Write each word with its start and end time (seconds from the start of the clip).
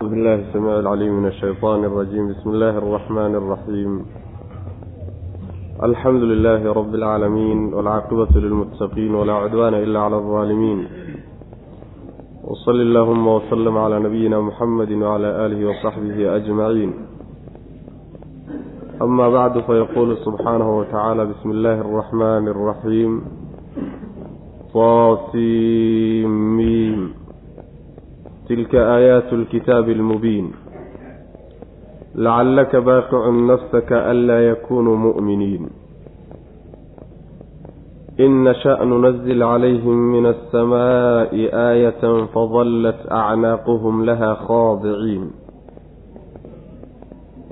أعوذ 0.00 0.10
بالله 0.10 0.34
السميع 0.34 0.78
العليم 0.78 1.12
من 1.12 1.26
الشيطان 1.28 1.84
الرجيم 1.84 2.28
بسم 2.28 2.50
الله 2.50 2.78
الرحمن 2.78 3.34
الرحيم 3.34 4.06
الحمد 5.82 6.22
لله 6.22 6.72
رب 6.72 6.94
العالمين 6.94 7.74
والعاقبة 7.74 8.28
للمتقين 8.40 9.14
ولا 9.14 9.32
عدوان 9.32 9.74
إلا 9.74 10.00
على 10.00 10.16
الظالمين 10.16 10.88
وصل 12.44 12.80
اللهم 12.80 13.26
وسلم 13.26 13.78
على 13.78 13.98
نبينا 14.00 14.40
محمد 14.40 14.92
وعلى 14.92 15.46
آله 15.46 15.68
وصحبه 15.70 16.36
أجمعين 16.36 16.92
أما 19.02 19.28
بعد 19.28 19.60
فيقول 19.60 20.16
سبحانه 20.16 20.78
وتعالى 20.78 21.24
بسم 21.26 21.50
الله 21.50 21.80
الرحمن 21.80 22.48
الرحيم 22.48 23.22
طاسيم 24.74 26.60
tilka 28.50 28.80
aayaatu 28.94 29.36
lkitaabi 29.42 29.92
almubiin 29.98 30.46
lacallaka 32.24 32.78
baaqicun 32.88 33.36
nafsaka 33.50 33.96
anlaa 34.12 34.40
yakunuu 34.50 34.96
mu'miniin 35.06 35.64
in 38.24 38.32
nasha' 38.46 38.74
nunasil 38.90 39.42
calayhim 39.50 39.98
min 40.14 40.24
alsamaa'i 40.32 41.44
aayatan 41.66 42.18
fadallat 42.34 43.00
acnaaquhum 43.20 43.96
laha 44.10 44.30
khaadiciin 44.48 45.24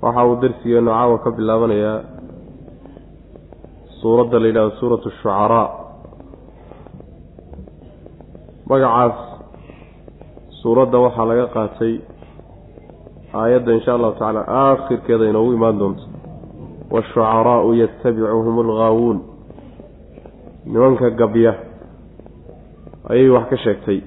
waxa 0.02 0.22
uu 0.30 0.36
darsigeennu 0.42 0.90
caawa 0.98 1.16
ka 1.24 1.30
bilaabanayaa 1.38 1.96
suuradda 4.02 4.38
la 4.42 4.46
yidhahdo 4.50 4.74
suuratu 4.82 5.08
shucaraa 5.20 5.66
magacaas 8.70 9.27
suuradda 10.62 10.98
waxaa 11.04 11.26
laga 11.30 11.46
qaatay 11.56 11.94
aayadda 13.40 13.72
insha 13.78 13.92
allahu 13.94 14.12
tacaala 14.18 14.42
aakhirkeeda 14.60 15.24
inoogu 15.30 15.52
imaan 15.58 15.78
doonto. 15.78 16.04
Waashucaraa'u 16.92 17.72
yatabicuhum 17.82 18.56
alghaawuun 18.64 19.18
nimanka 20.66 21.10
gabya 21.10 21.52
ayay 23.10 23.28
wax 23.34 23.46
ka 23.50 23.56
sheegtay. 23.64 24.00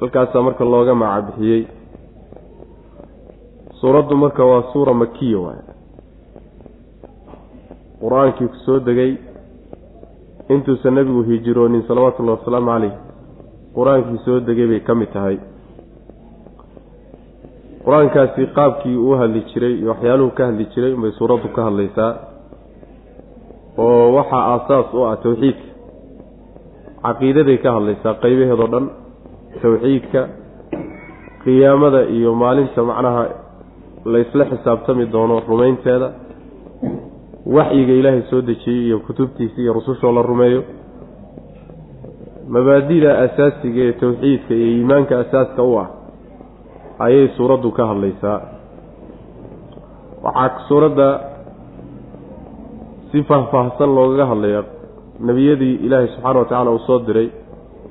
Halkaasaa 0.00 0.42
marka 0.42 0.64
looga 0.64 0.94
macabixiyey. 0.94 1.62
Suuraddu 3.80 4.16
marka 4.16 4.44
waa 4.50 4.62
suura 4.72 4.94
makiya 4.94 5.38
waay 5.44 5.60
qur'aankii 8.02 8.48
ku 8.50 8.56
soo 8.66 8.78
degay 8.86 9.12
intuusan 10.50 10.94
nebigu 10.94 11.22
hijiroonin 11.22 11.82
salawaatullahi 11.88 12.38
wasalaamu 12.38 12.70
caleyh 12.72 12.94
qur'aankii 13.76 14.18
soo 14.24 14.40
degay 14.40 14.66
bay 14.72 14.80
ka 14.80 14.94
mid 14.94 15.10
tahay. 15.12 15.36
Qur'aankaasi 17.84 18.42
qaabkii 18.56 18.96
uu 18.96 19.14
hadli 19.20 19.40
jiray 19.52 19.74
iyo 19.78 19.88
waxyaaluhu 19.92 20.30
ka 20.38 20.42
hadli 20.48 20.64
jiray 20.74 20.92
unbay 20.96 21.12
suuraddu 21.18 21.48
ka 21.56 21.62
hadlaysaa 21.68 22.12
oo 23.84 24.12
waxaa 24.16 24.42
aasaas 24.52 24.88
u 24.94 25.04
ah 25.10 25.16
tawxiidka 25.24 25.66
caqiidaday 27.04 27.58
ka 27.64 27.68
hadlaysaa 27.76 28.14
qeybaheedoo 28.22 28.68
dhan 28.74 28.86
tawxiidka 29.62 30.20
qiyaamada 31.44 32.00
iyo 32.16 32.30
maalinta 32.42 32.80
macnaha 32.90 33.22
laysla 34.14 34.44
xisaabtami 34.52 35.04
doono 35.14 35.36
rumaynteeda 35.48 36.08
waxyiga 37.56 37.92
ilaahay 38.00 38.22
soo 38.30 38.40
dejiyey 38.50 38.86
iyo 38.86 38.98
kutubtiisa 39.06 39.58
iyo 39.62 39.72
rusushoo 39.78 40.12
la 40.16 40.22
rumeeyo 40.30 40.60
mabaadida 42.54 43.10
asaasiga 43.24 43.80
ee 43.88 43.92
tawxiidka 44.02 44.52
iyo 44.58 44.66
iimaanka 44.76 45.14
asaaska 45.24 45.62
u 45.62 45.72
ah 45.82 45.88
ayay 47.06 47.26
suuraddu 47.36 47.68
ka 47.76 47.82
hadlaysaa. 47.90 48.38
Waxaa 50.24 50.60
suuradda 50.68 51.08
si 53.10 53.18
faahfaahsan 53.30 53.90
loogaga 53.96 54.24
hadlayaa 54.32 54.64
nebiyadii 55.28 55.74
ilaahay 55.86 56.08
subxaana 56.14 56.38
wa 56.40 56.44
tacaala 56.48 56.70
uu 56.76 56.82
soo 56.88 56.98
diray 57.08 57.28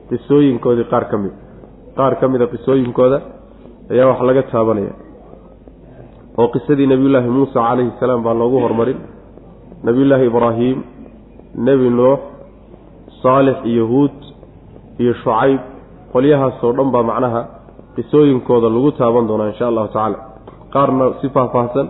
qisooyinkoodii 0.10 0.88
qaar 0.94 1.06
ka 1.12 1.18
mid. 1.24 1.34
Qaar 1.98 2.14
ka 2.20 2.26
mid 2.32 2.42
a 2.42 2.48
qisooyinkooda 2.54 3.18
ayaa 3.94 4.08
wax 4.12 4.20
laga 4.30 4.44
taabanaya 4.54 4.94
oo 6.40 6.48
qisadii 6.54 6.88
nebiyullaahi 6.94 7.30
muusa 7.38 7.58
calayhi 7.68 7.92
salaam 8.00 8.22
baa 8.26 8.34
loogu 8.42 8.58
hormarin. 8.66 9.00
Nebiyullaahi 9.88 10.26
ibraahim 10.32 10.78
nebi 11.68 11.90
nuux 12.00 12.20
saalix 13.24 13.58
iyo 13.72 13.86
huud 13.92 14.16
iyo 15.02 15.14
shucayb 15.24 15.60
qolyahaasoo 16.14 16.72
dhan 16.78 16.90
baa 16.96 17.04
macnaha 17.12 17.42
qisooyinkooda 17.96 18.68
lagu 18.76 18.90
taaban 19.00 19.24
doonaa 19.30 19.48
insha 19.52 19.66
allahu 19.72 19.88
tacaala. 19.94 20.18
Qaarna 20.74 21.06
si 21.22 21.28
faahfaahsan 21.36 21.88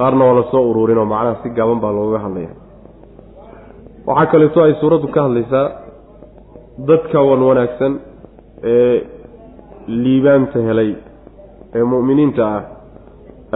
qaarna 0.00 0.22
waa 0.28 0.36
la 0.38 0.44
soo 0.52 0.62
ururin 0.70 0.98
oo 1.02 1.08
macnaha 1.14 1.34
si 1.42 1.48
gaaban 1.58 1.78
baa 1.84 1.92
looga 1.98 2.18
hadlaya 2.24 2.50
waxaa 4.08 4.30
kaleeto 4.32 4.58
ay 4.66 4.74
suuraddu 4.80 5.08
ka 5.14 5.20
hadlaysaa 5.26 5.66
dadka 6.88 7.18
wan 7.28 7.42
wanaagsan 7.48 7.92
ee 8.72 8.96
liibaanta 10.04 10.58
helay 10.68 10.90
ee 11.76 11.84
mu'miniinta 11.92 12.42
ah 12.56 12.62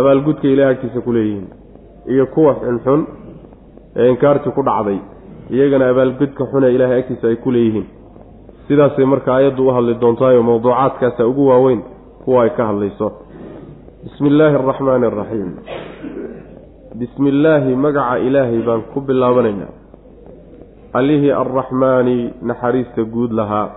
abaalgudka 0.01 0.47
ilahay 0.53 0.73
agtiisa 0.75 1.01
ku 1.07 1.11
leeyihiin 1.17 1.47
iyo 2.13 2.25
kuwa 2.35 2.53
xunxun 2.63 3.01
ee 4.01 4.07
inkaartii 4.13 4.53
ku 4.57 4.63
dhacday 4.69 4.99
iyagana 5.55 5.85
abaalgudka 5.93 6.43
xune 6.53 6.67
ilaahay 6.77 6.99
agtiisa 7.03 7.25
ay 7.33 7.37
ku 7.45 7.51
leeyihiin 7.57 7.87
sidaasay 8.69 9.05
marka 9.05 9.35
ayaddu 9.37 9.69
u 9.69 9.71
hadli 9.71 9.95
doontaayo 10.01 10.43
mawduucaadkaasa 10.43 11.27
ugu 11.27 11.47
waaweyn 11.49 11.83
kuwa 12.25 12.43
ay 12.45 12.51
ka 12.51 12.67
hadlayso. 12.67 13.13
Bismi 14.05 14.29
illaahi 14.29 14.55
araxmaani 14.55 15.07
araxiim 15.07 15.51
bismi 16.99 17.29
illaahi 17.29 17.77
magaca 17.77 18.19
ilaahay 18.19 18.63
baan 18.67 18.83
ku 18.95 19.01
bilaabanaynaa. 19.01 19.73
Allihii 20.93 21.31
arraxmaani 21.31 22.35
naxariista 22.43 23.05
guud 23.05 23.33
lahaa. 23.33 23.69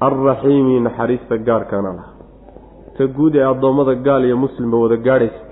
Alraxiimi 0.00 0.80
naxariista 0.80 1.38
gaarkana 1.38 1.92
lahaa. 1.98 2.14
Ta 2.96 3.06
guud 3.06 3.34
ee 3.34 3.44
addoommada 3.44 3.94
gaal 3.94 4.24
iyo 4.24 4.36
muslimba 4.36 4.76
wada 4.78 4.96
gaadhaysa. 4.96 5.42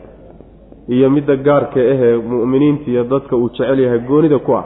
Iyo 0.88 1.10
midda 1.10 1.36
gaarka 1.36 1.80
ahee 1.80 2.16
mu'miniinta 2.16 2.90
iyo 2.90 3.04
dadka 3.04 3.36
uu 3.36 3.48
jecel 3.48 3.78
yahay 3.80 3.98
goonida 4.08 4.38
ku 4.38 4.52
ah. 4.56 4.64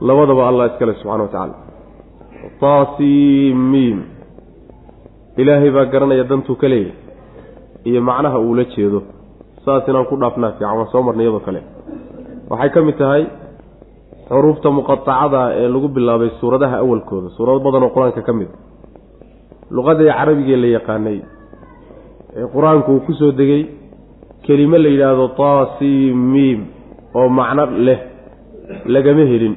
Labadaba 0.00 0.48
allah 0.48 0.66
iskale 0.66 0.94
subxana 0.94 1.22
wa 1.22 1.28
tacaala 1.28 1.63
taasimiim 2.64 3.98
ilaahay 5.42 5.70
baa 5.76 5.84
garanaya 5.92 6.24
dantuu 6.30 6.56
ka 6.62 6.68
leeyahay. 6.72 6.96
Iyo 7.88 8.00
macnaha 8.08 8.38
uu 8.46 8.54
la 8.58 8.64
jeedo. 8.74 9.00
Saas 9.64 9.88
inaan 9.88 10.06
ku 10.10 10.16
dhaafnaa 10.22 10.52
fiican 10.56 10.76
waan 10.78 10.88
soo 10.92 11.02
marnay 11.06 11.24
iyadoo 11.26 11.44
kale. 11.46 11.60
Waxay 12.50 12.70
ka 12.74 12.80
mid 12.86 12.96
tahay 13.00 13.22
xuruufta 14.28 14.68
muqatacada 14.78 15.40
ee 15.60 15.68
lagu 15.74 15.88
bilaabay 15.96 16.30
suuradaha 16.40 16.76
awalkooda. 16.84 17.28
Suurado 17.36 17.60
badan 17.66 17.82
oo 17.86 17.92
qur'aanka 17.96 18.22
ka 18.28 18.32
mid. 18.38 18.48
Luqadii 19.76 20.08
carabigee 20.18 20.56
la 20.62 20.68
yaqaanay. 20.76 21.18
Ee 22.38 22.46
qur'aanku 22.54 22.88
uu 22.94 23.00
ku 23.06 23.12
soo 23.20 23.32
degay 23.40 23.62
kelimo 24.46 24.76
la 24.84 24.88
yidhaahdo 24.94 25.26
taasimiim 25.40 26.60
oo 27.18 27.28
macno 27.38 27.64
leh 27.86 28.00
lagama 28.94 29.24
helin 29.32 29.54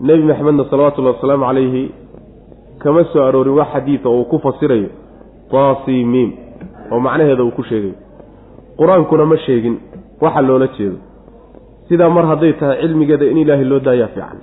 nebi 0.00 0.22
maxamedna 0.30 0.64
salawatullahi 0.70 1.14
wasalaamu 1.16 1.44
calayhi 1.48 1.84
kama 2.82 3.04
soo 3.12 3.22
aroorin 3.28 3.54
wax 3.60 3.68
xadiida 3.74 4.08
oo 4.10 4.18
uu 4.20 4.24
ku 4.30 4.38
fasirayo. 4.44 4.88
Taasimiim 5.52 6.30
oo 6.92 7.00
macnaheeda 7.06 7.42
uu 7.44 7.50
ku 7.58 7.62
sheegayo 7.70 7.94
qur'aankuna 8.78 9.24
ma 9.32 9.36
sheegin 9.46 9.76
waxa 10.24 10.40
loola 10.48 10.66
jeedo. 10.76 10.96
Sidaa 11.88 12.08
mar 12.16 12.24
hadday 12.30 12.52
tahay 12.60 12.76
cilmigeeda 12.82 13.24
in 13.32 13.38
ilaahay 13.42 13.64
loo 13.72 13.80
daayaa 13.86 14.08
fiican 14.14 14.38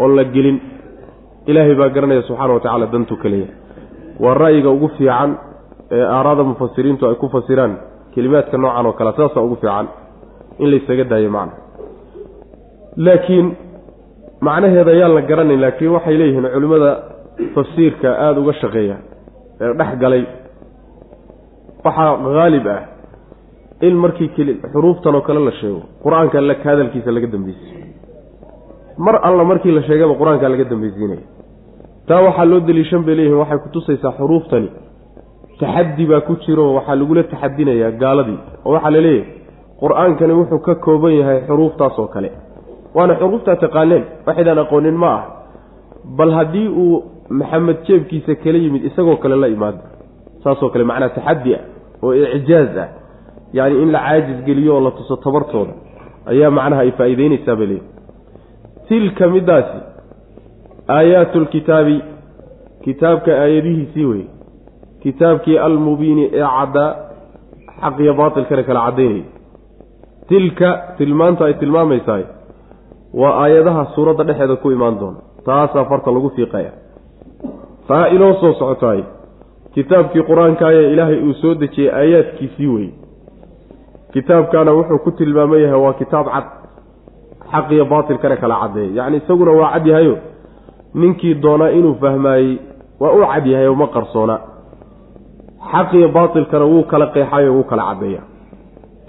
oon 0.00 0.16
la 0.16 0.24
gelin. 0.34 0.58
Ilaahay 1.50 1.74
baa 1.80 1.88
garanaya 1.94 2.22
subxaana 2.28 2.52
wa 2.54 2.60
tacaala 2.60 2.86
dantuu 2.92 3.16
ka 3.22 3.28
leeyahay 3.28 3.54
waa 4.24 4.34
ra'yiga 4.42 4.70
ugu 4.76 4.88
fiican 4.98 5.30
ee 5.96 6.04
aaraada 6.16 6.42
mufasiriintu 6.50 7.02
ay 7.08 7.14
ku 7.22 7.28
fasiraan 7.34 7.72
kelimaadka 8.14 8.56
noocan 8.58 8.86
oo 8.86 8.92
kale 8.98 9.12
saasaa 9.18 9.42
ugu 9.46 9.56
fiican 9.62 9.86
in 10.62 10.68
laysaga 10.72 11.04
daayo 11.12 11.30
macna. 11.36 11.52
Laakiin 12.96 13.46
macnaheeda 14.46 14.90
ayaan 14.96 15.14
la 15.14 15.22
garanayn 15.30 15.60
laakiin 15.60 15.90
waxay 15.96 16.16
leeyihiin 16.20 16.46
culimmada 16.54 16.90
tafsiirka 17.54 18.08
aada 18.24 18.40
uga 18.40 18.52
shaqeeya 18.62 18.96
ee 19.60 19.72
dhex 19.78 19.90
galay. 20.02 20.24
Waxaa 21.84 22.16
haalib 22.38 22.66
ah 22.66 22.82
in 23.86 23.94
markii 24.04 24.28
xuruuftan 24.72 25.14
oo 25.14 25.22
kale 25.28 25.40
la 25.48 25.52
sheego 25.60 25.80
qur'aanka 26.04 26.40
la 26.40 26.54
hadalkiisa 26.64 27.10
laga 27.16 27.26
dambaysiiyo 27.34 27.84
mar 28.98 29.14
alla 29.28 29.44
markii 29.44 29.72
la 29.78 29.82
sheegaba 29.88 30.14
qur'aanka 30.20 30.48
laga 30.48 30.64
dambaysiinaya 30.72 31.24
taa 32.08 32.20
waxaa 32.26 32.44
loo 32.52 32.60
daliishan 32.68 33.02
bay 33.06 33.14
leeyihiin 33.18 33.40
waxay 33.42 33.58
kutusaysaa 33.64 34.12
xuruuftani. 34.18 34.68
Taxaddi 35.60 36.04
baa 36.10 36.20
ku 36.28 36.36
jiro 36.44 36.64
waxaa 36.76 36.96
lagula 37.00 37.22
taxadinayaa 37.32 37.92
gaaladii. 38.02 38.38
Oo 38.64 38.72
waxaa 38.74 38.90
la 38.96 39.00
leeyahay 39.06 39.28
qur'aankani 39.82 40.32
wuxuu 40.40 40.60
ka 40.66 40.74
kooban 40.84 41.12
yahay 41.20 41.38
xuruuftaas 41.48 41.98
oo 41.98 42.08
kale 42.14 42.30
waana 42.94 43.14
xuruuftaa 43.20 43.56
taqaaneen 43.56 44.04
waxaydaan 44.26 44.58
aqoonin 44.58 44.96
ma 45.02 45.10
ah. 45.18 45.24
Bal 46.18 46.32
haddii 46.38 46.68
uu 46.68 47.04
maxamed 47.28 47.76
jeebkiisa 47.86 48.34
kala 48.34 48.58
yimid 48.58 48.84
isagoo 48.84 49.16
kale 49.16 49.36
la 49.36 49.48
imaada 49.48 49.78
saasoo 50.44 50.70
kale 50.72 50.84
macnaa 50.84 51.08
taxaddi 51.08 51.54
ah 51.54 51.64
oo 52.02 52.14
icjaaz 52.14 52.76
ah. 52.84 52.88
Yacni 53.52 53.82
in 53.82 53.92
la 53.92 54.00
caajis 54.06 54.44
geliyo 54.46 54.74
oo 54.74 54.80
la 54.80 54.90
tuso 54.90 55.16
tabartooda 55.16 55.72
ayaa 56.32 56.50
macnaha 56.50 56.82
ay 56.86 56.90
faa'iideynaysaa 56.98 57.56
bay 57.56 57.66
leeyihi 57.66 57.88
tilka 58.88 59.28
middaasi 59.28 59.78
aayaatu 60.96 61.40
lkitaabi 61.40 61.96
kitaabka 62.84 63.30
aayadihiisii 63.42 64.04
weye 64.04 64.26
kitaabkii 65.02 65.58
almubiini 65.58 66.24
ee 66.32 66.46
caddaa 66.56 66.90
xaq 67.82 68.00
iyo 68.00 68.14
baatilkana 68.20 68.62
kala 68.62 68.80
caddaynaya 68.86 69.24
tilka 70.28 70.68
tilmaanta 70.98 71.44
ay 71.44 71.54
tilmaamaysahay 71.54 72.24
waa 73.14 73.34
aayadaha 73.44 73.84
suuradda 73.94 74.24
dhexeeda 74.24 74.56
ku 74.56 74.70
imaan 74.70 74.98
doona. 75.00 75.18
Taasaa 75.46 75.84
farta 75.84 76.10
lagu 76.10 76.30
fiiqaya. 76.36 76.70
Taa 77.88 78.06
inoo 78.14 78.34
soo 78.40 78.52
socotaay 78.60 79.02
kitaabkii 79.74 80.22
qur'aankaayee 80.28 80.92
ilaahay 80.92 81.18
uu 81.28 81.34
soo 81.42 81.54
dejiyey 81.54 81.90
aayaadkiisii 81.94 82.66
weye 82.74 82.92
kitaabkaana 84.12 84.72
wuxuu 84.72 84.98
ku 85.04 85.10
tilmaaman 85.10 85.60
yahay 85.62 85.80
waa 85.84 85.92
kitaab 86.00 86.26
cad. 86.34 86.46
Xaq 87.52 87.70
iyo 87.72 87.84
baatilkana 87.84 88.36
kala 88.36 88.56
caddeeya. 88.62 88.90
Yacni 88.98 89.16
isaguna 89.16 89.52
waa 89.60 89.72
cad 89.74 89.86
yahayo. 89.86 90.16
Ninkii 90.94 91.34
doonaa 91.34 91.70
inuu 91.78 91.94
fahmaayey 92.02 92.58
waa 93.00 93.12
u 93.12 93.20
cad 93.32 93.46
yahay 93.46 93.66
oo 93.68 93.74
ma 93.74 93.86
qarsoona. 93.86 94.36
Xaq 95.72 95.88
iyo 95.98 96.08
baatilkana 96.08 96.64
wuu 96.64 96.82
kala 96.90 97.06
qeexayo 97.14 97.50
wuu 97.54 97.64
kala 97.70 97.82
caddeeya 97.90 98.22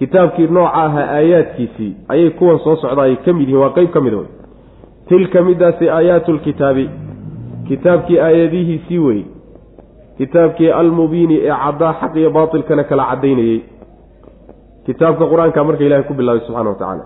kitaabkii 0.02 0.48
nooca 0.58 0.74
ahaa 0.84 1.08
aayaadkiisii 1.18 1.92
ayay 2.14 2.30
kuwan 2.40 2.60
soo 2.64 2.76
socda 2.84 3.02
ay 3.08 3.16
ka 3.26 3.34
mid 3.34 3.48
yihiin 3.50 3.62
waa 3.64 3.74
qeyb 3.78 3.90
ka 3.96 4.02
mid 4.06 4.14
wey 4.14 4.30
tilka 5.10 5.42
midaasi 5.50 5.90
aayaatu 5.98 6.34
lkitaabi 6.38 6.86
kitaabkii 7.68 8.20
aayadihiisii 8.28 9.00
wey 9.08 9.22
kitaabkii 10.18 10.72
almubiini 10.82 11.38
ee 11.44 11.56
caddaa 11.64 11.94
xaq 12.02 12.16
iyo 12.22 12.30
baatilkana 12.38 12.84
kala 12.90 13.06
caddaynayey 13.12 13.60
kitaabka 14.86 15.26
qur'aanka 15.32 15.64
marka 15.64 15.84
ilahay 15.88 16.04
ku 16.10 16.14
bilaabay 16.20 16.46
subxana 16.48 16.70
wa 16.70 16.76
tacaala 16.82 17.06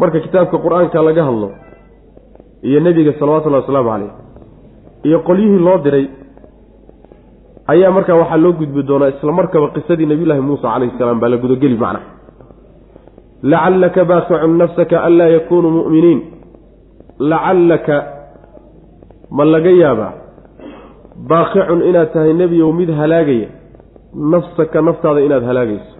marka 0.00 0.20
kitaabka 0.26 0.56
qur'aanka 0.64 1.02
laga 1.08 1.24
hadlo 1.28 1.48
iyo 2.68 2.80
nebiga 2.80 3.12
salawatullahi 3.20 3.62
wasalaamu 3.62 3.90
caleyh 3.90 4.12
iyo 5.08 5.18
qolyihii 5.28 5.64
loo 5.66 5.78
diray 5.84 6.06
ayaa 7.72 7.90
markaa 7.96 8.16
waxaa 8.22 8.36
loo 8.44 8.52
gudbi 8.60 8.82
doonaa 8.88 9.08
isla 9.14 9.32
markaba 9.32 9.66
qisadii 9.76 10.06
nabiyullaahi 10.06 10.40
muusa 10.48 10.66
calayhi 10.72 10.98
salaam 10.98 11.20
baa 11.20 11.28
la 11.28 11.36
gudageli 11.44 11.76
macnaha 11.84 12.06
lacallaka 13.52 14.04
baaqicun 14.10 14.52
nafsaka 14.62 14.96
anlaa 15.06 15.28
yakunuu 15.36 15.70
mu'miniin. 15.78 16.20
Lacallaka 17.30 17.96
ma 19.36 19.44
laga 19.44 19.70
yaabaa 19.82 20.12
baaqicun 21.30 21.80
inaad 21.88 22.08
tahay 22.14 22.32
nebiyow 22.40 22.70
mid 22.80 22.90
halaagaya 23.00 23.48
nafsaka 24.32 24.82
naftaada 24.88 25.20
inaad 25.26 25.44
halaagayso. 25.50 25.92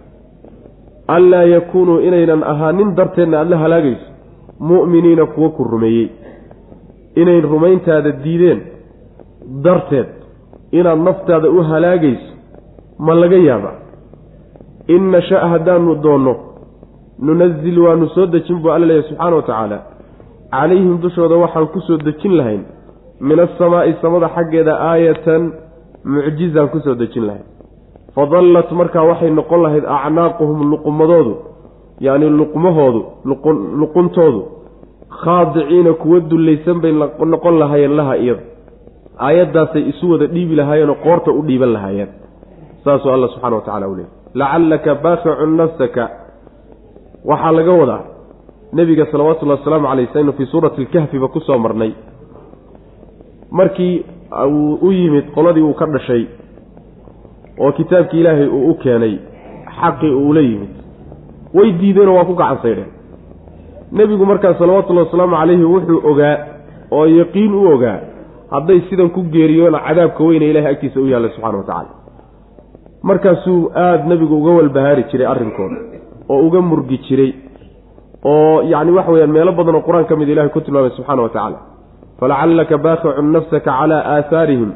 Anlaa 1.17 1.45
yakuunuu 1.57 1.99
inaynan 2.09 2.43
ahaanin 2.53 2.95
darteedna 2.99 3.37
aada 3.39 3.51
la 3.51 3.59
halaagayso 3.65 4.07
mu'miniina 4.71 5.27
kuwo 5.35 5.49
ku 5.57 5.65
rumeeyey. 5.65 6.09
Inay 7.21 7.41
rumayntaada 7.41 8.11
diideen 8.25 8.61
darteed 9.65 10.09
inaad 10.79 11.01
naftaada 11.09 11.49
u 11.51 11.63
halaagayso 11.71 12.31
ma 12.99 13.15
laga 13.15 13.37
yaabaa. 13.49 13.77
In 14.95 15.03
nasha 15.15 15.39
haddaanu 15.53 15.95
doonno 16.05 16.35
nunazil 17.27 17.79
waanu 17.79 18.09
soo 18.15 18.27
dejin 18.27 18.59
buu 18.63 18.71
alla 18.71 18.87
leeyahy 18.87 19.09
subxaana 19.09 19.37
wa 19.37 19.43
tacaala. 19.43 19.79
Calayhim 20.51 20.99
dushooda 21.03 21.37
waxaan 21.37 21.67
ku 21.75 21.81
soo 21.87 21.97
dejin 22.07 22.33
lahayn. 22.39 22.63
Min 23.21 23.39
asamaa'i 23.47 23.95
samada 24.03 24.29
xaggeeda 24.37 24.73
aayatan 24.91 25.43
mucjizaan 26.05 26.69
ku 26.69 26.79
soo 26.85 26.95
dejin 26.95 27.25
lahayn. 27.27 27.47
Fadallat 28.15 28.71
markaa 28.73 29.05
waxay 29.11 29.31
noqon 29.31 29.63
lahayd 29.63 29.85
acnaaquhum 29.97 30.71
luqumadoodu 30.73 31.35
yacni 32.01 32.29
luqmahoodu 32.41 33.01
luquntoodu. 33.81 34.43
Khaadiciina 35.23 35.93
kuwa 36.03 36.21
dullaysan 36.31 36.81
bay 36.83 36.93
noqon 37.33 37.55
lahaayeen 37.63 37.97
laha 37.97 38.17
iyada 38.17 38.54
aayaddaasay 39.19 39.83
isu 39.89 40.11
wada 40.11 40.27
dhiibi 40.27 40.55
lahaayeenoo 40.57 40.95
qoorta 40.95 41.31
u 41.33 41.43
dhiiban 41.43 41.73
lahaayeen. 41.73 42.09
Saasuu 42.85 43.11
alla 43.11 43.29
subxana 43.29 43.57
wa 43.57 43.63
tacala 43.63 43.89
u 43.89 43.95
leeyay 43.97 44.11
lacallaka 44.35 44.95
baaqicun 44.95 45.57
nafsaka. 45.57 46.09
Waxaa 47.25 47.53
laga 47.53 47.73
wadaa 47.73 48.03
nebiga 48.73 49.07
salawatullahi 49.13 49.59
wasalaamu 49.61 49.89
caleyh 49.89 50.09
saynu 50.13 50.33
fii 50.33 50.47
suurati 50.47 50.81
alkahfiba 50.81 51.29
ku 51.29 51.41
soo 51.41 51.59
marnay. 51.59 51.93
Markii 53.51 54.05
uu 54.47 54.79
u 54.83 54.93
yimid 54.93 55.31
qoladii 55.35 55.63
uu 55.63 55.75
ka 55.75 55.87
dhashay 55.87 56.27
oo 57.59 57.73
kitaabkii 57.73 58.21
ilaahay 58.21 58.49
uu 58.49 58.71
u 58.71 58.75
keenay 58.75 59.19
xaqii 59.81 60.13
uu 60.15 60.29
ula 60.29 60.41
yimid. 60.41 60.73
Way 61.55 61.73
diideenoo 61.73 62.17
waa 62.17 62.25
ku 62.25 62.35
gacan 62.35 62.59
saydheen 62.63 62.91
nebigu 63.93 64.27
markaa 64.27 64.55
salawatullahi 64.59 65.07
wasalaamu 65.07 65.37
calayhi 65.37 65.65
wuxuu 65.65 66.01
ogaa 66.11 66.37
oo 66.91 67.07
yaqiin 67.07 67.55
u 67.55 67.67
ogaa 67.75 67.99
hadday 68.55 68.79
sidan 68.89 69.09
ku 69.17 69.21
geeriyoona 69.35 69.79
cadaabka 69.87 70.23
weyne 70.29 70.47
ilahay 70.53 70.73
agtiisa 70.75 70.99
u 71.05 71.07
yaalla 71.13 71.29
subxana 71.37 71.59
wa 71.61 71.67
tacaala. 71.71 71.91
Markaasuu 73.09 73.61
aada 73.85 74.05
nebigu 74.11 74.35
uga 74.41 74.53
walbahaari 74.59 75.03
jiray 75.11 75.27
arrinkooda 75.33 75.79
oo 76.33 76.41
uga 76.47 76.61
murgi 76.71 76.99
jiray 77.07 77.31
oo 78.33 78.63
yacni 78.73 78.93
waxa 78.99 79.13
weyaan 79.15 79.33
meelo 79.37 79.53
badan 79.59 79.75
oo 79.79 79.83
qur'aan 79.89 80.07
ka 80.11 80.17
mid 80.21 80.29
ilahay 80.29 80.51
ku 80.55 80.61
tilmaamay 80.61 80.93
subxana 80.99 81.23
wa 81.27 81.31
tacaala. 81.35 81.59
Falacallaka 82.21 82.77
baaqicun 82.87 83.33
nafsaka 83.37 83.71
calaa 83.79 84.03
aahaarihim 84.15 84.71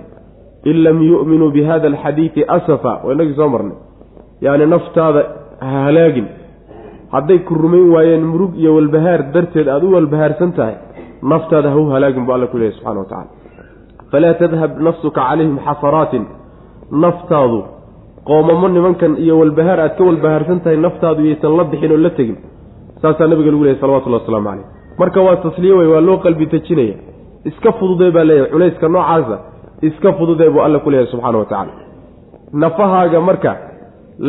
in 0.70 0.76
lam 0.86 0.98
yu'minuu 1.10 1.50
bi 1.56 1.62
hada 1.70 1.86
alxadiidi 1.92 2.40
asafa 2.56 2.92
waa 3.04 3.12
inagii 3.14 3.36
soo 3.40 3.48
marnay. 3.54 3.78
Yacni 4.46 4.66
naftaada 4.74 5.20
ha 5.60 5.78
halaagin. 5.86 6.26
Hadday 7.14 7.38
ku 7.48 7.54
rumayn 7.54 7.88
waayeen 7.94 8.24
murug 8.32 8.52
iyo 8.62 8.70
walbahaar 8.76 9.20
darteed 9.34 9.68
aada 9.74 9.86
u 9.86 9.94
walbahaarsan 9.96 10.50
tahay 10.58 10.76
naftaada 11.32 11.68
ha 11.72 11.78
u 11.82 11.90
halaagin 11.94 12.24
buu 12.26 12.34
alla 12.36 12.46
ku 12.52 12.56
leeyahy 12.60 12.76
subxana 12.78 13.00
wa 13.02 13.08
tacala 13.12 13.37
falaa 14.12 14.34
tadhab 14.42 14.70
nafsuka 14.86 15.20
calayhim 15.20 15.58
xasaraatin 15.66 16.24
naftaadu 17.04 17.58
qoomamo 18.28 18.68
nimankan 18.68 19.16
iyo 19.24 19.38
walbahaar 19.40 19.80
aad 19.80 19.96
ka 19.98 20.04
walbahaarsan 20.08 20.60
tahay 20.64 20.78
naftaadu 20.86 21.26
yaysan 21.28 21.56
la 21.58 21.64
bixin 21.64 21.92
oo 21.92 22.00
la 22.06 22.10
tegin 22.18 22.38
saasaa 23.02 23.28
nabiga 23.32 23.50
lagu 23.50 23.64
leeyahy 23.64 23.80
salawatullahi 23.80 24.22
waslamu 24.22 24.48
caleyh 24.48 24.66
marka 25.00 25.20
waa 25.26 25.36
tasliye 25.36 25.74
wey 25.80 25.88
waa 25.94 26.00
loo 26.08 26.18
qalbi 26.24 26.46
tajinaya 26.54 26.96
iska 27.50 27.72
fududee 27.80 28.10
baa 28.16 28.24
leeyahay 28.30 28.50
culayska 28.52 28.88
noocaasa 28.88 29.36
iska 29.88 30.12
fududee 30.12 30.50
buu 30.50 30.62
alla 30.66 30.78
ku 30.84 30.90
leeyahay 30.90 31.10
subxaana 31.12 31.38
wa 31.38 31.44
tacaala 31.44 31.72
nafahaaga 32.52 33.20
marka 33.20 33.52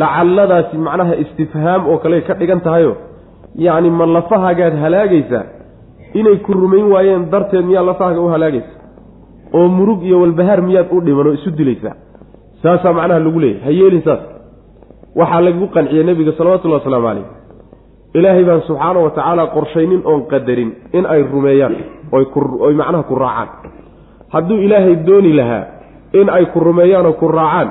lacalladaasi 0.02 0.76
macnaha 0.88 1.14
istifhaam 1.24 1.88
oo 1.90 1.98
kale 2.02 2.20
ka 2.28 2.34
dhigan 2.34 2.60
tahayo 2.66 2.92
yacni 3.66 3.90
ma 3.90 4.06
lafahaagaad 4.16 4.74
halaagaysaa 4.82 5.44
inay 6.14 6.36
ku 6.46 6.52
rumayn 6.52 6.86
waayeen 6.92 7.30
darteed 7.30 7.64
miyaa 7.70 7.84
lafahaaga 7.90 8.20
u 8.20 8.28
halaagaysa 8.34 8.79
oo 9.52 9.68
murug 9.68 10.02
iyo 10.02 10.20
walbahaar 10.20 10.62
miyaad 10.62 10.88
u 10.92 11.00
dhiman 11.00 11.26
oo 11.26 11.32
isu 11.38 11.50
dilaysaa. 11.50 11.94
Saasaa 12.62 12.92
macnaha 12.92 13.20
lagu 13.20 13.40
leeyahy 13.40 13.64
ha 13.64 13.70
yeelin 13.70 14.02
saas. 14.04 14.20
Waxaa 15.16 15.40
lagu 15.40 15.66
qanciyey 15.74 16.04
nebiga 16.04 16.32
salawatullahi 16.38 16.80
wasalaamu 16.82 17.06
calayh. 17.08 17.26
Ilaahay 18.14 18.44
baan 18.44 18.62
subxaana 18.68 18.98
wa 19.06 19.10
tacaala 19.10 19.46
qorshaynin 19.54 20.00
oon 20.04 20.22
qadarin 20.32 20.70
in 20.92 21.04
ay 21.06 21.22
rumeeyaan 21.32 21.74
oy 22.66 22.74
macnaha 22.80 23.02
ku 23.10 23.14
raacaan. 23.14 23.48
Hadduu 24.34 24.58
ilaahay 24.66 24.96
dooni 25.06 25.32
lahaa 25.32 25.64
in 26.20 26.28
ay 26.36 26.44
ku 26.52 26.58
rumeeyaan 26.60 27.06
oo 27.06 27.12
ku 27.22 27.28
raacaan 27.28 27.68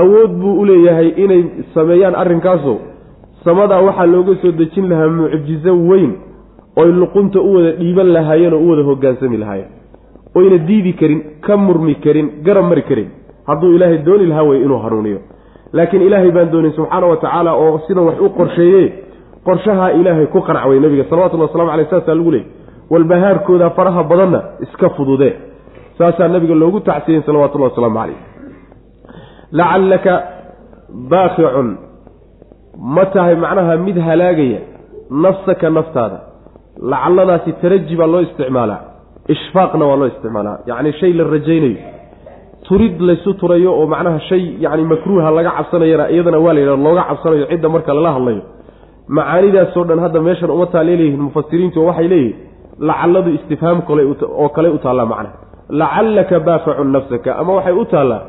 awood 0.00 0.30
buu 0.40 0.60
u 0.60 0.64
leeyahay 0.64 1.08
inay 1.24 1.42
sameeyaan 1.74 2.14
arrinkaasoo 2.22 2.78
samadaa 3.44 3.80
waxaa 3.88 4.06
looga 4.06 4.34
soo 4.42 4.52
dejin 4.60 4.88
lahaa 4.90 5.08
mucjizo 5.08 5.72
weyn 5.88 6.12
oy 6.76 6.90
luqunta 7.00 7.40
u 7.40 7.54
wada 7.56 7.72
dhiiban 7.80 8.08
lahaayeen 8.16 8.54
oo 8.54 8.60
u 8.60 8.68
wada 8.70 8.82
hoggaansami 8.90 9.36
lahaayeen 9.42 9.70
oyna 10.38 10.58
diidi 10.68 10.92
karin 11.00 11.20
ka 11.46 11.56
murmi 11.56 11.94
karin 12.04 12.26
garab 12.46 12.64
mari 12.70 12.82
karin. 12.82 13.08
Hadduu 13.48 13.70
ilaahay 13.76 13.98
dooni 14.06 14.26
lahaa 14.30 14.42
wey 14.48 14.62
inuu 14.64 14.78
hanuuniyo. 14.84 15.20
Laakiin 15.72 16.02
ilaahay 16.02 16.30
baan 16.36 16.50
doonin 16.52 16.72
subxaana 16.78 17.06
wa 17.06 17.16
tacaala 17.16 17.52
oo 17.54 17.78
sidan 17.86 18.04
wax 18.08 18.18
u 18.20 18.28
qorsheeye 18.38 18.84
qorshahaa 19.46 19.90
ilaahay 19.98 20.26
ku 20.26 20.40
qanacway 20.48 20.80
nabiga 20.80 21.04
salawatullhi 21.10 21.46
waslamu 21.46 21.70
aleyh 21.70 21.88
saasaa 21.90 22.14
lagu 22.14 22.30
leeyay. 22.30 22.48
Walbahaarkooda 22.90 23.70
faraha 23.70 24.02
badanna 24.10 24.40
iska 24.64 24.88
fududee. 24.96 25.34
Saasaa 25.98 26.28
nabiga 26.28 26.54
loogu 26.54 26.80
tacsiyen 26.80 27.22
salawatullahi 27.22 27.70
wasalaamu 27.70 27.98
caleyh 28.00 28.18
lacallaka 29.58 30.22
baaqicun 31.10 31.68
ma 32.94 33.04
tahay 33.14 33.36
macnaha 33.44 33.76
mid 33.86 33.96
halaagaya 34.08 34.60
nafsaka 35.10 35.70
naftaada. 35.70 36.18
Lacalladaasi 36.92 37.52
taraji 37.62 37.96
baa 37.96 38.06
loo 38.06 38.20
isticmaalaa 38.26 38.95
ishfaaqna 39.34 39.84
waa 39.90 39.96
loo 40.00 40.06
isticmaalaa. 40.12 40.58
Yacni 40.70 40.92
shay 41.00 41.12
la 41.12 41.24
rajaynayo. 41.34 41.76
Turid 42.68 43.00
laysu 43.08 43.34
turayo 43.40 43.70
oo 43.78 43.86
macnaha 43.86 44.20
shay 44.28 44.42
yacni 44.64 44.84
makruuha 44.92 45.30
laga 45.36 45.50
cabsanayana 45.58 46.04
iyadana 46.14 46.38
waa 46.44 46.52
la 46.56 46.60
yidhaha 46.60 46.82
looga 46.86 47.02
cabsanayo 47.10 47.46
cidda 47.50 47.68
marka 47.74 47.94
lala 47.94 48.10
hadlayo. 48.16 48.42
Macaanidaasoo 49.16 49.84
dhan 49.88 49.98
hadda 50.04 50.20
meeshan 50.26 50.50
uma 50.50 50.66
taallay 50.74 50.96
leeyihiin 51.00 51.22
mufasiriintu 51.26 51.76
oo 51.80 51.86
waxay 51.90 52.08
leeyihiin 52.08 52.36
lacalladu 52.88 53.30
istifhaam 53.38 53.78
oo 54.42 54.48
kale 54.56 54.68
u 54.68 54.78
taallaa 54.84 55.06
macnaha. 55.12 55.34
Lacallaka 55.80 56.36
baaqicun 56.48 56.88
nafsaka 56.96 57.30
ama 57.40 57.52
waxay 57.58 57.72
u 57.72 57.84
taallaa 57.92 58.22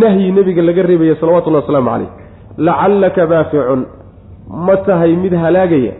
nahyi 0.00 0.32
nebiga 0.36 0.62
laga 0.68 0.82
reebaya 0.90 1.14
salawatullahi 1.20 1.62
wasalaamu 1.64 1.90
caleyh 1.90 2.10
lacallaka 2.66 3.22
baaficun 3.32 3.80
ma 4.66 4.76
tahay 4.86 5.12
mid 5.24 5.34
halaagaya. 5.44 5.92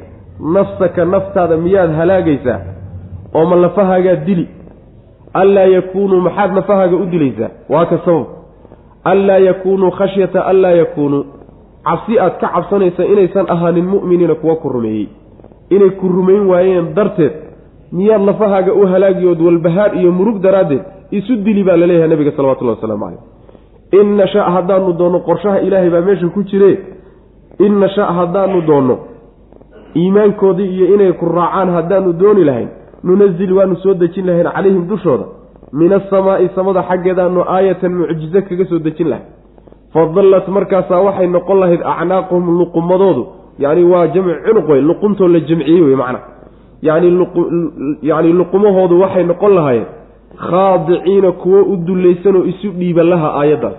Nafsaka 0.56 1.04
naftaada 1.14 1.56
miyaad 1.64 1.92
halaagaysaa 2.00 2.58
oo 3.36 3.44
ma 3.50 3.56
lafahaagaa 3.64 4.16
dili. 4.26 4.46
Anlaa 5.40 5.68
yakuunuu 5.76 6.20
maxaad 6.26 6.50
lafahaaga 6.58 6.96
u 6.96 7.06
dilaysaa? 7.12 7.50
Waa 7.72 7.86
ka 7.90 7.98
sabab. 8.04 8.26
Anlaa 9.12 9.38
yakuunuu 9.48 9.90
khashyata 9.98 10.46
anlaa 10.50 10.70
yakuunuu 10.82 11.22
cabsi 11.88 12.18
aad 12.24 12.34
ka 12.40 12.48
cabsanaysa 12.54 13.04
inaysan 13.12 13.46
ahaanin 13.54 13.86
mu'miniina 13.94 14.34
kuwa 14.34 14.56
ku 14.62 14.68
rumeeyey. 14.68 15.08
Inay 15.70 15.90
ku 16.00 16.08
rumayn 16.08 16.46
waayeen 16.50 16.94
darteed 16.94 17.32
miyaad 17.92 18.22
lafahaaga 18.28 18.72
u 18.74 18.86
halaagiyood 18.92 19.40
walbahaar 19.46 19.90
iyo 20.00 20.12
murug 20.12 20.38
daraaddeed 20.42 20.82
isu 21.10 21.36
dili 21.46 21.64
baa 21.64 21.76
la 21.76 21.86
leeyahay 21.86 22.08
nabiga 22.08 22.32
salawatullahi 22.36 22.76
wasalaamu 22.78 23.04
caleyh 23.04 23.20
in 24.00 24.16
nasha 24.16 24.42
haddaanu 24.54 24.92
doonno 25.00 25.18
qorshaha 25.28 25.60
ilaahay 25.66 25.90
baa 25.90 26.00
meesha 26.08 26.28
ku 26.28 26.42
jire. 26.42 26.72
In 27.66 27.78
nasha 27.82 28.04
haddaanu 28.18 28.60
doonno 28.68 28.96
iimaankoodii 29.96 30.68
iyo 30.76 30.94
inay 30.94 31.12
ku 31.12 31.26
raacaan 31.26 31.70
haddaanu 31.76 32.12
dooni 32.12 32.44
lahayn 32.44 32.68
nunazil 33.06 33.52
waanu 33.58 33.76
soo 33.82 33.94
dejin 33.94 34.26
lahayn 34.26 34.48
calayhim 34.56 34.84
dushooda. 34.90 35.24
Min 35.72 35.92
asamaa'i 35.92 36.48
samada 36.54 36.82
xaggeedaanu 36.88 37.40
aayatan 37.56 37.92
mucjizo 38.00 38.40
kaga 38.48 38.64
soo 38.70 38.78
dejin 38.86 39.08
lahayn. 39.12 39.26
Fadallat 39.94 40.46
markaasaa 40.56 41.00
waxay 41.06 41.26
noqon 41.36 41.58
lahayd 41.62 41.82
acnaaquhum 41.92 42.44
luqumadoodu. 42.60 43.22
Yacni 43.58 43.84
waa 43.92 44.06
jamcu 44.14 44.34
cunuq 44.46 44.68
wey 44.68 44.80
luquntoo 44.88 45.28
la 45.28 45.40
jamciyey 45.48 45.80
wey 45.86 45.96
macna. 46.02 46.20
Yani 46.82 47.08
yani 48.02 48.32
luqumahoodu 48.32 49.00
waxay 49.00 49.24
noqon 49.24 49.54
lahaayeen 49.54 49.86
khaadiciina 50.48 51.32
kuwo 51.32 51.62
u 51.72 51.76
dullaysanoo 51.76 52.44
isu 52.44 52.68
dhiiba 52.78 53.02
laha 53.02 53.28
aayaddaas 53.40 53.76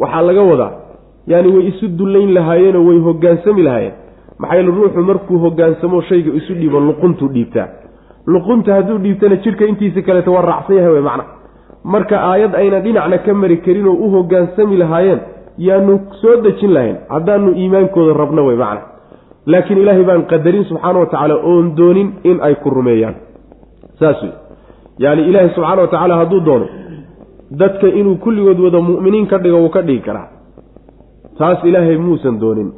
waxaa 0.00 0.22
laga 0.22 0.42
wadaa 0.50 0.72
yaani 1.26 1.48
way 1.54 1.66
isu 1.68 1.88
dullayn 1.88 2.32
lahaayeenoo 2.34 2.84
way 2.88 2.98
hoggaansami 2.98 3.62
lahaayeen. 3.62 3.92
Maxaa 4.38 4.56
yeele 4.56 4.70
ruuxu 4.70 5.02
markuu 5.10 5.38
hoggaansamo 5.38 6.02
shayga 6.02 6.32
isu 6.40 6.54
dhiibo 6.54 6.80
luquntuu 6.80 7.28
dhiibtaa 7.28 7.68
luqunta 8.32 8.70
hadduu 8.76 8.98
dhiibtana 9.04 9.36
jidhka 9.44 9.64
intiisa 9.70 10.00
kaleeto 10.06 10.30
waa 10.36 10.42
raacsan 10.50 10.76
yahay 10.78 10.92
wey 10.96 11.04
macna. 11.08 11.24
Marka 11.92 12.16
aayad 12.30 12.52
ayna 12.60 12.78
dhinacna 12.84 13.18
ka 13.26 13.32
mari 13.42 13.56
karin 13.66 13.86
oo 13.90 13.96
u 14.04 14.10
hoggaansami 14.14 14.76
lahaayeen 14.82 15.20
yaanu 15.68 15.94
soo 16.20 16.36
dejin 16.44 16.72
lahayn 16.76 16.96
haddaanu 17.14 17.50
iimaankooda 17.60 18.12
rabno 18.22 18.42
wey 18.48 18.56
macna. 18.62 18.82
Laakiin 19.52 19.78
ilaahay 19.82 20.04
baan 20.10 20.22
qadarin 20.32 20.64
subxaana 20.70 20.98
wa 21.02 21.06
tacaala 21.12 21.34
oon 21.50 21.66
doonin 21.78 22.08
in 22.30 22.36
ay 22.46 22.54
ku 22.62 22.70
rumeeyaan. 22.70 23.14
Saas 24.00 24.22
wey 24.22 24.32
yaani 25.04 25.22
ilaahay 25.30 25.50
subxaana 25.56 25.82
wa 25.82 25.88
tacaala 25.94 26.14
hadduu 26.22 26.40
doono 26.48 26.66
dadka 27.60 27.86
inuu 28.00 28.16
kulligood 28.24 28.60
wada 28.66 28.80
mu'miniin 28.90 29.26
ka 29.30 29.38
dhigo 29.44 29.58
wuu 29.62 29.72
ka 29.76 29.82
dhigi 29.82 30.02
karaa. 30.08 30.28
Taas 31.38 31.64
ilaahay 31.64 31.96
muusan 31.96 32.36
doonin. 32.42 32.70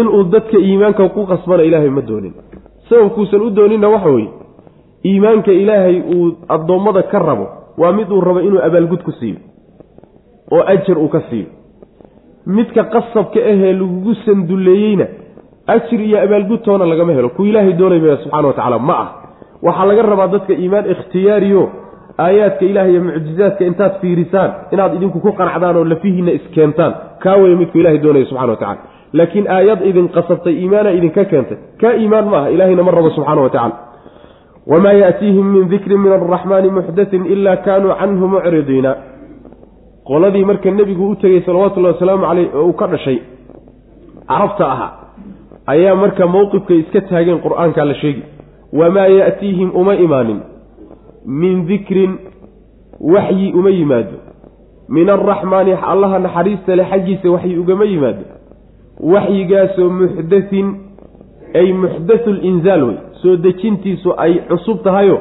Inuu 0.00 0.22
dadka 0.34 0.58
iimaanka 0.58 1.08
ku 1.14 1.26
qasbana 1.30 1.62
ilaahay 1.68 1.90
ma 1.98 2.02
doonin 2.10 2.34
sababkuusan 2.92 3.40
u 3.46 3.50
dooninna 3.58 3.88
waxa 3.94 4.10
weeye 4.16 4.30
iimaanka 5.10 5.52
ilaahay 5.62 5.96
uu 6.14 6.26
addoommada 6.56 7.02
ka 7.12 7.18
rabo 7.18 7.46
waa 7.78 7.92
mid 7.98 8.10
uu 8.12 8.20
rabo 8.28 8.40
inuu 8.40 8.60
abaalgud 8.68 9.02
ku 9.08 9.12
siiyo 9.20 9.38
oo 10.52 10.62
ajar 10.72 10.98
uu 10.98 11.08
ka 11.08 11.20
siiyo. 11.30 11.46
Midka 12.46 12.82
qasabka 12.94 13.40
ahee 13.50 13.72
lagugu 13.72 14.14
sandulleeyeyna 14.24 15.06
ajir 15.74 16.00
iyo 16.00 16.18
abaalgudtoona 16.24 16.84
lagama 16.86 17.12
helo. 17.12 17.28
Ku 17.36 17.44
ilaahay 17.46 17.72
doonay 17.72 18.00
maya 18.00 18.16
subxana 18.16 18.48
wa 18.48 18.54
tacaala 18.54 18.78
ma 18.78 18.94
ah. 19.04 19.08
Waxaa 19.62 19.86
laga 19.90 20.02
rabaa 20.02 20.28
dadka 20.34 20.52
iimaan 20.62 20.90
ikhtiyaariyo 20.94 21.62
aayaadka 22.18 22.64
ilaah 22.70 22.86
iyo 22.90 23.00
mucjizaadka 23.06 23.62
intaad 23.70 23.92
fiirisaan 24.00 24.50
inaad 24.72 24.94
idinku 24.98 25.18
ku 25.24 25.32
qanacdaan 25.38 25.76
oo 25.76 25.84
lafihiinna 25.92 26.32
iskeentaan. 26.38 26.92
Kaa 27.22 27.36
weeye 27.36 27.56
midku 27.56 27.78
ilahay 27.78 27.98
doonaya 28.04 28.26
subxana 28.30 28.52
wa 28.52 28.56
tacala 28.62 28.80
laakiin 29.12 29.46
aayad 29.50 29.80
idin 29.90 30.08
qasabtay 30.08 30.54
iimaana 30.62 30.90
idinka 30.98 31.24
keentay. 31.24 31.58
Kaa 31.80 31.92
iimaan 32.00 32.26
ma 32.32 32.38
aha 32.38 32.48
ilahayna 32.50 32.82
ma 32.82 32.90
rabo 32.90 33.10
subxana 33.10 33.40
wa 33.42 33.50
tacala 33.50 33.76
wamaa 34.66 34.92
yaatiihim 34.92 35.46
min 35.54 35.68
dikrin 35.68 36.00
min 36.00 36.12
alraxmaani 36.12 36.70
muxdatin 36.70 37.26
ila 37.26 37.56
kaanuu 37.56 37.94
canhu 38.00 38.28
mucridiina. 38.34 38.92
Qoladii 40.08 40.44
marka 40.44 40.70
nebigu 40.70 41.10
u 41.10 41.16
tegey 41.16 41.42
salawatullahi 41.46 41.94
wasalaamu 41.94 42.26
caleyh 42.26 42.48
oo 42.54 42.66
uu 42.66 42.72
ka 42.72 42.86
dhashay 42.86 43.18
carabta 44.28 44.64
ahaa 44.72 44.90
ayaa 45.66 45.94
marka 45.94 46.26
mowqifkay 46.26 46.78
iska 46.78 47.00
taageen 47.00 47.38
qur'aankaa 47.44 47.84
la 47.84 47.94
sheegi. 47.94 48.22
Wamaa 48.72 49.06
yaatiihim 49.06 49.70
uma 49.80 49.94
imaanin. 49.94 50.40
Min 51.26 51.66
dikrin 51.66 52.12
waxyi 53.14 53.52
uma 53.58 53.70
yimaado. 53.70 54.16
Min 54.88 55.08
alraxmaani 55.10 55.72
allaha 55.92 56.18
naxariista 56.18 56.76
le 56.76 56.84
xaggiisa 56.90 57.30
waxyi 57.34 57.58
ugama 57.58 57.84
yimaado 57.84 58.24
waxyigaasoo 59.02 59.90
muxdathin 59.90 60.74
ay 61.54 61.72
muxdathu 61.72 62.32
linzaal 62.32 62.82
wey 62.82 62.96
soo 63.22 63.36
dejintiisu 63.36 64.14
ay 64.16 64.34
cusub 64.48 64.82
tahayo 64.84 65.18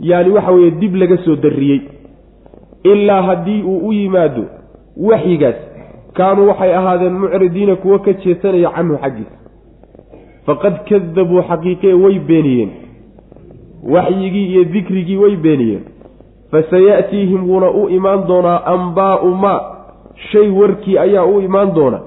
yaani 0.00 0.30
waxa 0.30 0.50
weeye 0.52 0.70
dib 0.70 0.94
laga 0.96 1.16
soo 1.24 1.36
darriyey. 1.36 1.80
Ilaa 2.84 3.22
haddii 3.22 3.62
uu 3.62 3.88
u 3.88 3.92
yimaado 3.92 4.44
waxyigaas 4.96 5.54
kaanuu 6.14 6.48
waxay 6.48 6.74
ahaadeen 6.74 7.12
mucridiina 7.12 7.76
kuwo 7.76 7.98
ka 7.98 8.12
jeesanaya 8.12 8.70
canhu 8.70 8.96
xaggiisa. 9.02 9.36
Faqad 10.46 10.74
kadabuu 10.88 11.42
xaqiiqee 11.48 11.92
way 11.94 12.18
beeniyeen. 12.18 12.70
Waxyigii 13.94 14.46
iyo 14.52 14.64
dikrigii 14.64 15.16
way 15.16 15.36
beeniyeen. 15.36 15.84
Fasaya'tiihim 16.50 17.48
wuuna 17.50 17.70
u 17.70 17.88
imaan 17.88 18.26
doonaa 18.28 18.64
ambaa'u 18.64 19.34
maa 19.34 19.60
shay 20.32 20.48
warkii 20.50 20.98
ayaa 20.98 21.24
u 21.24 21.40
imaan 21.40 21.74
doona 21.74 22.00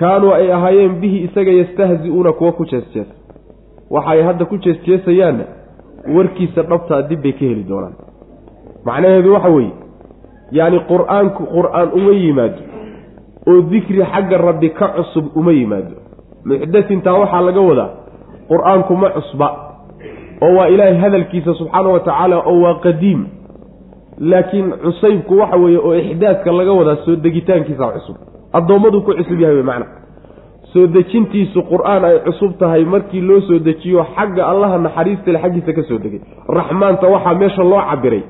kaanuu 0.00 0.32
ay 0.38 0.52
ahaayeen 0.56 0.94
bihi 1.00 1.18
isaga 1.26 1.52
yastahzi-uuna 1.60 2.32
kuwa 2.38 2.52
ku 2.52 2.64
jeesjeesa 2.72 3.14
waxay 3.90 4.22
hadda 4.28 4.44
ku 4.50 4.56
jeesjeesayaanna 4.64 5.44
warkiisa 6.16 6.62
dhabtaa 6.70 7.02
dib 7.08 7.22
bay 7.22 7.32
ka 7.32 7.44
heli 7.50 7.64
doonaan. 7.70 7.94
Macnaheedu 8.84 9.32
waxa 9.34 9.48
weeye 9.56 9.72
yacni 10.58 10.78
qur'aanku 10.92 11.42
qur'aan 11.56 11.88
uma 11.98 12.12
yimaado 12.22 12.60
oo 13.50 13.60
dikri 13.72 14.02
xagga 14.12 14.38
rabbi 14.38 14.68
ka 14.78 14.86
cusub 14.96 15.26
uma 15.36 15.52
yimaado. 15.52 15.94
Muxdasintaa 16.44 17.18
waxaa 17.22 17.40
laga 17.48 17.60
wadaa 17.70 17.90
qur'aanku 18.50 18.92
ma 19.02 19.08
cusba 19.16 19.48
oo 20.44 20.52
waa 20.56 20.68
ilaahay 20.74 20.96
hadalkiisa 21.04 21.54
subxaana 21.60 21.88
wa 21.94 22.00
tacaala 22.00 22.36
oo 22.50 22.60
waa 22.64 22.74
qadiim. 22.84 23.20
Laakiin 24.30 24.72
cusaybku 24.84 25.38
waxa 25.38 25.56
weeye 25.56 25.78
oo 25.78 25.94
ixdaadka 25.94 26.52
laga 26.52 26.72
wadaa 26.80 26.96
soo 27.04 27.16
degitaankiisa 27.16 27.86
cusub 27.96 28.16
addoommaduu 28.52 29.00
ku 29.02 29.12
cusub 29.18 29.40
yahay 29.40 29.56
wey 29.56 29.62
macna. 29.70 29.86
Soo 30.72 30.86
dejintiisu 30.86 31.62
qur'aan 31.70 32.04
ay 32.04 32.18
cusub 32.26 32.52
tahay 32.58 32.84
markii 32.84 33.20
loo 33.20 33.40
soo 33.40 33.58
dejiyo 33.58 34.04
xagga 34.16 34.46
allaha 34.52 34.78
naxariistale 34.78 35.38
xaggiisa 35.42 35.72
ka 35.72 35.82
soo 35.88 35.98
degay. 35.98 36.20
Raxmaanta 36.48 37.06
waxaa 37.14 37.34
meesha 37.34 37.62
loo 37.62 37.82
cabiray 37.90 38.22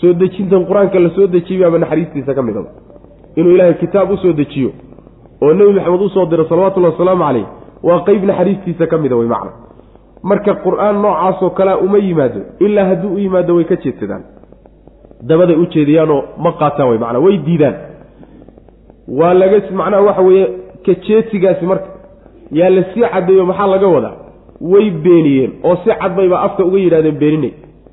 soo 0.00 0.12
dejintan 0.12 0.66
qur'aanka 0.68 0.98
la 1.00 1.10
soo 1.16 1.26
dejiyay 1.26 1.64
ama 1.68 1.78
naxariistiisa 1.78 2.34
ka 2.34 2.42
midaba 2.42 2.68
inuu 3.36 3.52
ilaahay 3.54 3.74
kitaab 3.74 4.10
u 4.10 4.16
soo 4.16 4.32
dejiyo 4.32 4.70
oo 5.42 5.52
nebi 5.54 5.72
maxamed 5.72 6.00
u 6.00 6.08
soo 6.08 6.26
diro 6.26 6.44
salawatullahi 6.48 6.92
wasalaamu 6.92 7.24
caleyh 7.24 7.46
waa 7.82 8.00
qeyb 8.06 8.24
naxariistiisa 8.24 8.86
ka 8.86 8.98
mida 8.98 9.16
wey 9.16 9.28
macna. 9.28 9.50
Marka 10.22 10.54
qur'aan 10.64 10.96
noocaasoo 11.02 11.50
kalea 11.50 11.78
uma 11.78 11.98
yimaado 11.98 12.40
ilaa 12.60 12.84
hadduu 12.90 13.14
u 13.14 13.18
yimaado 13.18 13.54
way 13.56 13.64
ka 13.64 13.76
jeedsadaan. 13.76 14.22
Dabaday 15.28 15.56
u 15.56 15.66
jeediyaanoo 15.74 16.22
ma 16.38 16.52
qaataan 16.60 16.88
wey 16.90 16.98
macnaa 16.98 17.20
way 17.26 17.38
diidaan 17.46 17.74
waa 19.08 19.34
laga 19.34 19.60
macnaha 19.80 20.02
waxa 20.02 20.22
weeye 20.22 20.46
ka 20.86 20.92
jeedsigaasi 21.06 21.66
marka 21.66 21.88
yaa 22.52 22.70
la 22.70 22.82
sii 22.94 23.00
caddeeyo 23.12 23.46
maxaa 23.46 23.66
laga 23.66 23.86
wadaa? 23.88 24.16
Way 24.60 24.90
beeniyeen 24.90 25.52
oo 25.64 25.76
si 25.84 25.90
cad 26.00 26.14
bayba 26.16 26.40
afka 26.42 26.64
uga 26.64 26.78
yidhahdeen 26.78 27.18
beeninay. 27.18 27.52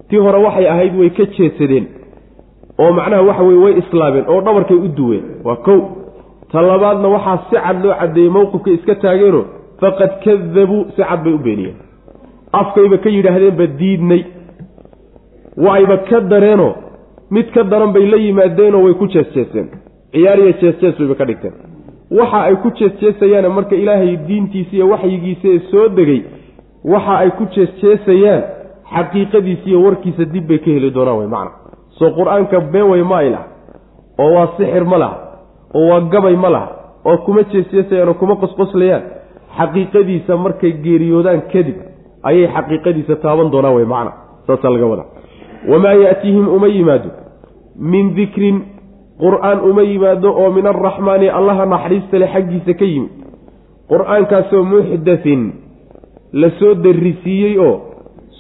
Tii 0.10 0.18
hore 0.18 0.38
waxay 0.46 0.68
ahayd 0.70 0.96
way 1.00 1.10
ka 1.10 1.26
jeedsadeen 1.26 1.86
oo 2.80 2.92
macnaha 2.94 3.22
waxa 3.22 3.44
weye 3.44 3.60
way 3.66 3.74
islaameen 3.82 4.26
oo 4.28 4.42
dhabarkay 4.42 4.78
u 4.78 4.88
duween. 4.88 5.24
Waa 5.44 5.56
kow. 5.56 5.80
Ta 6.52 6.62
labaadna 6.62 7.08
waxaa 7.08 7.38
si 7.50 7.56
cad 7.56 7.84
loo 7.86 7.94
caddeeyey 8.00 8.30
mowqifkay 8.30 8.74
iska 8.74 8.96
taageenoo 8.96 9.46
faqad 9.82 10.12
kadabuu 10.24 10.86
si 10.96 11.02
cad 11.04 11.24
bay 11.24 11.34
u 11.34 11.38
beeniyeen. 11.38 11.76
Afkayba 12.52 12.98
ka 12.98 13.10
yidhaahdeenba 13.10 13.66
diidnay. 13.80 14.24
Waayba 15.58 15.98
ka 15.98 16.20
dareenoo 16.22 16.74
mid 17.32 17.52
ka 17.54 17.64
daran 17.64 17.92
bay 17.94 18.06
la 18.06 18.18
yimaadeenoo 18.18 18.84
way 18.86 18.94
ku 18.94 19.08
jeesjeeseen 19.08 19.68
ciyaar 20.16 20.40
iyo 20.40 20.52
jeesjees 20.62 20.96
bayba 21.00 21.16
ka 21.22 21.26
dhigteen. 21.30 21.54
Waxa 22.18 22.40
ay 22.48 22.56
ku 22.64 22.70
jeesjeesayaane 22.80 23.50
marka 23.58 23.76
ilaahay 23.76 24.14
diintiisa 24.28 24.74
iyo 24.78 24.86
waxyigiisa 24.94 25.48
ee 25.54 25.60
soo 25.72 25.88
degay 25.98 26.22
waxa 26.94 27.14
ay 27.24 27.30
ku 27.38 27.44
jeesjeesayaan 27.56 28.42
xaqiiqadiisa 28.94 29.66
iyo 29.70 29.80
warkiisa 29.86 30.24
dib 30.34 30.48
bay 30.50 30.60
ka 30.64 30.70
heli 30.76 30.92
doonaan 30.96 31.18
way 31.20 31.28
macna. 31.36 31.52
Soo 31.98 32.10
qur'aanka 32.18 32.60
been 32.74 32.88
way 32.92 33.04
ma 33.12 33.18
ay 33.24 33.30
laha 33.36 33.48
oo 34.24 34.30
waa 34.36 34.48
sixir 34.58 34.86
ma 34.92 34.98
laha 35.04 35.18
oo 35.78 35.88
waa 35.92 36.02
gabay 36.14 36.36
ma 36.44 36.50
laha 36.56 36.70
oo 37.10 37.18
kuma 37.26 37.42
jeesjeesayaan 37.54 38.10
oo 38.10 38.14
kuma 38.22 38.36
qosqoslayaan 38.44 39.04
xaqiiqadiisa 39.58 40.38
markay 40.46 40.72
geeriyoodaan 40.86 41.42
kadib 41.54 41.78
ayay 42.30 42.48
xaqiiqadiisa 42.56 43.16
taaban 43.24 43.52
doonaan 43.52 43.76
way 43.78 43.86
macna. 43.86 44.12
Saasaa 44.48 44.70
laga 44.76 44.86
wadaa. 44.92 45.08
Wamaa 45.72 45.94
yaatiihim 46.04 46.48
uma 46.48 46.68
yimaado 46.68 47.10
min 47.94 48.14
dikrin 48.16 48.58
qur'aan 49.20 49.60
uma 49.70 49.84
yimaado 49.84 50.30
oo 50.32 50.52
min 50.52 50.66
alraxmaani 50.68 51.30
allaha 51.30 51.66
naxariista 51.66 52.20
le 52.20 52.28
xaggiisa 52.34 52.74
ka 52.74 52.86
yimid. 52.86 53.12
Qur'aankaasoo 53.90 54.64
muxdathin 54.64 55.42
la 56.34 56.50
soo 56.60 56.74
darrisiiyey 56.76 57.58
oo 57.60 57.76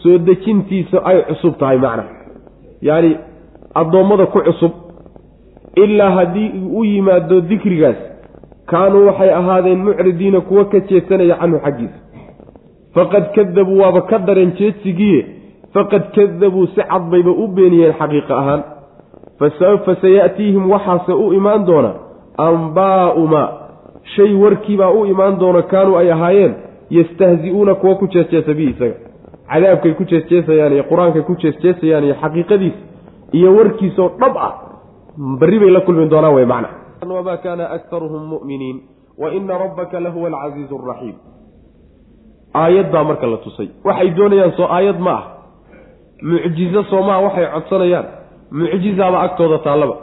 soo 0.01 0.17
dejintiisa 0.17 0.97
ay 1.05 1.21
cusub 1.29 1.57
tahay 1.59 1.77
macna. 1.77 2.03
Yacni 2.81 3.15
addoommada 3.75 4.25
ku 4.25 4.39
cusub 4.47 4.73
ilaa 5.75 6.09
haddii 6.17 6.51
u 6.79 6.83
yimaado 6.83 7.41
dikrigaas 7.41 7.99
kaanuu 8.65 9.05
waxay 9.07 9.29
ahaadeen 9.33 9.79
mucridiina 9.87 10.41
kuwo 10.41 10.65
ka 10.65 10.79
jeedsanaya 10.79 11.35
canhu 11.39 11.59
xaggiisa. 11.65 11.99
Faqad 12.95 13.25
kadabuu 13.35 13.79
waaba 13.79 14.01
ka 14.01 14.17
dareen 14.19 14.51
jeedsigiiye 14.59 15.25
faqad 15.73 16.03
kadabuu 16.15 16.67
si 16.67 16.81
cad 16.81 17.03
bayba 17.11 17.31
u 17.31 17.47
beeniyeen 17.47 17.93
xaqiiqa 17.99 18.33
ahaan 18.41 18.61
fasawfa 19.39 19.95
waxaase 20.73 21.13
u 21.13 21.33
imaan 21.33 21.65
doona 21.65 21.91
ambaa'u 22.37 23.27
maa 23.27 23.49
shay 24.15 24.33
warkiibaa 24.33 24.91
u 24.91 25.05
imaan 25.05 25.39
doona 25.39 25.61
kaanuu 25.61 25.95
ay 25.97 26.11
ahaayeen 26.11 26.55
yastahzi-uuna 26.89 27.75
kuwa 27.75 27.95
ku 27.95 28.07
jeesjeesa 28.07 28.53
bihi 28.53 28.69
isaga 28.69 28.95
cadaabkay 29.49 29.93
ku 29.93 30.03
jeesjeesayaan 30.03 30.73
iyo 30.73 30.83
qur'aankay 30.83 31.21
ku 31.21 31.35
jeesjeesayaan 31.35 32.03
iyo 32.03 32.15
xaqiiqadiis 32.21 32.73
iyo 33.33 33.55
warkiisoo 33.55 34.09
dhab 34.19 34.37
ah 34.37 34.53
barri 35.39 35.59
bay 35.59 35.69
la 35.69 35.81
kulmi 35.81 36.09
doonaan 36.09 36.35
wey 36.35 36.45
macna 36.45 36.69
wamaa 37.13 37.37
kaana 37.37 37.69
aktaruhum 37.77 38.29
mu'miniin 38.33 38.81
wa 39.17 39.33
ina 39.33 39.57
rabbaka 39.57 39.99
lahuwa 39.99 40.29
alcasiizu 40.29 40.75
araxiim 40.83 41.15
aayad 42.53 42.91
baa 42.91 43.03
marka 43.03 43.27
la 43.27 43.37
tusay 43.37 43.69
waxay 43.83 44.09
doonayaan 44.09 44.51
soo 44.51 44.67
aayad 44.69 44.99
ma 44.99 45.11
ah 45.11 45.23
mucjizo 46.21 46.83
soo 46.83 47.01
maa 47.03 47.19
waxay 47.19 47.47
codsanayaan 47.53 48.05
mucjizaaba 48.51 49.17
agtooda 49.25 49.57
taallaba. 49.65 49.95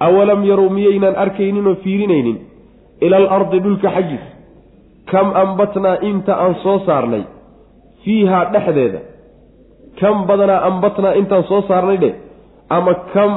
Awalam 0.00 0.44
yarow 0.44 0.70
miyaynan 0.70 1.14
arkaynin 1.24 1.66
oo 1.66 1.74
fiirinaynin 1.84 2.38
ila 3.00 3.16
alardi 3.16 3.58
dhulka 3.64 3.88
xaggiis 3.96 4.24
kam 5.10 5.28
ambatnaa 5.42 5.96
inta 6.10 6.32
aan 6.44 6.54
soo 6.62 6.78
saarnay 6.86 7.22
fiihaa 8.04 8.44
dhexdeeda? 8.52 9.00
Kam 10.00 10.26
badanaa 10.26 10.60
ambatnaa 10.68 11.12
intaan 11.20 11.44
soo 11.50 11.62
saarnay 11.68 11.98
dheh 12.02 12.14
ama 12.76 12.94
kam 13.14 13.32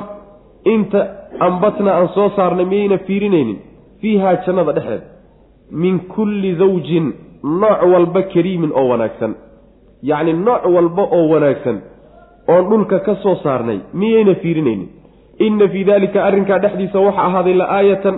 inta 0.73 0.99
ambatnaa 1.47 1.95
aan 1.99 2.09
soo 2.15 2.29
saarnay 2.37 2.65
miyayna 2.65 2.97
fiirinaynin 3.07 3.57
fiihaa 4.01 4.35
jannada 4.45 4.71
dhexdeeda? 4.77 5.05
Min 5.71 5.99
kulli 5.99 6.55
zawjin 6.61 7.05
nooc 7.61 7.79
walba 7.93 8.21
kariimin 8.33 8.71
oo 8.79 8.87
wanaagsan. 8.91 9.35
Yacni 10.09 10.33
nooc 10.33 10.63
walba 10.75 11.03
oo 11.17 11.25
wanaagsan 11.33 11.77
oon 12.47 12.69
dhulka 12.69 12.99
ka 12.99 13.15
soo 13.23 13.35
saarnay 13.43 13.79
miyayna 13.93 14.35
fiirinaynin? 14.35 14.89
Inna 15.39 15.67
fii 15.67 15.83
daalika 15.83 16.25
arrinkaa 16.27 16.59
dhexdiisa 16.59 16.99
waxa 16.99 17.21
ahaaday 17.27 17.53
la 17.53 17.65
aayatan 17.77 18.15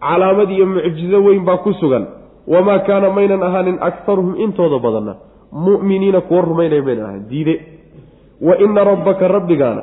calaamad 0.00 0.50
iyo 0.50 0.66
mucjizo 0.66 1.24
weyn 1.24 1.44
baa 1.44 1.56
ku 1.64 1.72
sugan. 1.80 2.06
Wamaa 2.46 2.78
kaana 2.78 3.10
maynan 3.10 3.42
ahaanin 3.42 3.78
aktaruhum 3.80 4.34
intooda 4.44 4.78
badanna 4.78 5.14
mu'miniina 5.66 6.20
kuwa 6.20 6.40
rumaynaya 6.50 6.82
maynan 6.82 7.04
ahayn. 7.06 7.24
Diide. 7.30 7.54
Wa 8.40 8.58
ina 8.58 8.84
rabbaka 8.84 9.28
rabbigaana 9.28 9.82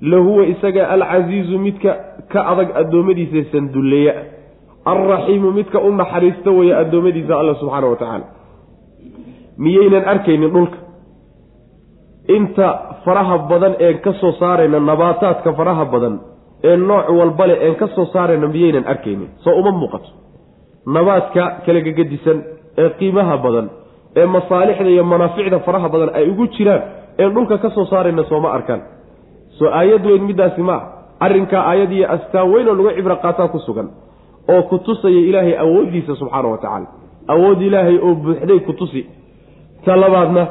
lahuwa 0.00 0.46
isaga 0.46 0.88
alcasiizu 0.88 1.58
midka 1.58 1.90
ka 2.32 2.40
adag 2.52 2.68
addoommadiisa 2.80 3.52
sandulleeya 3.52 4.14
alraxiimu 4.84 5.52
midka 5.52 5.78
u 5.80 5.90
naxariista 5.92 6.50
weeye 6.50 6.74
addoommadiisa 6.82 7.38
alla 7.40 7.54
subxaana 7.60 7.86
wa 7.86 7.96
tacaala 7.96 8.26
miyaynan 9.58 10.04
arkaynin 10.12 10.50
dhulka 10.54 10.78
inta 12.36 12.68
faraha 13.04 13.36
badan 13.50 13.74
een 13.86 13.96
ka 14.04 14.12
soo 14.20 14.32
saarayna 14.40 14.78
nabaataadka 14.90 15.50
faraha 15.58 15.84
badan 15.94 16.14
ee 16.68 16.76
nooc 16.76 17.06
walba 17.18 17.44
leh 17.50 17.58
een 17.66 17.74
ka 17.80 17.86
soo 17.94 18.04
saarayna 18.14 18.46
miyaynan 18.54 18.84
arkaynin. 18.92 19.28
Soo 19.44 19.54
uma 19.60 19.70
muuqato. 19.80 20.08
Nabaadka 20.94 21.42
kala 21.66 21.80
gegadisan 21.86 22.38
ee 22.82 22.88
qiimaha 22.98 23.36
badan 23.44 23.66
ee 24.20 24.26
masaalixda 24.36 24.90
iyo 24.94 25.04
manaaficda 25.12 25.58
faraha 25.66 25.88
badan 25.94 26.10
ay 26.18 26.24
ugu 26.30 26.44
jiraan 26.56 26.82
een 27.22 27.30
dhulka 27.34 27.56
ka 27.58 27.70
soo 27.70 27.84
saarayna 27.92 28.22
sooma 28.30 28.48
arkaan. 28.56 28.80
Soo 29.58 29.68
aayad 29.78 30.04
weyn 30.06 30.22
middaasi 30.28 30.62
ma 30.62 30.76
arrinkaa 31.24 31.62
aayad 31.70 31.90
iyo 31.92 32.06
astaan 32.14 32.46
weyn 32.52 32.68
oo 32.68 32.74
lagu 32.78 32.90
cibro 32.96 33.16
qaataa 33.24 33.48
ku 33.48 33.58
sugan 33.66 33.88
oo 34.52 34.62
ku 34.68 34.78
tusaya 34.86 35.20
ilaahay 35.30 35.54
awooddiisa 35.64 36.12
subxaana 36.20 36.48
wa 36.48 36.58
tacaala. 36.62 36.86
Awood 37.32 37.60
ilaahay 37.68 37.96
oo 38.06 38.14
buuxday 38.14 38.60
ku 38.66 38.72
tusi. 38.72 39.02
Ta 39.84 39.96
labaadna 39.96 40.42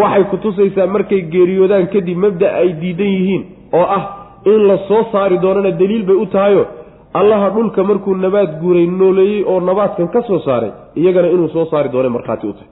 waxay 0.00 0.24
ku 0.30 0.36
tusaysaa 0.44 0.86
markay 0.86 1.20
geeriyoodaan 1.32 1.86
kadib 1.94 2.18
mabda 2.24 2.46
ay 2.60 2.68
diidan 2.80 3.06
yihiin 3.16 3.42
oo 3.78 3.86
ah 3.98 4.02
in 4.52 4.60
la 4.68 4.76
soo 4.88 5.02
saari 5.12 5.38
doonana 5.44 5.70
daliil 5.80 6.04
bay 6.08 6.16
u 6.16 6.26
tahayo 6.26 6.62
allaha 7.20 7.50
dhulka 7.54 7.84
markuu 7.90 8.14
nabaad 8.24 8.50
guuray 8.62 8.86
nooleeyey 8.86 9.44
oo 9.52 9.60
nabaadkan 9.60 10.08
ka 10.14 10.22
soo 10.28 10.38
saaray 10.46 10.70
iyagana 11.00 11.28
inuu 11.34 11.48
soo 11.48 11.64
saari 11.70 11.88
doona 11.92 12.08
markhaati 12.16 12.46
u 12.46 12.52
tahay. 12.52 12.68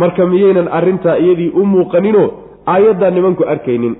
Marka 0.00 0.26
miyaynan 0.26 0.68
arrintaa 0.78 1.16
iyadii 1.24 1.50
u 1.60 1.66
muuqaninoo 1.72 2.28
aayaddaa 2.66 3.10
nimanku 3.10 3.42
arkaynin. 3.52 3.94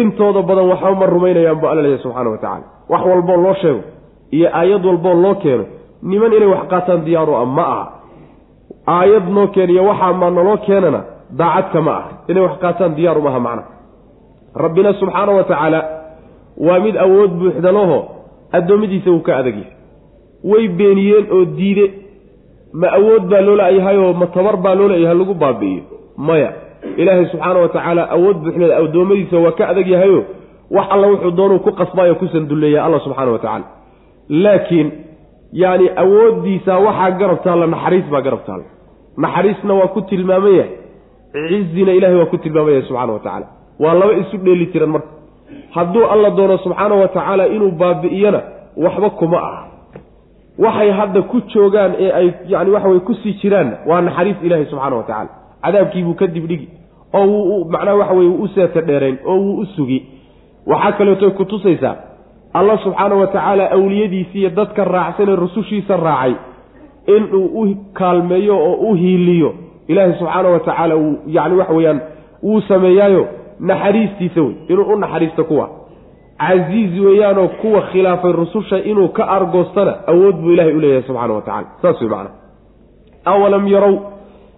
Intooda 0.00 0.42
badan 0.48 0.68
waxba 0.72 0.94
ma 1.00 1.06
rumaynayaan 1.06 1.58
bu 1.60 1.66
alla 1.70 1.82
leeyahy 1.82 2.02
subxana 2.02 2.30
wa 2.30 2.38
tacala 2.38 2.64
wax 2.92 3.02
walboo 3.10 3.36
loo 3.44 3.54
sheego 3.62 3.80
iyo 4.36 4.48
aayad 4.60 4.84
walboo 4.88 5.14
loo 5.24 5.34
keeno 5.42 5.64
niman 6.02 6.32
inay 6.36 6.48
wax 6.54 6.62
qaataan 6.72 7.04
diyaaru 7.06 7.32
ah 7.40 7.44
ma 7.56 7.64
aha. 7.74 7.84
Aayad 8.86 9.26
noo 9.36 9.46
keeniyo 9.54 9.84
waxaa 9.90 10.12
ma 10.20 10.30
naloo 10.30 10.56
keenana 10.66 11.00
daacadka 11.30 11.80
ma 11.80 11.92
aha. 11.98 12.10
Inay 12.28 12.42
wax 12.42 12.58
qaataan 12.62 12.94
diyaaru 12.96 13.20
maaha 13.22 13.40
macna. 13.40 13.62
Rabbina 14.54 14.92
subxaana 15.00 15.32
wa 15.32 15.44
tacaala 15.44 15.80
waa 16.66 16.78
mid 16.80 16.96
awood 16.96 17.30
buuxda 17.40 17.72
laho 17.72 17.98
addoommadiisa 18.52 19.10
uu 19.10 19.20
ka 19.20 19.36
adag 19.36 19.56
yahay. 19.56 19.72
Way 20.44 20.68
beeniyeen 20.68 21.26
oo 21.32 21.44
diide. 21.44 21.86
Ma 22.72 22.88
awood 22.98 23.22
baa 23.30 23.40
loo 23.40 23.56
laayahay 23.56 23.96
oo 23.98 24.12
ma 24.12 24.26
tabar 24.26 24.56
baa 24.56 24.74
loo 24.74 24.88
leeyahay 24.88 25.18
lagu 25.18 25.34
baabi'iyo? 25.34 25.82
Maya. 26.16 26.50
Ilaahay 26.96 27.26
subxaana 27.32 27.58
wa 27.60 27.68
tacaala 27.68 28.02
awood 28.16 28.36
buuxneed 28.44 28.70
addoommadiisa 28.80 29.36
waa 29.44 29.52
ka 29.58 29.68
adag 29.68 29.86
yahayo 29.88 30.24
wax 30.70 30.86
alla 30.94 31.06
wuxuu 31.12 31.30
doonuu 31.30 31.58
ku 31.58 31.70
qasbaayo 31.72 32.14
ku 32.14 32.26
sandulleeya 32.28 32.84
alla 32.84 33.00
subxaana 33.00 33.32
wa 33.32 33.38
tacaala. 33.38 33.64
Laakiin 34.28 34.88
yacni 35.52 35.88
awooddiisa 36.02 36.72
waxaa 36.86 37.10
garab 37.20 37.38
taalla 37.44 37.66
naxariis 37.66 38.06
baa 38.12 38.20
garab 38.26 38.42
taalla 38.46 38.64
naxariisna 39.24 39.74
waa 39.74 39.88
ku 39.94 40.00
tilmaaman 40.10 40.64
cizina 41.48 41.92
ilahay 41.92 42.16
waa 42.16 42.26
ku 42.26 42.38
tilmaaman 42.38 42.72
yahay 42.72 42.86
subxana 42.88 43.12
wa 43.12 43.18
tacaala. 43.18 43.46
Waa 43.80 43.94
laba 43.94 44.12
isu 44.22 44.36
dheeli 44.38 44.66
tiran 44.66 44.88
marka. 44.90 45.08
Hadduu 45.70 46.04
alla 46.12 46.30
doono 46.30 46.58
subxaana 46.58 46.94
wa 46.94 47.08
tacaala 47.08 47.46
inuu 47.46 47.70
baabi'iyana 47.70 48.40
waxba 48.76 49.10
kuma 49.10 49.38
aha. 49.38 49.62
Waxay 50.58 50.90
hadda 50.90 51.22
ku 51.22 51.40
joogaan 51.52 51.92
ee 51.98 52.10
ay 52.12 52.28
yani 52.48 52.70
waxa 52.70 52.88
weye 52.88 53.00
ku 53.00 53.14
sii 53.14 53.32
jiraanna 53.42 53.76
waa 53.86 54.00
naxariis 54.00 54.36
ilaahay 54.42 54.66
subxaana 54.66 54.96
wa 54.96 55.02
tacaala. 55.02 55.30
Cadaabkiibuu 55.62 56.14
kadib 56.14 56.46
dhigi 56.46 56.68
oo 57.14 57.26
wuu 57.26 57.64
macnaha 57.70 57.96
waxa 57.96 58.14
weye 58.14 58.28
wuu 58.30 58.42
u 58.42 58.48
seeta 58.48 58.80
dheerayn 58.80 59.18
oo 59.26 59.36
wuu 59.38 59.58
u 59.60 59.66
sugi. 59.66 59.98
Waxaa 60.66 60.92
kaleetoy 60.92 61.30
ku 61.30 61.44
tusaysaa 61.44 61.96
allah 62.54 62.78
subxaana 62.84 63.14
wa 63.14 63.26
tacaala 63.26 63.70
awliyadiisi 63.70 64.38
iyo 64.38 64.50
dadka 64.50 64.84
raacsanee 64.84 65.36
rusushiisa 65.36 65.96
raacay 65.96 66.34
inuu 67.16 67.46
u 67.62 67.74
kaalmeeyo 67.92 68.56
oo 68.58 68.74
u 68.90 68.94
hiiliyo 68.94 69.54
ilaahay 69.88 70.18
subxaana 70.18 70.48
wa 70.48 70.60
tacaala 70.60 70.96
uu 70.96 71.16
yani 71.26 71.54
waxa 71.56 71.74
weeyaan 71.74 72.00
wuu 72.42 72.60
sameeyaayo 72.60 73.26
naxariistiisa 73.60 74.40
wey 74.42 74.54
inuu 74.68 74.84
u 74.92 74.96
naxariisto 74.98 75.44
kuwa. 75.44 75.70
Casiiz 76.38 77.00
weeyaanoo 77.00 77.48
kuwa 77.48 77.82
khilaafay 77.82 78.32
rususha 78.32 78.78
inuu 78.78 79.08
ka 79.08 79.28
argoostana 79.28 79.94
awood 80.06 80.36
buu 80.36 80.50
ilahay 80.52 80.74
u 80.74 80.80
leeyahay 80.80 81.02
subxana 81.02 81.34
wa 81.34 81.42
tacala 81.42 81.66
saas 81.82 82.00
wey 82.00 82.10
macana 82.10 82.30
awalam 83.24 83.68
yarow 83.68 83.98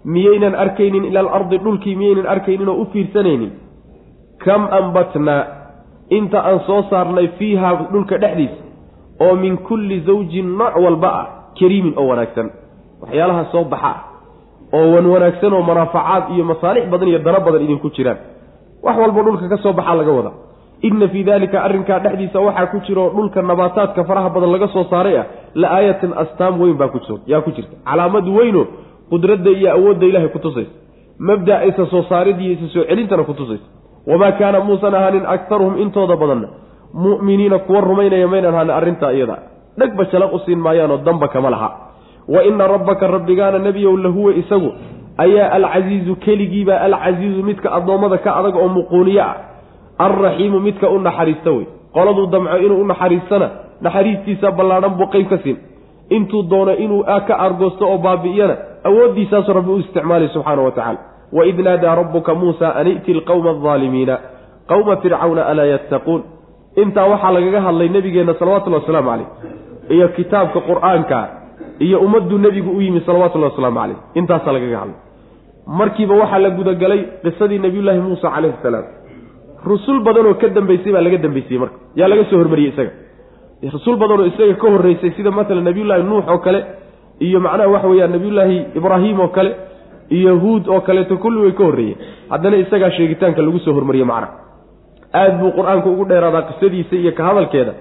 miyaynan 0.05 0.55
arkaynin 0.55 1.05
ila 1.05 1.21
alardi 1.21 1.59
dhulkii 1.59 1.95
miyaynan 1.95 2.27
arkaynin 2.27 2.69
oo 2.69 2.75
u 2.83 2.87
fiirsanaynin? 2.93 3.53
Kam 4.39 4.69
ambatnaa 4.71 5.45
inta 6.11 6.43
aan 6.45 6.61
soo 6.67 6.83
saarnay 6.91 7.29
fiiha 7.39 7.75
dhulka 7.93 8.19
dhexdiisa 8.19 8.63
oo 9.21 9.35
min 9.35 9.59
kulli 9.59 10.01
zawjin 10.01 10.57
nooc 10.59 10.77
walba 10.85 11.09
ah 11.21 11.27
kariimin 11.61 11.95
oo 11.97 12.07
wanaagsan. 12.09 12.51
Waxyaalaha 13.03 13.45
soo 13.53 13.65
baxa. 13.65 13.87
ah 13.87 14.08
oo 14.73 14.87
wan 14.95 15.07
wanaagsan 15.07 15.53
oo 15.53 15.63
manaafacaad 15.63 16.25
iyo 16.35 16.45
masaalix 16.45 16.85
badan 16.93 17.09
iyo 17.09 17.19
dano 17.19 17.41
badan 17.41 17.63
idinku 17.63 17.91
jiraan. 17.97 18.19
Wax 18.83 18.97
walbo 18.99 19.23
dhulka 19.23 19.49
ka 19.49 19.57
soo 19.63 19.73
baxaa 19.73 19.95
laga 20.01 20.13
wada. 20.13 20.33
Inna 20.83 21.09
fii 21.09 21.25
daalika 21.25 21.63
arrinkaa 21.63 21.99
dhexdiisa 22.05 22.41
waxaa 22.41 22.67
ku 22.67 22.79
jiro 22.87 23.11
dhulka 23.17 23.43
nabaataadka 23.43 24.05
faraha 24.05 24.31
badan 24.31 24.53
laga 24.53 24.69
soo 24.69 24.85
saaray 24.91 25.17
ah 25.19 25.27
la 25.55 25.69
aayatin 25.77 26.13
astaam 26.23 26.61
weyn 26.61 26.77
baa 26.77 26.91
yaa 27.27 27.41
ku 27.41 27.51
jirta. 27.51 27.77
Calaamad 27.85 28.29
weyno 28.29 28.67
qudradda 29.11 29.51
iyo 29.51 29.73
awoodda 29.73 30.07
ilahay 30.07 30.29
ku 30.29 30.39
tusaysa. 30.39 30.71
Mabda 31.19 31.65
isa 31.65 31.87
soo 31.87 32.03
saaridiiyo 32.09 32.53
isa 32.53 32.69
soo 32.75 32.85
celintana 32.85 33.25
ku 33.25 33.35
tusaysa. 33.35 33.65
Wamaa 34.07 34.33
kaana 34.39 34.61
muusan 34.61 34.95
ahaanin 34.95 35.27
aktaruhum 35.27 35.81
intooda 35.83 36.17
badanna. 36.17 36.49
Mu'miniina 36.95 37.59
kuwa 37.67 37.81
rumaynaya 37.81 38.29
maynan 38.29 38.55
ahaanin 38.55 38.75
arrintaa 38.79 39.13
iyada. 39.13 39.37
Dhegba 39.79 40.05
jalaq 40.13 40.33
u 40.33 40.39
siin 40.47 40.59
maayaanoo 40.59 41.03
damba 41.07 41.29
kama 41.29 41.51
laha 41.51 41.69
wa 42.29 42.45
ina 42.45 42.67
rabbaka 42.67 43.07
rabbigaana 43.07 43.59
nebiyow 43.59 43.97
lahuwa 43.97 44.35
isagu. 44.35 44.73
Ayaa 45.19 45.51
alcasiizu 45.53 46.17
keligiibaa 46.17 46.81
alcasiizu 46.81 47.43
midka 47.43 47.73
addoommada 47.73 48.19
ka 48.19 48.37
adag 48.37 48.57
oo 48.57 48.69
muquuniye 48.69 49.21
ah. 49.21 49.37
Alraxiimu 49.99 50.61
midka 50.61 50.91
u 50.91 50.99
naxariista 50.99 51.51
wey. 51.51 51.67
Qoladuu 51.93 52.27
damco 52.27 52.57
inuu 52.57 52.81
u 52.81 52.87
naxariistana 52.87 53.51
naxariistiisa 53.81 54.51
ballaadhan 54.51 54.91
buu 54.99 55.07
qeyb 55.07 55.29
ka 55.29 55.39
siin. 55.39 55.57
Intuu 56.11 56.43
doono 56.43 56.73
inuu 56.73 57.05
ka 57.27 57.35
argoosto 57.39 57.89
oo 57.89 57.99
baabi'iyana 57.99 58.57
awooddiisaasuu 58.85 59.53
rabbi 59.53 59.71
u 59.71 59.79
isticmaalay 59.79 60.29
subxaana 60.29 60.63
wa 60.63 60.71
tacala 60.71 60.99
waid 61.33 61.59
naadaa 61.61 61.95
rabbuka 61.95 62.35
muusa 62.35 62.75
an 62.77 62.87
i'ti 62.87 63.15
lqowma 63.15 63.51
aldaalimiina 63.51 64.19
qowma 64.69 64.97
fircawna 64.97 65.43
alaa 65.47 65.65
yattaquun. 65.65 66.23
Intaa 66.77 67.07
waxaa 67.07 67.33
lagaga 67.33 67.61
hadlay 67.61 67.89
nebigeenna 67.89 68.35
salawatullahi 68.35 68.83
wasalaamu 68.83 69.11
caleyh 69.11 69.29
iyo 69.91 70.09
kitaabka 70.09 70.61
qur'aanka 70.61 71.38
iyo 71.81 72.01
ummadduu 72.01 72.39
nebigu 72.39 72.71
u 72.71 72.81
yimi 72.83 73.01
salawatullahi 73.07 73.51
wasalaamu 73.53 73.79
caleyh 73.81 73.99
intaasaa 74.15 74.53
lagaga 74.57 74.79
hadlay. 74.83 74.99
Markiiba 75.81 76.15
waxaa 76.23 76.39
la 76.45 76.51
gudagalay 76.59 77.01
qisadii 77.25 77.59
nebiyullaahi 77.59 78.01
muusa 78.01 78.31
calayhi 78.35 78.57
salaam. 78.63 78.85
Rusul 79.65 80.01
badanoo 80.07 80.35
ka 80.41 80.49
dambeysay 80.49 80.93
baa 80.93 81.01
laga 81.07 81.19
dambeysiyey 81.19 81.59
marka. 81.63 81.77
Yaa 81.97 82.09
laga 82.09 82.25
soo 82.31 82.39
hormariyey 82.43 82.73
isaga. 82.73 82.91
Rusul 83.75 83.97
badanoo 84.03 84.27
isaga 84.31 84.55
ka 84.63 84.67
horreysay 84.75 85.11
sida 85.17 85.31
matalan 85.31 85.65
nabiyullaahi 85.69 86.03
nuux 86.11 86.25
oo 86.33 86.39
kale 86.39 86.61
iyo 87.21 87.41
macnaha 87.41 87.69
waxa 87.75 87.89
weeyaan 87.93 88.13
nabiyullaahi 88.17 88.57
ibraahim 88.79 89.21
oo 89.21 89.29
kale 89.29 89.51
iyo 90.11 90.39
huud 90.43 90.69
oo 90.69 90.81
kaleeto 90.81 91.17
kulli 91.23 91.41
way 91.43 91.53
ka 91.53 91.65
horreeyeen. 91.65 91.99
Haddana 92.31 92.57
isagaa 92.57 92.91
sheegitaanka 92.97 93.43
lagu 93.43 93.59
soo 93.59 93.73
hormariyey 93.79 94.07
macnaha 94.07 94.33
aada 95.13 95.35
buu 95.41 95.51
qur'aanku 95.59 95.89
ugu 95.95 96.05
dheeraadaa 96.11 96.43
qisadiisa 96.49 96.97
iyo 96.97 97.13
ka 97.19 97.23
hadalkeeda. 97.29 97.73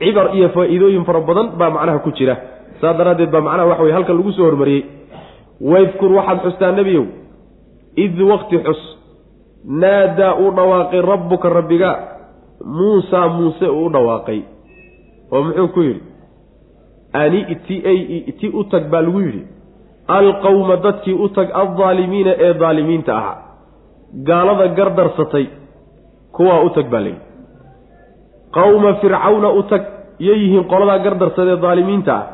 Cibar 0.00 0.26
iyo 0.36 0.48
faa-iidooyin 0.54 1.04
fara 1.04 1.20
badan 1.20 1.46
baa 1.58 1.70
macnaha 1.70 1.98
ku 2.04 2.10
jira 2.18 2.36
saa 2.80 2.92
daraaddeed 2.98 3.30
baa 3.34 3.40
macnaha 3.46 3.68
waxa 3.70 3.82
weye 3.84 3.94
halkan 3.96 4.16
lagu 4.18 4.32
soo 4.32 4.44
hormariyey. 4.48 4.84
Waydkur 5.60 6.12
waxaad 6.18 6.38
xustaa 6.44 6.72
nebiyow 6.78 7.06
id 8.04 8.16
waqti 8.30 8.56
xus 8.66 8.82
naadaa 9.82 10.34
uu 10.42 10.50
dhawaaqay 10.58 11.00
rabbuka 11.12 11.48
rabbiga 11.58 11.90
muusaa 12.76 13.28
muuse 13.28 13.66
uu 13.78 13.88
dhawaaqay. 13.94 14.40
Oo 15.32 15.42
muxuu 15.46 15.68
ku 15.74 15.80
yidhi? 15.88 16.02
Ani 17.12 17.40
iti 17.54 17.76
ay 17.90 17.98
iti 18.30 18.46
u 18.48 18.64
tag 18.64 18.84
baa 18.92 19.02
lagu 19.06 19.20
yidhi. 19.26 19.42
Alqowma 20.08 20.76
dadkii 20.76 21.14
u 21.24 21.28
tag 21.28 21.48
aldaalimiina 21.62 22.32
ee 22.46 22.54
daalimiinta 22.54 23.12
ahaa 23.18 23.36
gaalada 24.28 24.66
gardarsatay 24.78 25.46
kuwaa 26.36 26.60
u 26.66 26.70
tag 26.76 26.86
baa 26.92 27.00
layidhi 27.00 27.22
qowma 28.56 28.94
fircawna 29.00 29.48
u 29.58 29.62
tag 29.70 29.82
yay 30.26 30.38
yihiin 30.42 30.64
qoladaa 30.72 30.98
gardarsadee 31.04 31.56
daalimiinta 31.64 32.12
ah 32.18 32.24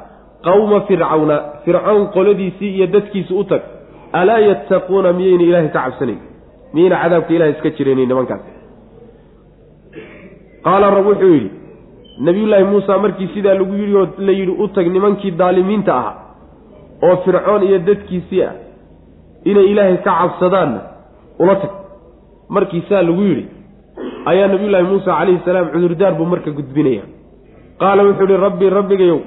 qowma 0.46 0.78
fircawna 0.88 1.37
fircown 1.64 2.02
qoladiisii 2.14 2.70
iyo 2.76 2.87
dadkiisi 2.94 3.35
u 3.35 3.44
tag 3.44 3.62
alaa 4.20 4.38
yattaquuna 4.48 5.12
miyayna 5.18 5.44
ilaahay 5.48 5.68
ka 5.68 5.81
cabsanayn? 5.85 6.20
Miyayna 6.74 6.96
cadaabka 7.02 7.33
ilahay 7.35 7.52
iska 7.57 7.70
jiraynin 7.76 8.09
nimankaas? 8.09 8.42
Qaala 10.64 10.90
rab 10.96 11.07
wuxuu 11.07 11.33
yidhi 11.35 11.50
nabiyullaahi 12.26 12.64
muusa 12.72 12.98
markii 12.98 13.28
sidaa 13.35 13.55
lagu 13.55 13.74
yidhi 13.81 13.94
oo 13.96 14.07
la 14.18 14.33
yidhi 14.33 14.55
u 14.64 14.68
tag 14.68 14.87
nimankii 14.96 15.31
daalimiinta 15.40 15.92
ahaa 16.00 16.16
oo 17.07 17.16
fircoon 17.24 17.62
iyo 17.68 17.78
dadkiisii 17.88 18.42
ah 18.48 18.55
inay 19.44 19.66
ilaahay 19.72 19.96
ka 19.96 20.12
cabsadaanna 20.20 20.81
ula 21.38 21.55
tag. 21.62 21.72
Markii 22.48 22.83
saa 22.88 23.02
lagu 23.02 23.22
yidhi 23.31 23.44
ayaa 24.31 24.48
nabiyullaahi 24.48 24.87
muusa 24.92 25.11
calayhi 25.18 25.40
salaam 25.44 25.66
cudurdaar 25.74 26.14
buu 26.18 26.26
marka 26.33 26.50
gudbinaya. 26.59 27.05
Qaala 27.81 28.02
wuxuu 28.09 28.28
ihi 28.31 28.37
rabbii 28.46 28.70
rabbigayow 28.78 29.20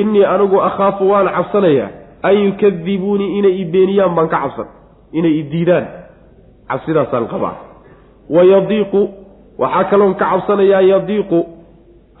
innii 0.00 0.24
anigu 0.34 0.60
akhaafu 0.68 1.02
waan 1.10 1.28
cabsanayaa 1.36 1.88
an 2.28 2.34
yukadibuunii 2.44 3.38
inay 3.38 3.54
i 3.60 3.64
beeniyaan 3.72 4.14
baan 4.16 4.28
ka 4.28 4.38
cabsan 4.44 4.66
inay 5.18 5.34
i 5.40 5.42
diidaan. 5.52 5.86
Cabsidaasaan 6.68 7.26
qabaa 7.32 7.54
wa 8.34 8.42
yadiiqu 8.52 9.00
waxaa 9.62 9.84
kaloon 9.90 10.14
ka 10.20 10.24
cabsanayaa 10.30 10.80
yadiiqu 10.92 11.38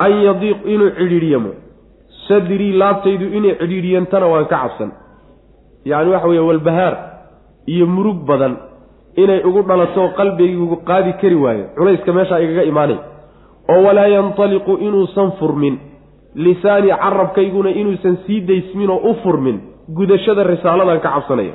an 0.04 0.12
yadiiq 0.26 0.58
inuu 0.72 0.90
cidhiidhyamo 0.98 1.50
sadrii 2.28 2.72
laabtaydu 2.80 3.26
inay 3.38 3.54
cidhiidhyantana 3.60 4.26
waan 4.32 4.46
ka 4.52 4.56
cabsan. 4.62 4.90
Yacni 5.90 6.10
waxa 6.14 6.28
weeye 6.28 6.44
walbahaar 6.50 6.94
iyo 7.66 7.86
murug 7.86 8.18
badan 8.28 8.54
inay 9.22 9.40
ugu 9.48 9.62
dhalato 9.68 10.02
qalbigaygu 10.18 10.76
qaadi 10.88 11.12
kari 11.20 11.34
waayo. 11.44 11.64
Culayska 11.76 12.12
meeshaa 12.12 12.40
igaga 12.44 12.62
imaanay. 12.70 12.98
Oo 13.72 13.80
walaa 13.86 14.06
yantaliqu 14.16 14.72
inuusan 14.86 15.32
furmin 15.38 15.74
lisaani 16.34 16.88
carabkayguna 16.88 17.70
inuusan 17.70 18.16
sii 18.26 18.40
daysmin 18.40 18.90
oo 18.90 19.00
u 19.10 19.14
furmin 19.22 19.60
gudashada 19.96 20.42
risaaladan 20.42 21.00
ka 21.00 21.10
cabsanaya. 21.10 21.52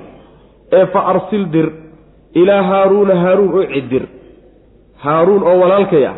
Ee 0.71 0.85
fa 0.85 0.99
arsil 1.11 1.45
dir 1.51 1.67
ilaa 2.33 2.63
haaruuna 2.63 3.15
haaruun 3.15 3.53
u 3.59 3.63
cidir 3.73 4.03
haaruun 5.03 5.43
oo 5.43 5.59
walaalkay 5.61 6.05
ah 6.07 6.15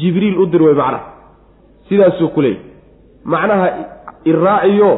jibriil 0.00 0.38
u 0.38 0.46
dir 0.46 0.62
wey 0.62 0.74
macnaha 0.74 1.04
sidaasuu 1.88 2.28
ku 2.28 2.40
leeyay 2.40 2.60
macnaha 3.24 3.66
iraaciyo 4.24 4.90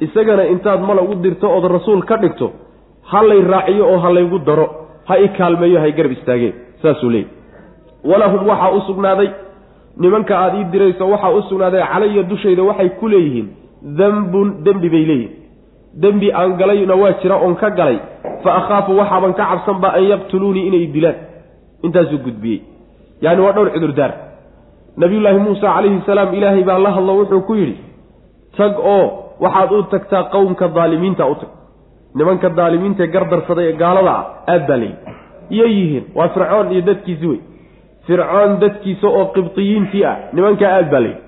isagana 0.00 0.44
intaad 0.46 0.80
malag 0.80 1.10
u 1.10 1.14
dirto 1.14 1.50
ood 1.56 1.64
rasuul 1.72 2.02
ka 2.02 2.16
dhigto 2.16 2.52
ha 3.10 3.22
lay 3.22 3.42
raaciyo 3.42 3.84
oo 3.92 3.98
ha 3.98 4.12
laygu 4.12 4.38
daro 4.38 4.66
ha 5.08 5.18
i 5.18 5.28
kaalmeeyo 5.28 5.80
hay 5.80 5.92
garab 5.92 6.12
istaageen. 6.12 6.54
Saasuu 6.82 7.10
leeyay 7.10 7.28
walahum 8.04 8.46
waxaa 8.48 8.70
u 8.70 8.80
sugnaaday 8.86 9.28
nimanka 10.02 10.34
aada 10.38 10.56
ii 10.60 10.64
dirayso 10.72 11.04
waxaa 11.12 11.32
u 11.38 11.42
sugnaaday 11.48 11.82
calaya 11.92 12.22
dushayda 12.30 12.62
waxay 12.68 12.88
ku 13.00 13.08
leeyihiin 13.12 13.48
dambun 13.98 14.48
dembi 14.64 14.88
bay 14.94 15.04
leeyihiin 15.10 15.32
dembi 16.02 16.28
aan 16.40 16.56
galayna 16.60 16.94
waa 17.02 17.12
jira 17.22 17.36
oon 17.44 17.54
ka 17.62 17.70
galay 17.78 17.98
fa 18.42 18.50
akhaafu 18.60 18.92
waxaaban 19.00 19.32
ka 19.38 19.44
cabsanba 19.50 19.88
an 19.98 20.04
yaqtuluunii 20.12 20.66
inay 20.68 20.86
dilaan. 20.94 21.16
Intaasuu 21.86 22.18
gudbiyey. 22.24 22.60
Yaani 23.22 23.40
waa 23.44 23.52
dhowr 23.56 23.70
cudurdaar. 23.74 24.12
Nabiyullaahi 24.96 25.38
muusa 25.38 25.66
calayhi 25.74 26.00
salaam 26.06 26.34
ilaahay 26.34 26.64
baa 26.68 26.78
la 26.78 26.90
hadlo 26.96 27.12
wuxuu 27.20 27.40
ku 27.48 27.54
yidhi 27.54 27.76
tag 28.56 28.74
oo 28.94 29.04
waxaad 29.40 29.72
u 29.72 29.82
tagtaa 29.92 30.22
qowmka 30.34 30.68
daalimiinta 30.76 31.26
u 31.32 31.34
tag. 31.40 31.50
Nimanka 32.14 32.48
daalimiinta 32.58 33.02
ee 33.04 33.10
gardarsada 33.14 33.62
ee 33.68 33.72
gaalada 33.82 34.12
ah 34.18 34.24
aad 34.52 34.62
baa 34.68 34.78
layidhi 34.82 34.98
yay 35.58 35.72
yihiin 35.78 36.04
waa 36.18 36.28
fircoon 36.34 36.72
iyo 36.72 36.82
dadkiisi 36.88 37.26
wey 37.30 37.40
fircoon 38.08 38.50
dadkiisa 38.62 39.06
oo 39.18 39.24
qibdiyiintii 39.36 40.04
ah. 40.10 40.16
Nimankaa 40.36 40.70
aad 40.76 40.88
baa 40.92 41.00
layidhi 41.04 41.20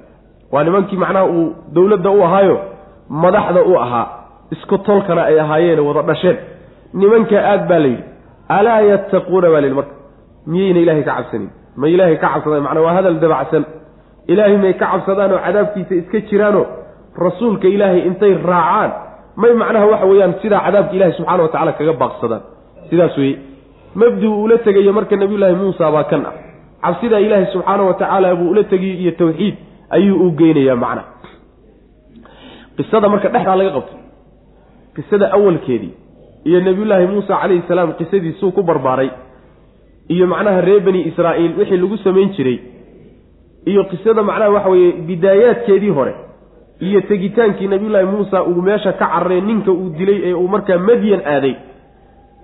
waa 0.52 0.64
nimankii 0.66 0.96
macnaha 1.02 1.26
uu 1.36 1.46
dowladda 1.74 2.10
u 2.10 2.22
ahaayo 2.26 2.56
madaxda 3.22 3.60
u 3.70 3.74
ahaa 3.84 4.06
isku 4.54 4.78
tolkana 4.88 5.22
ay 5.30 5.36
ahaayeen 5.44 5.80
wada 5.88 6.02
dhasheen. 6.08 6.36
Nimanka 7.00 7.36
aad 7.52 7.62
baa 7.70 7.78
layidhi 7.84 8.04
alaa 8.56 8.80
yattaquuna 8.90 9.48
baa 9.52 9.60
layidhi 9.62 9.76
marka. 9.80 9.94
Miyayna 10.50 10.80
ilaahay 10.84 11.02
ka 11.08 11.12
cabsanin? 11.18 11.50
Ma 11.80 11.86
ilaahay 11.94 12.16
ka 12.22 12.28
cabsadaan? 12.34 12.62
Macnaa 12.66 12.82
waa 12.86 12.94
hadal 12.98 13.16
dabacsan. 13.24 13.64
Ilaahay 14.32 14.56
may 14.64 14.72
ka 14.80 14.86
cabsadaan 14.92 15.32
oo 15.36 15.40
cadaabkiisa 15.46 15.94
iska 16.00 16.18
jiraanoo 16.28 16.66
rasuulka 17.24 17.66
ilaahay 17.74 18.00
intay 18.08 18.32
raacaan. 18.50 18.90
May 19.40 19.52
macnaha 19.62 19.86
waxa 19.92 20.06
weeyaan 20.10 20.32
sidaa 20.42 20.60
cadaabka 20.66 20.94
ilahay 20.96 21.12
subxana 21.18 21.42
wa 21.44 21.48
tacala 21.54 21.72
kaga 21.78 21.92
baaqsadaan. 22.02 22.42
Sidaas 22.90 23.14
weye 23.20 23.36
mabdiu 24.00 24.30
ula 24.44 24.56
tegayo 24.66 24.92
marka 24.98 25.14
nabiyullaahi 25.22 25.56
muusa 25.62 25.86
baa 25.94 26.04
kan 26.10 26.22
ah 26.30 26.34
cabsidaa 26.84 27.20
ilaahay 27.26 27.46
subxaana 27.54 27.82
wa 27.88 27.94
tacaala 28.00 28.34
buu 28.40 28.50
ula 28.50 28.64
tegiyo 28.72 28.94
iyo 29.02 29.12
tawxiid 29.20 29.54
ayuu 29.96 30.16
u 30.26 30.30
geynayaa 30.40 30.76
macnaha 30.76 31.08
qisada 32.76 33.08
marka 33.12 33.28
dhexdaa 33.34 33.56
laga 33.60 33.70
qabto 33.76 33.94
qisada 34.96 35.26
awalkeedii 35.36 35.92
iyo 36.48 36.58
nebiyullaahi 36.66 37.06
muusa 37.12 37.34
calayhi 37.42 37.62
salaam 37.68 37.92
qisadiisuu 38.00 38.50
ku 38.56 38.62
barbaaray 38.62 39.10
iyo 40.14 40.26
macnaha 40.32 40.60
reer 40.68 40.80
bani 40.86 41.00
israa'iil 41.10 41.52
wixii 41.58 41.76
lagu 41.82 41.96
samayn 42.06 42.28
jiray 42.36 42.58
iyo 43.70 43.82
qisada 43.90 44.22
macnaha 44.22 44.50
waxa 44.56 44.68
weeye 44.74 44.92
bidaayaadkeedii 45.08 45.92
hore 45.98 46.14
iyo 46.80 47.00
tegitaankii 47.10 47.68
nebiyullaahi 47.68 48.06
muusa 48.06 48.42
uu 48.44 48.62
meesha 48.62 48.92
ka 48.92 49.06
cararey 49.12 49.40
ninka 49.40 49.70
uu 49.72 49.88
dilay 49.98 50.18
ee 50.28 50.34
uu 50.34 50.48
markaa 50.48 50.78
madyan 50.78 51.22
aaday. 51.34 51.54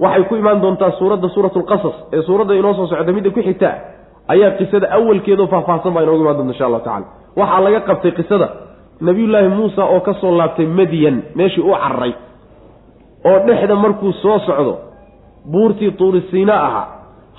Waxay 0.00 0.24
ku 0.28 0.36
imaan 0.36 0.60
doontaa 0.60 0.90
suuradda 0.98 1.28
suuratu 1.34 1.58
lqasas 1.64 1.96
ee 2.12 2.22
suuradda 2.22 2.54
inoo 2.54 2.74
soo 2.78 2.86
socda 2.86 3.12
midda 3.16 3.30
ku 3.30 3.40
xigtaa 3.46 3.74
ayaa 4.32 4.50
qisada 4.58 4.86
awalkeedao 4.98 5.46
faahfaahsan 5.52 5.92
baa 5.94 6.02
inoogu 6.06 6.22
imaan 6.24 6.36
doonta 6.38 6.52
insha 6.54 6.66
allahu 6.68 6.84
tacala 6.88 7.06
waxaa 7.40 7.60
laga 7.66 7.80
qabtay 7.88 8.12
qisada 8.18 8.46
nebiyullaahi 9.08 9.48
muusa 9.58 9.82
oo 9.94 10.00
ka 10.06 10.12
soo 10.20 10.32
laabtay 10.40 10.66
madyan 10.78 11.16
meeshii 11.38 11.62
u 11.62 11.72
cararay 11.82 12.12
oo 13.30 13.38
dhexda 13.46 13.74
markuu 13.84 14.12
soo 14.22 14.38
socdo 14.46 14.74
buurtii 15.52 15.90
tuurisiina 15.98 16.54
ahaa 16.66 16.86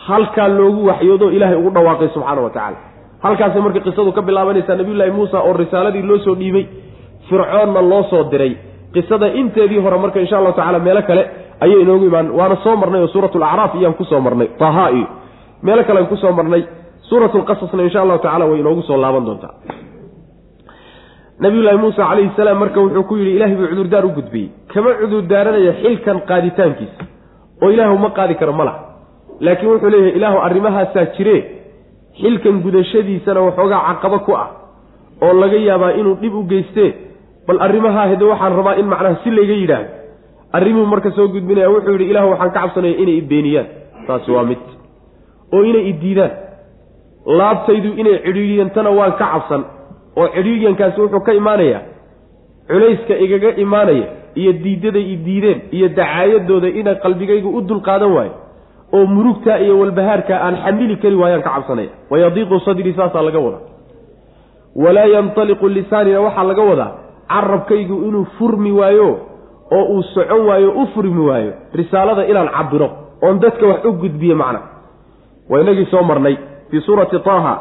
halkaa 0.07 0.47
loogu 0.57 0.81
waxyoodo 0.89 1.27
ilaahay 1.35 1.57
ugu 1.61 1.69
dhawaaqay 1.75 2.09
subxaana 2.15 2.41
wa 2.45 2.49
tacaala. 2.55 2.77
Halkaasay 3.23 3.61
marka 3.65 3.79
qisadu 3.87 4.11
ka 4.17 4.21
bilaabanaysaa 4.27 4.75
nabiyullaahi 4.81 5.11
muusa 5.17 5.37
oo 5.47 5.53
risaaladii 5.61 6.01
loo 6.09 6.19
soo 6.25 6.35
dhiibay 6.41 6.65
fircoonna 7.29 7.81
loo 7.91 8.03
soo 8.11 8.23
diray. 8.31 8.53
Qisada 8.93 9.27
inteedii 9.41 9.79
hore 9.85 9.97
marka 10.03 10.19
insha 10.23 10.35
allahu 10.39 10.55
tacala 10.59 10.79
meelo 10.87 11.01
kale 11.09 11.23
ayay 11.63 11.79
inoogu 11.85 12.05
imaan 12.11 12.27
waana 12.39 12.55
soo 12.63 12.75
marnay 12.81 13.01
oo 13.01 13.07
suuratu 13.13 13.37
lacraaf 13.43 13.71
iyaan 13.79 13.93
ku 13.99 14.03
soo 14.11 14.19
marnay 14.25 14.47
taha 14.61 14.85
iyo 14.97 15.07
meelo 15.63 15.83
kale 15.87 15.99
aan 15.99 16.07
ku 16.11 16.15
soo 16.17 16.31
marnay 16.39 16.63
suuratu 17.09 17.37
lqasasna 17.41 17.83
insha 17.87 18.01
allahu 18.03 18.19
tacala 18.25 18.45
way 18.49 18.59
inoogu 18.59 18.81
soo 18.89 18.97
laaban 19.03 19.25
doontaa. 19.25 19.53
Nabiyullaahi 21.39 21.77
muusa 21.77 22.01
calayhi 22.09 22.31
salaam 22.35 22.57
marka 22.59 22.79
wuxuu 22.81 23.03
ku 23.09 23.15
yidhi 23.17 23.35
ilahay 23.37 23.55
buu 23.55 23.67
cudurdaar 23.71 24.05
u 24.05 24.09
gudbiyey. 24.17 24.49
Kama 24.73 24.89
cudurdaaranaya 25.01 25.73
xilkan 25.81 26.17
qaaditaankiisa 26.29 27.03
oo 27.61 27.69
ilaahu 27.75 27.97
ma 28.03 28.09
qaadi 28.17 28.35
karo 28.41 28.53
ma 28.59 28.63
laha. 28.65 28.79
Laakiin 29.45 29.69
wuxuu 29.71 29.89
leeyahay 29.93 30.17
ilaahu 30.17 30.37
arrimahaasaa 30.47 31.05
jire. 31.17 31.37
Xilkan 32.21 32.55
gudashadiisana 32.65 33.39
waxoogaa 33.47 33.81
caqabo 33.87 34.19
ku 34.25 34.31
ah 34.33 34.47
oo 35.21 35.33
laga 35.41 35.57
yaabaa 35.69 35.91
inuu 35.99 36.15
dhib 36.21 36.33
u 36.33 36.43
geystee 36.51 36.89
bal 37.47 37.61
arrimahaa 37.65 38.07
hede 38.11 38.25
waxaan 38.31 38.53
rabaa 38.59 38.75
in 38.81 38.87
macnaha 38.93 39.15
si 39.23 39.29
layga 39.29 39.53
yidhaahdo. 39.61 39.89
Arrimuu 40.57 40.85
marka 40.93 41.11
soo 41.11 41.27
gudbinaya 41.35 41.69
wuxuu 41.69 41.93
yidhi 41.95 42.09
ilaahu 42.11 42.29
waxaan 42.33 42.51
ka 42.51 42.59
cabsanaya 42.61 42.97
inay 43.03 43.17
ibeeniyaan 43.21 43.67
taasi 44.07 44.31
waa 44.31 44.43
mid 44.49 44.61
oo 45.55 45.63
inay 45.69 45.85
idiidaan 45.91 46.31
laabtaydu 47.39 47.89
inay 48.01 48.17
cidhiidhiyantana 48.25 48.89
waan 48.99 49.11
ka 49.19 49.25
cabsan 49.33 49.61
oo 50.19 50.27
cidhiidhyankaasi 50.35 50.97
wuxuu 51.01 51.19
ka 51.27 51.33
imaanayaa 51.41 51.81
culayska 52.69 53.15
igaga 53.25 53.51
imaanaya 53.65 54.07
iyo 54.41 54.51
diidaday 54.63 55.05
i 55.13 55.15
diideen 55.25 55.59
iyo 55.77 55.87
dacaayadooda 55.97 56.67
inay 56.79 56.95
qalbigaygu 57.03 57.49
u 57.57 57.61
dulqaadan 57.69 58.11
waayo 58.17 58.33
oo 58.95 59.05
murugtaa 59.15 59.57
iyo 59.65 59.73
walbahaarkaa 59.81 60.39
aan 60.45 60.55
xamili 60.63 60.95
kari 61.01 61.15
waayaan 61.21 61.41
ka 61.45 61.49
cabsanaya. 61.55 61.89
Wayadiiqu 62.11 62.59
sadrii 62.65 62.93
saasaa 62.99 63.21
laga 63.27 63.39
wadaa. 63.45 63.63
Walaa 64.83 65.05
yantaliqu 65.15 65.65
lisaanina 65.77 66.19
waxaa 66.25 66.43
laga 66.49 66.63
wadaa 66.71 66.91
carabkaygu 67.31 67.95
inuu 68.07 68.25
furmi 68.37 68.71
waayo 68.79 69.09
oo 69.77 69.83
uu 69.93 70.03
socon 70.13 70.41
waayo 70.49 70.69
u 70.71 70.87
furmi 70.93 71.21
waayo 71.29 71.51
risaalada 71.79 72.23
inaan 72.31 72.49
cabiro 72.57 72.87
oon 73.25 73.39
dadka 73.43 73.65
wax 73.71 73.85
u 73.85 73.91
gudbiye 74.01 74.35
macna 74.41 74.59
waa 75.49 75.61
inagii 75.61 75.85
soo 75.91 76.03
marnay. 76.03 76.37
Fii 76.71 76.81
suurati 76.81 77.19
taaha 77.19 77.53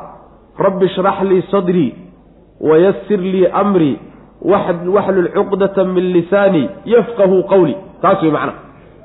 rabbi 0.58 0.88
shrax 0.88 1.22
lii 1.22 1.42
sadrii 1.50 1.94
wayasir 2.60 3.20
lii 3.20 3.46
amrii 3.62 3.98
waxlul 4.94 5.28
cuqdata 5.36 5.84
min 5.84 6.04
lisaanii 6.12 6.68
yafqahu 6.84 7.42
qawli. 7.52 7.76
Taas 8.02 8.22
wey 8.22 8.30
macnaha 8.30 8.58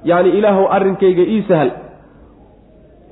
yacni 0.04 0.30
ilaahuw 0.38 0.68
arrinkayga 0.76 1.24
ii 1.24 1.42
sahal 1.48 1.72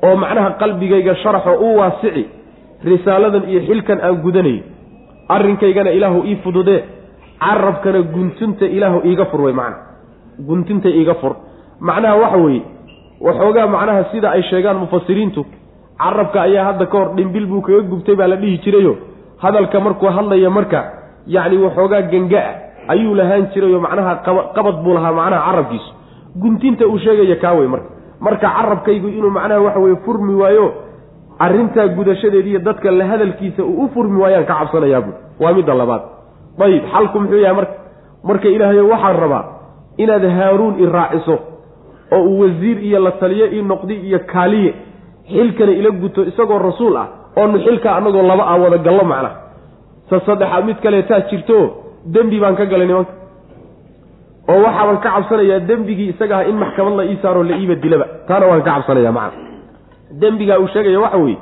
oo 0.03 0.15
macnaha 0.15 0.49
qalbigayga 0.62 1.15
sharaxoo 1.15 1.58
u 1.65 1.77
waasici 1.79 2.25
risaaladan 2.84 3.43
iyo 3.49 3.62
xilkan 3.67 3.99
aan 4.01 4.15
gudanayo 4.23 4.63
arrinkaygana 5.29 5.91
ilaahu 5.91 6.23
ii 6.25 6.36
fududee 6.43 6.84
carabkana 7.39 8.01
guntunta 8.01 8.65
ilaahu 8.65 8.99
iiga 9.10 9.25
fur 9.25 9.41
wey 9.41 9.53
macnaha 9.53 9.82
guntunta 10.47 10.89
iiga 10.89 11.13
fur. 11.21 11.36
Macnaha 11.79 12.15
waxa 12.15 12.38
weeye 12.38 12.62
waxoogaa 13.21 13.67
macnaha 13.67 14.03
sida 14.12 14.32
ay 14.32 14.43
sheegaan 14.49 14.77
mufasiriintu 14.84 15.45
carabka 16.03 16.41
ayaa 16.47 16.65
hadda 16.69 16.85
ka 16.91 16.97
hor 16.97 17.09
dhimbil 17.17 17.45
buu 17.51 17.62
kaga 17.62 17.81
gubtay 17.91 18.15
baa 18.15 18.27
la 18.27 18.35
dhihi 18.41 18.57
jirayo. 18.63 18.93
Hadalka 19.43 19.79
markuu 19.79 20.07
hadlaya 20.17 20.49
marka 20.49 20.79
yacni 21.27 21.57
waxoogaa 21.65 22.01
ganga-a 22.12 22.51
ayuu 22.93 23.15
lahaan 23.19 23.47
jirayoo 23.53 23.79
macnaha 23.85 24.13
qabad 24.55 24.77
buu 24.83 24.93
lahaa 24.97 25.13
macnaha 25.19 25.41
carabkiisu. 25.51 25.91
Guntinta 26.41 26.88
uu 26.88 26.97
sheegaya 27.03 27.35
kaa 27.43 27.53
wey 27.59 27.67
marka. 27.67 27.89
Marka 28.19 28.47
carabkaygu 28.57 29.07
inuu 29.17 29.29
macnaha 29.38 29.62
waxa 29.65 29.79
weye 29.79 29.95
furmi 30.05 30.33
waayo 30.41 30.65
arrintaa 31.39 31.88
gudashadeediiyo 31.97 32.59
dadka 32.59 32.91
la 32.91 33.05
hadalkiisa 33.12 33.63
uu 33.63 33.83
u 33.85 33.89
furmi 33.93 34.17
waayaan 34.21 34.45
ka 34.49 34.53
cabsanayaa 34.59 35.01
buui 35.01 35.15
waa 35.39 35.53
midda 35.57 35.73
labaad. 35.81 36.01
Ayib 36.65 36.83
xalku 36.93 37.19
muxuu 37.19 37.39
yahay 37.43 37.55
marka? 37.59 37.73
Marka 38.23 38.47
ilaahayo 38.55 38.83
waxaan 38.93 39.17
rabaa 39.23 39.43
inaad 40.03 40.25
haaruun 40.38 40.75
i 40.79 40.85
raaciso 40.95 41.35
oo 42.12 42.21
uu 42.31 42.39
wasiir 42.43 42.77
iyo 42.88 42.99
la 42.99 43.12
taliyo 43.21 43.45
ii 43.55 43.62
noqdi 43.71 43.95
iyo 44.07 44.19
kaaliye 44.33 44.73
xilkana 45.32 45.72
ila 45.80 45.89
guto 46.02 46.22
isagoo 46.32 46.60
rasuul 46.70 46.98
ah 46.98 47.08
oonu 47.38 47.58
xilka 47.65 47.89
annagoo 47.98 48.24
laba 48.32 48.44
ah 48.52 48.58
wada 48.63 48.78
gallo 48.78 49.04
macnaha 49.12 49.36
sa 50.10 50.20
saddexaad 50.28 50.65
mid 50.65 50.78
kaleetaa 50.84 51.20
jirto 51.30 51.58
dembi 52.06 52.39
baan 52.39 52.56
ka 52.56 52.65
galay 52.65 52.88
nimanka. 52.88 53.13
Oo 54.50 54.62
waxaaban 54.65 54.98
ka 55.04 55.10
cabsanayaa 55.15 55.60
dembigii 55.70 56.10
isaga 56.13 56.36
ah 56.38 56.50
in 56.50 56.58
maxkamad 56.62 56.94
la 57.00 57.04
ii 57.06 57.18
saaroo 57.22 57.44
la 57.44 57.56
iiba 57.58 57.76
dilaba. 57.76 58.06
Taana 58.28 58.46
waan 58.50 58.63
ka 58.63 58.72
cabsanaya 58.76 59.12
macna. 59.12 59.39
Dembigaa 60.22 60.58
uu 60.60 60.68
sheegaya 60.74 61.00
waxa 61.00 61.18
weeye 61.18 61.38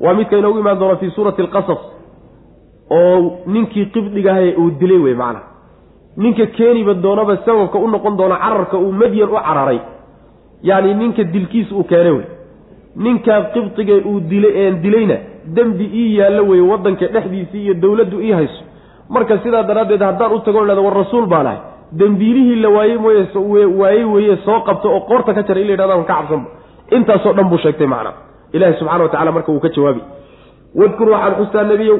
waa 0.00 0.14
midka 0.14 0.36
inoogu 0.38 0.58
imaan 0.58 0.78
doona 0.78 0.96
fii 0.96 1.10
suurati 1.16 1.42
alqasas 1.42 1.82
oo 2.90 3.38
ninkii 3.46 3.86
qibdigahaye 3.94 4.54
uu 4.60 4.70
dilay 4.80 4.98
wey 4.98 5.14
macnaha 5.14 5.46
ninka 6.16 6.46
keeniba 6.46 6.94
doonaba 6.94 7.36
sababka 7.44 7.78
u 7.78 7.88
noqon 7.88 8.16
doona 8.16 8.36
cararka 8.42 8.76
uu 8.78 8.92
madyan 8.92 9.28
u 9.28 9.38
cararay. 9.46 9.80
Yacni 10.62 10.94
ninka 10.94 11.22
dilkiis 11.24 11.70
uu 11.72 11.84
keenay 11.84 12.12
wey 12.18 12.26
ninkaa 12.96 13.40
qibdiga 13.54 13.94
uu 14.06 14.20
dilay 14.20 14.66
een 14.66 14.82
dilayna 14.82 15.16
dembi 15.56 15.84
ii 15.84 16.16
yaallo 16.18 16.42
weye 16.50 16.62
waddanka 16.62 17.06
dhexdiisii 17.06 17.62
iyo 17.64 17.74
dowladdu 17.74 18.20
ii 18.20 18.32
hayso. 18.32 18.62
Marka 19.08 19.38
sidaa 19.38 19.62
daraaddeed 19.62 20.02
haddaan 20.02 20.32
u 20.32 20.38
tago 20.40 20.64
idhahdo 20.64 20.84
war 20.84 20.94
rasuul 20.94 21.26
baan 21.26 21.46
ahay 21.46 21.58
dembiilihii 21.98 22.56
la 22.62 22.68
waayey 22.68 22.98
mooye 22.98 23.64
waayey 23.80 24.04
weeye 24.04 24.36
soo 24.44 24.60
qabto 24.60 24.88
oo 24.94 25.00
qoorta 25.00 25.34
ka 25.34 25.42
jara 25.42 25.60
in 25.60 25.66
la 25.66 25.72
yidhahdo 25.72 26.04
ka 26.04 26.14
cabsanba 26.14 26.48
intaasoo 26.90 27.32
dhan 27.32 27.48
buu 27.48 27.58
sheegtay 27.58 27.86
macna 27.86 28.12
ilahi 28.52 28.74
subxana 28.78 29.04
wa 29.04 29.08
tacala 29.08 29.32
marka 29.32 29.52
uu 29.52 29.60
ka 29.60 29.68
jawaabi. 29.68 30.00
Wadkur 30.74 31.08
waxaad 31.10 31.34
xustaa 31.38 31.64
nebiyow 31.64 31.98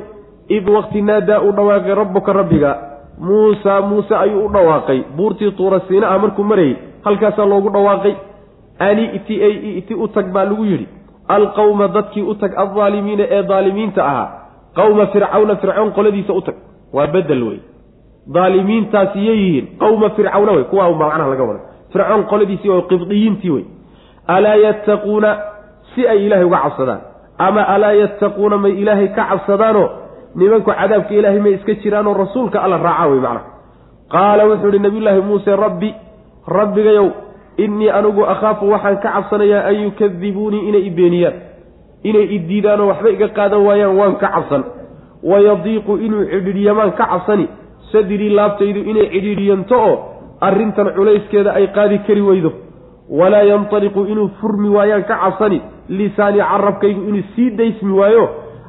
id 0.48 0.68
waqti 0.68 1.02
naadaa 1.02 1.40
uu 1.40 1.52
dhawaaqay 1.52 1.94
rabbuka 1.94 2.32
rabbiga. 2.32 2.70
Muusa 3.18 3.80
muuse 3.80 4.14
ayuu 4.16 4.46
u 4.46 4.48
dhawaaqay. 4.52 5.00
Buurtii 5.16 5.50
tuura 5.52 5.80
siina 5.88 6.08
ah 6.10 6.18
markuu 6.18 6.44
marayey 6.44 6.76
halkaasaa 7.04 7.44
loogu 7.46 7.70
dhawaaqay 7.70 8.14
ani 8.88 9.04
iti 9.18 9.34
ay 9.46 9.54
iti 9.80 9.94
u 9.94 10.06
tag 10.14 10.26
baa 10.34 10.44
lagu 10.50 10.64
yidhi 10.70 10.86
alqawma 11.36 11.86
dadkii 11.96 12.22
u 12.22 12.34
tag 12.40 12.52
aldaalimiina 12.62 13.24
ee 13.36 13.42
daalimiinta 13.50 14.00
ahaa. 14.10 14.28
Qawma 14.78 15.04
fircawna 15.12 15.54
fircoon 15.62 15.90
qoladiisa 15.96 16.32
u 16.32 16.40
tag. 16.46 16.54
Waa 16.96 17.06
bedel 17.14 17.42
wey. 17.48 17.60
Daalimiintaasi 18.34 19.18
yihiin 19.28 19.66
qawma 19.82 20.10
fircawna 20.16 20.52
wey. 20.56 20.64
Kuwaa 20.70 20.90
macnaha 21.02 21.28
laga 21.30 21.44
wada 21.48 21.60
fircoon 21.92 22.22
qoladiisii 22.30 22.70
oo 22.70 22.82
qibdiyiintii 22.90 23.50
wey. 23.50 23.64
Alaa 24.26 24.54
yattaquuna 24.66 25.30
si 25.94 26.06
ay 26.08 26.26
ilaahay 26.26 26.46
uga 26.46 26.58
cabsadaan 26.64 27.00
ama 27.38 27.62
alaa 27.74 27.92
yattaquuna 27.92 28.56
may 28.58 28.72
ilaahay 28.82 29.08
ka 29.16 29.24
cabsadaanoo 29.30 29.88
nimanku 30.34 30.70
cadaabka 30.70 31.14
ilaahay 31.14 31.40
may 31.40 31.52
iska 31.58 31.74
jiraanoo 31.82 32.14
rasuulka 32.14 32.62
alla 32.64 32.76
raacaa 32.86 33.06
wey 33.12 33.20
macnaha. 33.20 33.46
Qaala 34.12 34.42
wuxuu 34.48 34.68
ihi 34.68 34.78
nabiyullaahi 34.86 35.20
muuse 35.20 35.56
rabbi 35.56 35.90
rabbigayow 36.58 37.08
innii 37.56 37.90
anigu 37.90 38.24
akhaafu 38.26 38.70
waxaan 38.70 38.96
ka 39.02 39.08
cabsanayaa 39.12 39.66
an 39.68 39.74
yukadibuunii 39.84 40.68
inay 40.68 40.86
i 40.86 40.90
beeniyaan. 40.90 41.34
Inay 42.02 42.24
i 42.34 42.38
diidaanoo 42.38 42.86
waxba 42.88 43.10
iga 43.10 43.28
qaadan 43.28 43.60
waayaan 43.66 43.96
waan 43.98 44.16
ka 44.22 44.28
cabsan. 44.34 44.62
Wayadiiqu 45.22 45.92
inuu 46.06 46.24
cidhiidhyamaan 46.32 46.92
ka 46.98 47.06
cabsani. 47.06 47.46
Sadrii 47.92 48.30
laabtaydu 48.30 48.80
inay 48.90 49.06
cidhiidhiyanto 49.12 49.76
oo 49.88 49.94
arrintan 50.40 50.88
culayskeeda 50.96 51.52
ay 51.54 51.66
qaadi 51.76 51.98
kari 52.06 52.20
weydo 52.28 52.50
walaa 53.10 53.42
yantaliqu 53.42 54.00
inuu 54.12 54.28
furmi 54.40 54.68
waayaan 54.68 55.04
ka 55.04 55.16
cabsani. 55.22 55.60
Lisaani 55.88 56.38
carabkaygu 56.38 57.00
inuu 57.08 57.22
sii 57.36 57.50
daysmi 57.50 57.92
waayo. 57.92 58.24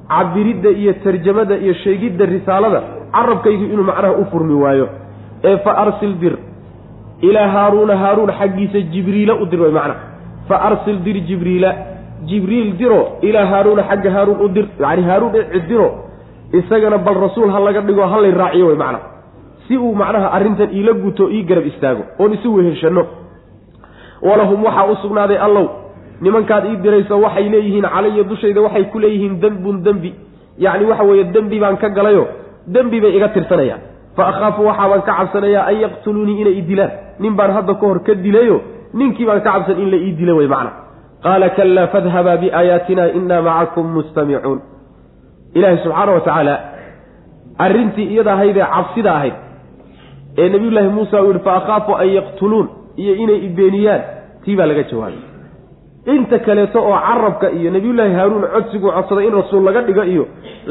Cabiridda 0.09 0.69
iyo 0.69 0.93
tarjamada 1.03 1.55
iyo 1.57 1.73
sheegidda 1.73 2.25
risaalada 2.25 2.81
carabkaygu 3.15 3.63
inuu 3.73 3.83
macnaha 3.83 4.13
u 4.21 4.25
furmi 4.31 4.53
waayo. 4.53 4.89
Ee 5.43 5.57
fa 5.57 5.71
arsil 5.77 6.13
dir 6.19 6.37
ilaa 7.27 7.47
haaruuna 7.55 7.95
haaruun 8.03 8.31
xaggiisa 8.39 8.79
jibriila 8.93 9.33
u 9.41 9.45
dir 9.51 9.61
way 9.63 9.71
macnaha 9.71 9.99
fa 10.47 10.55
arsil 10.69 10.97
dir 11.05 11.17
jibriila. 11.29 11.71
Jibriil 12.29 12.69
diro 12.79 13.01
ilaa 13.27 13.45
haaruuna 13.51 13.83
xagga 13.89 14.09
haaruun 14.15 14.39
u 14.45 14.47
dir. 14.55 14.65
Yacni 14.83 15.03
haaruun 15.09 15.33
cidiro 15.53 15.87
isagana 16.59 16.97
bal 17.05 17.17
rasuul 17.25 17.49
ha 17.53 17.59
laga 17.67 17.81
dhigo 17.87 18.03
ha 18.11 18.17
lay 18.23 18.31
raaciyo 18.41 18.65
way 18.69 18.77
macnaha 18.83 19.07
si 19.67 19.77
uu 19.77 19.93
macnaha 20.01 20.27
arrintan 20.37 20.69
iila 20.77 20.93
guto 21.03 21.23
ii 21.35 21.43
garab 21.49 21.65
istaago 21.71 22.03
oon 22.19 22.33
isu 22.37 22.49
weheshanno 22.55 23.03
walahum 24.27 24.63
waxaa 24.67 24.85
u 24.91 24.95
sugnaaday 25.03 25.37
allow 25.47 25.65
nimankaad 26.21 26.65
ii 26.71 26.75
dirayso 26.83 27.15
waxay 27.25 27.49
leeyihiin 27.53 27.87
calaya 27.93 28.23
dushayda 28.31 28.61
waxay 28.65 28.83
ku 28.91 28.99
leeyihiin 29.03 29.39
dembun 29.43 29.83
dembi 29.85 30.11
yacni 30.65 30.85
waxa 30.91 31.03
weeye 31.09 31.23
dembi 31.35 31.59
baan 31.63 31.77
ka 31.77 31.89
galayo 31.89 32.27
dembi 32.67 33.01
bay 33.01 33.15
iga 33.17 33.27
tirsanayaan. 33.35 33.81
Fa 34.15 34.23
akhaafu 34.31 34.61
waxaabaan 34.69 35.01
ka 35.07 35.13
cabsanayaa 35.19 35.65
an 35.69 35.75
yaqtuluunii 35.83 36.41
inay 36.41 36.55
i 36.59 36.61
dilaan 36.69 36.91
nin 37.19 37.33
baan 37.37 37.51
hadda 37.57 37.73
ka 37.73 37.85
hor 37.87 37.99
ka 38.07 38.13
dilayo 38.25 38.57
ninkii 38.93 39.25
baan 39.25 39.41
ka 39.45 39.51
cabsan 39.51 39.77
in 39.83 39.89
la 39.91 39.97
ii 39.97 40.11
dila 40.19 40.33
wey 40.39 40.47
macna. 40.47 40.71
Qaala 41.23 41.49
kalaa 41.57 41.87
fadhabaa 41.93 42.37
biaayaatina 42.43 43.03
inaa 43.17 43.41
macakum 43.47 43.85
mustamicuun. 43.95 44.59
Ilaahi 45.57 45.77
subxaana 45.83 46.11
wa 46.11 46.21
tacaala 46.27 46.55
arrintii 47.65 48.07
iyada 48.13 48.33
ahayd 48.33 48.57
ee 48.57 48.67
cabsida 48.75 49.11
ahayd 49.17 49.33
ee 50.37 50.49
nabiyullaahi 50.49 50.89
muusa 50.97 51.21
uu 51.23 51.27
yihi 51.31 51.43
fa 51.47 51.53
akhaafu 51.59 51.91
an 52.01 52.07
yaqtuluun 52.17 52.67
iyo 53.01 53.13
inay 53.23 53.39
ibeeniyaan 53.47 54.01
tii 54.43 54.55
baa 54.59 54.65
laga 54.71 54.83
jawaabay. 54.91 55.21
Inta 56.15 56.39
kaleeto 56.45 56.79
oo 56.89 56.97
carabka 57.07 57.47
iyo 57.57 57.69
nabiyullaahi 57.75 58.13
haaruun 58.19 58.43
codsiguu 58.53 58.91
codsaday 58.97 59.25
in 59.27 59.33
rasuul 59.39 59.63
laga 59.67 59.81
dhigo 59.87 60.03
iyo 60.13 60.23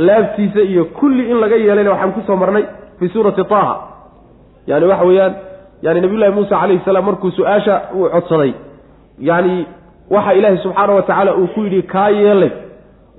laabtiisa 0.07 0.61
iyo 0.73 0.85
kulli 0.99 1.31
in 1.31 1.39
laga 1.43 1.57
yeelayna 1.57 1.91
waxaan 1.95 2.13
ku 2.17 2.21
soo 2.27 2.37
marnay 2.43 2.65
fii 2.99 3.09
suurati 3.15 3.45
taaha. 3.53 3.75
Yani 4.67 4.87
waxa 4.87 5.05
weeyaan 5.11 5.33
yani 5.83 6.01
nabiyullahi 6.05 6.33
muusa 6.37 6.57
calayhi 6.61 6.83
salaam 6.85 7.05
markuu 7.09 7.31
su'aasha 7.39 7.75
uu 7.99 8.09
codsaday 8.15 8.53
yani 9.31 9.55
waxa 10.15 10.33
ilaahi 10.39 10.59
subxaana 10.65 10.93
wa 10.99 11.03
tacaala 11.03 11.33
uu 11.41 11.47
ku 11.55 11.61
yidhi 11.67 11.83
kaa 11.95 12.09
yeelay 12.21 12.51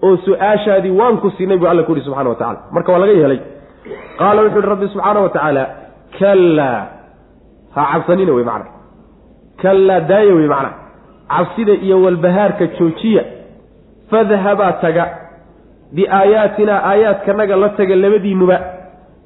oo 0.08 0.18
su'aashaadii 0.26 0.92
waan 1.00 1.18
ku 1.24 1.30
siinay 1.38 1.58
buu 1.58 1.68
alla 1.72 1.84
ku 1.88 1.92
yihi 1.96 2.06
subxana 2.08 2.30
wa 2.30 2.36
tacala 2.42 2.60
marka 2.76 2.92
waa 2.94 3.00
laga 3.04 3.12
yeelay. 3.22 3.40
Qaala 4.20 4.40
wuxuu 4.46 4.60
yihi 4.62 4.70
rabbi 4.74 4.88
subxaana 4.94 5.20
wa 5.26 5.30
tacaala 5.36 5.64
kallaa 6.20 6.80
ha 7.76 7.82
cabsanina 7.94 8.32
wey 8.38 8.46
macna. 8.50 8.70
Kallaa 9.62 10.00
daaya 10.12 10.34
wey 10.40 10.48
macna. 10.54 10.70
Cabsida 11.34 11.74
iyo 11.86 11.98
walbahaarka 12.06 12.66
joojiya 12.78 13.24
fadhabaa 14.12 14.72
taga. 14.84 15.06
Biaayaatinaa 15.96 16.80
aayaadkanaga 16.92 17.56
la 17.56 17.70
taga 17.70 17.96
labadiinuba. 18.04 18.58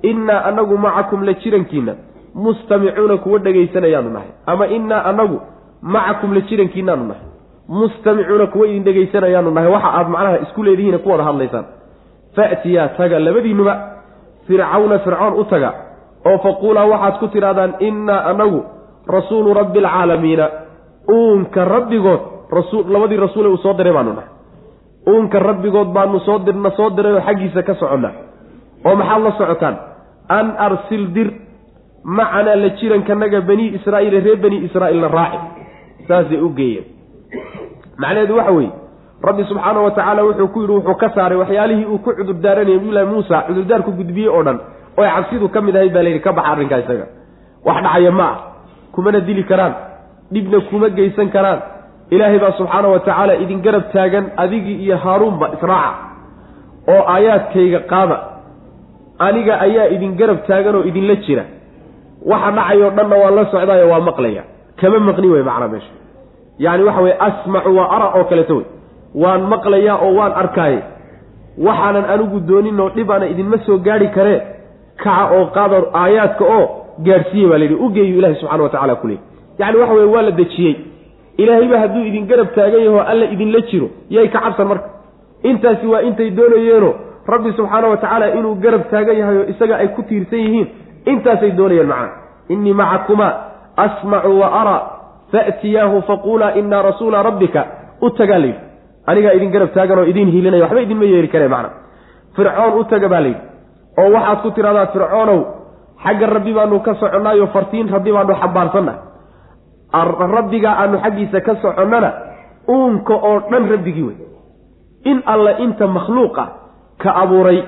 Innaa 0.09 0.43
anagu 0.49 0.77
macakum 0.77 1.23
la 1.27 1.33
jirankiina 1.33 1.93
mustamicuuna 2.45 3.17
kuwa 3.23 3.39
dhegaysanayaanu 3.45 4.09
nahay 4.15 4.31
ama 4.45 4.67
innaa 4.67 5.03
anagu 5.11 5.37
macakum 5.81 6.33
la 6.33 6.41
jirankiinaanu 6.49 7.03
nahay 7.11 7.25
mustamicuuna 7.79 8.45
kuwa 8.53 8.67
idin 8.67 8.83
dhegaysanayaanu 8.87 9.51
nahay 9.51 9.71
waxa 9.75 9.89
aad 9.99 10.07
macnaha 10.15 10.37
isku 10.45 10.63
leedihiin 10.63 10.99
ku 11.03 11.09
wada 11.09 11.23
hadlaysaan. 11.29 11.65
Fa'tiyaa 12.35 12.87
taga 12.97 13.19
labadiinuba 13.19 13.73
fircawna 14.47 14.99
fircoon 15.05 15.33
u 15.41 15.43
taga 15.51 15.69
oo 16.29 16.37
faquulaa 16.45 16.85
waxaad 16.93 17.15
ku 17.19 17.27
tidhahdaan 17.33 17.73
innaa 17.79 18.21
anagu 18.31 18.59
rasuulu 19.07 19.53
rabbi 19.53 19.79
alcaalamiina 19.79 20.45
uunka 21.15 21.65
rabbigood 21.65 22.21
labadii 22.93 23.17
rasuule 23.25 23.49
uu 23.49 23.57
soo 23.57 23.73
diray 23.73 23.93
baanu 23.93 24.13
nahay. 24.13 24.29
Uunka 25.07 25.39
rabbigood 25.39 25.89
baanu 25.95 26.19
soo 26.19 26.39
dirna 26.45 26.71
soo 26.77 26.89
dirayoo 26.89 27.21
xaggiisa 27.27 27.63
ka 27.63 27.73
soconnaa. 27.81 28.13
Oo 28.85 28.95
maxaad 28.95 29.21
la 29.23 29.31
socotaan? 29.39 29.75
An 30.29 30.47
arsil 30.67 31.07
dir 31.15 31.29
macanaa 32.07 32.55
la 32.55 32.69
jirankanaga 32.79 33.41
banii 33.41 33.73
israa'iile 33.77 34.19
reer 34.25 34.37
bani 34.43 34.57
israa'iilna 34.67 35.07
raaci. 35.07 35.39
Saasay 36.07 36.39
u 36.41 36.49
geeyeen. 36.57 36.85
Macnaheedu 37.97 38.37
waxa 38.37 38.51
weeye 38.51 38.71
rabbi 39.27 39.43
subxaana 39.43 39.79
wa 39.81 39.91
tacaala 39.91 40.23
wuxuu 40.23 40.47
ku 40.47 40.61
yidhi 40.61 40.73
wuxuu 40.73 40.95
ka 40.95 41.09
saaray 41.15 41.37
waxyaalihii 41.37 41.85
uu 41.85 41.97
ku 41.97 42.13
cudurdaaranayay 42.17 42.77
nabiyullaahi 42.77 43.09
muusa 43.13 43.41
cudurdaarku 43.47 43.91
gudbiyey 43.99 44.29
oo 44.29 44.43
dhan 44.43 44.59
oy 44.97 45.07
cabsidu 45.15 45.49
ka 45.49 45.61
mid 45.61 45.75
ahayd 45.75 45.93
baa 45.93 46.03
layidhi 46.03 46.23
ka 46.27 46.33
baxa 46.33 46.51
arrinkaa 46.51 46.79
isaga. 46.83 47.05
Wax 47.65 47.83
dhacaya 47.83 48.11
ma 48.11 48.27
ah. 48.31 48.37
Kumana 48.91 49.19
dili 49.19 49.43
karaan. 49.43 49.73
Dhibna 50.31 50.59
kuma 50.69 50.89
geysan 50.89 51.29
karaan. 51.35 51.59
Ilaahay 52.09 52.39
baa 52.39 52.51
subxaana 52.57 52.87
wa 52.87 52.99
tacaala 52.99 53.35
idin 53.35 53.61
garab 53.61 53.91
taagan 53.93 54.31
adigii 54.37 54.77
iyo 54.85 54.97
haaruunba 54.97 55.49
israaca. 55.57 55.91
Oo 56.87 57.03
aayaadkayga 57.13 57.79
qaada. 57.91 58.17
Aniga 59.19 59.59
ayaa 59.65 59.91
idin 59.95 60.15
garab 60.15 60.39
taagan 60.47 60.75
oo 60.75 60.83
idinla 60.89 61.15
jira 61.27 61.43
waxa 62.25 62.51
dhacayoo 62.51 62.89
dhanna 62.97 63.15
waan 63.23 63.35
la 63.35 63.45
socdaayo 63.51 63.89
waa 63.89 63.99
maqlaya. 64.09 64.43
Kama 64.81 64.99
maqni 64.99 65.27
wey 65.27 65.43
macnaa 65.43 65.67
meesha. 65.67 65.91
Yacni 66.59 66.83
waxa 66.83 67.01
weye 67.01 67.15
asmacu 67.27 67.75
waa 67.77 67.89
ara 67.95 68.07
oo 68.19 68.23
kaleeto 68.29 68.55
wey 68.57 68.65
waan 69.15 69.41
maqlayaa 69.53 69.97
oo 70.05 70.13
waan 70.19 70.31
arkaaye 70.41 70.79
waxaanan 71.67 72.05
anigu 72.13 72.39
doonin 72.39 72.79
oo 72.79 72.89
dhibaana 72.95 73.25
idinma 73.33 73.57
soo 73.65 73.77
gaadhi 73.87 74.07
karee 74.15 74.39
kaca 75.03 75.23
oo 75.37 75.45
qaada 75.55 75.77
aayaadka 76.01 76.43
oo 76.57 76.65
gaadhsiiye 77.05 77.47
baa 77.49 77.57
la 77.57 77.65
yidhi 77.65 77.77
u 77.85 77.89
geeyu 77.95 78.17
ilahi 78.19 78.35
subxana 78.41 78.63
wa 78.63 78.69
tacala 78.69 78.95
ku 79.01 79.07
leey 79.07 79.19
yacni 79.59 79.77
waxa 79.81 79.93
weye 79.93 80.09
waa 80.15 80.21
la 80.21 80.31
dejiyey. 80.31 80.75
Ilaahayba 81.37 81.79
hadduu 81.79 82.03
idin 82.09 82.25
garab 82.29 82.47
taagan 82.55 82.81
yaho 82.85 82.99
alla 83.11 83.25
idinla 83.33 83.59
jiro 83.69 83.87
yay 84.09 84.27
ka 84.33 84.39
cabsan 84.45 84.67
marka. 84.67 84.89
Intaasi 85.43 85.85
waa 85.87 86.01
intay 86.01 86.29
doonayeeno. 86.37 86.89
Rabbi 87.27 87.51
subxaana 87.57 87.87
wa 87.91 87.97
tacaala 87.97 88.33
inuu 88.39 88.55
garab 88.63 88.83
taagan 88.91 89.17
yahay 89.21 89.37
oo 89.37 89.45
isaga 89.53 89.75
ay 89.77 89.87
ku 89.95 90.01
tiirsan 90.09 90.39
yihiin 90.39 90.67
intaasay 91.11 91.51
doonayeen 91.57 91.87
macna 91.87 92.09
innii 92.53 92.73
macakumaa 92.81 93.33
asmacu 93.85 94.39
wa 94.39 94.47
araa 94.61 94.81
faatiyaahu 95.31 96.01
faquulaa 96.09 96.51
inaa 96.59 96.81
rasuula 96.81 97.23
rabbika. 97.23 97.65
U 98.01 98.09
tagaa 98.09 98.39
layidhi. 98.39 98.59
Anigaa 99.07 99.33
idin 99.37 99.51
garab 99.51 99.71
taagan 99.73 99.99
oo 99.99 100.05
idiin 100.11 100.31
hiilinaya 100.33 100.63
waxba 100.63 100.81
idinma 100.85 101.05
yeeri 101.05 101.27
kareen 101.27 101.51
macna 101.51 101.69
fircoon 102.35 102.79
u 102.79 102.83
taga 102.83 103.07
baa 103.09 103.21
layidhi. 103.25 103.41
Oo 103.99 104.09
waxaad 104.15 104.39
ku 104.41 104.51
tidhahdaa 104.51 104.85
fircoonow 104.93 105.39
xagga 106.03 106.27
rabbi 106.35 106.53
baanu 106.53 106.79
ka 106.85 106.93
soconnaayo 107.01 107.47
fartiin 107.53 107.89
rabbi 107.95 108.11
baanu 108.11 108.33
xambaarsanna 108.41 108.93
rabbigaa 110.37 110.75
aanu 110.81 110.99
xaggiisa 111.03 111.41
ka 111.41 111.55
soconnana 111.61 112.11
uunka 112.69 113.13
oo 113.13 113.39
dhan 113.51 113.69
rabbigii 113.69 114.03
wey 114.03 114.17
in 115.05 115.21
alla 115.25 115.57
inta 115.59 115.87
makhluuqa 115.87 116.47
ka 116.97 117.15
abuuray 117.15 117.63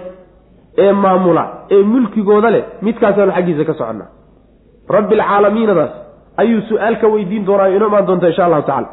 ee 0.78 0.92
maamula 0.92 1.59
ee 1.76 1.84
mulkigooda 1.94 2.50
leh 2.56 2.64
midkaasaanu 2.88 3.32
xaggiisa 3.38 3.64
ka 3.70 3.74
soconnaa 3.80 4.10
rabbi 4.96 5.14
alcaalamiinadaas 5.20 5.92
ayuu 6.42 6.62
su'aal 6.70 6.96
ka 7.02 7.08
weydiin 7.14 7.46
doonaa 7.50 7.68
inoo 7.76 7.88
imaan 7.92 8.06
doonta 8.10 8.28
insha 8.32 8.44
allahu 8.48 8.66
tacala 8.70 8.90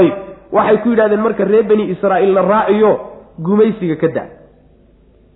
ayib 0.00 0.14
waxay 0.56 0.76
ku 0.82 0.88
yidhahdeen 0.92 1.22
marka 1.26 1.44
reer 1.52 1.64
bani 1.70 1.84
israa'iil 1.94 2.32
la 2.38 2.42
raaciyo 2.52 2.90
gumaysiga 3.46 3.96
ka 4.02 4.08
da 4.16 4.22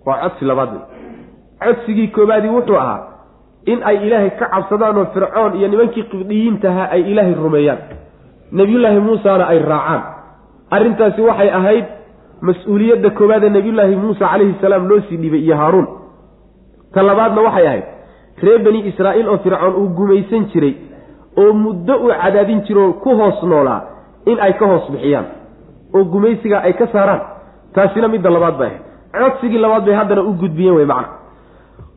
waa 0.05 0.17
codsi 0.23 0.45
labaad 0.49 0.69
wey. 0.75 0.83
Codsigii 1.63 2.07
koobaadii 2.15 2.51
wuxuu 2.57 2.77
ahaa 2.83 2.99
in 3.71 3.79
ay 3.89 3.97
ilaahay 4.07 4.31
ka 4.39 4.45
cabsadaan 4.53 4.97
oo 5.01 5.05
fircoon 5.13 5.51
iyo 5.59 5.67
nimankii 5.73 6.03
qibdiyiintahaa 6.11 6.87
ay 6.95 7.01
ilaahay 7.11 7.35
rumeeyaan. 7.43 7.79
Nebiyullaahi 8.59 8.99
muusana 9.07 9.45
ay 9.53 9.59
raacaan. 9.71 10.01
Arrintaasi 10.75 11.21
waxay 11.29 11.49
ahayd 11.59 11.85
mas'uuliyadda 12.47 13.09
koowaad 13.19 13.43
ee 13.43 13.49
nebiyullaahi 13.57 13.95
muusa 14.03 14.25
calayhi 14.31 14.55
salaam 14.61 14.83
loo 14.89 14.99
sii 15.07 15.17
dhibay 15.23 15.41
iyo 15.47 15.55
haaruun 15.61 15.87
ta 16.93 17.01
labaadna 17.03 17.41
waxay 17.47 17.67
ahayd 17.67 17.83
reer 18.43 18.59
bani 18.65 18.79
israa'iil 18.89 19.27
oo 19.29 19.37
fircoon 19.37 19.75
uu 19.81 19.87
gumaysan 19.97 20.45
jiray 20.53 20.73
oo 21.37 21.53
muddo 21.53 21.93
uu 22.03 22.11
cadaadin 22.21 22.61
jiro 22.67 22.93
ku 23.03 23.09
hoos 23.19 23.43
noolaa 23.43 23.81
in 24.25 24.39
ay 24.39 24.53
ka 24.53 24.65
hoos 24.65 24.91
bixiyaan 24.91 25.25
oo 25.95 26.03
gumaysigaa 26.03 26.61
ay 26.67 26.73
ka 26.73 26.87
saaraan. 26.93 27.21
Taasina 27.73 28.07
midda 28.07 28.29
labaad 28.29 28.57
bay 28.57 28.67
ahayd. 28.67 28.81
Codsigii 29.13 29.57
labaad 29.57 29.85
bay 29.85 29.95
haddana 29.95 30.21
u 30.21 30.33
gudbiyeen 30.41 30.75
wey 30.75 30.85
macna. 30.85 31.07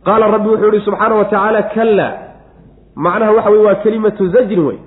Qaala 0.06 0.26
rabbi 0.35 0.48
wuxuu 0.48 0.72
ihi 0.72 0.85
subxaana 0.85 1.14
wa 1.14 1.24
tacaala 1.24 1.62
kallaa 1.74 2.12
macnaha 2.96 3.32
waxa 3.37 3.50
weye 3.50 3.64
waa 3.66 3.74
kelimatu 3.85 4.28
zajrin 4.28 4.64
wey. 4.66 4.78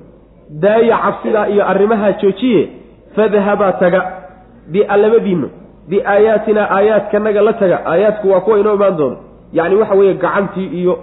Daaya 0.49 0.97
cabsidaa 1.03 1.47
iyo 1.47 1.63
arrimahaa 1.71 2.11
joojiye 2.21 2.61
fadhabaa 3.15 3.71
taga. 3.81 4.01
Bialabadiinnu 4.71 5.49
biaayaatinaa 5.89 6.67
aayaadkanaga 6.77 7.41
la 7.41 7.53
taga. 7.53 7.77
Aayaadku 7.85 8.31
waa 8.31 8.39
kuwa 8.45 8.59
inoo 8.59 8.73
imaan 8.75 8.97
doono 8.97 9.17
yacni 9.53 9.75
waxa 9.75 9.95
weeye 9.95 10.13
gacantii 10.13 10.65
iyo 10.81 10.99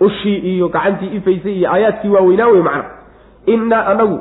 ushii 0.00 0.36
iyo 0.36 0.68
gacantii 0.68 1.06
ifaysay 1.16 1.52
iyo 1.58 1.70
aayaadkii 1.72 2.08
waaweynaa 2.08 2.46
wey 2.46 2.62
macna. 2.62 2.84
Innaa 3.46 3.86
anagu 3.86 4.18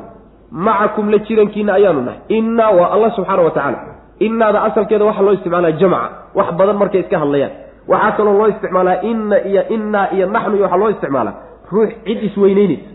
macakum 0.52 1.10
la 1.10 1.18
jirankiina 1.18 1.74
ayaanu 1.74 2.02
nahay. 2.02 2.20
Innaa 2.28 2.70
waa 2.70 2.92
allah 2.92 3.16
subxaana 3.16 3.42
wa 3.42 3.52
tacaala 3.52 3.80
innaada 4.20 4.64
asalkeeda 4.64 5.06
waxaa 5.06 5.22
loo 5.22 5.34
isticmaalaa 5.34 5.72
jamca 5.72 6.10
wax 6.36 6.48
badan 6.58 6.78
markay 6.78 7.02
iska 7.02 7.20
hadlayaan. 7.20 7.52
Waxaa 7.88 8.12
kaloo 8.18 8.38
loo 8.38 8.48
isticmaalaa 8.48 9.02
inna 9.02 9.38
iyo 9.50 9.68
innaa 9.76 10.08
iyo 10.16 10.26
naxnu 10.28 10.56
iyo 10.56 10.64
waxaa 10.64 10.78
loo 10.78 10.90
isticmaalaa. 10.90 11.34
Ruux 11.72 11.90
cid 12.06 12.24
isweyneyneysa 12.24 12.90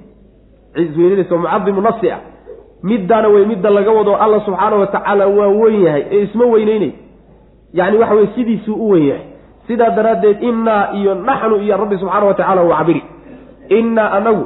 cid 0.74 0.90
isweyneynaysa 0.90 1.34
oo 1.34 1.38
mucadimu 1.38 1.80
nafsi 1.80 2.10
ah. 2.10 2.18
Middaana 2.82 3.28
wey 3.28 3.44
midda 3.46 3.70
laga 3.70 3.90
wado 3.90 4.16
alla 4.16 4.40
subxaana 4.40 4.76
wa 4.76 4.86
tacaala 4.86 5.26
waa 5.26 5.46
weyn 5.48 5.82
yahay. 5.84 6.04
Ee 6.10 6.22
isma 6.22 6.44
weyneynay 6.44 6.92
yacni 7.72 7.98
waxa 7.98 8.14
weye 8.14 8.28
sidiisuu 8.34 8.74
u 8.74 8.90
weyn 8.90 9.06
yahay 9.08 9.24
sidaa 9.66 9.90
daraaddeed 9.96 10.42
innaa 10.42 10.92
iyo 10.98 11.14
naxnu 11.14 11.56
iyo 11.64 11.76
rabbi 11.76 11.96
subxaana 11.98 12.26
wa 12.26 12.34
tacala 12.34 12.62
uu 12.64 12.74
cabiri. 12.78 13.02
Innaa 13.78 14.10
anagu 14.18 14.44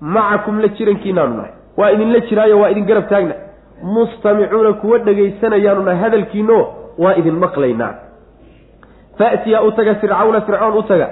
macakum 0.00 0.60
la 0.62 0.68
jirankiinaanu 0.68 1.34
nahay. 1.36 1.52
Waa 1.76 1.90
idinla 1.94 2.20
jiraayo 2.28 2.60
waa 2.60 2.70
idin 2.70 2.84
garab 2.86 3.08
taagna. 3.08 3.34
Mustamicuuna 3.82 4.72
kuwa 4.72 4.98
dhegaysanayaanu 4.98 5.82
nahay 5.82 6.00
hadalkiino 6.04 6.58
waa 6.98 7.14
idin 7.20 7.34
maqlaynaa. 7.44 7.94
Faatiya 9.18 9.62
u 9.62 9.72
taga 9.72 9.94
fircawna 9.94 10.40
fircoon 10.46 10.76
u 10.78 10.82
taga. 10.82 11.08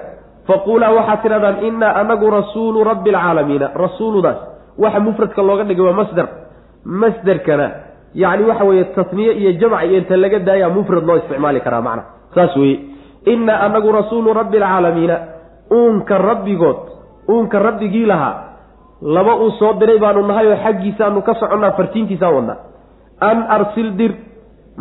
Faquulaa 0.47 0.91
waxaad 0.99 1.23
tidhahdaan 1.23 1.57
innaa 1.69 1.93
anagu 2.01 2.31
rasuulu 2.31 2.85
rabbi 2.85 3.11
alcaalamiina 3.11 3.71
rasuuludaas 3.75 4.37
waxa 4.79 5.01
mufradka 5.07 5.43
looga 5.43 5.65
dhigay 5.69 5.85
waa 5.87 5.93
masder 6.01 6.27
masderkana 6.85 7.67
yacni 8.15 8.45
waxa 8.51 8.65
weeye 8.65 8.85
tasniye 8.85 9.33
iyo 9.41 9.53
jamc 9.61 9.83
iyo 9.85 9.99
inta 9.99 10.17
laga 10.17 10.39
daaya 10.39 10.69
mufrad 10.69 11.05
loo 11.09 11.17
isticmaali 11.17 11.61
karaa 11.61 11.83
macna. 11.83 12.03
Saas 12.35 12.57
weeye 12.57 12.79
innaa 13.33 13.61
anagu 13.67 13.93
rasuulu 13.99 14.33
rabbi 14.41 14.57
alcaalamiina 14.63 15.17
uunka 15.79 16.19
rabbigood 16.19 16.81
uunka 17.29 17.59
rabbigii 17.59 18.07
lahaa 18.07 18.35
laba 19.03 19.37
uu 19.37 19.51
soo 19.59 19.73
diray 19.81 19.99
baanu 19.99 20.27
nahay 20.27 20.47
oo 20.53 20.59
xaggiisaanu 20.65 21.23
ka 21.23 21.35
soconnaa 21.41 21.73
fartiintiisaan 21.79 22.35
wadnaa 22.35 22.59
an 23.31 23.39
arsil 23.57 23.91
dir 24.01 24.13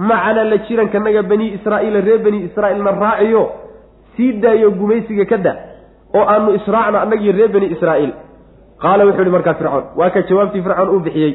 macana 0.10 0.43
la 0.51 0.58
jirankanaga 0.67 1.24
bani 1.32 1.47
israa'iila 1.57 2.01
reer 2.07 2.20
bani 2.28 2.39
israa'iilna 2.47 2.91
raaciyo 3.05 3.43
sii 4.17 4.32
daayo 4.43 4.72
gumaysiga 4.80 5.26
ka 5.32 5.38
da 5.45 5.53
oo 6.17 6.26
aanu 6.34 6.53
israacno 6.59 6.97
annagiyo 7.03 7.32
reer 7.38 7.49
bani 7.55 7.67
israa'iil. 7.76 8.13
Qaala 8.84 9.05
wuxuu 9.07 9.22
ihi 9.22 9.32
markaa 9.36 9.53
fircoon 9.59 9.86
waa 9.99 10.09
ka 10.15 10.22
jawaabtii 10.30 10.61
fircoon 10.61 10.89
uu 10.95 10.99
bixiyey. 10.99 11.34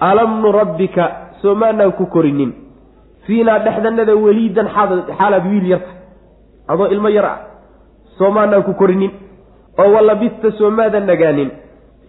Alam 0.00 0.40
nurabbika 0.42 1.04
soo 1.42 1.54
maanaan 1.54 1.92
ku 1.98 2.06
korinin. 2.06 2.52
Fiinaa 3.26 3.58
dhexdanada 3.66 4.14
weliidan 4.24 4.68
xaalaad 4.74 5.46
wiil 5.50 5.66
yarta 5.72 5.90
adoo 6.72 6.86
ilmo 6.94 7.08
yar 7.16 7.26
ah 7.32 7.38
soo 8.18 8.30
maanaan 8.36 8.62
ku 8.68 8.72
korinin 8.80 9.12
oo 9.82 9.88
walabista 9.94 10.48
soo 10.58 10.70
maadan 10.78 11.06
nagaanin 11.10 11.50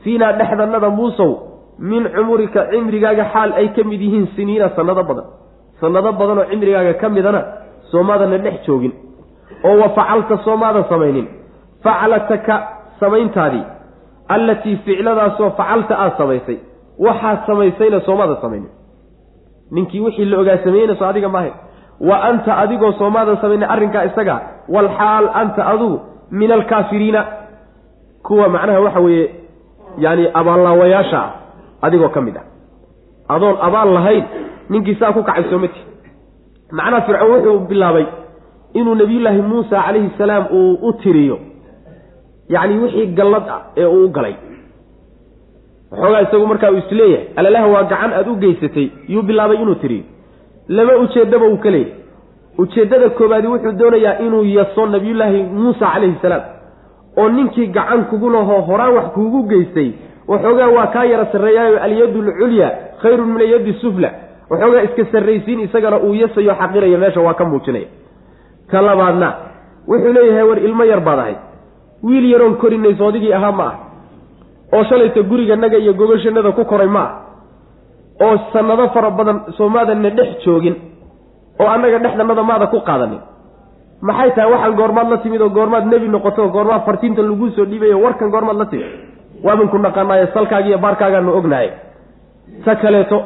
fiinaa 0.03 0.33
dhexdannada 0.39 0.89
muusow 0.99 1.31
min 1.91 2.03
cumurika 2.15 2.61
cimrigaaga 2.71 3.25
xaal 3.33 3.49
ay 3.59 3.67
ka 3.75 3.81
mid 3.89 4.01
yihiin 4.05 4.27
siniina 4.35 4.67
sannado 4.75 5.03
badan. 5.09 5.25
Sannado 5.81 6.09
badan 6.19 6.37
oo 6.41 6.45
cimrigaaga 6.51 6.93
ka 7.01 7.07
midana 7.15 7.41
soomaadanna 7.91 8.37
dhex 8.45 8.57
joogin 8.67 8.93
oo 9.67 9.75
wa 9.81 9.89
facalta 9.97 10.35
soomaadan 10.45 10.85
samaynin. 10.91 11.27
Faclataka 11.83 12.55
samayntaadii 12.99 13.63
allatii 14.35 14.75
ficladaasoo 14.85 15.49
facalta 15.59 15.93
aada 16.03 16.15
samaysay 16.21 16.57
waxaad 17.05 17.39
samaysayna 17.47 17.99
soomaadan 18.07 18.37
samaynin. 18.43 18.71
Ninkii 19.75 20.01
wixii 20.05 20.25
la 20.31 20.37
ogaa 20.41 20.57
sameynayso 20.65 21.05
adiga 21.11 21.29
maahay 21.35 21.51
wa 22.09 22.15
anta 22.29 22.51
adigoo 22.63 22.91
soomaadan 22.99 23.37
samayna 23.41 23.69
arrinkaa 23.73 24.05
isaga. 24.09 24.35
Walxaal 24.75 25.25
anta 25.41 25.61
adigu 25.71 25.99
min 26.31 26.51
alkaafiriina 26.51 27.21
kuwa 28.23 28.49
macnaha 28.49 28.79
waxa 28.85 28.99
weeye 28.99 29.25
yaani 29.97 30.27
abaallaawayaasha 30.39 31.19
ah 31.19 31.31
adigoo 31.85 32.09
ka 32.09 32.21
mid 32.21 32.37
ah. 32.37 32.45
Adoon 33.35 33.55
abaal 33.67 33.93
lahayn 33.97 34.23
ninkii 34.69 34.95
saa 34.99 35.11
ku 35.13 35.23
kacay 35.23 35.43
soomati 35.49 35.81
macnaha 36.71 37.01
fircoon 37.07 37.31
wuxuu 37.33 37.59
bilaabay 37.69 38.05
inuu 38.73 38.95
nebiyullaahi 38.95 39.41
muusa 39.41 39.81
calayhi 39.85 40.09
salaam 40.17 40.45
uu 40.51 40.73
u 40.87 40.93
tiriyo. 41.03 41.37
Yacni 42.49 42.79
wixii 42.83 43.07
gallad 43.17 43.43
ah 43.49 43.61
ee 43.77 43.85
uu 43.85 44.05
u 44.05 44.09
galay. 44.09 44.35
Waxoogaa 45.91 46.21
isagu 46.21 46.47
markaa 46.47 46.71
uu 46.71 46.77
is 46.77 46.91
leeyahay 46.91 47.27
alalaha 47.35 47.67
waa 47.67 47.83
gacan 47.83 48.13
aada 48.13 48.31
u 48.31 48.35
geysatay. 48.35 48.87
Yuu 49.07 49.21
bilaabay 49.21 49.57
inuu 49.61 49.75
tiriyo 49.75 50.03
laba 50.77 50.93
ujeeddaba 51.03 51.45
uu 51.51 51.57
ka 51.63 51.69
leeyahy 51.69 51.93
ujeeddada 52.63 53.09
koobaadi 53.17 53.47
wuxuu 53.53 53.71
doonayaa 53.81 54.15
inuu 54.25 54.43
yaso 54.57 54.85
nabiyullaahi 54.85 55.43
muusa 55.43 55.85
calayhi 55.93 56.17
salaam 56.21 56.41
oo 57.17 57.29
ninkii 57.29 57.67
gacan 57.67 58.05
kugu 58.09 58.29
lahoo 58.29 58.61
horaan 58.69 58.93
wax 58.97 59.05
kuugu 59.15 59.43
geystay 59.51 59.89
waxoogaa 60.27 60.67
waa 60.77 60.87
kaa 60.95 61.03
yara 61.11 61.25
sarreeyaayo 61.31 61.79
alyaddu 61.83 62.19
alculya 62.21 62.67
khayrun 63.01 63.27
min 63.33 63.41
alyaddi 63.41 63.73
sufla. 63.81 64.09
Waxoogaa 64.49 64.81
iska 64.87 65.05
sarraysiin 65.11 65.59
isagana 65.59 65.97
uu 65.99 66.13
yasayo 66.13 66.53
xaqirayo 66.59 66.97
meesha 66.97 67.21
waa 67.21 67.33
ka 67.33 67.45
muujinaya. 67.45 67.87
Ka 68.71 68.81
labaadna 68.81 69.29
wuxuu 69.87 70.13
leeyahay 70.13 70.43
war 70.49 70.59
ilmo 70.59 70.83
yar 70.83 70.99
baad 71.07 71.19
ahayd. 71.19 71.37
Wiil 72.03 72.25
yaroon 72.31 72.55
korinayso 72.55 73.05
odigii 73.05 73.33
ahaa 73.33 73.51
ma 73.51 73.65
ah. 73.71 73.75
Oo 74.73 74.83
shalayta 74.83 75.21
guriganaga 75.21 75.77
iyo 75.77 75.93
gogoshanada 75.93 76.51
ku 76.51 76.65
koray 76.65 76.87
ma 76.87 76.99
ah 76.99 77.11
oo 78.25 78.35
sannado 78.53 78.85
fara 78.93 79.09
badan 79.19 79.37
soomaadanna 79.57 80.09
dhex 80.17 80.29
joogin 80.45 80.75
oo 81.61 81.67
annaga 81.75 81.99
dhexdanada 82.03 82.43
maada 82.43 82.67
ku 82.73 82.79
qaadanin. 82.89 83.21
Maxay 84.01 84.31
tahay 84.35 84.51
waxaan 84.53 84.75
goormaad 84.79 85.09
la 85.13 85.17
timid 85.23 85.41
oo 85.41 85.49
goormaad 85.57 85.85
nebi 85.91 86.07
noqoto 86.15 86.41
oo 86.43 86.49
goormaad 86.55 86.83
fartiinta 86.85 87.21
laguu 87.21 87.49
soo 87.55 87.65
dhiibayo 87.65 87.97
warkan 88.03 88.29
goormaad 88.33 88.57
la 88.61 88.65
timid? 88.65 88.87
Waaban 89.45 89.69
ku 89.69 89.77
naqanaaye 89.77 90.27
salkaaga 90.33 90.67
iyo 90.69 90.77
baarkaagaanu 90.77 91.31
ognahay. 91.39 91.69
Ta 92.65 92.75
kaleeto 92.75 93.17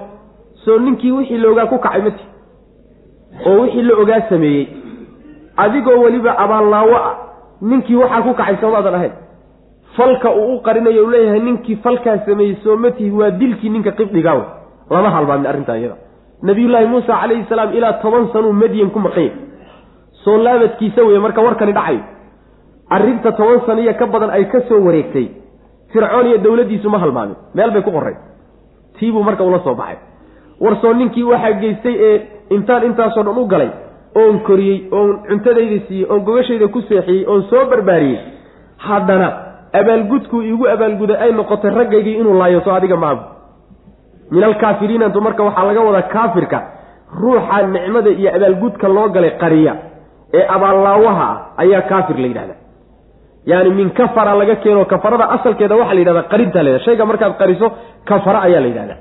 soo 0.65 0.77
ninkii 0.79 1.11
wixii 1.11 1.37
la 1.37 1.49
ogaa 1.51 1.65
ku 1.71 1.77
kacay 1.79 2.01
mati 2.07 2.23
oo 3.47 3.59
wixii 3.61 3.83
la 3.87 3.93
ogaa 4.01 4.21
sameeyey. 4.29 4.65
Adigoo 5.57 5.99
weliba 6.03 6.31
abaallaawo 6.43 6.95
ah 6.95 7.13
ninkii 7.61 7.95
waxaa 7.95 8.21
ku 8.27 8.33
kacay 8.33 8.57
soomaadan 8.61 8.95
ahayn. 8.95 9.13
Falka 9.95 10.29
uu 10.35 10.55
u 10.55 10.61
qarinayo 10.61 11.03
u 11.05 11.09
leeyahay 11.09 11.39
ninkii 11.39 11.75
falkaa 11.83 12.17
sameeyey 12.25 12.55
soo 12.63 12.75
matihi 12.77 13.11
waa 13.11 13.29
dilkii 13.31 13.69
ninka 13.69 13.91
qibdhigaawe 13.91 14.43
lama 14.89 15.09
halmaamin 15.15 15.47
arrintaa 15.51 15.77
iyada 15.77 15.95
nabiyullaahi 16.49 16.86
muusa 16.93 17.13
calayhi 17.21 17.45
salaam 17.49 17.73
ilaa 17.77 17.93
toban 18.03 18.27
sanuu 18.33 18.53
madyan 18.53 18.89
ku 18.95 18.99
maqan 18.99 19.23
yahy 19.23 19.33
soo 20.23 20.38
laabadkiisa 20.38 21.03
weye 21.07 21.19
marka 21.19 21.41
warkani 21.47 21.73
dhacayo 21.73 22.01
arrinta 22.89 23.31
toban 23.39 23.61
sano 23.65 23.81
iyo 23.81 23.93
ka 23.93 24.05
badan 24.05 24.29
ay 24.29 24.45
ka 24.45 24.59
soo 24.69 24.81
wareegtay. 24.86 25.27
Fircoon 25.93 26.27
iyo 26.27 26.38
dowladdiisu 26.38 26.89
ma 26.89 26.99
halmaamin 26.99 27.36
meel 27.55 27.71
bay 27.71 27.81
ku 27.81 27.91
qoray 27.91 28.15
tiibuu 28.99 29.23
marka 29.23 29.43
ula 29.43 29.59
soo 29.65 29.75
baxay. 29.75 29.97
Warsoo 30.61 30.93
ninkii 30.93 31.23
waxaa 31.23 31.51
geystay 31.61 31.95
ee 32.07 32.15
intaan 32.49 32.83
intaasoo 32.89 33.23
dhan 33.23 33.38
u 33.38 33.45
galay 33.53 33.69
oon 34.15 34.39
koriyey 34.47 34.88
oon 34.91 35.09
cuntadayda 35.27 35.79
siiyey 35.88 36.07
oon 36.09 36.21
gogashayda 36.27 36.67
ku 36.67 36.81
seexiyey 36.81 37.25
oon 37.27 37.43
soo 37.49 37.65
barbaariyey. 37.71 38.19
Haddana 38.77 39.27
abaalgudkuu 39.73 40.41
iigu 40.41 40.67
abaalguday 40.67 41.17
ay 41.25 41.31
noqotay 41.31 41.71
raggaygii 41.79 42.17
inuu 42.21 42.38
laayo 42.39 42.61
soo 42.61 42.73
adiga 42.77 42.97
maagu 42.97 43.23
min 44.32 44.43
alkaafiriinantu 44.49 45.21
marka 45.26 45.41
waxaa 45.47 45.65
laga 45.69 45.82
wadaa 45.88 46.01
kaafirka. 46.15 46.59
Ruuxa 47.21 47.57
nicmada 47.73 48.09
iyo 48.19 48.30
abaalgudka 48.38 48.88
loo 48.95 49.07
galay 49.15 49.32
qariya 49.43 49.73
ee 50.38 50.43
abaallaawaha 50.55 51.28
ah 51.32 51.61
ayaa 51.63 51.82
kaafir 51.91 52.17
la 52.23 52.28
yidhahda 52.32 52.55
yaani 53.51 53.69
min 53.80 53.89
kafara 53.99 54.34
laga 54.39 54.55
keeno 54.63 54.86
kafarada 54.93 55.26
asalkeeda 55.36 55.76
waxaa 55.82 55.93
la 55.93 55.99
yidhahda 56.01 56.23
qarintaa 56.32 56.63
la 56.67 56.80
shayga 56.86 57.03
markaad 57.09 57.34
qariso 57.41 57.67
kafara 58.09 58.39
ayaa 58.47 58.61
la 58.61 58.67
yidhahda 58.71 58.95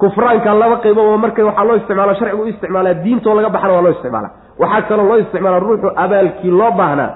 kufraanka 0.00 0.54
laba 0.62 0.76
qaybo 0.84 1.02
marka 1.24 1.40
waxaa 1.48 1.64
loo 1.68 1.76
isticmaala 1.80 2.14
sharcigu 2.20 2.42
u 2.42 2.46
isticmaalaa 2.52 2.94
diintoo 3.04 3.34
laga 3.38 3.48
baxana 3.54 3.72
waa 3.76 3.82
loo 3.86 3.90
isticmaala 3.96 4.28
waxaa 4.62 4.82
kaloo 4.90 5.06
loo 5.10 5.18
isticmaala 5.24 5.58
ruuxu 5.64 5.88
abaalkii 6.04 6.50
loo 6.60 6.70
baahnaa 6.80 7.10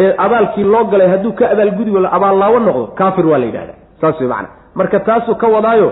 ee 0.00 0.10
abaalkii 0.24 0.64
loo 0.74 0.84
galay 0.92 1.08
hadduu 1.14 1.32
ka 1.38 1.44
abaalgudi 1.54 1.90
wala 1.96 2.08
abaallaawo 2.16 2.58
noqdo 2.66 2.84
kaafir 3.00 3.26
waa 3.32 3.38
la 3.42 3.46
yidhahda 3.50 3.74
saas 4.00 4.20
wey 4.20 4.28
macana 4.32 4.48
marka 4.78 4.98
taasuu 5.08 5.34
ka 5.42 5.46
wadaayo 5.56 5.88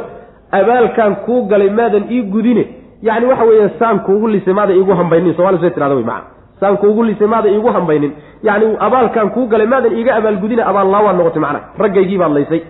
abaalkan 0.59 1.17
kuu 1.27 1.43
galay 1.51 1.71
maadan 1.71 2.05
ii 2.11 2.23
gudine 2.23 2.65
yacni 3.03 3.27
waxa 3.31 3.45
weeye 3.45 3.69
saan 3.79 3.99
kuugu 4.07 4.29
lisay 4.29 4.55
maada 4.55 4.73
iigu 4.75 4.93
hambaynin 5.01 5.35
somalia 5.35 5.61
say 5.61 5.71
tirada 5.71 5.95
wey 5.95 6.05
macana 6.05 6.41
saan 6.61 6.77
kuugu 6.77 7.03
lisay 7.03 7.27
maada 7.27 7.49
iigu 7.49 7.69
hambaynin. 7.77 8.13
Yacni 8.43 8.77
abaalkan 8.87 9.31
kuu 9.35 9.47
galay 9.47 9.67
maadan 9.67 9.93
iiga 9.99 10.15
abaalgudine 10.17 10.63
abaallaawaad 10.71 11.17
noqotay 11.17 11.41
macana 11.45 11.61
raggaygii 11.79 12.19
baad 12.19 12.33
laysay. 12.33 12.63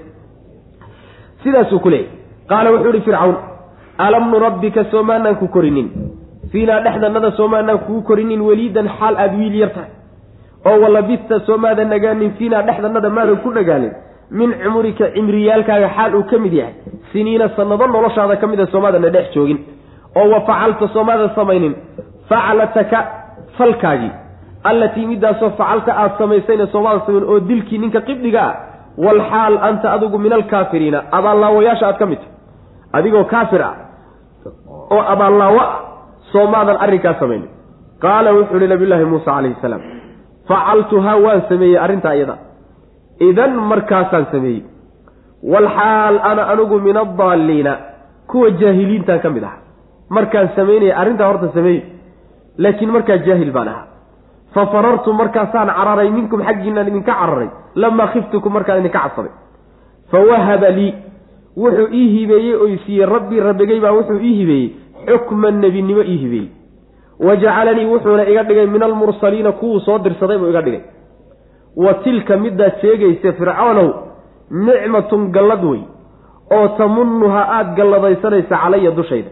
Sidaasuu 1.43 1.81
ku 1.81 1.89
leeyay 1.91 2.09
qaala 2.49 2.71
wuxuu 2.73 2.93
ihi 2.95 3.05
fircawn 3.07 3.37
alam 3.99 4.31
nurabbika 4.31 4.85
soomaanaan 4.91 5.37
ku 5.41 5.49
korinin? 5.49 5.89
Fiinaa 6.53 6.81
dhexdannada 6.85 7.31
soomaanaan 7.39 7.79
kugu 7.87 8.03
korinin 8.03 8.41
weliidan 8.49 8.89
xaal 8.99 9.15
aada 9.17 9.37
wiil 9.39 9.57
yar 9.63 9.71
tahay. 9.75 9.91
Oo 10.67 10.77
walabista 10.83 11.41
soomaadan 11.47 11.89
nagaanin 11.95 12.33
fiinaa 12.39 12.63
dhexdannada 12.63 13.11
maadan 13.11 13.37
ku 13.45 13.51
nagaanin 13.59 13.93
min 14.39 14.51
cumurika 14.63 15.05
cimriyaalkaaga 15.15 15.89
xaal 15.97 16.15
uu 16.15 16.25
ka 16.31 16.39
mid 16.39 16.53
yahay. 16.53 16.75
Siniina 17.13 17.49
sannado 17.57 17.87
noloshaada 17.87 18.37
ka 18.37 18.47
mid 18.47 18.61
a 18.61 18.67
soomaadanna 18.73 19.11
dhex 19.17 19.27
joogin. 19.35 19.59
Oo 20.17 20.27
wa 20.33 20.41
facalta 20.49 20.89
soomaadan 20.95 21.31
samaynin. 21.35 21.75
Facalataka 22.29 22.99
falkaagii 23.59 24.13
allatii 24.71 25.07
midaasoo 25.13 25.51
facalta 25.61 25.93
aada 26.03 26.15
samaysayna 26.19 26.67
soomaadan 26.67 27.03
samayn 27.07 27.25
oo 27.33 27.41
dilkii 27.49 27.79
ninka 27.79 28.01
qibdhiga 28.09 28.43
ah. 28.49 28.55
Walxaal 29.05 29.55
anta 29.69 29.93
adigu 29.93 30.19
min 30.19 30.33
alkaafiriina 30.33 30.99
abaallaawayaasha 31.19 31.87
aad 31.89 31.99
ka 32.03 32.07
mid 32.07 32.19
tahy 32.19 32.33
adigoo 32.99 33.25
kaafir 33.25 33.63
ah. 33.63 33.75
Oo 34.95 35.03
abaallaawo 35.15 35.61
ah 35.61 35.73
soomaadan 36.33 36.77
arrinkaa 36.85 37.15
samaynin. 37.23 37.49
Qaala 38.05 38.33
wuxuu 38.37 38.57
ihi 38.57 38.69
nabiyullaahi 38.73 39.05
muusa 39.05 39.31
calayhi 39.35 39.57
salaam 39.63 39.83
facaltuhaa 40.49 41.17
waan 41.25 41.43
sameeyey 41.49 41.79
arrintaa 41.85 42.15
iyada 42.19 42.37
idan 43.29 43.53
markaasaan 43.71 44.27
sameeyey 44.33 44.63
walxaal 45.53 46.17
ana 46.31 46.43
anigu 46.53 46.79
min 46.87 46.97
addaalliina 46.97 47.73
kuwa 48.31 48.51
jaahiliintaan 48.51 49.21
ka 49.21 49.31
mid 49.31 49.43
aha. 49.45 49.57
Markaan 50.09 50.49
samaynaya 50.57 50.97
arrintaa 51.01 51.27
horta 51.29 51.49
sameeyey 51.55 51.83
laakiin 52.59 52.91
markaa 52.97 53.17
jaahil 53.27 53.53
baan 53.53 53.69
ahaa. 53.69 53.87
Fa 54.55 54.67
farartu 54.67 55.13
markaasaan 55.13 55.69
cararay 55.79 56.11
minkum 56.11 56.43
xaggiinaan 56.49 56.89
idinka 56.89 57.13
cararay 57.13 57.49
lamaa 57.75 58.07
khiftukum 58.13 58.53
markaan 58.53 58.79
idinka 58.81 58.99
cabsaday. 58.99 59.33
Fa 60.11 60.19
wahaba 60.31 60.71
lii 60.79 60.95
wuxuu 61.57 61.89
ii 62.01 62.09
hibeeyey 62.15 62.55
oy 62.65 62.79
siiyey 62.87 63.07
rabbii 63.07 63.41
rabbigay 63.41 63.81
baa 63.81 63.93
wuxuu 63.99 64.19
ii 64.29 64.35
hibeeyey 64.41 64.69
xukman 65.07 65.61
nebinimo 65.61 66.03
ii 66.03 66.19
hibeeyey. 66.25 66.49
Wa 67.27 67.37
jacalanii 67.37 67.87
wuxuuna 67.93 68.25
iga 68.29 68.43
dhigay 68.43 68.67
min 68.67 68.83
almursaliina 68.83 69.53
kuwuu 69.53 69.81
soo 69.81 69.99
dirsaday 69.99 70.39
buu 70.39 70.49
iga 70.49 70.63
dhigay 70.63 70.81
wa 71.77 71.95
tilka 72.05 72.37
midaad 72.37 72.73
sheegaysa 72.81 73.33
fircoonow 73.39 73.89
nicmatun 74.51 75.31
gallad 75.33 75.65
wey 75.65 75.83
oo 76.57 76.69
tamunnuha 76.79 77.43
aada 77.57 77.75
galladaysanaysa 77.79 78.57
calaya 78.63 78.91
dushayda. 78.91 79.31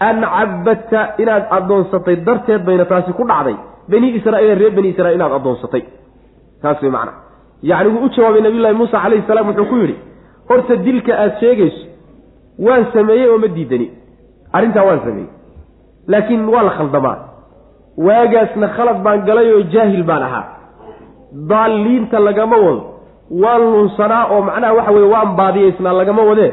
An 0.00 0.20
cabadta 0.20 1.00
inaad 1.22 1.44
addoonsatay 1.56 2.16
darteed 2.26 2.62
bayna 2.66 2.84
taasi 2.84 3.12
ku 3.12 3.24
dhacday 3.30 3.56
bani 3.88 4.08
israaiil 4.18 4.58
reer 4.60 4.70
bani 4.76 4.88
israiil 4.88 5.14
inaad 5.18 5.32
addoonsatay. 5.38 5.82
Taas 6.62 6.82
wey 6.82 6.90
macana 6.90 7.12
yacni 7.62 7.88
wuu 7.94 8.04
u 8.06 8.08
jawaabay 8.16 8.42
nabiyullahi 8.46 8.74
muusa 8.74 9.00
calayhi 9.04 9.24
salaam 9.26 9.48
wuxuu 9.48 9.66
ku 9.70 9.76
yidhi 9.82 9.96
horta 10.48 10.76
dilka 10.76 11.12
aada 11.18 11.40
sheegayso 11.40 11.82
waan 12.66 12.84
sameeyey 12.92 13.28
oo 13.30 13.38
ma 13.38 13.48
diidani. 13.56 13.88
Arrintaa 14.52 14.84
waan 14.88 15.00
sameeyey 15.06 15.30
laakiin 16.08 16.44
waa 16.54 16.62
la 16.62 16.70
khaldamaa 16.78 17.16
waagaasna 18.06 18.68
khalad 18.76 18.98
baan 19.04 19.24
galay 19.28 19.48
oo 19.52 19.62
jaahil 19.74 20.04
baan 20.10 20.22
ahaa 20.22 20.44
daalliinta 21.32 22.18
lagama 22.20 22.56
wado. 22.56 22.84
Waan 23.30 23.62
lunsanaa 23.72 24.24
oo 24.30 24.42
macnaha 24.42 24.72
waxa 24.74 24.92
weye 24.92 25.08
waan 25.14 25.36
baadiyaysnaa 25.36 25.92
lagama 25.92 26.22
wadee 26.22 26.52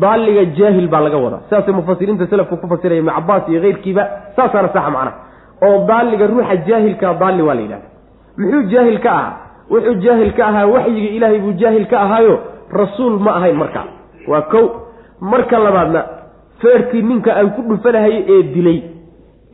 daalliga 0.00 0.44
jaahil 0.44 0.88
baa 0.88 1.00
laga 1.00 1.16
wadaa. 1.16 1.40
Sidaasay 1.48 1.74
mufasiriinta 1.74 2.26
selafku 2.26 2.56
ku 2.56 2.68
fasiraya 2.68 2.98
ibnu 3.00 3.12
cabaas 3.12 3.48
iyo 3.48 3.60
keyrkiiba. 3.60 4.04
Saasaana 4.36 4.68
saxa 4.68 4.90
macnaha 4.90 5.16
oo 5.66 5.86
daalliga 5.88 6.26
ruuxa 6.26 6.56
jaahilkaa 6.68 7.14
daalli 7.14 7.42
waa 7.42 7.54
la 7.54 7.60
yidhahda 7.60 7.88
muxuu 8.38 8.62
jaahil 8.72 8.98
ka 9.00 9.10
ahaa? 9.12 9.32
Wuxuu 9.70 9.94
jaahil 10.04 10.32
ka 10.36 10.46
ahaa 10.46 10.66
waxyiga 10.74 11.10
ilaahay 11.16 11.38
buu 11.44 11.52
jaahil 11.52 11.86
ka 11.86 11.96
ahaayo? 12.00 12.34
Rasuul 12.80 13.18
ma 13.24 13.30
ahayn 13.38 13.56
markaa 13.56 13.84
waa 14.28 14.42
kow. 14.52 14.64
Marka 15.20 15.58
labaadna 15.58 16.00
feerkii 16.62 17.02
ninka 17.02 17.30
aan 17.36 17.50
ku 17.56 17.62
dhufanahayo 17.68 18.20
ee 18.34 18.42
dilay 18.54 18.78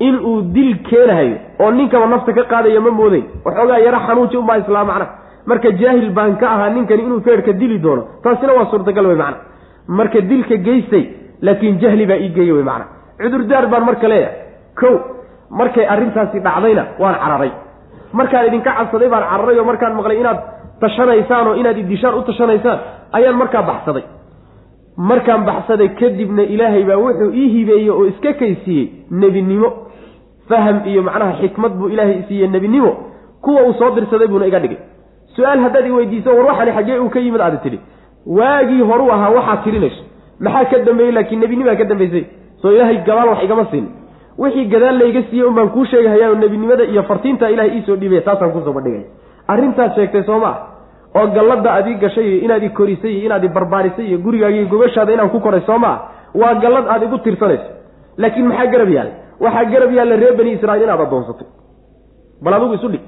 inuu 0.07 0.43
dil 0.55 0.71
keenahayo 0.89 1.37
oo 1.63 1.71
ninkaba 1.79 2.07
nafta 2.13 2.33
ka 2.39 2.43
qaadaya 2.53 2.81
ma 2.81 2.91
mooday. 2.91 3.23
Waxoogaa 3.45 3.79
yaro 3.87 3.99
xanuuji 4.07 4.37
unbaa 4.37 4.59
islaa 4.63 4.85
macna. 4.91 5.07
Marka 5.47 5.71
jaahil 5.81 6.11
baan 6.17 6.37
ka 6.41 6.47
ahaa 6.55 6.71
ninkani 6.71 7.03
inuu 7.03 7.21
feerka 7.27 7.53
dili 7.53 7.79
doono 7.79 8.03
taasina 8.23 8.53
waa 8.59 8.67
suurtagal 8.71 9.07
wey 9.07 9.17
macna. 9.23 9.39
Marka 9.89 10.21
dilka 10.31 10.57
geystay 10.67 11.05
laakiin 11.43 11.79
jahli 11.83 12.07
baa 12.07 12.19
ii 12.25 12.29
geeya 12.37 12.55
wey 12.55 12.63
macna. 12.71 12.85
Cudurdaar 13.23 13.67
baan 13.73 13.85
marka 13.89 14.09
leeyahay. 14.09 14.37
Kow 14.81 14.95
markay 15.51 15.85
arrintaasi 15.95 16.39
dhacdayna 16.47 16.85
waan 17.03 17.17
cararay. 17.23 17.53
Markaan 18.13 18.47
idinka 18.49 18.71
cabsaday 18.79 19.09
baan 19.09 19.25
cararay 19.31 19.59
oo 19.59 19.65
markaan 19.71 19.95
maqlay 19.99 20.19
inaad 20.23 20.39
tashanaysaan 20.81 21.47
oo 21.49 21.55
inaad 21.61 21.79
idishaan 21.85 22.15
u 22.19 22.23
tashanaysaan 22.29 22.79
ayaan 23.17 23.37
markaa 23.43 23.63
baxsaday. 23.71 24.05
Markaan 24.97 25.45
baxsaday 25.49 25.89
kadibna 26.01 26.43
ilaahay 26.43 26.85
baa 26.89 26.97
wuxuu 27.05 27.33
ii 27.41 27.49
hibeeyey 27.55 27.91
oo 27.91 28.05
iska 28.13 28.33
kaysiiyey 28.41 28.87
nebinimo 29.11 29.69
faham 30.51 30.77
iyo 30.87 31.03
macnaha 31.03 31.33
xikmad 31.41 31.73
buu 31.79 31.89
ilaahay 31.89 32.19
isiiyey 32.23 32.49
nebinimo 32.49 32.93
kuwa 33.45 33.63
uu 33.67 33.75
soo 33.79 33.91
dirsaday 33.95 34.29
buuna 34.29 34.47
iga 34.47 34.59
dhigay. 34.61 34.79
Su'aal 35.37 35.61
haddaad 35.65 35.87
i 35.87 35.91
weydiiso 35.91 36.31
war 36.37 36.47
waxani 36.47 36.73
xaggee 36.77 36.99
uu 36.99 37.09
ka 37.15 37.19
yimid 37.21 37.41
aadi 37.41 37.59
tidhi 37.65 37.79
waagii 38.27 38.83
horuu 38.91 39.11
ahaa 39.13 39.31
waxaad 39.31 39.63
tirinayso. 39.65 40.03
Maxaa 40.41 40.65
ka 40.71 40.79
dambeeyey 40.87 41.13
laakiin 41.13 41.41
nebinimaa 41.41 41.77
ka 41.77 41.85
dambaysay 41.85 42.25
soo 42.63 42.73
ilaahay 42.73 42.97
gabaal 43.07 43.29
wax 43.29 43.45
igama 43.45 43.65
siin. 43.71 43.87
Wixii 44.39 44.65
gadaal 44.73 44.99
layga 44.99 45.23
siiyey 45.31 45.47
un 45.49 45.55
baan 45.55 45.69
kuu 45.71 45.85
sheegahayaa 45.85 46.35
nebinimada 46.35 46.85
iyo 46.85 47.03
fartiinta 47.03 47.51
ilahay 47.51 47.71
iisoo 47.79 47.97
dhiibaya 47.97 48.21
taasaan 48.23 48.53
ku 48.53 48.61
soo 48.65 48.73
bandhigaya 48.73 49.05
arrintaas 49.49 49.95
sheegtay 49.95 50.23
soo 50.23 50.39
maa 50.39 50.57
oo 51.15 51.27
gallada 51.37 51.73
aad 51.73 51.87
ii 51.89 51.95
gashay 51.95 52.27
iyo 52.31 52.39
inaad 52.45 52.63
i 52.65 52.69
korisay 52.71 53.13
iyo 53.17 53.27
inaad 53.27 53.45
i 53.45 53.49
barbaarisay 53.49 54.07
iyo 54.07 54.19
gurigaagiiyo 54.19 54.67
gobashaada 54.73 55.13
inaan 55.13 55.31
ku 55.31 55.41
koray 55.41 55.61
soo 55.67 55.79
maa 55.79 55.97
waa 56.35 56.55
gallad 56.55 56.87
aad 56.89 57.03
igu 57.03 57.19
tirsanayso. 57.19 57.69
Laakiin 58.19 58.47
maxaa 58.49 58.67
garab 58.73 58.89
yaalay 58.97 59.13
waxaa 59.45 59.65
garab 59.73 59.93
yaalla 59.99 60.17
reer 60.23 60.35
bani 60.41 60.51
israiil 60.57 60.83
inaad 60.87 61.01
addoonsato 61.07 61.45
bal 62.45 62.55
adigu 62.57 62.75
isu 62.79 62.89
dhig. 62.95 63.05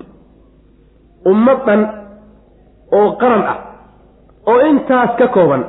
Ummad 1.33 1.59
dhan 1.67 1.81
oo 2.99 3.09
qaran 3.21 3.43
ah 3.53 3.59
oo 4.51 4.59
intaas 4.71 5.13
ka 5.21 5.27
kooban 5.37 5.63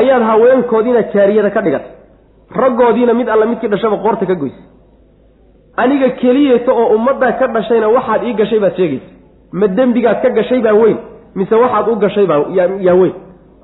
ayaad 0.00 0.22
haweenkoodiina 0.30 1.02
jaariyada 1.14 1.50
ka 1.56 1.60
dhigatay 1.66 1.92
raggoodiina 2.62 3.12
mid 3.20 3.28
alla 3.34 3.46
midkii 3.50 3.68
dhashaba 3.74 3.96
qoorta 4.04 4.24
ka 4.30 4.34
goysay 4.42 4.64
aniga 5.82 6.08
keliyeysa 6.20 6.70
oo 6.80 6.86
ummaddaa 6.96 7.32
ka 7.40 7.46
dhashayna 7.56 7.88
waxaad 7.96 8.22
ii 8.28 8.34
gashay 8.40 8.60
baad 8.64 8.74
sheegaysa. 8.80 9.08
Ma 9.60 9.66
dembigaad 9.78 10.18
ka 10.24 10.28
gashay 10.38 10.60
baa 10.66 10.72
weyn 10.82 10.98
mise 11.38 11.54
waxaad 11.64 11.88
u 11.88 11.96
gashay 12.04 12.26
baa 12.30 12.38
yaa 12.86 12.94
weyn. 13.00 13.14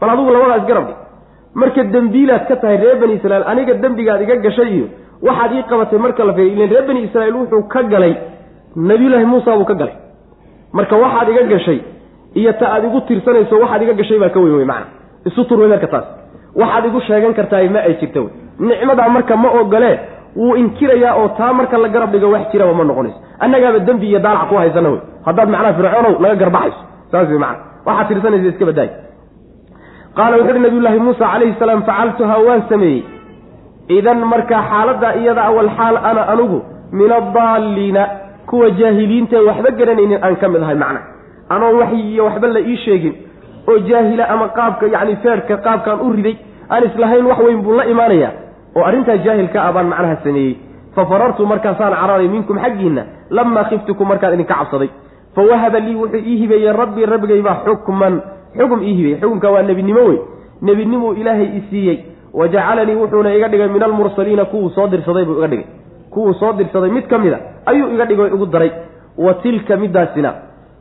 Bal 0.01 0.11
adigu 0.15 0.31
labadaas 0.35 0.65
garabdhi 0.69 0.95
marka 1.61 1.83
dembiilaad 1.95 2.45
ka 2.49 2.57
tahay 2.63 2.77
reer 2.83 2.97
bani 3.03 3.15
israiil 3.19 3.45
aniga 3.53 3.75
dembigaad 3.85 4.21
iga 4.27 4.37
gashay 4.47 4.69
iyo 4.77 4.87
waxaad 5.27 5.53
ii 5.59 5.63
qabatay 5.71 5.99
marka 6.05 6.25
la 6.29 6.33
feeriy 6.39 6.53
ilan 6.57 6.69
reer 6.73 6.85
bani 6.89 7.01
israiil 7.09 7.35
wuxuu 7.41 7.63
ka 7.73 7.83
galay 7.93 8.15
nabiyullaahi 8.77 9.25
muusa 9.33 9.57
buu 9.59 9.65
ka 9.71 9.75
galay. 9.75 9.95
Marka 10.73 10.95
waxaad 11.05 11.29
iga 11.33 11.43
gashay 11.53 11.81
iyo 12.35 12.53
ta 12.61 12.67
aad 12.75 12.85
igu 12.85 13.01
tirsanayso 13.09 13.55
waxaad 13.63 13.83
iga 13.83 13.93
gashay 14.01 14.19
baa 14.23 14.29
ka 14.35 14.41
weyn 14.41 14.55
wey 14.59 14.65
macana 14.65 14.87
isu 15.29 15.45
tur 15.49 15.59
wey 15.61 15.69
marka 15.75 15.87
taas. 15.95 16.05
Waxaad 16.61 16.85
igu 16.91 17.01
sheegan 17.09 17.35
kartaay 17.39 17.69
ma 17.69 17.81
ay 17.89 17.95
jirta 18.01 18.21
wey 18.25 18.31
nicmadaa 18.69 19.09
marka 19.17 19.37
ma 19.37 19.49
ogolee 19.61 19.97
wuu 20.37 20.55
inkirayaa 20.63 21.15
oo 21.21 21.29
taa 21.39 21.53
marka 21.53 21.79
la 21.79 21.89
garab 21.89 22.11
dhigo 22.13 22.31
wax 22.35 22.45
jiraba 22.53 22.73
ma 22.75 22.85
noqonayso. 22.85 23.19
Annagaaba 23.41 23.79
dembi 23.89 24.07
iyo 24.11 24.19
daalac 24.27 24.49
ku 24.49 24.55
haysana 24.61 24.89
wey 24.95 25.01
haddaad 25.27 25.49
macnaha 25.55 25.75
fircoonow 25.79 26.15
naga 26.23 26.35
garbaxayso. 26.43 26.81
Saas 27.11 27.29
wey 27.33 27.39
macana 27.39 27.59
waxaad 27.87 28.09
tirsanaysa 28.09 28.49
iska 28.53 28.65
badaay 28.71 28.91
qaala 30.17 30.35
wuxu 30.39 30.51
uhi 30.55 30.61
nabiyullaahi 30.67 30.99
muusa 31.07 31.25
calayhi 31.33 31.55
salaam 31.59 31.83
facaltuhaa 31.89 32.39
waan 32.49 32.63
sameeyey 32.71 33.03
idan 33.89 34.19
markaa 34.33 34.63
xaaladda 34.71 35.09
iyada 35.21 35.43
awal 35.51 35.71
xaal 35.79 35.97
ana 36.11 36.23
anugu 36.33 36.59
min 36.93 37.11
addaalliina 37.13 38.03
kuwa 38.51 38.71
jaahiliintae 38.81 39.41
waxba 39.49 39.71
garanaynin 39.79 40.19
aan 40.23 40.37
ka 40.41 40.49
mid 40.49 40.63
ahay 40.63 40.75
macna. 40.83 41.01
Anoon 41.55 41.75
waxyi 41.81 42.01
iyo 42.13 42.25
waxba 42.29 42.47
la 42.49 42.61
ii 42.61 42.77
sheegin 42.85 43.15
oo 43.69 43.79
jaahila 43.89 44.25
ama 44.29 44.49
qaabka 44.49 44.87
yacni 44.95 45.17
feerhka 45.23 45.57
qaabkaan 45.67 46.01
u 46.01 46.13
riday 46.17 46.37
aan 46.71 46.85
islahayn 46.89 47.27
wax 47.31 47.39
weyn 47.47 47.61
buu 47.65 47.75
la 47.77 47.85
imaanayaa 47.93 48.33
oo 48.77 48.85
arrintaa 48.89 49.17
jaahilka 49.27 49.59
ah 49.69 49.73
baan 49.73 49.87
macnaha 49.93 50.17
sameeyey. 50.25 50.55
Fa 50.95 51.07
farartu 51.07 51.47
markaasaan 51.47 51.95
cararay 52.01 52.29
minkum 52.29 52.57
xaggiinna 52.65 53.03
lamaa 53.31 53.65
khiftukum 53.71 54.09
markaan 54.09 54.35
idinka 54.35 54.55
cabsaday. 54.55 54.89
Fa 55.35 55.43
wahaba 55.51 55.79
lii 55.81 55.95
wuxuu 56.01 56.23
ii 56.31 56.37
hibeeyey 56.43 56.73
rabbii 56.73 57.07
rabbigaybaa 57.07 57.57
xukman. 57.67 58.15
Xukm 58.59 58.81
ii 58.83 58.95
hibeeyey. 58.99 59.21
Xukumka 59.21 59.49
waa 59.51 59.63
nebinimo 59.63 60.01
wey 60.09 60.19
nebinimuu 60.63 61.13
ilaahay 61.21 61.49
i 61.59 61.61
siiyey 61.71 61.99
wa 62.39 62.47
jacalanii 62.55 62.97
wuxuuna 63.03 63.31
iga 63.37 63.49
dhigay 63.53 63.69
min 63.75 63.83
almursaliina 63.83 64.45
kuwuu 64.51 64.71
soo 64.77 64.87
dirsaday 64.93 65.25
buu 65.29 65.39
iga 65.39 65.49
dhigay. 65.53 65.67
Kuwuu 66.13 66.35
soo 66.41 66.53
dirsaday 66.59 66.91
mid 66.97 67.07
ka 67.11 67.19
mida 67.19 67.39
ayuu 67.71 67.89
iga 67.95 68.05
dhigay 68.11 68.27
igu 68.37 68.47
daray. 68.47 68.71
Wa 69.25 69.35
tilka 69.43 69.77
midaasina 69.77 70.31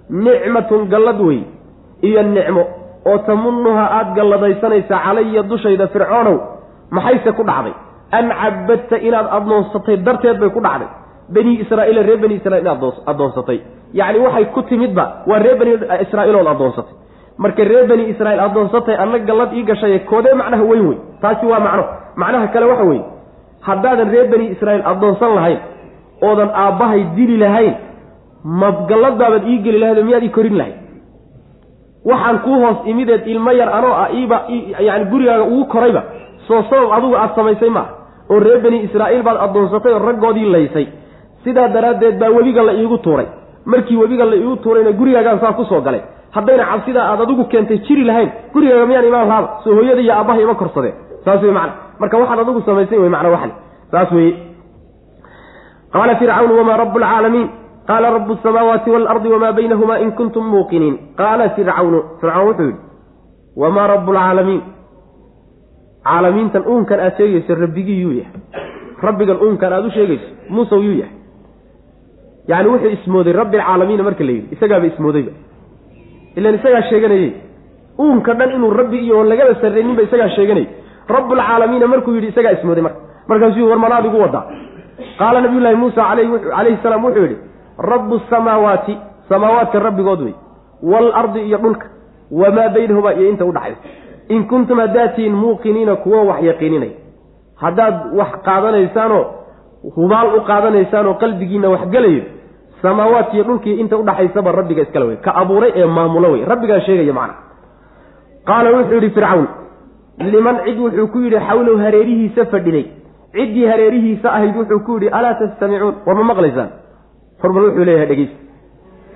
nicmatun 0.09 0.85
gallad 0.91 1.19
wey 1.21 1.41
iyo 2.01 2.21
nicmo 2.23 2.63
oo 3.05 3.17
tamunuha 3.27 3.85
aada 3.97 4.11
galladaysanaysa 4.17 4.95
calaya 5.05 5.43
dushayda 5.43 5.87
fircoonow 5.87 6.37
maxayse 6.91 7.31
ku 7.37 7.43
dhacday? 7.43 7.73
An 8.17 8.25
cabadta 8.41 8.97
inaad 9.07 9.27
addoonsatay 9.37 9.97
darteed 10.05 10.37
bay 10.39 10.49
ku 10.49 10.61
dhacday. 10.67 10.87
Bani 11.35 11.51
israa'iila 11.63 12.01
reer 12.07 12.17
bani 12.23 12.35
israiil 12.39 12.61
inaad 12.65 12.83
addoonsatay. 13.11 13.57
Yacni 13.99 14.19
waxay 14.25 14.45
ku 14.55 14.61
timidba 14.69 15.05
waa 15.27 15.39
reer 15.45 15.57
bani 15.59 15.71
israa'iilood 16.05 16.47
addoonsatay 16.53 16.93
marka 17.38 17.63
reer 17.63 17.85
bani 17.88 18.03
israiil 18.13 18.39
addoonsatay 18.39 18.95
anna 19.03 19.19
gallad 19.19 19.53
ii 19.53 19.63
gashay 19.63 19.99
koodee 19.99 20.33
macnaha 20.33 20.63
weyn 20.63 20.88
wey 20.89 20.97
taasi 21.21 21.45
waa 21.45 21.59
macno. 21.59 21.83
Macnaha 22.15 22.47
kale 22.47 22.65
waxa 22.65 22.83
weeye 22.83 23.03
haddaadan 23.67 24.09
reer 24.11 24.27
bani 24.31 24.45
israiil 24.55 24.83
addoonsan 24.91 25.35
lahayn 25.35 25.59
oodan 26.27 26.49
aabbahay 26.63 27.03
dili 27.15 27.38
lahayn 27.38 27.73
ma 28.43 28.71
galladaabaad 28.89 29.43
ii 29.47 29.57
geli 29.65 29.79
lahayd 29.79 29.97
oo 29.97 30.03
miyaad 30.09 30.23
ii 30.23 30.29
korin 30.38 30.57
lahayd? 30.57 30.75
Waxaan 32.05 32.39
kuu 32.39 32.59
hoos 32.63 32.77
imideed 32.85 33.27
ilmo 33.27 33.51
yar 33.51 33.69
anoo 33.77 33.93
ah 34.03 34.09
iiba 34.13 34.38
yani 34.79 35.05
gurigaaga 35.11 35.43
ugu 35.43 35.65
korayba 35.65 36.03
soo 36.47 36.63
sabab 36.69 36.91
adigu 36.97 37.15
aada 37.17 37.35
samaysay 37.35 37.69
maaha 37.69 37.91
oo 38.29 38.39
reer 38.39 38.59
bani 38.65 38.77
israa'iil 38.88 39.23
baad 39.23 39.38
addoonsatay 39.45 39.93
oo 39.93 39.99
raggoodii 40.09 40.49
laysay. 40.55 40.88
Sidaa 41.43 41.67
daraaddeed 41.67 42.19
baa 42.19 42.29
webiga 42.29 42.63
la 42.63 42.73
iigu 42.73 42.97
tuuray. 42.97 43.27
Markii 43.65 43.97
webiga 43.97 44.25
la 44.25 44.35
iigu 44.35 44.55
tuurayna 44.55 44.91
gurigaagaan 44.91 45.39
saa 45.39 45.53
ku 45.53 45.65
soo 45.65 45.81
galay 45.81 46.01
haddayna 46.36 46.63
cabsidaa 46.71 47.05
aad 47.11 47.21
adigu 47.25 47.43
keentay 47.51 47.78
jiri 47.88 48.03
lahayn 48.09 48.30
gurigaaga 48.53 48.86
miyaan 48.89 49.05
imaan 49.11 49.28
lahaaba 49.32 49.47
soo 49.63 49.73
hooyada 49.78 50.01
iyo 50.05 50.13
aabbaha 50.19 50.39
ima 50.45 50.55
korsadeen 50.61 50.95
saas 51.25 51.41
wey 51.43 51.51
macana 51.57 51.73
marka 52.01 52.15
waxaad 52.21 52.39
adigu 52.43 52.61
samaysay 52.67 52.99
wey 53.03 53.09
macna 53.15 53.30
waxle 53.36 53.53
saas 53.91 54.09
weye 54.17 54.34
qaala 55.93 56.13
fircawn 56.21 56.51
wamaa 56.59 56.78
rabu 56.84 56.99
lcaalamiin 57.03 57.47
qaala 57.89 58.07
rabu 58.17 58.32
asamaawaati 58.38 58.89
waalardi 58.93 59.30
wamaa 59.36 59.53
baynahuma 59.57 59.95
in 60.03 60.11
kuntum 60.19 60.45
muuqiniin. 60.53 60.95
Qaala 61.19 61.45
fircawnu 61.55 61.99
fircawn 62.21 62.47
wuxuu 62.47 62.65
yidhi 62.69 62.80
wamaa 63.61 63.88
rabu 63.93 64.11
lcaalamiin 64.17 64.61
caalamiintan 66.07 66.63
uunkan 66.71 66.99
aad 67.05 67.15
sheegayso 67.19 67.55
rabbigii 67.63 67.99
yuu 68.03 68.11
yahay. 68.19 68.41
Rabbigan 69.07 69.38
uunkan 69.45 69.73
aada 69.73 69.88
u 69.88 69.91
sheegayso 69.97 70.28
muusaw 70.55 70.82
yuu 70.88 70.97
yahay. 71.01 71.15
Yacni 72.51 72.69
wuxuu 72.73 72.91
ismooday 72.97 73.34
rabbi 73.41 73.57
alcaalamiina 73.59 74.03
marka 74.07 74.23
la 74.28 74.32
yidhi. 74.36 74.47
Isagaaba 74.55 74.86
ismoodayba 74.91 75.32
ilan 76.38 76.55
isagaa 76.59 76.81
sheeganayey. 76.89 77.31
Uunka 77.99 78.33
dhan 78.39 78.51
inuu 78.55 78.71
rabbi 78.79 78.97
iyo 79.05 79.17
oon 79.17 79.27
lagaba 79.31 79.53
sarrayninba 79.61 80.01
isagaa 80.07 80.29
sheeganayay 80.35 80.67
rabbulcaalamiina 81.15 81.88
markuu 81.93 82.13
yidhi 82.15 82.27
isagaa 82.33 82.51
ismooday 82.57 82.83
marka. 82.88 82.99
Markaasuu 83.29 83.69
war 83.69 83.79
manaad 83.83 84.05
igu 84.05 84.19
wadaa. 84.21 84.43
Qaala 85.19 85.41
nabiyullaahi 85.41 85.75
muusa 85.81 86.01
calayhi 86.01 86.77
salaam 86.83 87.03
wuxuu 87.05 87.21
yidhi 87.25 87.38
rabbu 87.91 88.15
samaawaati 88.29 88.95
samaawaadka 89.29 89.79
rabbigood 89.88 90.21
wey 90.25 90.33
waalardi 90.91 91.39
iyo 91.47 91.57
dhulka 91.57 91.88
wamaa 92.31 92.69
baynahumaa 92.75 93.13
iyo 93.19 93.29
inta 93.29 93.45
udhaxaysa 93.45 93.81
in 94.35 94.41
kuntum 94.51 94.79
haddaad 94.83 95.15
tihiin 95.15 95.35
muuqiniina 95.41 95.95
kuwo 96.03 96.25
wax 96.29 96.39
yaqiininay. 96.49 96.91
Haddaad 97.63 97.95
wax 98.19 98.31
qaadanaysaanoo 98.47 99.23
hubaal 99.95 100.27
u 100.38 100.41
qaadanaysaan 100.49 101.07
oo 101.07 101.13
qalbigiina 101.23 101.69
wax 101.73 101.83
gelayo 101.93 102.23
samaawaadkiiyo 102.82 103.43
dhulkii 103.43 103.75
inta 103.82 103.95
udhaxaysaba 103.97 104.51
rabbiga 104.59 104.82
iskale 104.86 105.05
wey 105.09 105.17
ka 105.25 105.32
abuuray 105.41 105.71
ee 105.75 105.86
maamulo 105.86 106.32
wey. 106.32 106.45
Rabbigaa 106.51 106.80
sheegaya 106.88 107.13
macna. 107.19 107.36
Qaala 108.47 108.69
wuxuu 108.75 108.93
yidhi 108.99 109.09
fircawn 109.15 109.47
liman 110.34 110.57
cid 110.65 110.78
wuxuu 110.86 111.07
ku 111.13 111.17
yidhi 111.25 111.39
xawlow 111.47 111.75
hareerihiisa 111.84 112.45
fadhiday 112.53 112.86
ciddii 113.36 113.65
hareerihiisa 113.71 114.28
ahayd 114.38 114.55
wuxuu 114.59 114.80
ku 114.86 114.91
yidhi 114.97 115.09
alaa 115.17 115.34
tastamicuun? 115.41 115.95
War 116.05 116.15
ma 116.19 116.23
maqlaysaan? 116.32 116.69
Horbal 117.43 117.63
wuxuu 117.67 117.86
leeyahay 117.89 118.07
dhegeysta 118.11 118.38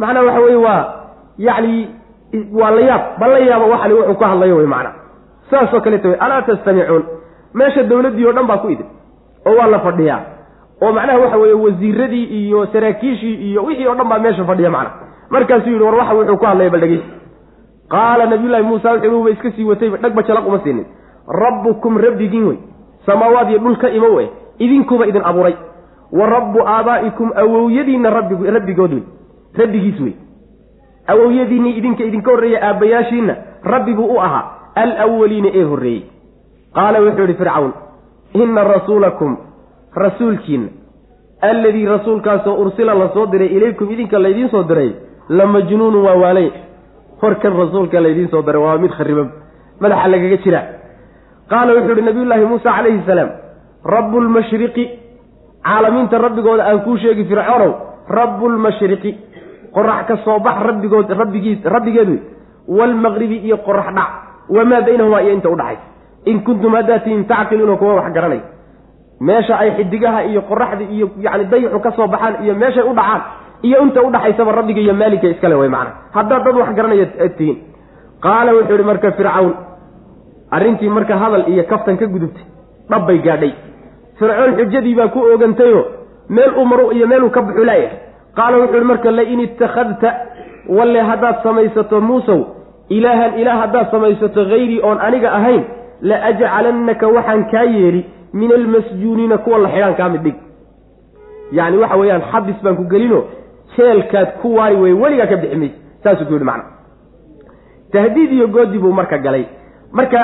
macnaa 0.01 0.24
waxa 0.28 0.41
weye 0.45 0.55
waa 0.66 0.82
yacni 1.47 1.76
waa 2.59 2.72
la 2.76 2.82
yaab 2.89 3.03
bal 3.20 3.32
la 3.36 3.39
yaaba 3.49 3.66
waxani 3.74 3.93
wuxuu 3.99 4.18
ka 4.22 4.28
hadlayo 4.32 4.55
wey 4.59 4.70
macna. 4.76 4.91
Saasoo 5.51 5.82
kaleeta 5.86 6.07
wey 6.12 6.18
alaa 6.26 6.41
tastamicuun? 6.49 7.03
Meesha 7.53 7.84
dawladdii 7.84 8.26
oo 8.30 8.34
dhan 8.38 8.47
baa 8.51 8.57
ku 8.64 8.68
idin 8.74 8.88
oo 9.47 9.53
waa 9.59 9.68
la 9.74 9.80
fadhiyaa 9.86 10.20
oo 10.82 10.91
macnaha 10.91 11.19
waxa 11.19 11.38
weeye 11.38 11.53
wasiiradii 11.53 12.23
iyo 12.23 12.65
saraakiishii 12.65 13.36
iyo 13.36 13.63
wixii 13.63 13.88
oo 13.88 13.95
dhan 13.95 14.09
baa 14.09 14.19
meesha 14.19 14.45
fadhiya 14.45 14.69
macna. 14.69 14.91
Markaasuu 15.29 15.69
yidhi 15.69 15.84
war 15.84 15.95
waxa 15.95 16.13
wuxuu 16.13 16.38
ku 16.38 16.45
hadlaya 16.45 16.69
bal 16.69 16.82
dhegeysta 16.82 17.13
qaala 17.89 18.25
nabiyullaahi 18.25 18.63
muusa 18.63 18.93
wuxuuba 18.93 19.29
iska 19.29 19.51
sii 19.51 19.63
watayba 19.63 19.97
dhagba 19.97 20.23
jalaq 20.23 20.47
uma 20.47 20.59
siinin. 20.63 20.86
Rabbukum 21.27 21.97
rabbigiin 21.97 22.47
wey 22.47 22.57
samaawaad 23.05 23.49
iyo 23.49 23.59
dhul 23.59 23.77
ka 23.77 23.89
eh 23.89 24.29
idinkuba 24.59 25.05
idin 25.05 25.21
abuuray. 25.25 25.55
Wa 26.11 26.25
rabbu 26.25 26.59
aabaa'ikum 26.67 27.32
awowyadiinna 27.36 28.09
rabbigood 28.09 28.93
wey 28.93 29.03
rabbigiis 29.57 29.99
wey. 29.99 30.15
Awowyadiinnii 31.07 31.77
idinka 31.77 32.03
idinka 32.03 32.32
horreeya 32.32 32.61
aabbayaashiinna 32.67 33.36
rabbi 33.63 33.93
buu 33.93 34.15
u 34.15 34.19
ahaa 34.21 34.43
alawaliina 34.75 35.49
ee 35.53 35.63
horreeyey. 35.63 36.03
Qaala 36.73 36.99
wuxuu 37.01 37.21
yihi 37.21 37.34
fircawn 37.34 37.71
inna 38.34 38.63
rasuulakum 38.63 39.38
rasuulkiinna 39.95 40.69
alladii 41.41 41.85
rasuulkaasoo 41.85 42.55
ursila 42.63 42.93
la 42.95 43.09
soo 43.13 43.25
diray 43.31 43.47
ilaykum 43.47 43.91
idinka 43.91 44.19
laydiin 44.19 44.49
soo 44.49 44.63
diray 44.63 44.91
la 45.29 45.45
majnuunu 45.45 46.03
waa 46.05 46.15
waalay. 46.23 46.51
Horkan 47.21 47.53
rasuulka 47.57 47.99
laydiin 48.01 48.29
soo 48.29 48.41
diray 48.41 48.61
waa 48.61 48.77
mid 48.77 48.91
khariban 48.91 49.29
madaxa 49.79 50.07
lagaga 50.07 50.37
jira. 50.43 50.61
Qaala 51.49 51.73
wuxuu 51.73 51.93
ihi 51.97 52.01
nabiyullaahi 52.01 52.45
muusa 52.45 52.71
calayhi 52.77 53.01
salaam 53.05 53.29
rabbu 53.85 54.19
lmashriqi 54.21 54.83
caalamiinta 55.63 56.17
rabbigooda 56.17 56.63
aan 56.69 56.79
kuu 56.85 56.97
sheegi 56.97 57.23
fircoonow 57.25 57.71
rabbu 58.09 58.49
lmashriqi 58.49 59.11
qorax 59.75 60.05
ka 60.07 60.17
soo 60.25 60.39
bax 60.39 60.57
rabbigood 60.69 61.09
rabbigiis 61.21 61.59
rabbigeed 61.65 62.09
wey 62.09 62.19
waalmaqribi 62.67 63.37
iyo 63.47 63.57
qorax 63.67 63.87
dhac 63.97 64.09
wamaa 64.49 64.81
baynahumaa 64.87 65.21
iyo 65.21 65.33
inta 65.33 65.49
udhaxay 65.49 65.77
in 66.25 66.43
kuntum 66.43 66.73
haddaad 66.75 67.03
tihiin 67.03 67.25
tacqiluuna 67.25 67.75
kuwa 67.81 67.93
wax 67.99 68.13
garanay 68.13 68.41
meesha 69.28 69.53
ay 69.63 69.69
xidigaha 69.78 70.19
iyo 70.30 70.41
qoraxda 70.49 70.84
iyo 70.95 71.05
yani 71.26 71.43
dayixu 71.51 71.80
ka 71.86 71.91
soo 71.97 72.07
baxaan 72.13 72.36
iyo 72.43 72.53
meeshay 72.61 72.84
u 72.84 72.93
dhacaan 72.99 73.22
iyo 73.67 73.78
inta 73.86 73.99
udhaxaysaba 74.07 74.51
rabbiga 74.59 74.82
iyo 74.86 74.93
maalinka 75.01 75.28
iskale 75.34 75.55
way 75.61 75.69
macana 75.76 75.91
haddaad 76.15 76.43
dad 76.45 76.55
wax 76.61 76.69
garanaya 76.78 77.05
tihiin. 77.38 77.57
Qaala 78.26 78.51
wuxuu 78.55 78.76
yihi 78.78 78.86
marka 78.91 79.11
fircawn 79.17 79.51
arrintii 80.55 80.89
marka 80.97 81.15
hadal 81.22 81.43
iyo 81.53 81.63
kaftan 81.72 81.97
ka 82.01 82.05
gudubtay 82.13 82.45
dhabbay 82.89 83.17
gaadhay. 83.26 83.51
Fircoon 84.19 84.51
xujadii 84.59 84.95
baa 84.99 85.07
ku 85.13 85.19
oogantayoo 85.32 85.84
meel 86.30 86.51
uu 86.59 86.65
maro 86.72 86.91
iyo 86.91 87.05
meeluu 87.11 87.30
ka 87.36 87.41
buxu 87.41 87.63
laayahay 87.69 87.97
qaala 88.38 88.55
wuxuu 88.61 88.76
yihi 88.78 88.88
marka 88.91 89.09
lain 89.17 89.39
ittakhadta 89.47 90.09
walle 90.78 91.01
haddaad 91.09 91.38
samaysato 91.43 92.01
muusow 92.09 92.39
ilaahan 92.89 93.34
ilaah 93.41 93.57
haddaad 93.63 93.88
samaysato 93.91 94.45
hayrii 94.51 94.82
oon 94.88 94.99
aniga 95.07 95.30
ahayn 95.38 95.63
la 96.09 96.15
ajcalannaka 96.30 97.05
waxaan 97.15 97.41
kaa 97.51 97.63
yeeli 97.76 98.01
min 98.34 98.51
almasjuuniina 98.57 99.38
kuwa 99.38 99.57
la 99.63 99.69
xidhaan 99.69 99.95
kaa 99.99 100.09
mid 100.09 100.21
dhig. 100.25 100.36
Yacni 101.57 101.77
waxa 101.77 101.97
weeyaan 102.01 102.21
xabis 102.32 102.57
baan 102.63 102.75
ku 102.79 102.84
gelino 102.91 103.19
jeelkaad 103.77 104.29
ku 104.41 104.55
waari 104.57 104.75
weye 104.75 104.93
weligaa 105.01 105.27
ka 105.32 105.36
bixi 105.41 105.57
mayse 105.61 105.75
saasuu 106.03 106.25
ku 106.25 106.34
yidhi 106.34 106.45
macna. 106.45 106.63
Tahdiid 107.91 108.32
iyo 108.32 108.47
goodi 108.47 108.77
buu 108.79 108.91
marka 108.99 109.17
galay. 109.17 109.45
Marka 109.91 110.19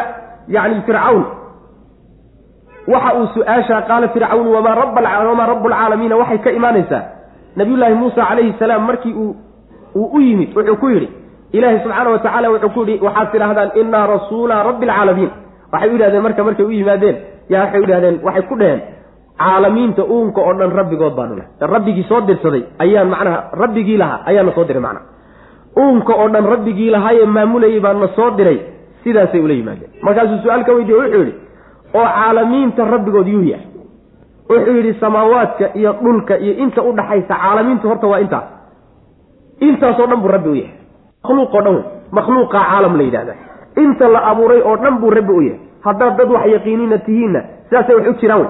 yacni 0.48 0.82
fircawn 0.88 1.24
waxa 2.88 3.12
uu 3.20 3.28
su'aashaa 3.36 3.82
qaala 3.90 4.08
fircawn 4.16 4.48
wamaa 4.56 4.76
rabwamaa 4.82 5.46
rabu 5.52 5.68
lcaalamiina 5.70 6.16
waxay 6.22 6.38
ka 6.46 6.52
imaanaysaa. 6.52 7.04
Nabiyullaahi 7.56 7.94
muusa 7.94 8.22
calayhi 8.30 8.54
salaam 8.60 8.84
markii 8.88 9.14
uu 9.14 9.36
uu 9.96 10.10
u 10.18 10.22
yimid 10.22 10.50
wuxuu 10.58 10.76
ku 10.82 10.90
yidhi 10.90 11.10
ilaahi 11.52 11.80
subxaana 11.84 12.10
wa 12.10 12.20
tacala 12.20 12.50
wuxuu 12.54 12.70
ku 12.76 12.80
yidhi 12.86 13.04
waxaad 13.06 13.32
tidhaahdaan 13.32 13.70
inaa 13.82 14.08
rasuula 14.08 14.64
rabbi 14.64 14.86
alcaalamiin 14.90 15.32
waxay 15.74 15.90
u 15.90 15.94
yidhahdeen 15.94 16.24
marka 16.24 16.44
markay 16.44 16.66
u 16.66 16.72
yimaadeen 16.72 17.18
yaa 17.50 17.62
waxay 17.64 17.80
u 17.80 17.84
yidhahdeen 17.86 18.20
waxay 18.28 18.44
ku 18.50 18.56
dheheen 18.62 18.82
caalamiinta 19.42 20.04
uunka 20.04 20.42
oo 20.42 20.54
dhan 20.60 20.72
rabbigood 20.80 21.14
baanu 21.16 21.36
leh. 21.40 21.46
Rabbigii 21.62 22.04
soo 22.10 22.22
dirsaday 22.22 22.64
ayaan 22.80 23.10
macnaha 23.14 23.40
rabbigii 23.62 23.98
lahaa 23.98 24.20
ayaana 24.30 24.52
soo 24.56 24.64
diray 24.70 24.82
macnaha 24.82 25.06
uunka 25.84 26.14
oo 26.22 26.28
dhan 26.34 26.46
rabbigii 26.54 26.90
lahaayee 26.96 27.26
maamulayay 27.26 27.80
baana 27.80 28.08
soo 28.16 28.30
diray 28.38 28.60
sidaasay 29.04 29.42
ula 29.42 29.54
yimaadeen. 29.54 29.92
Markaasuu 30.02 30.40
su'aal 30.44 30.64
ka 30.66 30.74
weydiye 30.78 30.98
wuxuu 30.98 31.20
yidhi 31.24 31.34
oo 31.94 32.06
caalamiinta 32.16 32.86
rabbigood 32.94 33.28
yuu 33.28 33.44
yahay. 33.52 33.68
Wuxuu 34.50 34.76
yidhi 34.80 34.94
samaawaadka 35.00 35.66
iyo 35.80 35.94
dhulka 36.04 36.38
iyo 36.38 36.54
inta 36.64 36.82
udhaxaysa 36.90 37.36
caalamiintu 37.44 37.88
horta 37.90 38.08
waa 38.08 38.20
intaas 38.26 38.48
intaasoo 39.60 40.08
dhan 40.08 40.20
buu 40.22 40.32
rabbi 40.36 40.50
u 40.50 40.56
yahay. 40.56 40.74
Makhluuqoo 41.24 41.62
dhan 41.66 41.76
wey. 41.76 41.84
Makhluuqaa 42.12 42.64
caalam 42.70 42.98
la 42.98 43.04
yidhahda 43.04 43.34
inta 43.84 44.08
la 44.16 44.20
abuuray 44.32 44.62
oo 44.62 44.76
dhan 44.84 44.96
buu 45.02 45.10
rabbi 45.18 45.34
u 45.34 45.42
yahay 45.42 45.60
haddaad 45.86 46.18
dad 46.18 46.32
wax 46.32 46.46
yaqiiniina 46.56 46.98
tihiinna 46.98 47.42
sidaasay 47.70 47.96
wax 47.96 48.08
u 48.08 48.14
jiraan 48.22 48.40
wey 48.42 48.50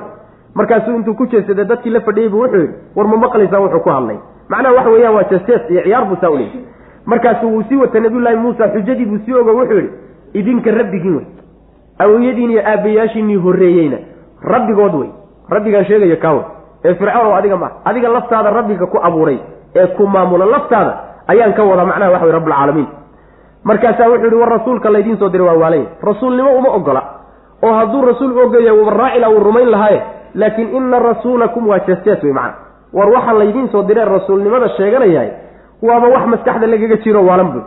markaasuu 0.56 0.96
intuu 0.96 1.14
ku 1.14 1.26
jeesaday 1.26 1.66
dadkii 1.66 1.90
la 1.90 2.00
fadhiyey 2.02 2.30
buu 2.30 2.42
wuxuu 2.42 2.60
yidhi 2.62 2.74
war 2.96 3.08
ma 3.08 3.18
maqlaysaan 3.18 3.62
wuxuu 3.64 3.80
ku 3.80 3.90
hadlay. 3.90 4.18
Macnaha 4.50 4.76
waxa 4.76 4.90
weeyaan 4.90 5.16
waa 5.16 5.24
jeestees 5.24 5.62
iyo 5.70 5.82
ciyaar 5.84 6.06
buu 6.06 6.18
saa 6.22 6.30
u 6.30 6.38
leeyay 6.38 6.62
markaasuu 7.06 7.50
wuu 7.54 7.64
sii 7.70 7.76
wata 7.76 8.00
nabiyullaahi 8.00 8.38
muusa 8.38 8.68
xujadii 8.74 9.06
buu 9.06 9.20
sii 9.26 9.34
ogo 9.34 9.52
wuxuu 9.60 9.76
yidhi 9.76 9.92
idinka 10.34 10.72
rabbigiin 10.72 11.16
wey 11.16 11.26
awiyadiin 12.00 12.52
iyo 12.52 12.62
aabbayaashiinii 12.72 13.36
horreeyeyna 13.36 13.98
rabbigood 14.54 14.96
wey 14.96 15.10
rabbigaan 15.50 15.86
sheegayo 15.86 16.18
kaawe 16.18 16.44
ee 16.86 16.94
fircoon 16.96 17.28
oo 17.28 17.36
adiga 17.36 17.58
ma 17.58 17.70
adiga 17.86 18.10
laftaada 18.10 18.50
rabbiga 18.52 18.86
ku 18.86 18.98
abuuray 19.04 19.40
ee 19.76 19.88
ku 19.88 20.08
maamula 20.08 20.46
laftaada 20.46 20.94
ayaan 21.28 21.54
ka 21.54 21.64
wadaa 21.64 21.86
macnaha 21.86 22.12
waxa 22.12 22.26
wey 22.26 22.34
rabbilcaalamiin 22.34 22.88
markaasaa 23.64 24.10
wuxuu 24.10 24.26
yihi 24.26 24.36
war 24.42 24.50
rasuulka 24.50 24.90
laydiin 24.90 25.18
soo 25.18 25.30
diray 25.30 25.48
waa 25.48 25.54
waalaya 25.64 25.86
rasuulnimo 26.04 26.52
uma 26.60 26.70
ogola 26.70 27.02
oo 27.64 27.74
hadduu 27.74 28.02
rasuul 28.06 28.38
ogaya 28.46 28.74
wuuba 28.74 28.92
raacila 28.92 29.30
wuu 29.30 29.40
rumayn 29.44 29.70
lahaaye. 29.72 30.02
Laakiin 30.36 30.76
ina 30.76 31.00
rasuulakum 31.00 31.68
waa 31.68 31.80
jeestees 31.80 32.24
wey 32.24 32.34
macana. 32.34 32.54
War 32.94 33.10
waxa 33.10 33.34
laydiin 33.34 33.70
soo 33.72 33.84
diree 33.84 34.06
rasuulnimada 34.06 34.70
sheeganayahay 34.78 35.30
waaba 35.82 36.08
wax 36.08 36.26
maskaxda 36.34 36.68
lagaga 36.68 36.98
jiro 37.04 37.22
waalan 37.26 37.50
bud 37.54 37.64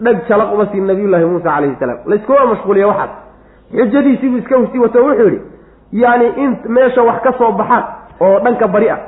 dhag 0.00 0.16
jalaq 0.28 0.52
uma 0.54 0.66
siin 0.72 0.86
nabiyullaahi 0.86 1.24
muusa 1.24 1.50
calayhi 1.50 1.76
salaam. 1.80 1.98
Layskuma 2.06 2.46
mashquuliya 2.52 2.86
waxaas. 2.86 3.10
Xujadiisiibuu 3.72 4.38
iska 4.38 4.56
sii 4.72 4.78
wato 4.78 4.98
wuxuu 5.04 5.24
yidhi 5.24 5.40
yaani 5.92 6.26
in 6.44 6.56
meesha 6.68 7.02
wax 7.02 7.20
ka 7.22 7.32
soo 7.38 7.52
baxaan 7.52 7.84
oo 8.20 8.38
dhanka 8.44 8.68
bari 8.68 8.90
ah 8.90 8.98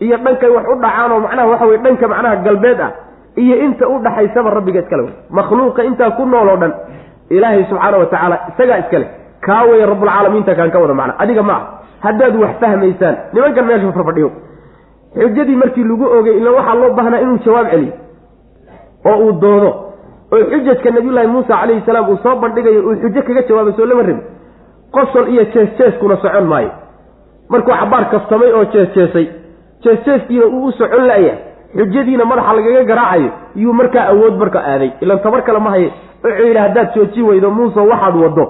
iyo 0.00 0.16
dhankay 0.16 0.50
wax 0.50 0.64
u 0.68 0.74
dhacaan 0.82 1.12
oo 1.12 1.20
macnaha 1.20 1.48
waxa 1.48 1.64
weye 1.66 1.78
dhanka 1.78 2.08
macnaha 2.08 2.36
galbeed 2.36 2.80
ah 2.80 2.90
iyo 3.36 3.56
inta 3.66 3.88
u 3.88 3.98
dhaxaysaba 3.98 4.50
rabbiga 4.50 4.80
iskale 4.80 5.02
wey 5.02 5.12
makhluuqa 5.30 5.84
intaa 5.84 6.10
ku 6.10 6.26
nool 6.26 6.48
oo 6.48 6.56
dhan 6.56 6.72
ilaahay 7.30 7.64
subxaana 7.70 7.98
wa 7.98 8.06
tacaala 8.06 8.36
isagaa 8.52 8.78
iskale 8.78 9.06
kaa 9.46 9.62
weeye 9.68 9.86
rabbulcaalamiinta 9.86 10.54
kaan 10.58 10.70
ka 10.74 10.78
wada 10.82 10.94
macna 10.94 11.14
adiga 11.22 11.42
ma 11.42 11.52
ah 11.58 11.62
haddaad 12.04 12.34
wax 12.42 12.54
fahmaysaan 12.60 13.16
nimankan 13.32 13.64
meesha 13.66 13.92
farfadhiyo. 13.96 14.30
Xujadii 15.16 15.56
markii 15.62 15.84
lagu 15.84 16.04
ogay 16.18 16.36
ila 16.40 16.50
waxaa 16.58 16.74
loo 16.80 16.90
baahnaa 16.96 17.20
inuu 17.24 17.38
jawaab 17.44 17.66
celiyo. 17.70 17.92
Oo 19.06 19.16
uu 19.26 19.32
doodo. 19.42 19.70
Oo 20.32 20.44
xujajka 20.52 20.90
nabiyullaahi 20.90 21.28
muusa 21.34 21.54
calayhi 21.60 21.82
salaam 21.86 22.08
uu 22.10 22.16
soo 22.22 22.36
bandhigayo 22.42 22.80
uu 22.88 22.94
xujo 23.02 23.22
kaga 23.26 23.42
jawaabay 23.48 23.72
soo 23.76 23.86
lama 23.86 24.02
rabin 24.02 24.20
qosol 24.94 25.28
iyo 25.32 25.44
jees-jeeskuna 25.52 26.16
socon 26.22 26.46
maayo. 26.52 26.70
Markuu 27.50 27.74
cabaar 27.80 28.04
kastamay 28.12 28.50
oo 28.52 28.64
jees-jeesay 28.72 29.26
jees-jeeskiina 29.84 30.46
uu 30.46 30.64
u 30.68 30.72
socon 30.72 31.04
la'ya 31.10 31.34
xujadiina 31.76 32.24
madaxa 32.30 32.52
lagaga 32.56 32.82
garaacayo 32.90 33.30
yuu 33.62 33.72
markaa 33.80 34.04
awood 34.12 34.34
marka 34.42 34.58
aaday. 34.72 34.90
Ilan 35.00 35.18
tabar 35.24 35.42
kale 35.46 35.58
ma 35.58 35.70
haye. 35.70 35.88
Wuxuu 36.24 36.46
yidhi 36.46 36.58
haddaad 36.64 36.88
jooji 36.94 37.22
weydo 37.28 37.50
muuse 37.50 37.80
waxaad 37.80 38.16
waddo 38.24 38.44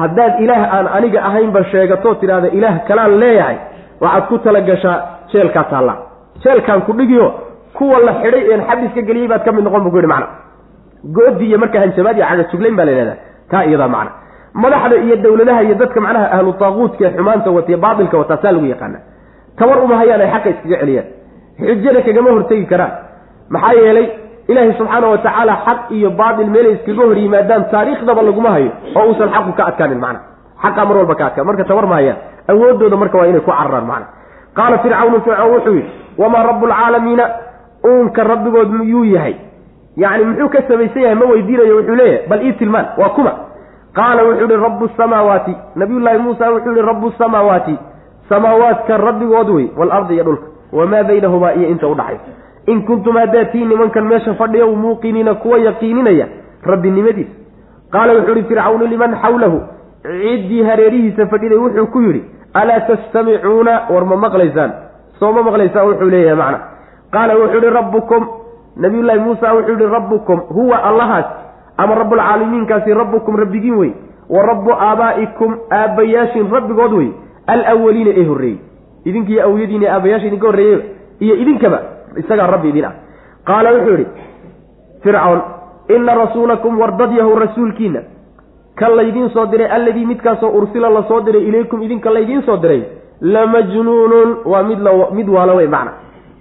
haddaad 0.00 0.40
ilaah 0.44 0.62
aan 0.76 0.86
aniga 0.96 1.20
ahaynba 1.28 1.60
sheegatoo 1.72 2.14
tidhaahda 2.20 2.48
ilaah 2.58 2.74
kalaan 2.88 3.18
leeyahay. 3.22 3.56
Waxaad 4.00 4.24
ku 4.28 4.38
tala 4.38 4.60
gashaa 4.60 4.96
jeelkaa 5.32 5.64
taalla. 5.72 5.94
Jeelkaan 6.44 6.82
ku 6.86 6.92
dhigiyo 6.92 7.26
kuwa 7.76 7.98
la 8.06 8.12
xidhay 8.22 8.44
een 8.54 8.62
xabiska 8.68 9.00
geliyey 9.08 9.28
baad 9.28 9.42
ka 9.44 9.52
mid 9.52 9.64
noqon 9.64 9.82
bu 9.84 9.90
ku 9.90 9.96
yidhi 9.96 10.08
macna. 10.14 10.26
Goodi 11.16 11.44
iyo 11.48 11.58
marka 11.58 11.80
hanjabaad 11.80 12.16
iyo 12.16 12.26
caga 12.30 12.44
juglayn 12.52 12.76
baa 12.76 12.84
la 12.84 12.92
yidhahdaa. 12.92 13.16
Taa 13.50 13.64
iyadaa 13.68 13.88
macna. 13.88 14.10
Madaxda 14.62 14.96
iyo 15.06 15.16
dowladaha 15.24 15.62
iyo 15.66 15.74
dadka 15.74 16.00
macnaha 16.00 16.26
ahlu 16.36 16.52
taaquudka 16.60 17.04
ee 17.06 17.12
xumaanta 17.16 17.50
watiya 17.56 17.78
baatilka 17.84 18.16
wataa 18.18 18.36
saa 18.42 18.52
lagu 18.52 18.66
yaqaana 18.74 18.98
tabar 19.58 19.76
uma 19.84 19.96
hayaan 20.00 20.20
ay 20.24 20.30
xaqa 20.34 20.48
iskaga 20.54 20.76
celiyaan. 20.82 21.06
Xujada 21.60 22.00
kagama 22.06 22.30
hortegi 22.36 22.66
karaan. 22.72 22.92
Maxaa 23.54 23.72
yeelay 23.82 24.06
ilaahay 24.48 24.72
subxaana 24.78 25.06
wa 25.12 25.18
tacaala 25.18 25.54
xaq 25.66 25.78
iyo 25.96 26.10
baatil 26.20 26.50
meelay 26.54 26.72
iskaga 26.76 27.02
hor 27.06 27.18
yimaadaan 27.22 27.64
taariikhdaba 27.72 28.22
laguma 28.28 28.50
hayo 28.56 28.70
oo 28.96 29.04
uusan 29.08 29.30
xaqu 29.34 29.52
ka 29.58 29.62
adkaanin 29.70 29.98
macna. 30.04 30.20
Xaqaa 30.62 30.84
mar 30.88 30.96
walba 31.00 31.14
ka 31.20 31.24
adkaan 31.28 31.46
marka 31.48 31.64
tabar 31.70 31.86
ma 31.90 31.94
hayaan. 31.98 32.16
Awoodooda 32.50 32.96
marka 33.02 33.16
waa 33.18 33.26
inay 33.30 33.40
ku 33.40 33.50
cararaan 33.50 33.86
macna. 33.90 34.06
Qaala 34.56 34.76
fircawnu 34.82 35.18
fircoon 35.24 35.50
wuxuu 35.54 35.74
yidhi 35.78 35.90
wamaa 36.18 36.42
rabu 36.48 36.66
lcaalamiina 36.70 37.24
uunka 37.88 38.22
rabbigood 38.30 38.70
miyuu 38.78 39.04
yahay? 39.14 39.34
Yacni 39.96 40.24
muxuu 40.28 40.48
ka 40.54 40.60
samaysan 40.68 41.02
yahay? 41.02 41.14
Ma 41.20 41.26
weydiinayo 41.32 41.74
wuxuu 41.78 41.94
leeyahay 42.00 42.26
bal 42.30 42.40
ii 42.46 42.52
tilmaan 42.60 42.86
waa 43.00 43.08
kuma. 43.16 43.32
Qaala 43.98 44.20
wuxuu 44.28 44.46
yihi 44.50 44.62
rabu 44.66 44.88
samaawaati. 44.96 45.54
Nabiyullaahi 45.80 46.18
muusa 46.18 46.50
wuxuu 46.54 46.70
yihi 46.76 46.86
rabu 46.90 47.12
samaawaati. 47.18 47.74
Samaawaadka 48.28 48.96
rabbigood 48.96 49.48
wey 49.56 49.66
waalardi 49.78 50.14
iyo 50.14 50.24
dhulka. 50.24 50.46
Wamaa 50.72 51.02
baynahumaa 51.08 51.52
iyo 51.58 51.68
inta 51.68 51.86
udhaxaysa 51.88 52.30
in 52.66 52.82
kuntum 52.82 53.16
haddaad 53.16 53.52
tii 53.52 53.64
nimankan 53.64 54.04
meesha 54.04 54.34
fadhiya 54.34 54.66
muuqiniina 54.66 55.34
kuwa 55.34 55.58
yaqiininaya 55.58 56.26
rabbinimadiisa 56.62 57.34
qaala 57.92 58.12
wuxuu 58.18 58.34
yihi 58.36 58.48
fircawnu 58.48 58.86
liman 58.86 59.16
xawlahu? 59.22 59.58
Ciddii 60.02 60.62
hareerihiisa 60.62 61.26
fadhiday 61.26 61.58
wuxuu 61.58 61.86
ku 61.86 62.00
yidhi 62.00 62.22
alaa 62.54 62.80
tastamicuuna? 62.80 63.72
War 63.90 64.04
ma 64.04 64.16
maqlaysaan. 64.16 64.70
Soo 65.18 65.32
ma 65.32 65.42
maqlaysaan 65.42 65.86
wuxuu 65.88 66.10
leeyahay 66.10 66.36
macna. 66.36 66.58
Qaala 67.12 67.36
wuxuu 67.36 67.60
yihi 67.60 67.74
rabbukum. 67.74 68.26
Nabiyullaahi 68.76 69.20
muusa 69.20 69.54
wuxuu 69.54 69.76
yihi 69.78 69.92
rabbukum 69.92 70.38
huwa 70.56 70.82
allahaas 70.84 71.24
ama 71.76 71.94
rabbulcaalamiinkaasi 71.94 72.94
rabbukum 72.94 73.36
rabbigiin 73.36 73.74
wey 73.74 73.92
wa 74.30 74.42
rabbu 74.42 74.72
aabaa'ikum 74.72 75.56
aabbayaashin 75.70 76.50
rabbigood 76.52 76.92
wey 76.92 77.08
alawaliina 77.46 78.10
ee 78.16 78.24
horreeyey. 78.24 78.58
Idinkiiyo 79.04 79.44
awyadiin 79.44 79.84
aabbayaasha 79.86 80.26
idinka 80.26 80.46
horreeyey 80.46 80.80
iyo 81.20 81.34
idinkaba 81.36 81.78
isagaa 82.16 82.46
rabbi 82.46 82.68
idin 82.68 82.84
ah. 82.84 82.94
Qaala 83.44 83.72
wuxuu 83.74 83.96
yidhi 83.96 84.06
fircoon 85.02 85.40
ina 85.88 86.14
rasuulakum 86.14 86.78
wardad 86.80 87.12
yahow 87.12 87.34
rasuulkiina 87.38 88.00
kan 88.76 88.96
laydiin 88.96 89.30
soo 89.30 89.46
diray 89.46 89.68
alladii 89.76 90.06
midkaasoo 90.06 90.50
ursila 90.58 90.90
la 90.90 91.02
soo 91.08 91.20
diray 91.20 91.42
ilaykum 91.48 91.82
idinka 91.82 92.10
laydiin 92.10 92.42
soo 92.42 92.56
diray 92.56 92.82
lamajnuunun 93.20 94.36
waa 94.44 94.62
mid 94.62 94.78
mid 95.12 95.28
waala 95.28 95.54
wey 95.54 95.66
macna. 95.66 95.92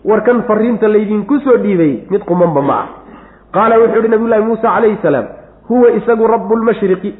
Warkan 0.05 0.43
fariinta 0.47 0.87
laydinku 0.87 1.39
soo 1.39 1.57
dhiibay 1.57 1.93
mid 2.09 2.21
qumanba 2.25 2.61
ma 2.61 2.73
ah. 2.73 2.87
Qaala 3.53 3.79
wuxuu 3.79 4.01
yihi 4.01 4.09
nabiyullaahi 4.09 4.43
muusa 4.43 4.61
calayhi 4.61 4.97
salaam 5.01 5.25
huwa 5.69 5.91
isagu 5.91 6.27
rabu 6.27 6.55
lmashriqi 6.55 7.15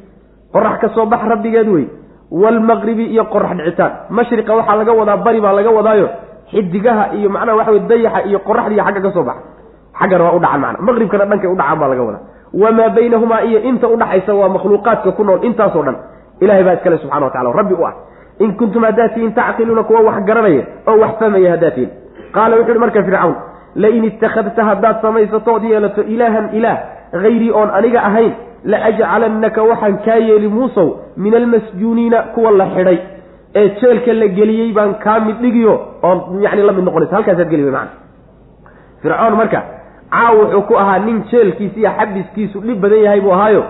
qorax 0.52 0.80
ka 0.80 0.88
soo 0.94 1.06
bax 1.06 1.22
rabbigeed 1.28 1.68
wey 1.68 1.86
waalmaqribi 2.30 3.04
iyo 3.12 3.24
qorax 3.24 3.56
dhicitaan. 3.56 3.92
Mashriqa 4.10 4.54
waxaa 4.54 4.76
laga 4.76 4.92
wadaa 4.92 5.16
bari 5.16 5.40
baa 5.40 5.52
laga 5.52 5.70
wadaayo 5.70 6.08
xidigaha 6.52 7.04
iyo 7.18 7.28
macnaha 7.34 7.56
waxa 7.58 7.70
wey 7.74 7.80
dayaxa 7.90 8.20
iyo 8.28 8.38
qoraxdiiyo 8.48 8.84
xagga 8.86 9.00
ka 9.06 9.10
soo 9.16 9.24
baxa. 9.28 9.42
Xaggana 10.00 10.24
waa 10.26 10.34
u 10.36 10.40
dhacan 10.44 10.60
macna. 10.64 10.78
Maqribkana 10.86 11.24
dhankay 11.30 11.50
u 11.50 11.56
dhacaan 11.60 11.78
baa 11.80 11.88
laga 11.92 12.02
wadaa. 12.08 12.22
Wamaa 12.62 12.88
baynahumaa 12.96 13.40
iyo 13.48 13.58
inta 13.70 13.86
udhaxaysa 13.94 14.32
waa 14.40 14.48
makhluuqaadka 14.54 15.10
ku 15.16 15.22
nool 15.24 15.40
intaasoo 15.48 15.82
dhan. 15.86 15.96
Ilahay 16.42 16.64
baa 16.66 16.74
iskale 16.78 16.96
subxana 17.02 17.24
wa 17.26 17.30
tacala 17.34 17.50
rabbi 17.60 17.74
u 17.74 17.84
ah 17.88 17.94
in 18.44 18.50
kuntum 18.58 18.82
haddaad 18.88 19.10
tihiin 19.14 19.32
tacqiluuna 19.38 19.82
kuwa 19.88 20.00
wax 20.08 20.16
garanaya 20.28 20.62
oo 20.88 20.96
wax 21.02 21.12
fahmaya 21.20 21.50
haddaad 21.54 21.74
tihiin 21.76 21.90
qaala 22.34 22.54
wuxu 22.58 22.70
uhi 22.72 22.78
marka 22.84 23.00
fircawn 23.06 23.34
lain 23.82 24.04
ittakhadta 24.08 24.62
haddaad 24.68 24.96
samaysato 25.04 25.50
ood 25.54 25.64
yeelato 25.70 26.02
ilaahan 26.14 26.46
ilaah 26.58 26.76
hayrii 27.22 27.50
oon 27.58 27.70
aniga 27.78 28.00
ahayn 28.08 28.32
la 28.72 28.78
ajcalannaka 28.88 29.60
waxaan 29.70 29.96
kaa 30.06 30.16
yeeli 30.28 30.48
muusow 30.56 30.88
min 31.16 31.34
almasjuuniina 31.40 32.18
kuwa 32.34 32.50
la 32.60 32.66
xidhay 32.74 32.98
ee 33.54 33.68
jeelka 33.80 34.12
la 34.12 34.26
geliyey 34.28 34.72
baan 34.72 34.94
kaa 35.04 35.20
mid 35.20 35.36
dhigiyo 35.42 35.74
oon 36.02 36.42
yani 36.42 36.62
la 36.62 36.72
mid 36.72 36.84
noqonaysa. 36.84 37.16
Halkaasaad 37.16 37.50
geli 37.50 37.64
wey 37.64 37.72
macana 37.72 37.90
fircoon 39.02 39.36
marka 39.36 39.62
caaw 40.10 40.34
wuxuu 40.40 40.62
ku 40.68 40.74
ahaa 40.82 40.98
nin 40.98 41.22
jeelkiisa 41.30 41.78
iyo 41.80 41.90
xabiskiisu 41.98 42.60
dhib 42.60 42.80
badan 42.80 43.02
yahay 43.04 43.20
buu 43.20 43.32
ahaayo. 43.32 43.64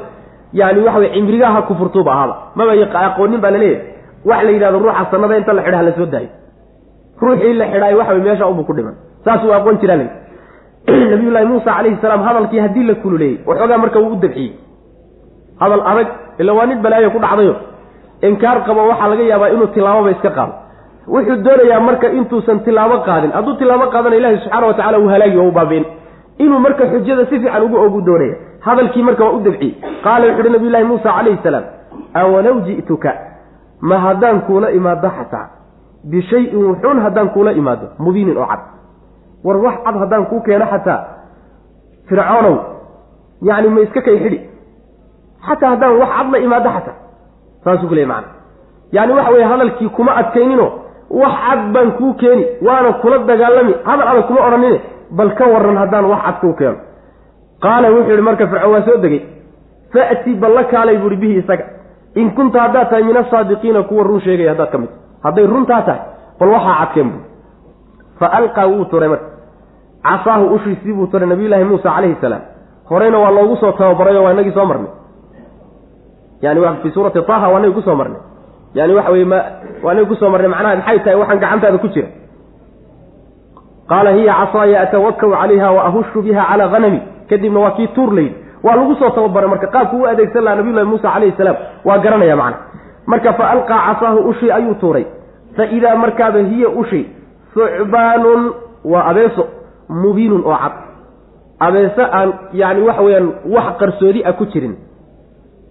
Yani 0.52 0.80
waxa 0.86 0.98
wey 0.98 1.12
cimrigaha 1.14 1.62
kufurtuuba 1.62 2.12
ahaaba 2.12 2.36
maba 2.54 2.72
aqoonin 3.06 3.40
baa 3.40 3.50
la 3.50 3.58
leeyahay 3.58 3.86
wax 4.24 4.44
la 4.44 4.50
yidhahdo 4.50 4.78
ruuxa 4.78 5.06
sanada 5.10 5.36
inta 5.38 5.52
la 5.52 5.62
xidha 5.62 5.82
la 5.82 5.92
soo 5.92 6.06
daayo. 6.06 6.28
Ruuxii 7.22 7.54
la 7.54 7.66
xidhaay 7.72 7.94
waxa 7.94 8.12
wey 8.12 8.22
meesha 8.22 8.46
unbu 8.46 8.64
ku 8.64 8.72
dhiman. 8.74 8.94
Saasuu 9.24 9.52
aqoon 9.54 9.78
jiraa 9.80 9.96
la 9.96 10.06
nabiyullaahi 11.12 11.46
muusa 11.46 11.74
calayhi 11.74 11.96
salaam 12.02 12.22
hadalkii 12.22 12.58
haddii 12.58 12.82
la 12.82 12.94
kululeeyey 12.94 13.38
waxoogaa 13.46 13.78
marka 13.78 13.98
wuu 14.00 14.12
u 14.12 14.16
dabciyey 14.16 14.52
hadal 15.60 15.82
adag 15.86 16.08
ila 16.38 16.52
waa 16.52 16.66
nin 16.66 16.82
balaayo 16.82 17.10
ku 17.10 17.18
dhacdayo 17.18 17.54
inkaar 18.28 18.58
qabo 18.66 18.80
waxaa 18.90 19.08
laga 19.12 19.22
yaabaa 19.32 19.48
inuu 19.54 19.66
tilaaboba 19.74 20.10
iska 20.14 20.30
qaado. 20.36 20.52
Wuxuu 21.12 21.36
doonayaa 21.46 21.80
marka 21.88 22.06
intuusan 22.18 22.58
tilaabo 22.66 22.96
qaadin. 23.06 23.30
Hadduu 23.36 23.54
tilaabo 23.60 23.86
qaadana 23.94 24.16
ilahi 24.16 24.36
subxaana 24.42 24.66
wa 24.66 24.74
tacala 24.78 24.98
uu 24.98 25.08
halaagi 25.14 25.36
waa 25.40 25.48
u 25.48 25.52
baabiin 25.58 25.84
inuu 26.38 26.58
marka 26.66 26.84
xujada 26.92 27.24
si 27.30 27.40
fiican 27.40 27.62
ugu 27.66 27.76
ogu 27.86 28.00
doonaya. 28.06 28.36
Hadalkii 28.66 29.02
marka 29.08 29.24
waa 29.24 29.32
u 29.36 29.40
dabciyey 29.46 29.72
qaala 30.04 30.24
wuxu 30.26 30.40
uhi 30.42 30.50
nabiyullaahi 30.54 30.84
muusa 30.90 31.08
calayhi 31.16 31.38
salaam 31.42 31.64
awalow 32.20 32.56
ji'tuka? 32.66 33.10
Ma 33.88 33.96
haddaan 34.04 34.38
kuula 34.46 34.68
imaado 34.78 35.08
xataa? 35.18 35.46
Bishayin 36.10 36.64
wuxuun 36.68 36.98
haddaan 37.04 37.28
kuula 37.34 37.52
imaado. 37.60 37.86
Mubiinin 38.04 38.36
oo 38.38 38.46
cad. 38.50 38.60
War 39.44 39.56
wax 39.64 39.74
cad 39.84 39.96
haddaan 40.02 40.24
kuu 40.30 40.40
keeno 40.46 40.66
xataa? 40.72 41.00
Fircoonow 42.08 42.56
yacni 43.48 43.68
ma 43.74 43.80
iska 43.86 44.00
kay 44.06 44.16
xidhi 44.22 44.38
xataa 45.46 45.70
haddaan 45.74 45.94
wax 46.00 46.08
cad 46.16 46.28
la 46.32 46.38
imaado 46.46 46.68
xataa 46.76 46.96
saasuu 47.64 47.88
ku 47.88 47.94
leey 47.94 48.06
macana 48.06 48.28
yacni 48.92 49.12
waxa 49.18 49.32
weye 49.32 49.44
hadalkii 49.52 49.88
kuma 49.96 50.12
adkaynino 50.20 50.66
wax 51.20 51.32
cad 51.46 51.60
baan 51.74 51.90
kuu 51.98 52.14
keeni 52.20 52.44
waana 52.66 52.92
kula 53.02 53.18
dagaalami 53.18 53.74
hadal 53.84 54.08
adag 54.12 54.26
kuma 54.28 54.40
odhanine 54.46 54.78
bal 55.10 55.30
ka 55.38 55.44
waran 55.54 55.76
haddaan 55.82 56.04
wax 56.12 56.22
cad 56.26 56.36
kuu 56.40 56.52
keeno. 56.60 56.76
Qaala 57.62 57.90
wuxuu 57.94 58.10
yihi 58.10 58.22
marka 58.28 58.46
fircoon 58.46 58.72
waa 58.74 58.82
soo 58.86 58.96
degay 59.04 59.20
fa'ti 59.92 60.30
balla 60.42 60.64
kaalay 60.72 60.96
buuhi 61.02 61.16
bihi 61.16 61.34
isaga. 61.42 61.64
In 62.14 62.30
kunta 62.36 62.58
haddaad 62.64 62.88
tahay 62.90 63.02
min 63.04 63.16
asaadiqiina 63.16 63.82
kuwa 63.88 64.04
run 64.04 64.20
sheegaya 64.20 64.50
haddaad 64.52 64.70
ka 64.72 64.78
mid 64.78 64.90
hadday 65.24 65.46
runtaa 65.46 65.82
tahay 65.82 66.00
bal 66.40 66.48
waxaa 66.54 66.74
cadkeen 66.80 67.08
bu 67.12 67.18
fa 68.18 68.26
alqaa 68.38 68.66
wuu 68.66 68.84
turay 68.90 69.08
marka. 69.08 69.26
Casaahu 70.02 70.44
ushiisii 70.54 70.92
buu 70.92 71.06
turay 71.06 71.28
nabiyullaahi 71.28 71.64
muusa 71.64 71.90
calayhi 71.90 72.16
salaam. 72.20 72.42
Horeyna 72.90 73.18
waa 73.18 73.30
loogu 73.30 73.56
soo 73.56 73.72
tababarayo 73.72 74.24
waa 74.24 74.32
inagii 74.32 74.52
soo 74.56 74.64
marnay 74.66 74.90
yani 76.42 76.60
fi 76.82 76.90
suurati 76.90 77.20
taha 77.30 77.48
waa 77.52 77.58
inagi 77.60 77.74
ku 77.74 77.82
soo 77.82 77.94
marnay. 78.00 78.20
Yani 78.74 78.92
waxa 78.94 79.10
weye 79.12 79.24
ma 79.24 79.38
waa 79.82 79.92
inagi 79.92 80.08
ku 80.10 80.14
soo 80.20 80.30
marnay 80.30 80.48
macnaha 80.54 80.76
maxay 80.76 80.98
tahay 81.04 81.16
waxaan 81.20 81.38
gacantaada 81.42 81.78
ku 81.78 81.88
jira. 81.94 82.08
Qaala 83.90 84.10
hiya 84.16 84.32
casaaya 84.40 84.80
atawakau 84.84 85.30
calayha 85.30 85.68
wa 85.76 85.82
ahushu 85.88 86.22
biha 86.22 86.42
calaa 86.50 86.68
hanami 86.74 87.00
kadibna 87.30 87.60
waa 87.60 87.70
kii 87.76 87.88
tuur 87.94 88.10
layidhi 88.14 88.36
waa 88.62 88.76
lagu 88.76 88.94
soo 89.00 89.10
tababaray 89.10 89.48
marka 89.50 89.66
qaabku 89.74 89.96
u 90.02 90.06
adeegsan 90.06 90.44
lahaa 90.44 90.56
nabiyullahi 90.60 90.86
muusa 90.90 91.08
calayhi 91.14 91.34
salaam. 91.38 91.56
Waa 91.84 91.98
garanaya 91.98 92.36
macna. 92.36 92.58
Marka 93.06 93.32
fa 93.38 93.44
alqaa 93.54 93.80
casaahu 93.94 94.18
ushii 94.30 94.50
ayuu 94.50 94.74
tuuray. 94.80 95.06
Fa 95.56 95.64
idaa 95.66 95.96
markaaba 95.96 96.38
hiya 96.38 96.68
ushi 96.68 97.02
sucbaanun 97.54 98.42
waa 98.84 99.04
abeeso 99.10 99.44
mubiinun 99.88 100.42
oo 100.46 100.56
cad. 100.62 100.72
Abeeso 101.66 102.02
aan 102.18 102.28
yani 102.52 102.80
waxa 102.86 103.02
weeyaan 103.02 103.28
wax 103.54 103.66
qarsoodi 103.80 104.22
a 104.24 104.32
ku 104.32 104.46
jirin 104.52 104.74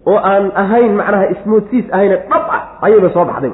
oo 0.08 0.18
aan 0.32 0.52
ahayn 0.64 0.94
macnaha 1.00 1.26
ismoodsiis 1.36 1.86
ahayne 1.94 2.16
dhab 2.30 2.46
ah 2.58 2.62
ayayba 2.86 3.10
soo 3.16 3.26
baxday. 3.26 3.54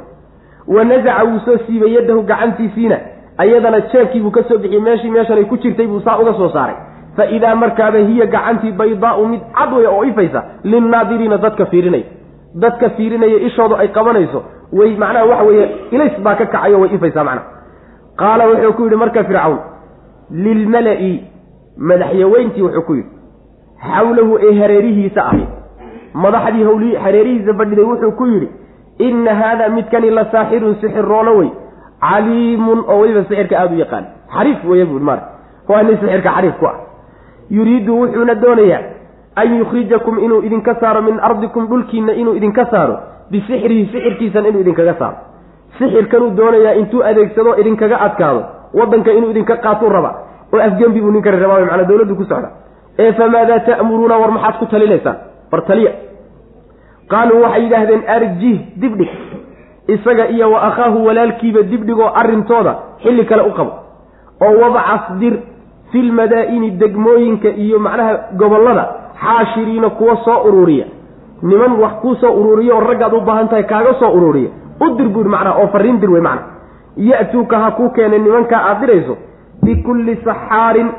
Wa 0.68 0.84
nasaca 0.84 1.24
wuu 1.30 1.39
soo 1.45 1.58
siibay 1.68 1.93
yaddahu 1.98 2.22
gacantiisiina 2.32 2.98
ayadana 3.38 3.80
jeebkiibuu 3.91 4.32
ka 4.32 4.43
soo 4.50 4.58
bixiyey 4.58 4.82
meeshii 4.88 5.10
meeshanay 5.16 5.45
ku 5.45 5.58
jirtay 5.58 5.88
buu 5.88 6.00
saa 6.06 6.18
uga 6.22 6.34
soo 6.39 6.50
saaray. 6.56 6.76
Fa 7.18 7.26
idaa 7.26 7.56
markaaba 7.56 7.98
hiya 7.98 8.26
gacantii 8.26 8.72
baydaau 8.72 9.26
mid 9.28 9.41
cad 9.58 9.74
wey 9.74 9.88
oo 9.88 10.04
ifaysa 10.12 10.43
linnaadiriina 10.64 11.38
dadka 11.38 11.66
fiirinaya 11.66 12.06
dadka 12.64 12.89
fiirinaya 12.89 13.38
ishoodu 13.48 13.76
ay 13.76 13.88
qabanayso 13.98 14.43
way 14.80 14.91
macnaha 15.04 15.26
waxa 15.32 15.43
weeye 15.50 15.66
ilays 15.91 16.20
baa 16.26 16.36
ka 16.36 16.45
kacayo 16.45 16.80
way 16.82 16.89
ifaysaa 16.95 17.24
macnaha. 17.24 17.48
Qaala 18.22 18.43
wuxuu 18.50 18.74
ku 18.78 18.84
yidhi 18.84 18.95
marka 19.04 19.24
fircawn 19.24 19.58
lilmala'i 20.45 21.12
madaxyaweyntii 21.89 22.62
wuxuu 22.68 22.82
ku 22.88 22.93
yidhi 22.95 23.10
xawlahu 23.91 24.39
ee 24.48 24.54
hareerihiisa 24.62 25.22
ahay 25.26 25.45
madaxdii 26.14 26.64
hawli 26.64 26.95
hareerihiisa 26.95 27.53
fadhiday 27.53 27.86
wuxuu 27.86 28.12
ku 28.12 28.26
yidhi 28.26 28.49
inna 28.99 29.36
haada 29.36 29.70
midkani 29.70 30.10
la 30.10 30.26
saaxirun 30.32 30.76
sixiroono 30.82 31.38
wey 31.38 31.49
caliimun 32.01 32.84
oo 32.88 32.99
weliba 32.99 33.24
sixirka 33.30 33.60
aada 33.60 33.76
u 33.76 33.80
yaqaan. 33.80 34.05
Xariif 34.36 34.66
weeye 34.66 34.86
buui 34.86 34.99
maara 34.99 35.24
waa 35.70 35.84
nin 35.84 35.97
sixirka 35.97 36.30
xariif 36.30 36.58
ku 36.60 36.66
ah. 36.66 36.76
Yuriidu 37.49 37.99
wuxuuna 38.01 38.36
doonayaa 38.36 38.82
an 39.36 39.58
yukhrijakum 39.60 40.20
inuu 40.20 40.41
idinka 40.43 40.76
saaro 40.80 41.01
min 41.01 41.20
ardikum 41.20 41.68
dhulkiina 41.68 42.14
inuu 42.14 42.36
idinka 42.36 42.66
saaro 42.72 42.97
bisixrihi 43.32 43.86
sixirkiisan 43.91 44.45
inuu 44.45 44.62
idinkaga 44.62 44.93
saaro. 44.99 45.18
Sixirkanuu 45.78 46.30
doonayaa 46.38 46.74
intuu 46.82 47.03
adeegsado 47.03 47.58
idinkaga 47.62 48.01
adkaado 48.01 48.43
waddanka 48.74 49.12
inuu 49.12 49.30
idinka 49.30 49.58
qaatuu 49.58 49.89
raba 49.89 50.12
oo 50.53 50.62
afgembi 50.62 51.01
buu 51.01 51.12
ninkani 51.12 51.39
rabaa 51.39 51.60
macnaa 51.60 51.84
dawladdu 51.84 52.16
ku 52.16 52.24
socda. 52.24 52.49
Ee 52.99 53.14
famaadaa 53.14 53.60
ta'muruuna 53.60 54.18
war 54.18 54.32
maxaad 54.32 54.60
ku 54.60 54.66
talinaysaan 54.66 55.18
war 55.52 55.62
taliya 55.68 55.91
qaaluu 57.12 57.41
waxay 57.43 57.64
yidhaahdeen 57.64 58.04
arjih 58.16 58.58
dibdhig. 58.76 59.10
Isaga 59.88 60.28
iyo 60.28 60.52
wa 60.52 60.62
akhaahu 60.68 61.06
walaalkiiba 61.06 61.62
dibdhigoo 61.64 62.10
arrintooda 62.22 62.74
xilli 63.04 63.26
kale 63.26 63.43
u 63.50 63.54
qabo. 63.58 63.72
Oo 64.41 64.56
wabcas 64.62 65.18
dir 65.20 65.34
filmadaa'ini 65.91 66.72
degmooyinka 66.72 67.50
iyo 67.50 67.80
macnaha 67.80 68.14
gobollada 68.36 68.84
xaashiriina 69.22 69.89
kuwa 69.89 70.18
soo 70.26 70.43
ururiya 70.48 70.86
niman 71.41 71.80
wax 71.80 71.91
kuu 72.02 72.16
soo 72.16 72.34
ururiya 72.41 72.76
oo 72.76 72.80
raggaad 72.89 73.14
u 73.14 73.22
baahan 73.22 73.48
tahay 73.48 73.64
kaaga 73.64 73.93
soo 74.00 74.12
ururiya 74.18 74.50
u 74.82 74.89
dir 74.98 75.08
buuri 75.10 75.30
macnaha 75.30 75.60
oo 75.62 75.68
farriin 75.68 76.00
dir 76.00 76.12
wey 76.12 76.22
macnaha. 76.22 76.48
Ya'tuuka 76.98 77.60
ha 77.60 77.72
kuu 77.72 77.89
keenay 77.89 78.20
nimankaa 78.20 78.62
aad 78.70 78.80
dirayso 78.82 79.18
bikulli 79.64 80.16
saxaarin 80.26 80.89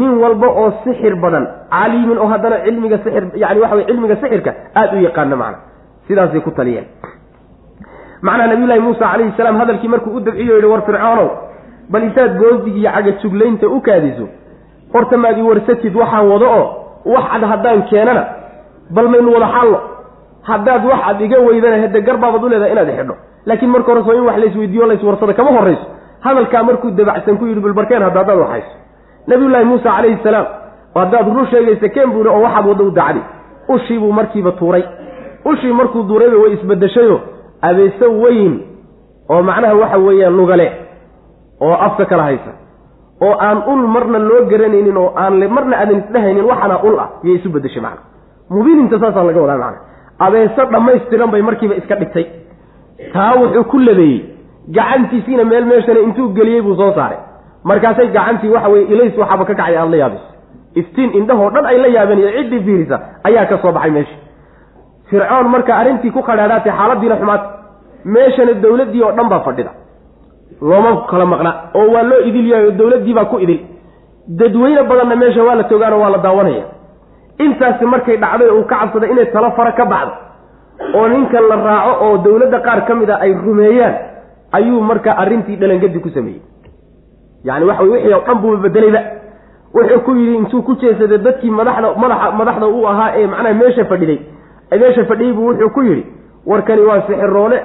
nin 0.00 0.12
walba 0.22 0.46
oo 0.60 0.70
sixir 0.84 1.14
badan 1.24 1.44
caliimin 1.70 2.18
oo 2.18 2.28
haddana 2.32 2.56
cilmiga 2.64 2.98
sixir 3.04 3.24
yani 3.42 3.60
waxa 3.62 3.76
wey 3.78 3.84
cilmiga 3.90 4.16
sixirka 4.22 4.50
aada 4.74 4.96
u 4.96 5.02
yaqaana 5.08 5.36
macna. 5.42 5.58
Sidaasay 6.08 6.40
ku 6.40 6.50
taliyeen. 6.50 6.86
Macnaha 8.22 8.48
nabiyullaahi 8.52 8.80
muusa 8.86 9.04
calayhi 9.12 9.32
salaam 9.36 9.56
hadalkii 9.60 9.88
markuu 9.88 10.16
u 10.16 10.20
dabciyo 10.20 10.54
yihi 10.56 10.66
war 10.72 10.82
fircoonow 10.86 11.28
bal 11.90 12.02
intaad 12.08 12.38
goodig 12.38 12.76
iyo 12.76 12.90
cagajuglaynta 12.96 13.66
u 13.68 13.80
kaadiso 13.86 14.26
horta 14.94 15.16
maad 15.16 15.38
i 15.38 15.42
warsatid 15.42 15.94
waxaan 15.96 16.26
wado 16.32 16.46
oo 16.58 16.66
wax 17.14 17.24
cad 17.32 17.42
haddaan 17.52 17.82
keenana 17.90 18.22
bal 18.96 19.08
maynu 19.08 19.30
wada 19.34 19.48
xallo 19.56 19.78
haddaad 20.50 20.82
wax 20.90 21.00
cad 21.06 21.20
iga 21.26 21.38
weydana 21.46 21.76
hade 21.84 21.98
garbaabaad 22.08 22.44
u 22.44 22.48
leedahay 22.52 22.72
inaad 22.74 22.90
xidho 22.98 23.14
laakiin 23.46 23.70
marka 23.74 23.88
hore 23.92 24.02
soo 24.06 24.14
in 24.18 24.24
wax 24.28 24.36
laysweydiiyo 24.42 24.86
layswarsado 24.90 25.34
kama 25.34 25.50
horrayso. 25.56 25.86
Hadalkaa 26.26 26.62
markuu 26.62 26.90
dabacsan 26.90 27.36
ku 27.38 27.44
yidhi 27.46 27.60
bulbarkeen 27.60 28.02
hadda 28.06 28.18
haddaad 28.20 28.38
waxayso 28.44 28.74
nabiyullaahi 29.26 29.64
muusa 29.64 29.90
calayhi 29.96 30.18
salaam. 30.22 30.46
Haddaad 30.94 31.26
run 31.36 31.46
sheegaysa 31.50 31.88
keen 31.94 32.10
buuri 32.12 32.28
oo 32.28 32.40
waxaad 32.42 32.66
wadda 32.68 32.84
u 32.84 32.90
dacdi 32.90 33.20
ushii 33.68 33.98
buu 33.98 34.12
markiiba 34.12 34.52
tuuray. 34.52 34.84
Ushii 35.44 35.72
markuu 35.72 36.02
duurayba 36.08 36.36
way 36.42 36.52
isbedeshayo 36.52 37.20
abeeso 37.62 38.06
weyn 38.22 38.54
oo 39.28 39.42
macnaha 39.42 39.74
waxa 39.74 39.98
weeyaan 39.98 40.36
lugale 40.36 40.66
oo 41.60 41.72
afka 41.86 42.04
kala 42.04 42.22
haysa. 42.22 42.52
Oo 43.22 43.34
aan 43.40 43.62
ul 43.72 43.86
marna 43.94 44.18
loo 44.18 44.44
garanaynin 44.50 44.96
oo 44.96 45.12
aan 45.16 45.38
marna 45.54 45.76
aadan 45.80 45.98
isdhehaynin 46.02 46.44
waxana 46.44 46.76
ul 46.82 46.98
ah 46.98 47.08
yay 47.24 47.34
isu 47.38 47.48
bedeshay 47.48 47.82
macna. 47.82 48.02
Mubiininta 48.50 48.98
saasaa 49.00 49.24
laga 49.24 49.40
wadaa 49.40 49.58
macna. 49.58 49.80
Abeeso 50.18 50.64
dhammaystiran 50.72 51.30
bay 51.30 51.42
markiiba 51.42 51.74
iska 51.74 51.94
dhigtay. 51.96 52.26
Taa 53.12 53.34
wuxuu 53.40 53.64
ku 53.64 53.78
labeeyey. 53.78 54.20
Gacantiisiina 54.68 55.44
meel 55.44 55.64
meeshana 55.64 56.00
intuu 56.00 56.28
geliyey 56.36 56.62
buu 56.62 56.76
soo 56.76 56.92
saaray 56.94 57.18
markaasay 57.70 58.08
gacantii 58.16 58.50
waxa 58.54 58.68
weye 58.72 58.84
ilays 58.92 59.16
waxaaba 59.22 59.44
ka 59.48 59.54
kacay 59.54 59.76
aada 59.76 59.90
la 59.90 59.96
yaabayso 60.02 60.28
iftiin 60.80 61.10
indhahoo 61.20 61.50
dhan 61.54 61.66
ay 61.72 61.78
la 61.84 61.88
yaabeen 61.96 62.18
iyo 62.22 62.30
ciddii 62.38 62.62
fiirisa 62.66 62.96
ayaa 63.28 63.46
ka 63.50 63.56
soo 63.62 63.72
baxay 63.76 63.90
meesha 63.96 64.16
fircoon 65.10 65.48
marka 65.54 65.72
arrintii 65.80 66.10
ku 66.16 66.20
qadhaadhaatay 66.28 66.72
xaaladiina 66.78 67.16
xumaad 67.22 67.42
meeshana 68.14 68.52
dowladdii 68.64 69.02
oo 69.06 69.12
dhan 69.18 69.28
baa 69.32 69.40
fadhida. 69.46 69.70
Looma 70.70 70.90
kala 71.10 71.26
maqna 71.32 71.50
oo 71.78 71.86
waa 71.94 72.02
loo 72.10 72.20
idil 72.28 72.46
yahay 72.52 72.66
oo 72.68 72.74
dowladdii 72.80 73.14
baa 73.18 73.24
ku 73.32 73.36
idil. 73.44 73.60
Dadweyne 74.38 74.82
badanna 74.90 75.16
meesha 75.22 75.42
waa 75.48 75.54
la 75.60 75.64
toogaanoo 75.70 76.00
waa 76.04 76.10
la 76.14 76.18
daawanaya. 76.26 76.64
Intaasi 77.44 77.84
markay 77.92 78.16
dhacday 78.22 78.48
uu 78.56 78.64
ka 78.70 78.76
cabsaday 78.80 79.10
inay 79.12 79.26
talo 79.34 79.50
fara 79.56 79.72
ka 79.78 79.84
baxdo 79.92 80.12
oo 80.98 81.06
ninkan 81.14 81.44
la 81.50 81.56
raaco 81.66 81.92
oo 82.06 82.16
dowladda 82.24 82.58
qaar 82.66 82.80
ka 82.88 82.94
mid 83.00 83.10
a 83.10 83.16
ay 83.24 83.32
rumeeyaan 83.46 83.94
ayuu 84.58 84.80
marka 84.90 85.10
arrintii 85.22 85.56
dhalangadi 85.60 85.98
ku 86.04 86.10
sameeyey 86.16 86.40
yacani 87.44 87.64
waxa 87.70 87.82
wixii 87.82 88.12
oo 88.14 88.22
dhan 88.26 88.38
buuba 88.42 88.56
bedelayba 88.68 89.00
wuxuu 89.74 90.00
ku 90.06 90.10
yidhi 90.16 90.34
intuu 90.36 90.62
ku 90.62 90.74
jeesaday 90.80 91.18
dadkii 91.18 91.50
madaxda 91.50 91.94
madaxa 92.02 92.30
madaxda 92.40 92.66
u 92.66 92.86
ahaa 92.88 93.10
ee 93.16 93.26
macnaha 93.26 93.54
meesha 93.54 93.84
fadhiday. 93.84 94.18
Meesha 94.80 95.04
fadhiyey 95.04 95.32
buu 95.32 95.46
wuxuu 95.48 95.70
ku 95.70 95.82
yidhi 95.82 96.04
warkani 96.46 96.82
waa 96.82 97.00
sixiroole 97.06 97.58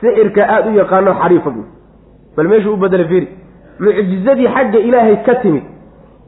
sixirka 0.00 0.42
aada 0.48 0.70
u 0.70 0.74
yaqaano 0.78 1.14
xariifa 1.20 1.50
buu. 1.50 1.64
Bal 2.36 2.48
meeshuu 2.48 2.72
u 2.74 2.76
bedelay 2.76 3.06
fiiri. 3.08 3.28
Mucjizadii 3.80 4.48
xagga 4.54 4.78
ilaahay 4.78 5.16
ka 5.26 5.34
timid 5.34 5.62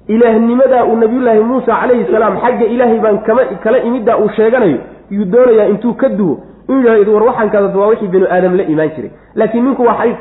ilaahnimadaa 0.09 0.85
uu 0.85 0.97
nabiyullaahi 0.97 1.41
muusa 1.41 1.77
calayhi 1.81 2.05
salaam 2.13 2.39
xagga 2.41 2.65
ilaahay 2.75 2.99
baan 3.01 3.19
kama 3.27 3.45
kala 3.65 3.79
imiddaa 3.79 4.17
uu 4.19 4.29
sheeganayo 4.37 4.79
yuu 5.11 5.25
doonayaa 5.25 5.67
intuu 5.73 5.95
ka 5.95 6.09
duwo 6.09 6.35
inuu 6.69 6.81
yidhahdo 6.83 7.15
war 7.15 7.23
waxaankaas 7.29 7.75
waa 7.75 7.87
wixii 7.87 8.09
binu 8.09 8.27
aadam 8.31 8.57
la 8.57 8.63
imaan 8.63 8.91
jiray. 8.97 9.11
Laakiin 9.35 9.65
ninku 9.65 9.83
waa 9.83 9.95
xariif 9.99 10.17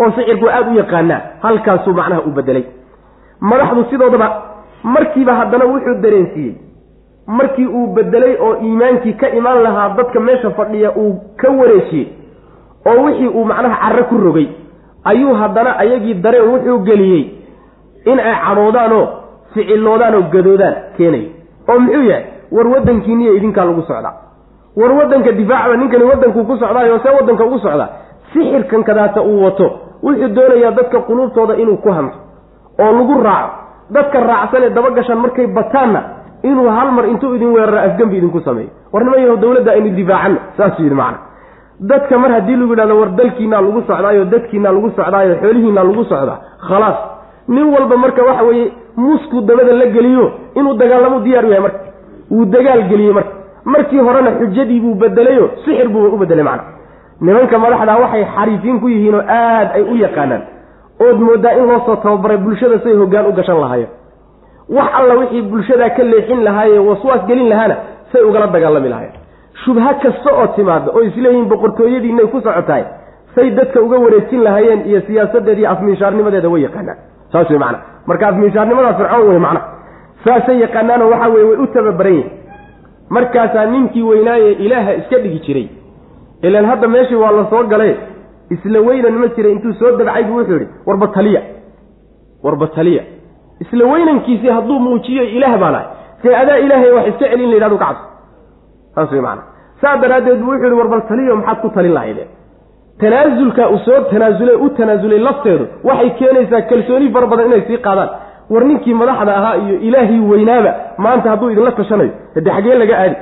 oo 0.00 0.10
sixirku 0.16 0.48
aada 0.48 0.70
u 0.70 0.74
yaqaanaa 0.78 1.20
halkaasuu 1.42 1.92
macnaha 1.98 2.20
u 2.26 2.30
bedelay 2.30 2.64
madaxdu 3.40 3.84
sidoodaba 3.90 4.28
markiiba 4.82 5.34
haddana 5.34 5.64
wuxuu 5.64 5.94
dareensiiyey. 6.02 6.54
Markii 7.26 7.66
uu 7.66 7.86
bedelay 7.94 8.36
oo 8.40 8.56
iimaankii 8.62 9.12
ka 9.12 9.28
imaan 9.38 9.62
lahaa 9.62 9.88
dadka 9.96 10.20
meesha 10.20 10.50
fadhiya 10.50 10.90
uu 10.96 11.14
ka 11.36 11.50
wareejiyey 11.50 12.06
oo 12.86 13.02
wixii 13.04 13.28
uu 13.28 13.44
macnaha 13.44 13.76
carro 13.82 14.04
ku 14.04 14.18
rogay 14.18 14.46
ayuu 15.04 15.34
haddana 15.34 15.78
ayagii 15.78 16.14
dareen 16.14 16.48
wuxuu 16.52 16.78
geliyey 16.78 17.24
in 18.04 18.18
ay 18.20 18.34
cadhoodaanoo 18.46 19.06
ficiloodaanoo 19.54 20.22
gadoodaan 20.34 20.74
keenayo 20.96 21.28
oo 21.68 21.78
muxuu 21.78 22.02
yahay? 22.02 22.24
War 22.52 22.66
waddankiiniyo 22.68 23.34
idinkaa 23.34 23.64
lagu 23.64 23.82
socdaa. 23.82 24.14
War 24.76 24.92
waddanka 24.92 25.32
difaacda 25.32 25.76
ninkani 25.76 26.04
waddankuu 26.04 26.44
ku 26.44 26.56
socdaayo 26.56 26.98
see 26.98 27.08
waddanka 27.18 27.44
ugu 27.44 27.58
socdaa? 27.58 27.88
Sixirkan 28.32 28.84
kadaata 28.84 29.22
uu 29.22 29.42
wato 29.44 29.66
wuxuu 30.02 30.28
doonayaa 30.36 30.70
dadka 30.78 30.98
quluubtooda 31.08 31.54
inuu 31.62 31.76
ku 31.76 31.90
hanto 31.92 32.16
oo 32.78 32.92
lagu 32.98 33.14
raaco. 33.22 33.50
Dadka 33.90 34.20
raacsanee 34.20 34.70
dabagashan 34.70 35.18
markay 35.18 35.46
bataanna 35.46 36.00
inuu 36.42 36.68
hal 36.76 36.90
mar 36.92 37.04
intuu 37.08 37.34
idin 37.34 37.52
weeraro 37.54 37.78
afgembi 37.78 38.16
idinku 38.18 38.40
sameeyo 38.40 38.70
war 38.92 39.04
nima 39.04 39.16
yaho 39.16 39.36
dawladda 39.36 39.72
aynu 39.72 39.90
difaacanno 39.96 40.38
saasuu 40.56 40.82
yidhi 40.82 40.94
macna. 40.94 41.18
Dadka 41.80 42.18
mar 42.18 42.30
haddii 42.32 42.56
lagu 42.56 42.72
yidhahdo 42.72 42.98
war 43.00 43.10
dalkiinaa 43.18 43.60
lagu 43.60 43.80
socdaayo 43.88 44.24
dadkiinaa 44.24 44.72
lagu 44.72 44.90
socdaayo 44.96 45.34
xoolihiinaa 45.42 45.84
lagu 45.84 46.04
socdaa 46.04 46.38
khalaas. 46.68 46.98
Nin 47.48 47.64
walba 47.74 47.96
marka 47.96 48.22
waxa 48.28 48.42
weeye 48.48 48.72
musku 48.96 49.40
dabada 49.48 49.72
la 49.72 49.86
geliyo 49.86 50.24
inuu 50.54 50.74
dagaalamo 50.74 51.20
diyaar 51.20 51.44
u 51.44 51.48
yahay 51.48 51.62
marka. 51.66 51.80
Wuu 52.30 52.44
dagaal 52.54 52.82
geliyey 52.90 53.12
marka. 53.18 53.30
Markii 53.64 53.98
horena 54.06 54.30
xujadii 54.38 54.80
buu 54.80 54.94
bedelayo 54.94 55.50
sixir 55.64 55.88
buuba 55.88 56.08
u 56.14 56.18
bedelay 56.18 56.44
macna 56.44 56.64
nimanka 57.20 57.58
madaxdaa 57.58 57.98
waxay 58.04 58.24
xariifiin 58.36 58.80
ku 58.80 58.88
yihiinoo 58.88 59.22
aad 59.28 59.68
ay 59.76 59.82
u 59.82 59.96
yaqaanaan. 59.96 60.42
Ood 61.00 61.18
moodaa 61.20 61.52
in 61.58 61.66
loo 61.68 61.80
soo 61.86 61.96
tababaray 61.96 62.36
bulshada 62.36 62.78
say 62.84 62.92
hoggaan 62.96 63.26
u 63.26 63.32
gashan 63.32 63.60
lahaayeen. 63.60 63.88
Wax 64.68 64.88
alla 64.98 65.14
wixii 65.20 65.42
bulshadaa 65.42 65.90
ka 65.96 66.02
leexin 66.02 66.44
lahaaye 66.44 66.78
waswaas 66.78 67.26
gelin 67.28 67.48
lahaana 67.48 67.76
say 68.12 68.22
ugala 68.22 68.46
dagaalami 68.46 68.88
lahaayeen. 68.88 69.14
Shubha 69.64 69.94
kasta 70.02 70.30
oo 70.32 70.46
timaada 70.56 70.90
oo 70.92 71.00
isleeyihiin 71.08 71.48
boqortooyadiinay 71.48 72.26
ku 72.32 72.40
socotahay 72.40 72.84
say 73.34 73.50
dadka 73.50 73.80
uga 73.80 73.98
wareejin 73.98 74.42
lahaayeen 74.44 74.80
iyo 74.88 75.00
siyaasadeeda 75.06 75.60
iyo 75.60 75.70
afmiishaarnimadeeda 75.70 76.48
way 76.48 76.62
yaqaanaan. 76.62 76.98
Saas 77.32 77.50
wey 77.50 77.58
macana 77.58 77.78
marka 78.06 78.28
afmiishaarnimadaa 78.28 78.94
fircoon 79.00 79.28
wey 79.30 79.38
macna. 79.38 79.60
Saasay 80.24 80.60
yaqaanaanoo 80.60 81.10
waxa 81.10 81.28
weye 81.34 81.44
way 81.50 81.56
u 81.56 81.66
tababaran 81.66 82.12
yihiin 82.12 82.30
markaasaa 83.10 83.66
ninkii 83.66 84.02
weynaaye 84.02 84.52
ilaaha 84.52 84.94
iska 84.94 85.18
dhigi 85.18 85.38
jiray 85.46 85.68
ilaan 86.48 86.66
hadda 86.72 86.88
meeshii 86.88 87.14
waa 87.24 87.32
la 87.38 87.44
soo 87.50 87.62
isla 88.50 88.80
weynan 88.80 89.18
ma 89.18 89.28
jira 89.36 89.50
intuu 89.50 89.72
soo 89.72 89.96
dabcay 89.98 90.24
buu 90.24 90.38
wuxuu 90.38 90.58
yihi 90.58 90.68
warba 90.86 91.06
taliya 91.08 91.42
warba 92.42 92.66
taliya. 92.66 93.02
Isla 93.60 93.84
weynankiisii 93.92 94.48
hadduu 94.48 94.78
muujiyo 94.78 95.24
ilaah 95.24 95.58
baan 95.58 95.74
ahay 95.74 95.86
see 96.22 96.34
adaa 96.34 96.56
ilaahay 96.58 96.90
wax 96.92 97.06
iska 97.08 97.28
celin 97.28 97.50
la 97.50 97.54
yidhahdu 97.54 97.78
ka 97.78 97.84
cabso 97.84 98.04
saas 98.94 99.12
wey 99.12 99.20
macana 99.20 99.42
saa 99.80 99.96
daraaddeed 99.96 100.38
buu 100.40 100.50
wuxuu 100.52 100.66
yihi 100.66 100.78
warbal 100.80 101.02
taliyo 101.08 101.36
maxaad 101.36 101.58
ku 101.62 101.68
talin 101.74 101.94
lahaydeen 101.94 102.28
tanaasulka 103.00 103.70
uu 103.70 103.78
soo 103.78 104.00
tanaasulay 104.12 104.56
u 104.64 104.70
tanaasulay 104.70 105.18
lafteedu 105.18 105.66
waxay 105.84 106.10
keenaysaa 106.10 106.62
kalsooni 106.70 107.12
fara 107.12 107.26
badan 107.26 107.46
inay 107.46 107.62
sii 107.66 107.78
qaadaan. 107.78 108.10
War 108.50 108.64
ninkii 108.64 108.94
madaxda 108.94 109.36
ahaa 109.36 109.56
iyo 109.56 109.76
ilaahii 109.88 110.20
weynaaba 110.20 110.74
maanta 110.98 111.30
hadduu 111.30 111.50
idinla 111.50 111.72
tashanayo 111.72 112.10
hade 112.34 112.50
xagee 112.50 112.74
laga 112.74 112.94
aadi 112.98 113.16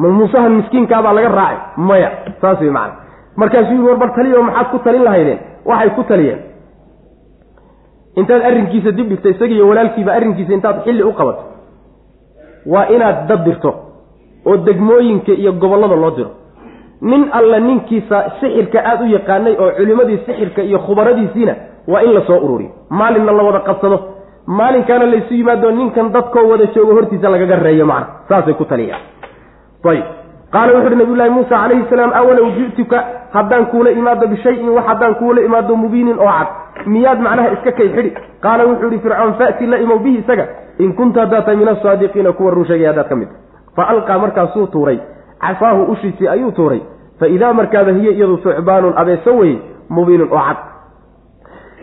ma 0.00 0.08
muusahan 0.16 0.52
miskiinkaabaa 0.58 1.12
laga 1.18 1.28
raacay 1.38 1.58
maya 1.88 2.10
saas 2.40 2.60
wey 2.60 2.70
macana 2.70 2.94
markaasuu 3.40 3.72
yihi 3.74 3.86
warbar 3.88 4.10
taliyo 4.16 4.42
maxaad 4.48 4.66
ku 4.72 4.78
talin 4.86 5.02
lahaydeen? 5.08 5.38
Waxay 5.68 5.90
ku 5.96 6.02
taliyeen. 6.10 6.38
Intaad 8.20 8.42
arrinkiisa 8.48 8.90
dib 8.96 9.08
dhigta 9.10 9.28
isagiiyo 9.34 9.68
walaalkiiba 9.68 10.12
arrinkiisa 10.18 10.52
intaad 10.56 10.78
xilli 10.84 11.02
u 11.02 11.12
qabato. 11.18 11.42
Waa 12.66 12.86
inaad 12.94 13.26
dad 13.28 13.44
dirto 13.44 13.70
oo 14.46 14.56
degmooyinka 14.66 15.32
iyo 15.32 15.52
gobollada 15.52 15.96
loo 15.96 16.10
diro. 16.16 16.30
Nin 17.00 17.28
alla 17.32 17.58
ninkiisa 17.60 18.16
sixirka 18.40 18.78
aada 18.90 19.04
u 19.04 19.08
yaqaanay 19.16 19.54
oo 19.62 19.70
culimmadii 19.78 20.18
sixirka 20.26 20.62
iyo 20.62 20.78
khubaradiisiina 20.78 21.54
waa 21.88 22.02
in 22.02 22.12
la 22.14 22.22
soo 22.26 22.38
ururiyo. 22.44 22.70
Maalinna 22.90 23.32
la 23.32 23.42
wada 23.42 23.60
qabsado. 23.60 23.98
Maalinkaana 24.46 25.06
laysu 25.06 25.34
yimaado 25.34 25.70
ninkan 25.70 26.12
dadkoo 26.12 26.48
wada 26.50 26.66
joogo 26.74 26.92
hortiisa 26.94 27.28
lagaga 27.28 27.56
reeyo 27.56 27.86
macna. 27.86 28.06
Saasay 28.28 28.54
ku 28.54 28.64
taliyaan 28.64 29.00
ayb 29.84 30.04
qaala 30.52 30.72
wuxu 30.72 30.86
uhi 30.86 30.96
nabiyullaahi 30.96 31.30
muusa 31.30 31.48
calayhi 31.48 31.84
salaam 31.90 32.12
awalow 32.14 32.50
ji'tuka? 32.56 33.04
Haddaan 33.32 33.66
kuula 33.66 33.90
imaado 33.90 34.26
bishayin 34.26 34.68
wax 34.68 34.86
haddaan 34.86 35.14
kuula 35.14 35.40
imaado 35.42 35.76
mubiinin 35.76 36.18
oo 36.18 36.26
cad. 36.26 36.48
Miyaad 36.86 37.20
macnaha 37.20 37.52
iska 37.52 37.72
kay 37.72 37.88
xidhi? 37.88 38.12
Qaala 38.40 38.66
wuxuu 38.66 38.88
ihi 38.88 38.98
fircoon 38.98 39.34
fa'ti 39.34 39.66
la 39.66 39.78
imow 39.78 39.98
bihi 39.98 40.18
isaga. 40.18 40.46
In 40.78 40.92
kunta 40.94 41.20
haddaad 41.20 41.44
tahay 41.44 41.56
min 41.56 41.68
asaadiqiina 41.68 42.32
kuwa 42.32 42.50
run 42.50 42.64
haddaad 42.64 43.08
ka 43.08 43.16
mid. 43.16 43.28
Fa 43.76 43.88
alqaa 43.88 44.18
markaasuu 44.18 44.66
tuuray. 44.66 44.98
Casaahu 45.40 45.92
ushiisii 45.92 46.28
ayuu 46.28 46.52
tuuray. 46.52 46.80
Fa 47.20 47.26
idaa 47.26 47.52
markaaba 47.52 47.92
hiya 47.92 48.12
iyadu 48.12 48.38
sucbaanun 48.38 48.92
abeeso 48.96 49.36
weye 49.36 49.58
mubiinun 49.88 50.32
oo 50.32 50.38
cad. 50.38 50.56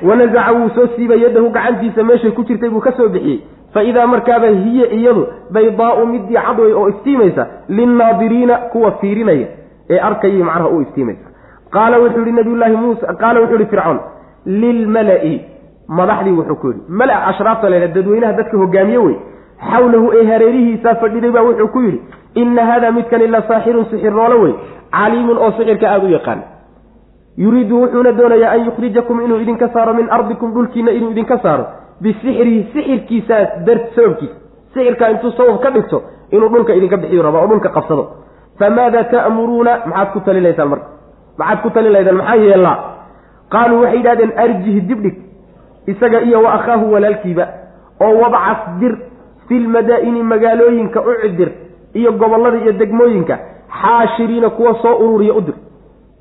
Wanazaca 0.03 0.51
wuu 0.51 0.69
soo 0.69 0.87
siibay 0.95 1.21
yadahu 1.21 1.49
gacantiisa 1.49 2.03
meeshay 2.03 2.31
ku 2.31 2.43
jirtay 2.43 2.69
buu 2.69 2.81
ka 2.81 2.91
soo 2.91 3.09
bixiyey 3.09 3.43
fa 3.75 3.83
idaa 3.91 4.07
markaaba 4.13 4.47
hiya 4.47 4.87
iyadu 4.97 5.23
baydaau 5.57 6.05
midii 6.13 6.41
cad 6.47 6.59
wey 6.65 6.73
oo 6.81 6.87
iftiimaysa 6.93 7.47
linnaadiriina 7.77 8.57
kuwa 8.73 8.91
fiirinaya 9.01 9.47
ee 9.89 9.99
arkayay 10.09 10.43
macnaha 10.49 10.69
u 10.75 10.81
iftiimaysa 10.85 11.27
qaala 11.75 11.99
wuxuu 12.03 12.25
yihi 12.25 12.35
nabiyullaahi 12.39 12.77
muusa 12.83 13.13
qaala 13.23 13.41
wuxuu 13.43 13.59
yihi 13.59 13.69
fircoon 13.73 13.99
lilmala'i 14.63 15.35
madaxdii 15.99 16.35
wuxuu 16.39 16.55
ku 16.61 16.67
yidhi 16.67 16.81
mala 17.01 17.15
ashraafta 17.31 17.69
leha 17.69 17.87
dadweynaha 17.87 18.33
dadka 18.39 18.57
hogaamiye 18.63 18.97
wey 19.07 19.15
xawlahu 19.71 20.11
ee 20.19 20.25
hareerihiisaa 20.31 20.95
fadhiday 21.03 21.31
baa 21.37 21.45
wuxuu 21.49 21.67
ku 21.75 21.81
yidhi 21.87 22.01
inna 22.43 22.65
haadaa 22.71 22.91
midkani 22.97 23.27
la 23.27 23.41
saaxirun 23.49 23.85
sixirnoolo 23.91 24.41
wey 24.43 24.53
caliimun 24.97 25.37
oo 25.37 25.51
sixirka 25.57 25.91
aada 25.91 26.05
u 26.07 26.11
yaqaan. 26.17 26.41
Yuriidu 27.43 27.81
wuxuuna 27.81 28.11
doonayaa 28.19 28.51
an 28.51 28.65
yukhrijakum 28.65 29.21
inuu 29.25 29.39
idinka 29.45 29.69
saaro 29.73 29.93
min 29.93 30.07
ardikum 30.17 30.53
dhulkiina 30.53 30.91
inuu 30.91 31.11
idinka 31.11 31.37
saaro 31.45 31.65
bisixrihi 32.01 32.59
sixirkiisaas 32.73 33.49
dar 33.67 33.77
sababkiisa 33.95 34.35
sixirkaa 34.73 35.09
intuu 35.13 35.31
sabab 35.37 35.59
ka 35.63 35.69
dhigto 35.75 35.97
inuu 36.31 36.49
dhulka 36.53 36.73
idinka 36.75 36.97
bixiyu 36.97 37.21
raba 37.23 37.39
oo 37.41 37.47
dhulka 37.47 37.69
qabsado. 37.69 38.03
Famaada 38.59 39.03
ta'muruuna? 39.03 39.73
Maxaad 39.85 40.09
ku 40.13 40.19
talinaysaan 40.19 40.69
marka. 40.69 40.87
Maxaad 41.39 41.59
ku 41.63 41.69
talin 41.75 41.91
laydaan 41.95 42.15
maxaa 42.21 42.35
yeellaa 42.35 42.77
qaaluu 43.53 43.81
waxay 43.83 43.97
yidhahdeen 43.99 44.31
arjih 44.43 44.77
dibdhig 44.89 45.15
isaga 45.87 46.19
iyo 46.27 46.39
wa 46.43 46.53
akhaahu 46.57 46.85
walaalkiiba 46.93 47.45
oo 48.05 48.13
wabcas 48.21 48.59
dir 48.79 48.93
filmadaa'ini 49.47 50.23
magaalooyinka 50.23 50.99
u 51.01 51.11
cidir 51.21 51.49
iyo 51.93 52.11
gobollada 52.11 52.57
iyo 52.63 52.71
degmooyinka 52.79 53.35
xaashiriina 53.81 54.49
kuwa 54.49 54.73
soo 54.81 54.95
ururiya 55.03 55.33
u 55.33 55.41
dir. 55.41 55.55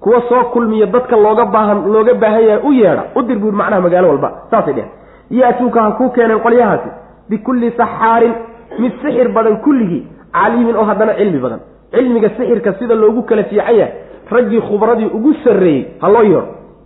Kuwa 0.01 0.21
soo 0.29 0.45
kulmiya 0.53 0.87
dadka 0.87 1.17
looga 1.17 1.45
baahan 1.55 1.79
looga 1.93 2.15
baahan 2.15 2.45
yahay 2.49 2.63
u 2.69 2.73
yeedha 2.73 3.05
u 3.17 3.23
dir 3.23 3.39
buuri 3.39 3.57
macnaha 3.57 3.81
magaalo 3.81 4.09
walba. 4.09 4.29
Saasay 4.51 4.75
dheheen 4.75 4.91
yaatuuka 5.39 5.81
ha 5.85 5.91
kuu 5.99 6.09
keeneen 6.17 6.41
qolyahaasi 6.47 6.89
bikulli 7.31 7.71
saxaarin 7.81 8.35
mid 8.83 8.93
sixir 9.03 9.29
badan 9.37 9.57
kulligii 9.65 10.03
caliimin 10.37 10.77
oo 10.77 10.85
haddana 10.91 11.15
cilmi 11.21 11.39
badan. 11.45 11.61
Cilmiga 11.95 12.29
sixirka 12.37 12.71
sida 12.79 12.95
loogu 12.95 13.23
kala 13.29 13.45
fiican 13.51 13.77
yahay 13.81 13.93
raggii 14.35 14.61
khubradii 14.69 15.11
ugu 15.17 15.31
sarreeyey 15.45 15.83
ha 16.03 16.09
loo 16.15 16.23
yeedho 16.23 16.43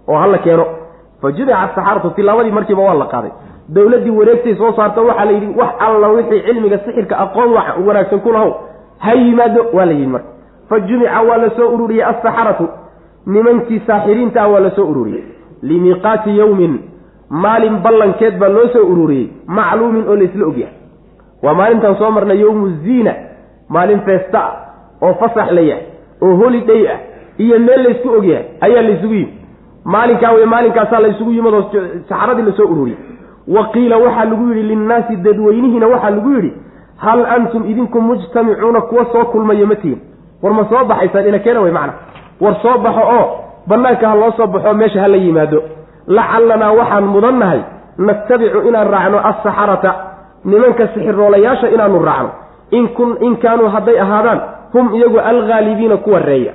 oo 0.08 0.16
hala 0.22 0.38
keeno. 0.38 0.66
Fa 1.20 1.32
judica 1.36 1.58
asaxaratu 1.66 2.10
tilaabadii 2.16 2.50
markiiba 2.58 2.82
waa 2.88 2.94
la 3.02 3.06
qaaday. 3.12 3.30
Dowladdii 3.74 4.10
wareegtay 4.18 4.54
soo 4.60 4.72
saarto 4.76 5.00
waxaa 5.08 5.24
la 5.24 5.32
yidhi 5.32 5.48
wax 5.60 5.70
alla 5.86 6.08
wixii 6.16 6.42
cilmiga 6.46 6.78
sixirka 6.84 7.14
aqoon 7.24 7.50
wanaagsan 7.86 8.20
ku 8.24 8.32
lahow 8.32 8.50
ha 9.04 9.14
yimaado 9.14 9.62
waa 9.76 9.84
la 9.86 9.92
yidhi 9.92 10.06
marka. 10.14 10.28
Fa 10.68 10.80
jumica 10.80 11.20
waa 11.28 11.36
la 11.42 11.50
soo 11.56 11.68
ururiyey 11.74 12.04
asaxaratu 12.04 12.66
nimankii 13.26 13.80
saaxiriinta 13.86 14.42
ah 14.42 14.48
waa 14.52 14.60
la 14.60 14.70
soo 14.70 14.86
ururiyey. 14.92 15.24
Limiiqaati 15.62 16.38
yowmin 16.38 16.74
maalin 17.30 17.76
ballankeed 17.82 18.38
baa 18.38 18.48
loo 18.48 18.68
soo 18.72 18.86
ururiyey 18.92 19.28
macluumin 19.46 20.08
oo 20.08 20.16
laysla 20.16 20.46
ogyahay 20.46 20.74
waa 21.42 21.54
maalintaan 21.54 21.96
soo 21.98 22.10
marnay 22.10 22.40
yowmu 22.40 22.68
ziina 22.84 23.14
maalin 23.68 24.00
feesta 24.00 24.40
ah 24.44 24.54
oo 25.02 25.14
fasax 25.14 25.50
la 25.52 25.60
yahay 25.60 25.84
oo 26.22 26.36
holiday 26.36 26.88
ah 26.94 26.98
iyo 27.38 27.58
meel 27.58 27.82
laysku 27.82 28.08
ogyahay 28.18 28.44
ayaa 28.60 28.82
laysugu 28.82 29.14
yimi 29.14 29.32
maalinkaa 29.84 30.32
wey 30.32 30.44
maalinkaasaa 30.46 31.00
laysugu 31.00 31.32
yimid 31.32 31.54
oo 31.54 31.64
saxaradii 32.08 32.42
la 32.42 32.52
soo 32.52 32.66
ururiyey. 32.72 32.98
Wa 33.48 33.62
qiila 33.72 33.96
waxaa 33.96 34.24
lagu 34.24 34.48
yidhi 34.48 34.62
linnaasi 34.62 35.16
dadweynihiina 35.16 35.86
waxaa 35.86 36.10
lagu 36.10 36.30
yidhi 36.32 36.52
hal 36.96 37.26
antum 37.26 37.70
idinku 37.70 38.00
mujtamicuuna 38.00 38.80
kuwa 38.80 39.04
soo 39.12 39.24
kulmaya 39.24 39.66
ma 39.66 39.74
tihin. 39.74 39.98
War 40.42 40.52
ma 40.54 40.64
soo 40.70 40.84
baxaysaan 40.84 41.28
ina 41.28 41.38
keena 41.38 41.60
wey 41.60 41.72
macna. 41.72 41.92
War 42.40 42.56
soo 42.62 42.78
baxo 42.78 43.00
oo 43.00 43.26
bannaanka 43.66 44.08
ha 44.08 44.14
loo 44.14 44.30
soo 44.36 44.46
baxo 44.46 44.74
meesha 44.74 45.00
ha 45.00 45.08
la 45.08 45.16
yimaado 45.16 45.62
lacalanaa 46.08 46.72
waxaan 46.72 47.06
mudannahay 47.14 47.60
nattabicu 47.98 48.58
inaan 48.68 48.88
raacno 48.94 49.18
assaxarata 49.30 49.90
nimanka 50.44 50.88
sixiroolayaasha 50.94 51.68
inaanu 51.74 52.04
raacno. 52.08 52.30
In 52.70 53.36
kaanuu 53.42 53.68
hadday 53.68 54.00
ahaadaan 54.00 54.40
hum 54.72 54.94
iyagu 54.94 55.18
alghaalibiina 55.18 55.96
kuwa 55.96 56.18
reeya 56.18 56.52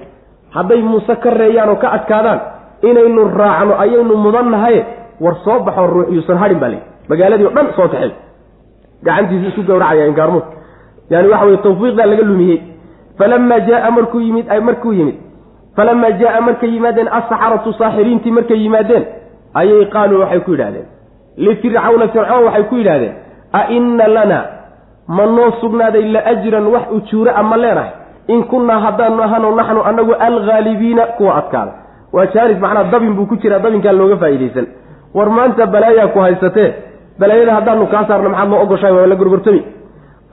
hadday 0.50 0.82
muuse 0.82 1.16
ka 1.16 1.30
reeyaan 1.30 1.70
oo 1.70 1.76
ka 1.76 1.92
adkaadaan 1.92 2.40
inaynu 2.82 3.28
raacno 3.38 3.80
ayaynu 3.80 4.16
mudannahaye 4.26 4.86
war 5.22 5.36
soo 5.46 5.60
baxo 5.60 5.88
ruux 5.88 6.08
yuusan 6.14 6.38
hadhin 6.38 6.60
baa 6.60 6.70
leyi 6.70 6.82
magaaladii 7.10 7.46
o 7.46 7.50
dhan 7.50 7.68
soo 7.76 7.88
kaxay 7.88 8.12
gacantiisu 9.04 9.48
isku 9.50 9.64
gawracaya 9.70 10.06
inkaarmuud 10.08 10.44
yani 11.10 11.28
waxa 11.28 11.46
weye 11.46 11.58
tawfiiqdaa 11.58 12.06
laga 12.06 12.24
lumiyey 12.24 12.62
falamaa 13.18 13.60
jaaa 13.60 13.92
markuu 13.92 14.20
yimid 14.20 14.46
markuu 14.62 14.94
yimid. 14.94 15.16
Falamaa 15.76 16.12
jaaa 16.22 16.42
markay 16.42 16.70
yimaadeen 16.70 17.08
asaxaratu 17.08 17.74
saaxiriintii 17.74 18.32
markay 18.32 18.58
yimaadeen 18.64 19.06
ayay 19.62 19.86
qaaluu 19.96 20.20
waxay 20.24 20.40
ku 20.40 20.52
yidhahdeen 20.52 20.86
lifircawna 21.38 22.08
fircoon 22.14 22.44
waxay 22.48 22.64
ku 22.70 22.76
yidhahdeen 22.82 23.14
a 23.54 23.62
inna 23.78 24.08
lana 24.08 24.40
ma 25.08 25.26
noo 25.26 25.52
sugnaaday 25.62 26.06
la 26.16 26.20
ajran 26.34 26.66
wax 26.74 26.84
ujuure 26.92 27.32
a 27.36 27.44
ma 27.44 27.58
leenahay? 27.58 27.92
In 28.28 28.44
kunnaa 28.52 28.80
haddaanu 28.80 29.24
ahano 29.24 29.56
naxnu 29.56 29.82
anagu 29.90 30.14
alghaalibiina 30.28 31.06
kuwa 31.18 31.36
adkaada. 31.36 31.72
Waa 32.14 32.26
jaaris 32.34 32.58
macnaa 32.60 32.84
dabin 32.92 33.14
buu 33.16 33.26
ku 33.26 33.36
jiraa 33.36 33.60
dabinkaan 33.60 33.98
looga 33.98 34.18
faa'iidaysan. 34.18 34.68
War 35.14 35.30
maanta 35.30 35.66
balaayaa 35.68 36.08
ku 36.14 36.20
haysatee 36.20 36.70
balaayada 37.20 37.54
haddaanu 37.58 37.88
kaa 37.88 38.06
saarno 38.08 38.30
maxaad 38.30 38.50
noo 38.50 38.62
ogoshahay 38.64 38.96
waa 38.96 39.08
la 39.08 39.16
gorgortami. 39.16 39.62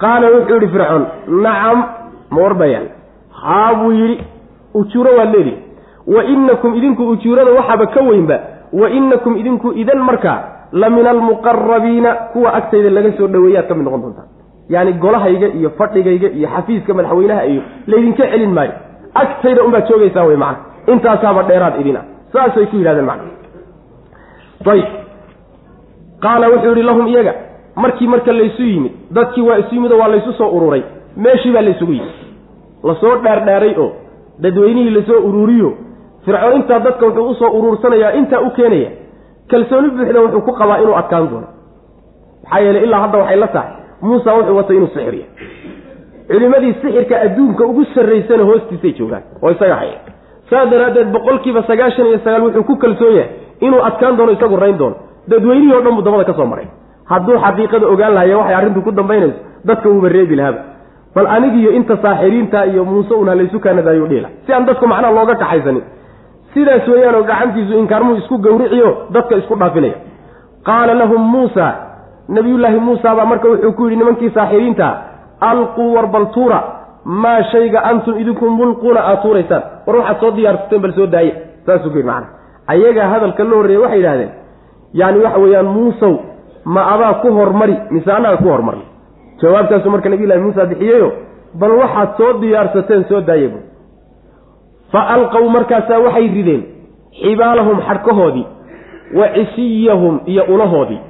Qaala 0.03 0.27
wuxuu 0.35 0.55
yidhi 0.55 0.69
fircoon 0.75 1.05
nacam 1.45 1.79
ma 2.31 2.41
warbayaan 2.43 2.87
haa 3.43 3.75
buu 3.75 3.93
yidhi 3.93 4.25
ujuuro 4.75 5.11
waad 5.19 5.35
leedihi 5.35 5.59
wa 6.15 6.25
inakum 6.25 6.75
idinku 6.79 7.03
ujuurada 7.09 7.51
waxaaba 7.59 7.87
ka 7.87 8.01
weynba 8.09 8.39
wa 8.73 8.91
inakum 8.91 9.37
idinku 9.37 9.73
idan 9.73 9.99
markaa 9.99 10.39
la 10.73 10.91
min 10.91 11.07
almuqarabiina 11.07 12.15
kuwa 12.33 12.55
agtayda 12.55 12.91
laga 12.91 13.13
soo 13.19 13.27
dhoweeyaad 13.27 13.67
ka 13.69 13.75
mid 13.75 13.85
noqon 13.85 14.01
doontaa 14.03 14.29
yacni 14.69 14.93
golahayga 14.93 15.49
iyo 15.59 15.71
fadhigayga 15.79 16.29
iyo 16.39 16.49
xafiiska 16.55 16.95
madaxweynaha 16.95 17.45
iyo 17.47 17.63
laydinka 17.87 18.25
celin 18.33 18.53
maayo. 18.55 18.73
Agtayda 19.15 19.63
unbaad 19.65 19.89
joogaysaa 19.89 20.25
wey 20.25 20.37
macana 20.37 20.59
intaasaaba 20.93 21.43
dheeraad 21.43 21.81
idin 21.81 21.97
ah 21.97 22.05
saasay 22.33 22.67
ku 22.67 22.77
yidhahdeen 22.77 23.07
macana 23.11 23.31
ayb 24.73 24.87
qaala 26.25 26.49
wuxuu 26.53 26.69
yidhi 26.73 26.83
lahum 26.83 27.07
iyaga 27.09 27.35
markii 27.77 28.07
marka 28.07 28.33
laysu 28.33 28.63
yimid 28.63 28.93
dadkii 29.11 29.43
waa 29.49 29.59
isu 29.59 29.75
yimid 29.75 29.93
oo 29.93 29.99
waa 29.99 30.09
laysu 30.09 30.33
soo 30.33 30.49
ururay 30.57 30.83
meeshii 31.17 31.53
baa 31.53 31.61
laysugu 31.63 31.93
yimid. 31.93 32.15
Lasoo 32.85 33.17
dhaardhaaray 33.25 33.75
oo 33.79 33.91
dadweynihii 34.39 34.91
la 34.91 35.03
soo 35.07 35.21
ururiyo 35.29 35.71
fircoon 36.25 36.57
intaa 36.61 36.79
dadka 36.87 37.07
wuxuu 37.07 37.29
u 37.31 37.35
soo 37.35 37.51
uruursanayaa 37.59 38.13
intaa 38.21 38.41
u 38.41 38.51
keenaya. 38.57 38.91
Kalsooni 39.51 39.89
buuxda 39.97 40.21
wuxuu 40.25 40.41
ku 40.47 40.53
qabaa 40.61 40.79
inuu 40.83 40.95
adkaan 41.01 41.29
doono. 41.31 41.49
Maxaa 42.45 42.61
yeeley 42.65 42.83
ilaa 42.87 43.01
hadda 43.05 43.19
waxay 43.19 43.37
la 43.43 43.49
tahay 43.55 43.73
muusa 44.03 44.35
wuxuu 44.37 44.57
watay 44.57 44.77
inuu 44.77 44.89
sixiriya 44.95 45.27
culimadii 46.31 46.75
sixirka 46.83 47.17
adduunka 47.27 47.65
ugu 47.71 47.85
sarraysana 47.95 48.43
hoostiisay 48.49 48.93
joogaan 48.99 49.23
oo 49.43 49.51
isaga 49.51 49.75
haya 49.81 49.99
saa 50.51 50.65
daraaddeed 50.73 51.09
boqolkiiba 51.15 51.63
sagaashan 51.71 52.07
iyo 52.11 52.19
sagaal 52.25 52.43
wuxuu 52.47 52.65
ku 52.69 52.77
kalsoon 52.85 53.15
yahay 53.17 53.31
inuu 53.67 53.81
adkaan 53.89 54.17
doono 54.17 54.33
isagu 54.33 54.57
rayn 54.57 54.79
doono. 54.79 54.97
Dadweynihii 55.31 55.75
o 55.75 55.81
dhan 55.85 55.95
buu 55.97 56.03
dabada 56.07 56.25
ka 56.25 56.35
soo 56.39 56.47
maray. 56.53 56.67
Hadduu 57.11 57.37
xaqiiqada 57.45 57.87
ogaan 57.93 58.15
lahaya 58.15 58.37
waxay 58.39 58.55
arrintu 58.59 58.81
ku 58.87 58.91
dambaynayso 58.93 59.39
dadka 59.69 59.89
uuba 59.89 60.09
reebi 60.09 60.37
lahaaba. 60.37 60.61
Bal 61.15 61.27
anigiiyo 61.37 61.71
inta 61.79 61.97
saaxiriinta 62.03 62.65
iyo 62.67 62.85
muuse 62.85 63.15
un 63.15 63.29
halaysu 63.29 63.61
kaanadaayuu 63.61 64.07
dhiila. 64.11 64.29
Si 64.47 64.53
aan 64.53 64.65
dadku 64.67 64.87
macnaha 64.87 65.13
looga 65.19 65.35
kaxaysanin 65.43 65.83
sidaas 66.55 66.89
weeyaanoo 66.89 67.23
gacantiisu 67.31 67.79
inkaarmuhu 67.83 68.17
isku 68.23 68.39
gowriciyo 68.47 68.89
dadka 69.15 69.37
isku 69.37 69.55
dhaafinaya 69.63 69.95
qaala 70.69 70.95
lahum 71.03 71.23
muusa 71.35 71.67
nabiyullaahi 72.29 72.79
muusa 72.89 73.15
baa 73.19 73.25
marka 73.33 73.49
wuxuu 73.49 73.73
ku 73.79 73.83
yidhi 73.85 73.97
nimankii 73.97 74.31
saaxiriinta 74.39 74.89
alquu 75.51 75.85
warbaltuura 75.95 76.59
maa 77.05 77.43
shayga 77.53 77.81
antum 77.91 78.19
idinku 78.23 78.51
mulquuna 78.51 79.01
aad 79.11 79.23
tuuraysaan. 79.23 79.63
War 79.87 79.97
waxaad 79.97 80.21
soo 80.21 80.31
diyaarsateen 80.37 80.83
bal 80.83 80.93
soo 80.99 81.07
daaye 81.15 81.33
saasuu 81.67 81.91
ku 81.91 81.97
yidhi 81.97 82.09
macana 82.11 82.27
ayagaa 82.73 83.09
hadalka 83.13 83.45
la 83.45 83.57
horreeyey 83.57 83.83
waxay 83.85 83.99
yidhahdeen 84.01 84.31
yaani 85.01 85.19
waxa 85.25 85.39
weeyaan 85.45 85.67
muusow 85.77 86.13
ma 86.75 86.83
adaa 86.95 87.15
ku 87.23 87.29
hormari 87.39 87.77
mise 87.91 88.11
annaga 88.17 88.37
ku 88.43 88.49
hormarna 88.55 88.85
jawaabtaasu 89.43 89.91
marka 89.95 90.09
nabiyullahi 90.13 90.41
muusa 90.47 90.67
bixiyeyo 90.73 91.09
bal 91.61 91.73
waxaad 91.83 92.09
soo 92.19 92.33
diyaarsateen 92.43 93.05
soo 93.09 93.21
daaye 93.21 93.49
bu 93.53 93.59
fa 94.93 95.01
alqow 95.17 95.45
markaasaa 95.57 95.99
waxay 96.07 96.29
rideen 96.39 96.63
xibaalahum 97.23 97.81
xadhkahoodii 97.89 98.47
wa 99.19 99.29
cisiyahum 99.37 100.21
iyo 100.27 100.45
ulahoodii 100.55 101.01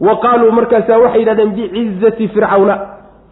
wa 0.00 0.16
qaaluu 0.24 0.52
markaasaa 0.52 0.98
waxay 0.98 1.20
yidhahdeen 1.20 1.50
bicizati 1.56 2.28
fircawna 2.28 2.78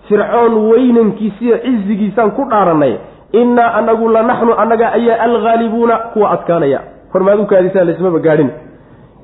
fircoon 0.09 0.55
weynankiisiyo 0.71 1.59
cizigiisaan 1.65 2.31
ku 2.31 2.45
dhaarannay 2.51 2.95
innaa 3.33 3.71
anagu 3.81 4.09
la 4.09 4.23
naxnu 4.23 4.53
annaga 4.63 4.93
ayaa 4.93 5.21
alghaalibuuna 5.27 5.97
kuwa 5.97 6.31
adkaanaya. 6.31 6.81
Hormaad 7.13 7.41
u 7.41 7.47
kaadisaan 7.47 7.87
laismaba 7.87 8.19
gaadhin 8.19 8.51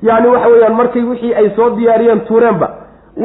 yacni 0.01 0.27
waxa 0.27 0.47
weeyaan 0.47 0.73
markay 0.75 1.03
wixii 1.03 1.33
ay 1.33 1.49
soo 1.55 1.69
diyaariyeen 1.77 2.19
tuureenba 2.19 2.69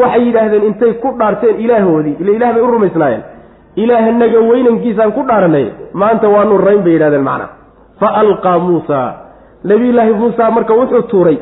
waxay 0.01 0.22
yidhaahdeen 0.27 0.64
intay 0.64 0.93
ku 0.93 1.09
dhaarteen 1.18 1.61
ilaahoodii 1.61 2.16
ile 2.20 2.33
ilah 2.33 2.53
bay 2.55 2.62
u 2.62 2.66
rumaysnaayeen 2.66 3.22
ilaahanaga 3.77 4.41
weynankiisaan 4.51 5.12
ku 5.12 5.22
dhaaranay 5.29 5.66
maanta 5.93 6.29
waanu 6.29 6.59
rayn 6.59 6.83
bay 6.85 6.93
yidhahdeen 6.97 7.24
macnaa 7.29 7.49
fa 8.01 8.09
alqaa 8.22 8.59
muusa. 8.59 9.01
Nabiyullaahi 9.64 10.12
muusa 10.12 10.51
marka 10.51 10.74
wuxuu 10.74 11.03
tuuray 11.03 11.39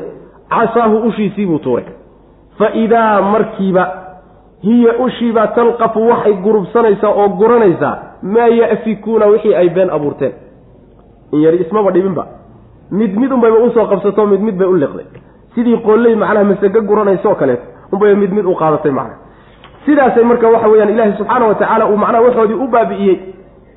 casaahu 0.49 0.97
ushiisii 1.07 1.45
buu 1.45 1.59
tuuray. 1.59 1.85
Fa 2.57 2.69
idaa 2.83 3.21
markiiba 3.21 3.83
hiya 4.61 4.93
ushiibaa 5.05 5.47
talqafu 5.47 6.07
waxay 6.09 6.33
gurubsanaysaa 6.33 7.09
oo 7.09 7.27
guranaysaa 7.29 7.95
maa 8.23 8.47
ya'fikuuna 8.47 9.25
wixii 9.25 9.55
ay 9.55 9.69
been 9.69 9.89
abuurteen. 9.89 10.33
In 11.31 11.41
yari 11.41 11.57
ismaba 11.65 11.91
dhibinba. 11.91 12.27
Mid 12.91 13.17
mid 13.17 13.31
unbayba 13.31 13.57
u 13.57 13.71
soo 13.71 13.85
qabsato 13.91 14.25
mid 14.25 14.41
mid 14.41 14.55
bay 14.57 14.67
u 14.67 14.75
liqday. 14.83 15.05
Sidii 15.55 15.77
qolley 15.77 16.15
macnaha 16.15 16.43
masage 16.43 16.81
guranayso 16.81 17.35
kaleeto 17.35 17.63
unbayba 17.91 18.19
mid 18.19 18.31
mid 18.31 18.45
u 18.45 18.55
qaadatay 18.55 18.91
macnaha 18.91 19.24
sidaasay 19.85 20.23
marka 20.23 20.47
waxa 20.49 20.67
weyaan 20.67 20.89
ilaahi 20.93 21.13
subxaana 21.17 21.45
wa 21.47 21.55
tacaala 21.55 21.85
uu 21.87 21.97
macnaha 21.97 22.23
waxoodii 22.23 22.53
u 22.63 22.67
baabi'iyey. 22.67 23.17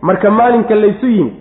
Marka 0.03 0.31
maalinka 0.31 0.75
laysu 0.75 1.07
yimid 1.07 1.33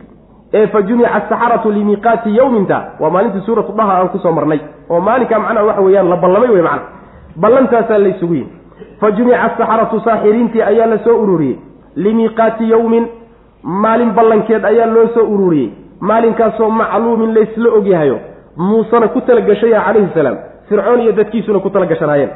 ee 0.53 0.67
fa 0.67 0.81
jumica 0.81 1.13
asaxaratu 1.15 1.71
limiiqaati 1.71 2.35
yowminta 2.37 2.77
waa 2.99 3.09
maalintii 3.09 3.41
suuratu 3.45 3.71
dhaha 3.77 3.93
aan 3.99 4.09
ku 4.09 4.19
soo 4.19 4.31
marnay. 4.31 4.59
Oo 4.89 4.99
maalinkaa 5.01 5.39
macnaha 5.39 5.65
waxa 5.65 5.81
weeyaan 5.81 6.09
la 6.09 6.15
ballamay 6.15 6.49
wey 6.49 6.61
macna 6.61 6.81
ballantaasaa 7.35 7.97
laysugu 7.97 8.33
yimid. 8.33 8.51
Fa 8.99 9.11
jumica 9.11 9.41
asaxaratu 9.43 9.99
saaxiriintii 10.05 10.61
ayaa 10.61 10.87
la 10.87 10.97
soo 11.05 11.17
ururiyey. 11.23 11.57
Limiiqaati 11.95 12.69
yowmin 12.69 13.07
maalin 13.63 14.11
ballankeed 14.11 14.65
ayaa 14.65 14.85
loo 14.95 15.07
soo 15.13 15.25
ururiyey. 15.33 15.69
Maalinkaasoo 16.01 16.69
macluumin 16.69 17.33
laysla 17.33 17.69
ogyahayo. 17.77 18.17
Muusena 18.57 19.07
ku 19.07 19.21
talagashaya 19.21 19.81
calayhi 19.85 20.09
salaam. 20.13 20.37
Fircoon 20.69 21.01
iyo 21.01 21.11
dadkiisuna 21.11 21.59
ku 21.59 21.69
talagashanaayeen 21.69 22.29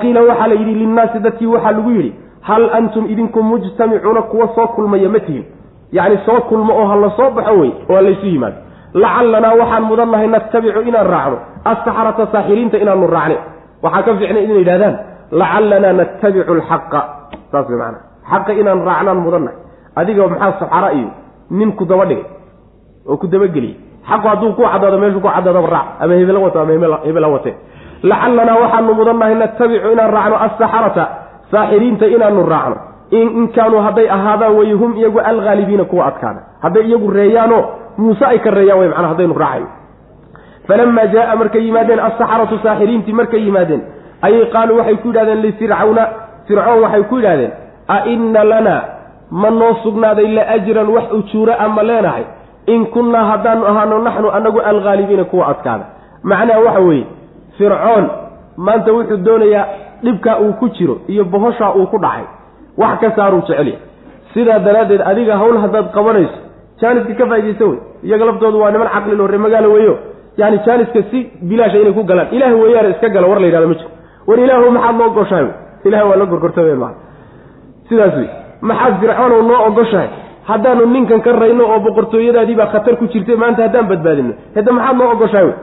qiila 0.00 0.20
waxaa 0.28 0.48
la 0.48 0.54
yidhi 0.60 0.74
linnaasi 0.82 1.18
dadkii 1.26 1.46
waxaa 1.54 1.72
lagu 1.76 1.90
yidhi 1.96 2.12
hal 2.48 2.64
antum 2.78 3.04
idinku 3.12 3.42
mujtamicuuna 3.42 4.22
kuwa 4.22 4.46
soo 4.54 4.66
kulmaya 4.76 5.08
ma 5.08 5.20
tihin. 5.20 5.44
Yacni 5.92 6.18
soo 6.26 6.40
kulmo 6.48 6.72
oo 6.80 6.86
ha 6.90 6.96
la 6.96 7.10
soo 7.16 7.30
baxo 7.36 7.54
wey 7.60 7.70
oo 7.88 7.94
ha 7.96 8.02
laysu 8.02 8.26
yimaado. 8.26 8.56
Lacalanaa 8.94 9.54
waxaan 9.60 9.82
mudannahay 9.90 10.28
nattabicu 10.34 10.80
inaan 10.88 11.06
raacno 11.14 11.38
asaxarata 11.64 12.26
saaxiriinta 12.32 12.76
inaanu 12.78 13.06
raacne. 13.06 13.36
Waxaa 13.82 14.02
ka 14.06 14.12
fiicnay 14.18 14.44
inay 14.44 14.58
yidhahdaan 14.62 14.94
lacalanaa 15.40 15.92
nattabicu 16.00 16.52
alxaqa 16.56 17.00
saas 17.52 17.66
way 17.70 17.78
macana 17.78 17.98
xaqa 18.30 18.52
inaan 18.60 18.80
raacnaan 18.88 19.18
mudannahay 19.24 19.56
adiga 20.00 20.22
maxaa 20.32 20.52
saxara 20.60 20.88
iyo 20.98 21.08
nin 21.58 21.72
ku 21.78 21.84
daba 21.90 22.04
dhigay 22.10 22.24
oo 23.08 23.16
ku 23.16 23.26
dabageliyey 23.32 23.76
xaqu 24.08 24.26
hadduu 24.30 24.52
ku 24.56 24.62
caddaado 24.72 24.98
meeshuu 25.02 25.20
ku 25.24 25.28
caddaadaba 25.34 25.68
raac. 25.74 25.86
Ama 26.02 26.14
hebel 26.20 26.36
wato 26.44 26.58
ama 26.60 26.72
hebel 26.72 27.24
ha 27.24 27.28
wate 27.34 27.52
lacalanaa 28.02 28.56
waxaanu 28.62 28.94
mudannahay 28.94 29.34
natabicu 29.34 29.88
inaan 29.92 30.10
raacno 30.16 30.36
assaxarata 30.46 31.04
saaxiriinta 31.52 32.06
inaanu 32.06 32.46
raacno. 32.46 32.76
In 33.10 33.48
kaanuu 33.56 33.80
hadday 33.86 34.06
ahaadaan 34.16 34.54
way 34.58 34.72
hum 34.72 34.96
iyagu 34.96 35.18
alhaalibiina 35.20 35.84
kuwa 35.84 36.06
adkaada. 36.06 36.40
Hadday 36.62 36.82
iyagu 36.88 37.10
reeyaanoo 37.10 37.62
muuse 37.98 38.24
ay 38.26 38.38
ka 38.38 38.50
reeyaan 38.50 38.78
way 38.80 38.88
macnaa 38.88 39.08
haddaynu 39.08 39.34
raacayn 39.34 39.66
falamaa 40.68 41.06
jaaa 41.14 41.36
markay 41.36 41.62
yimaadeen 41.66 42.00
assaxaratu 42.08 42.58
saaxiriintii 42.62 43.12
markay 43.20 43.40
yimaadeen 43.46 43.82
ayay 44.22 44.46
qaaluu 44.54 44.76
waxay 44.78 44.96
ku 45.02 45.08
yidhahdeen 45.08 45.40
lifircawna 45.44 46.04
fircoon 46.48 46.82
waxay 46.84 47.02
ku 47.10 47.16
yidhahdeen 47.18 47.52
a 47.88 47.96
inna 48.12 48.44
lanaa 48.52 48.82
ma 49.42 49.50
noo 49.50 49.72
sugnaaday 49.82 50.28
la 50.36 50.42
ajran 50.56 50.88
wax 50.96 51.06
ujuura 51.18 51.54
a 51.58 51.68
ma 51.68 51.82
leenahay? 51.82 52.24
In 52.66 52.86
kunnaa 52.94 53.24
haddaanu 53.30 53.66
ahaano 53.70 53.98
naxnu 54.06 54.28
anagu 54.38 54.60
alhaalibiina 54.60 55.24
kuwa 55.24 55.48
adkaada. 55.48 55.84
Macnaha 56.22 56.60
waxa 56.66 56.80
weeye 56.80 57.06
fircoon 57.60 58.04
maanta 58.66 58.92
wuxuu 58.96 59.20
doonayaa 59.28 59.64
dhibkaa 60.04 60.36
uu 60.44 60.52
ku 60.60 60.66
jiro 60.76 60.94
iyo 61.12 61.24
bohoshaa 61.24 61.72
uu 61.78 61.86
ku 61.92 61.98
dhacay. 62.04 62.24
Wax 62.80 62.98
ka 63.02 63.08
saaruu 63.16 63.40
jecelya 63.48 63.76
sidaa 64.34 64.58
daraaddeed 64.66 65.02
adiga 65.10 65.34
hawl 65.40 65.56
haddaad 65.64 65.86
qabanayso 65.96 66.38
jaaniska 66.80 67.14
ka 67.20 67.26
faa'idaysa 67.30 67.64
wey. 67.70 67.78
Iyaga 68.06 68.24
laftoodu 68.28 68.58
waa 68.62 68.70
niman 68.74 68.88
caqlil 68.94 69.20
horre 69.24 69.38
magaalo 69.44 69.68
weeyo. 69.76 69.94
Yani 70.40 70.58
jaaniska 70.66 71.00
si 71.10 71.18
bilaasha 71.48 71.78
inay 71.82 71.92
ku 71.98 72.02
galaan. 72.10 72.28
Ilaah 72.36 72.52
weeyaane 72.62 72.90
iska 72.94 73.08
gala 73.14 73.26
war 73.30 73.40
la 73.42 73.46
yidhahdo 73.48 73.68
ma 73.68 73.74
jiro. 73.80 73.90
War 74.28 74.38
ilaahu 74.44 74.70
maxaad 74.76 74.96
noo 74.98 75.06
ogoshahay 75.12 75.46
ilaah 75.88 76.04
waa 76.10 76.16
la 76.20 76.24
gorgortameen 76.32 76.78
maa 76.84 76.92
sidaas 77.88 78.14
wey. 78.20 78.28
Maxaad 78.70 78.94
fircoonow 79.02 79.42
noo 79.50 79.60
ogoshahay? 79.68 80.08
Haddaanu 80.48 80.86
ninkan 80.94 81.20
ka 81.26 81.32
rayno 81.42 81.64
oo 81.72 81.78
boqortooyadaadii 81.86 82.56
baa 82.60 82.70
khatar 82.74 82.94
ku 83.00 83.06
jirtay 83.12 83.36
maanta 83.42 83.62
haddaan 83.66 83.86
badbaadino 83.92 84.32
hadda 84.56 84.72
maxaad 84.78 84.96
noo 85.00 85.08
ogoshahay 85.14 85.44
wey 85.48 85.54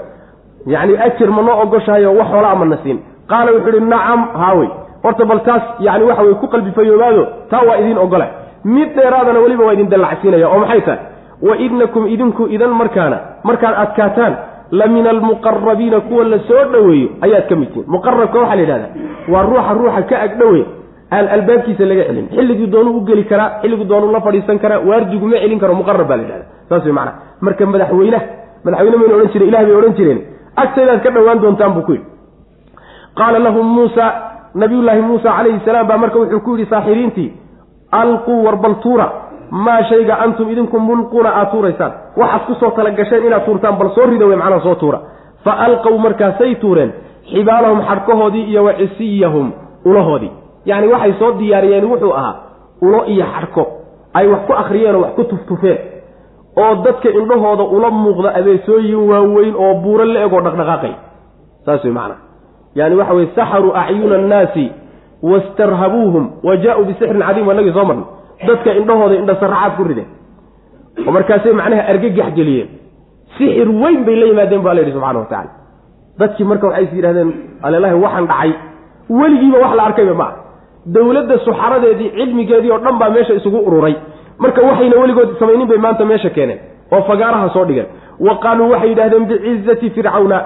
yacni 0.74 0.94
ajar 1.08 1.30
ma 1.38 1.42
noo 1.48 1.58
ogoshahay 1.64 2.06
oo 2.06 2.16
wax 2.20 2.28
hoola 2.34 2.50
amana 2.56 2.78
siin 2.84 2.98
qaala 3.32 3.50
wuxuu 3.56 3.76
ihi 3.78 3.86
nacam 3.94 4.22
haawey 4.42 4.70
horta 5.04 5.24
bal 5.30 5.40
taas 5.48 5.64
yani 5.88 6.04
waxa 6.10 6.22
weye 6.26 6.36
ku 6.42 6.48
qalbi 6.54 6.72
fayoobaado 6.78 7.24
taa 7.52 7.62
waa 7.68 7.78
idiin 7.82 7.98
ogola. 8.06 8.28
Mid 8.76 8.90
dheeraadana 8.96 9.40
weliba 9.44 9.64
waa 9.68 9.74
idin 9.74 9.90
dallacsiinaya 9.94 10.48
oo 10.50 10.60
maxay 10.64 10.82
tahay? 10.88 11.00
Wa 11.48 11.54
inakum 11.66 12.04
idinku 12.14 12.44
idan 12.56 12.72
markaana 12.82 13.18
markaad 13.44 13.76
adkaataan 13.84 14.34
la 14.80 14.86
min 14.88 15.06
almuqarabiina 15.08 16.00
kuwa 16.08 16.24
la 16.32 16.40
soo 16.48 16.64
dhoweeyo 16.74 17.08
ayaad 17.26 17.46
ka 17.50 17.56
mid 17.56 17.70
muqarabka 17.88 18.40
waxaa 18.42 18.56
la 18.56 18.62
yidhahdaa 18.62 18.90
waa 19.34 19.44
ruuxa 19.50 19.74
ruuxa 19.80 20.02
ka 20.10 20.16
agdhowe 20.26 20.62
aan 21.16 21.26
albaabkiisa 21.36 21.84
laga 21.92 22.04
celin. 22.10 22.26
Xilligii 22.36 22.68
doonuu 22.74 22.98
u 22.98 23.02
geli 23.08 23.24
karaa 23.32 23.50
xilligii 23.62 23.86
doonuu 23.92 24.12
la 24.16 24.22
fadhiisan 24.26 24.60
karaa 24.64 24.80
waardiguma 24.90 25.38
celin 25.44 25.60
karo. 25.62 25.74
Muqarab 25.80 26.08
baa 26.10 26.18
la 26.18 26.24
yidhahda 26.24 26.46
saas 26.70 26.84
way 26.86 26.92
macana 26.98 27.14
marka 27.46 27.66
madaxweyneha 27.74 28.22
madaxweyne 28.66 28.98
mayna 29.02 29.14
odhan 29.16 29.30
jireen 29.34 29.50
ilah 29.52 29.62
bay 29.68 29.76
odhan 29.80 29.94
jireen 30.00 30.20
agtaydaad 30.64 31.02
ka 31.04 31.10
dhowaan 31.16 31.42
doontaan 31.42 31.74
buu 31.74 31.82
ku 31.88 31.92
yidhi. 31.92 32.06
Qaala 33.18 33.40
lahum 33.40 33.66
muusa 33.76 34.06
nabiyullaahi 34.56 35.02
muusa 35.02 35.30
calayhi 35.38 35.60
salaam 35.66 35.88
baa 35.88 35.98
marka 35.98 36.20
wuxuu 36.20 36.40
ku 36.46 36.52
yidhi 36.56 36.70
saaxiriintii 36.70 37.30
alquu 37.92 38.44
warbal 38.46 38.76
tuura 38.84 39.08
maa 39.52 39.84
shayga 39.90 40.16
antum 40.26 40.50
idinku 40.52 40.80
mulquuna 40.80 41.30
aad 41.40 41.52
tuuraysaan. 41.52 41.92
Waxaad 42.18 42.42
ku 42.48 42.54
soo 42.60 42.72
tala 42.72 42.92
gasheen 42.92 43.26
inaad 43.26 43.46
tuurtaan 43.46 43.78
bal 43.80 43.90
soo 43.96 44.06
rida 44.06 44.26
wey 44.26 44.38
macnaha 44.38 44.62
soo 44.64 44.76
tuura. 44.76 45.00
Fa 45.44 45.52
alqow 45.66 45.98
markaasay 45.98 46.56
tuureen 46.56 46.92
xibaalahum 47.32 47.82
xadhkahoodii 47.90 48.44
iyo 48.52 48.64
wa 48.64 48.74
cisiyahum 48.74 49.52
ulahoodii. 49.86 50.32
Yacni 50.66 50.88
waxay 50.94 51.14
soo 51.20 51.32
diyaariyeen 51.40 51.86
wuxuu 51.92 52.14
ahaa 52.14 52.36
ulo 52.82 53.06
iyo 53.06 53.26
xadhko. 53.34 53.64
Ay 54.14 54.28
wax 54.28 54.42
ku 54.48 54.54
akhriyeen 54.54 54.96
oo 54.96 55.02
wax 55.02 55.14
ku 55.16 55.24
tuftufeen 55.24 55.78
oo 56.64 56.74
dadka 56.86 57.10
indhahooda 57.20 57.64
ula 57.76 57.90
muuqda 58.04 58.30
abeesooyin 58.40 59.02
waaweyn 59.12 59.54
oo 59.64 59.74
buuro 59.84 60.06
la 60.14 60.20
egoo 60.26 60.42
dhaqdhaqaaqay. 60.48 60.94
Saas 61.66 61.84
wey 61.86 61.94
macnaa 62.00 62.20
yani 62.80 62.96
waxa 63.00 63.14
weye 63.18 63.28
saxaruu 63.38 63.72
acyuna 63.82 64.16
annaasi 64.22 64.66
wastarhabuuhum 65.30 66.26
wa 66.48 66.54
jaa-uu 66.64 66.86
bisixrin 66.90 67.22
cadiim 67.28 67.48
wanagii 67.50 67.74
soo 67.78 67.86
marnay. 67.90 68.06
Dadka 68.48 68.70
indhahooda 68.80 69.16
indhasaracaad 69.22 69.74
ku 69.78 69.84
rideen. 69.90 70.10
Oo 71.06 71.12
markaasay 71.18 71.54
macnaha 71.60 71.84
argagax 71.92 72.30
geliyeen. 72.38 72.70
Sixir 73.38 73.68
weyn 73.82 74.00
bay 74.08 74.16
la 74.22 74.26
yimaadeen 74.32 74.62
bu 74.64 74.68
alla 74.72 74.82
yidhi 74.82 74.94
subxana 74.98 75.20
wa 75.20 75.26
tacala 75.26 75.52
dadkii 76.20 76.46
marka 76.52 76.66
waxay 76.70 76.84
is 76.88 76.94
yidhahdeen 76.98 77.30
alelahi 77.68 77.96
waxaan 78.06 78.26
dhacay. 78.32 78.52
Weligiiba 79.20 79.58
wax 79.64 79.74
la 79.80 79.84
arkayba 79.90 80.14
ma 80.22 80.28
ah 80.30 80.34
dowladda 80.96 81.36
suxaradeedii 81.48 82.10
cilmigeedii 82.18 82.72
oo 82.76 82.80
dhan 82.86 82.96
baa 83.02 83.10
meesha 83.16 83.34
isugu 83.40 83.60
ururay 83.68 83.96
marka 84.40 84.62
waxayna 84.62 84.96
weligood 85.02 85.40
samaynin 85.40 85.68
bay 85.68 85.78
maanta 85.78 86.06
meesha 86.06 86.30
keeneen 86.30 86.60
oo 86.92 87.02
fagaaraha 87.10 87.50
soo 87.56 87.66
dhigeen 87.66 87.88
wa 88.20 88.36
qaaluu 88.44 88.70
waxay 88.72 88.90
yidhahdeen 88.90 89.26
bicizati 89.26 89.90
fircawna 89.90 90.42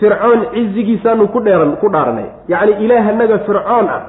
fircoon 0.00 0.40
cizigiisaanu 0.54 1.28
ku 1.28 1.40
dheeran 1.40 1.76
ku 1.80 1.88
dhaaranay. 1.88 2.24
Yacni 2.48 2.72
ilaahanaga 2.84 3.38
fircoon 3.38 3.86
ah 3.88 4.00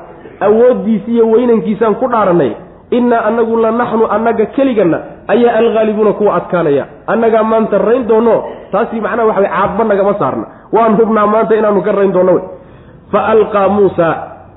awooddiisi 0.48 1.12
iyo 1.12 1.26
weynankiisaan 1.32 1.96
ku 1.96 2.08
dhaaranay. 2.08 2.52
Innaa 2.92 3.22
anagu 3.30 3.58
la 3.58 3.72
naxnu 3.72 4.06
annaga 4.16 4.46
keliganna 4.46 5.00
ayaa 5.28 5.56
alghaalibuuna 5.60 6.14
kuwa 6.14 6.36
adkaanaya. 6.36 6.86
Annagaa 7.08 7.44
maanta 7.44 7.78
rayn 7.78 8.08
doonno 8.08 8.44
taasi 8.72 9.02
macnaha 9.02 9.28
waxa 9.28 9.42
way 9.42 9.50
caadba 9.50 9.84
nagama 9.84 10.14
saarna. 10.20 10.46
Waan 10.72 10.96
hubnaa 11.00 11.28
maanta 11.28 11.56
inaanu 11.56 11.82
ka 11.82 11.92
rayn 11.92 12.12
doonno 12.12 12.34
wey 12.34 12.44
fa 13.12 13.20
alqaa 13.28 13.68
muusa 13.70 14.08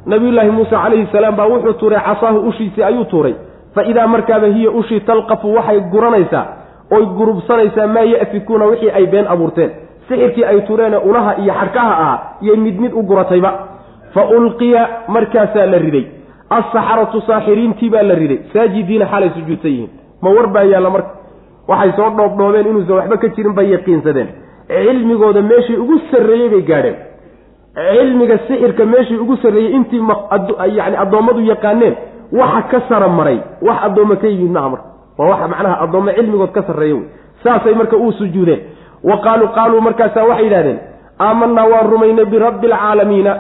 nabiyullaahi 0.07 0.51
muusa 0.51 0.77
calayhi 0.83 1.07
salaam 1.12 1.37
baa 1.37 1.47
wuxuu 1.47 1.73
tuuray 1.73 2.01
casaahu 2.01 2.39
ushiisii 2.49 2.83
ayuu 2.83 3.05
tuuray 3.05 3.35
fa 3.75 3.85
idaa 3.91 4.07
markaaba 4.07 4.47
hiya 4.47 4.71
ushii 4.71 5.01
talqafu 5.01 5.55
waxay 5.55 5.81
guranaysaa 5.93 6.47
oy 6.97 7.05
gurubsanaysaa 7.18 7.87
maa 7.87 8.07
ya'fikuuna 8.14 8.64
wixii 8.64 8.91
ay 8.91 9.07
been 9.07 9.27
abuurteen. 9.35 9.71
Sixirkii 10.09 10.45
ay 10.45 10.61
tureene 10.66 10.97
ulaha 10.97 11.37
iyo 11.43 11.53
xadhkaha 11.61 11.93
ahaa 12.03 12.18
iyo 12.43 12.57
mid 12.57 12.81
mid 12.81 12.93
u 12.93 13.03
guratayba. 13.03 13.51
Fa 14.14 14.25
ulqiya 14.37 14.89
markaasaa 15.09 15.66
la 15.66 15.79
riday. 15.79 16.05
Assaxaratu 16.51 17.21
saaxiriintii 17.27 17.91
baa 17.91 18.03
la 18.03 18.14
riday. 18.14 18.39
Saajidiina 18.53 19.07
xaalay 19.07 19.31
sujuudsan 19.37 19.71
yihiin 19.71 19.91
ma 20.23 20.31
war 20.37 20.47
baa 20.55 20.62
yaalla 20.73 20.91
marka 20.91 21.11
waxay 21.68 21.93
soo 21.97 22.11
dhoobdhoobeen 22.16 22.66
inuusan 22.71 22.97
waxba 22.97 23.16
ka 23.23 23.29
jirin 23.37 23.55
bay 23.55 23.71
yaqiinsadeen. 23.75 24.29
Cilmigooda 24.68 25.43
meeshii 25.43 25.77
ugu 25.77 26.01
sarreeyey 26.11 26.49
bay 26.49 26.62
gaadheen. 26.71 26.97
Cilmiga 27.75 28.39
sixirka 28.49 28.85
meeshii 28.87 29.16
ugu 29.16 29.37
sarreeyey 29.37 29.73
intii 29.77 30.03
yani 30.79 30.97
addoommadu 30.97 31.41
yaqaaneen 31.53 31.95
waxa 32.33 32.62
ka 32.70 32.78
sara 32.89 33.09
maray 33.09 33.39
wax 33.62 33.78
addoommo 33.87 34.16
ka 34.22 34.26
yimid 34.28 34.53
maaha 34.57 34.68
marka. 34.70 34.87
Waa 35.18 35.28
waxa 35.33 35.49
macnaha 35.53 35.76
addoommo 35.85 36.11
cilmigood 36.18 36.53
ka 36.57 36.62
sarreeya 36.68 36.95
wey 36.97 37.07
saasay 37.45 37.74
marka 37.74 37.96
uu 37.96 38.13
sujuudeen. 38.13 38.61
Wa 39.09 39.17
qaaluu 39.25 39.49
qaaluu 39.57 39.80
markaasaa 39.80 40.25
waxay 40.30 40.45
yidhahdeen 40.46 40.79
aamanaa 41.26 41.67
waan 41.72 41.87
rumaynay 41.92 42.25
birabbi 42.33 42.67
alcaalamiina 42.72 43.33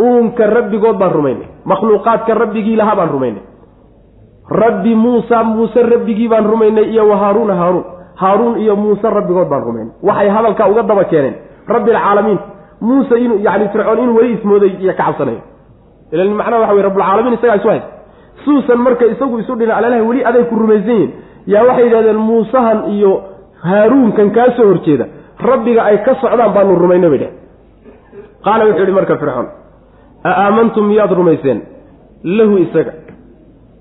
uunka 0.00 0.46
rabbigood 0.56 0.96
baan 0.98 1.12
rumaynay. 1.12 1.46
Makhluuqaadka 1.64 2.34
rabbigii 2.42 2.76
lahaa 2.76 2.96
baan 2.96 3.10
rumaynay. 3.16 3.42
Rabbi 4.62 4.94
muusa 4.94 5.42
muuse 5.44 5.82
rabbigii 5.82 6.28
baan 6.28 6.44
rumaynay 6.52 6.84
iyo 6.92 7.08
wa 7.08 7.16
haaruuna 7.16 7.54
haaruun. 7.54 7.84
Haaruun 8.14 8.58
iyo 8.60 8.76
muuse 8.76 9.10
rabbigood 9.10 9.48
baan 9.48 9.62
rumaynay. 9.64 9.92
Waxay 10.02 10.28
hadalkaa 10.28 10.68
uga 10.68 10.82
daba 10.82 11.04
keeneen. 11.04 11.34
Rabbi 11.68 11.90
alcaalamiin 11.94 12.38
muuse 12.80 13.14
inuu 13.24 13.38
yani 13.46 13.68
fircoon 13.72 13.98
inuu 13.98 14.16
weli 14.16 14.32
ismooday 14.34 14.68
iyo 14.82 14.92
ka 14.98 15.02
cabsanayo 15.04 15.40
ilan 16.12 16.34
macnaha 16.34 16.60
waxa 16.60 16.74
wey 16.74 16.82
rabbulcaalamiin 16.82 17.34
isagaa 17.38 17.56
isu 17.60 17.68
haysta 17.68 17.88
suusan 18.44 18.78
marka 18.86 19.04
isagu 19.14 19.38
isu 19.42 19.54
dhina 19.60 19.74
alalaha 19.78 20.02
weli 20.08 20.22
aday 20.30 20.44
ku 20.50 20.54
rumaysan 20.62 20.90
yihiin 20.94 21.10
yaa 21.54 21.64
waxay 21.68 21.84
yidhahdeen 21.86 22.20
muusahan 22.28 22.78
iyo 22.94 23.12
haaruunkan 23.64 24.30
kaa 24.36 24.48
soo 24.56 24.66
horjeeda 24.70 25.06
rabbiga 25.50 25.82
ay 25.90 25.98
ka 26.06 26.14
socdaan 26.22 26.52
baanu 26.56 26.78
rumayna 26.84 27.08
bay 27.12 27.18
dheh 27.22 27.32
qaala 28.46 28.64
wuxuu 28.68 28.84
yihi 28.86 28.96
marka 29.00 29.16
fircoon 29.22 29.48
a 30.24 30.30
aamantum 30.44 30.84
miyaad 30.90 31.12
rumayseen? 31.18 31.58
Lahu 32.38 32.56
isaga. 32.64 32.92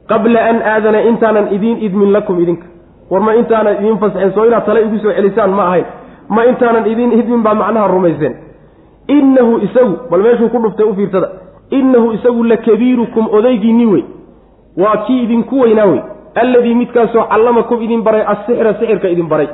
Qabla 0.10 0.40
an 0.52 0.58
aadana 0.74 1.02
intaanan 1.10 1.48
idiin 1.56 1.78
idmin 1.88 2.10
lakum 2.16 2.40
idinka. 2.44 2.66
War 3.12 3.22
ma 3.22 3.36
intaanan 3.42 3.76
idiin 3.80 3.98
fasxin 4.02 4.32
soo 4.36 4.46
inaad 4.50 4.66
tale 4.66 4.82
igu 4.86 4.98
soo 5.04 5.14
celisaan 5.18 5.52
ma 5.58 5.64
ahayn. 5.70 5.86
Ma 6.36 6.46
intaanan 6.52 6.86
idiin 6.94 7.12
idmin 7.20 7.44
baa 7.46 7.54
macnaha 7.62 7.88
rumayseen. 7.94 8.34
Innahu 9.18 9.54
isagu 9.68 9.94
bal 10.10 10.22
meeshuu 10.26 10.50
ku 10.54 10.58
dhuftay 10.64 10.86
u 10.90 10.94
fiirsada 10.98 11.30
innahu 11.80 12.08
isagu 12.18 12.44
la 12.52 12.58
kabiirukum 12.58 13.30
odaygiinni 13.38 13.86
wey 13.94 14.04
waa 14.78 14.98
kii 15.08 15.24
idinku 15.24 15.60
weynaa 15.60 15.86
wey. 15.86 16.02
Alladii 16.36 16.76
midkaasoo 16.76 17.24
callamakum 17.24 17.82
idin 17.82 18.02
baray 18.04 18.24
assixra 18.34 18.74
sixirka 18.80 19.10
idin 19.10 19.28
baray. 19.28 19.48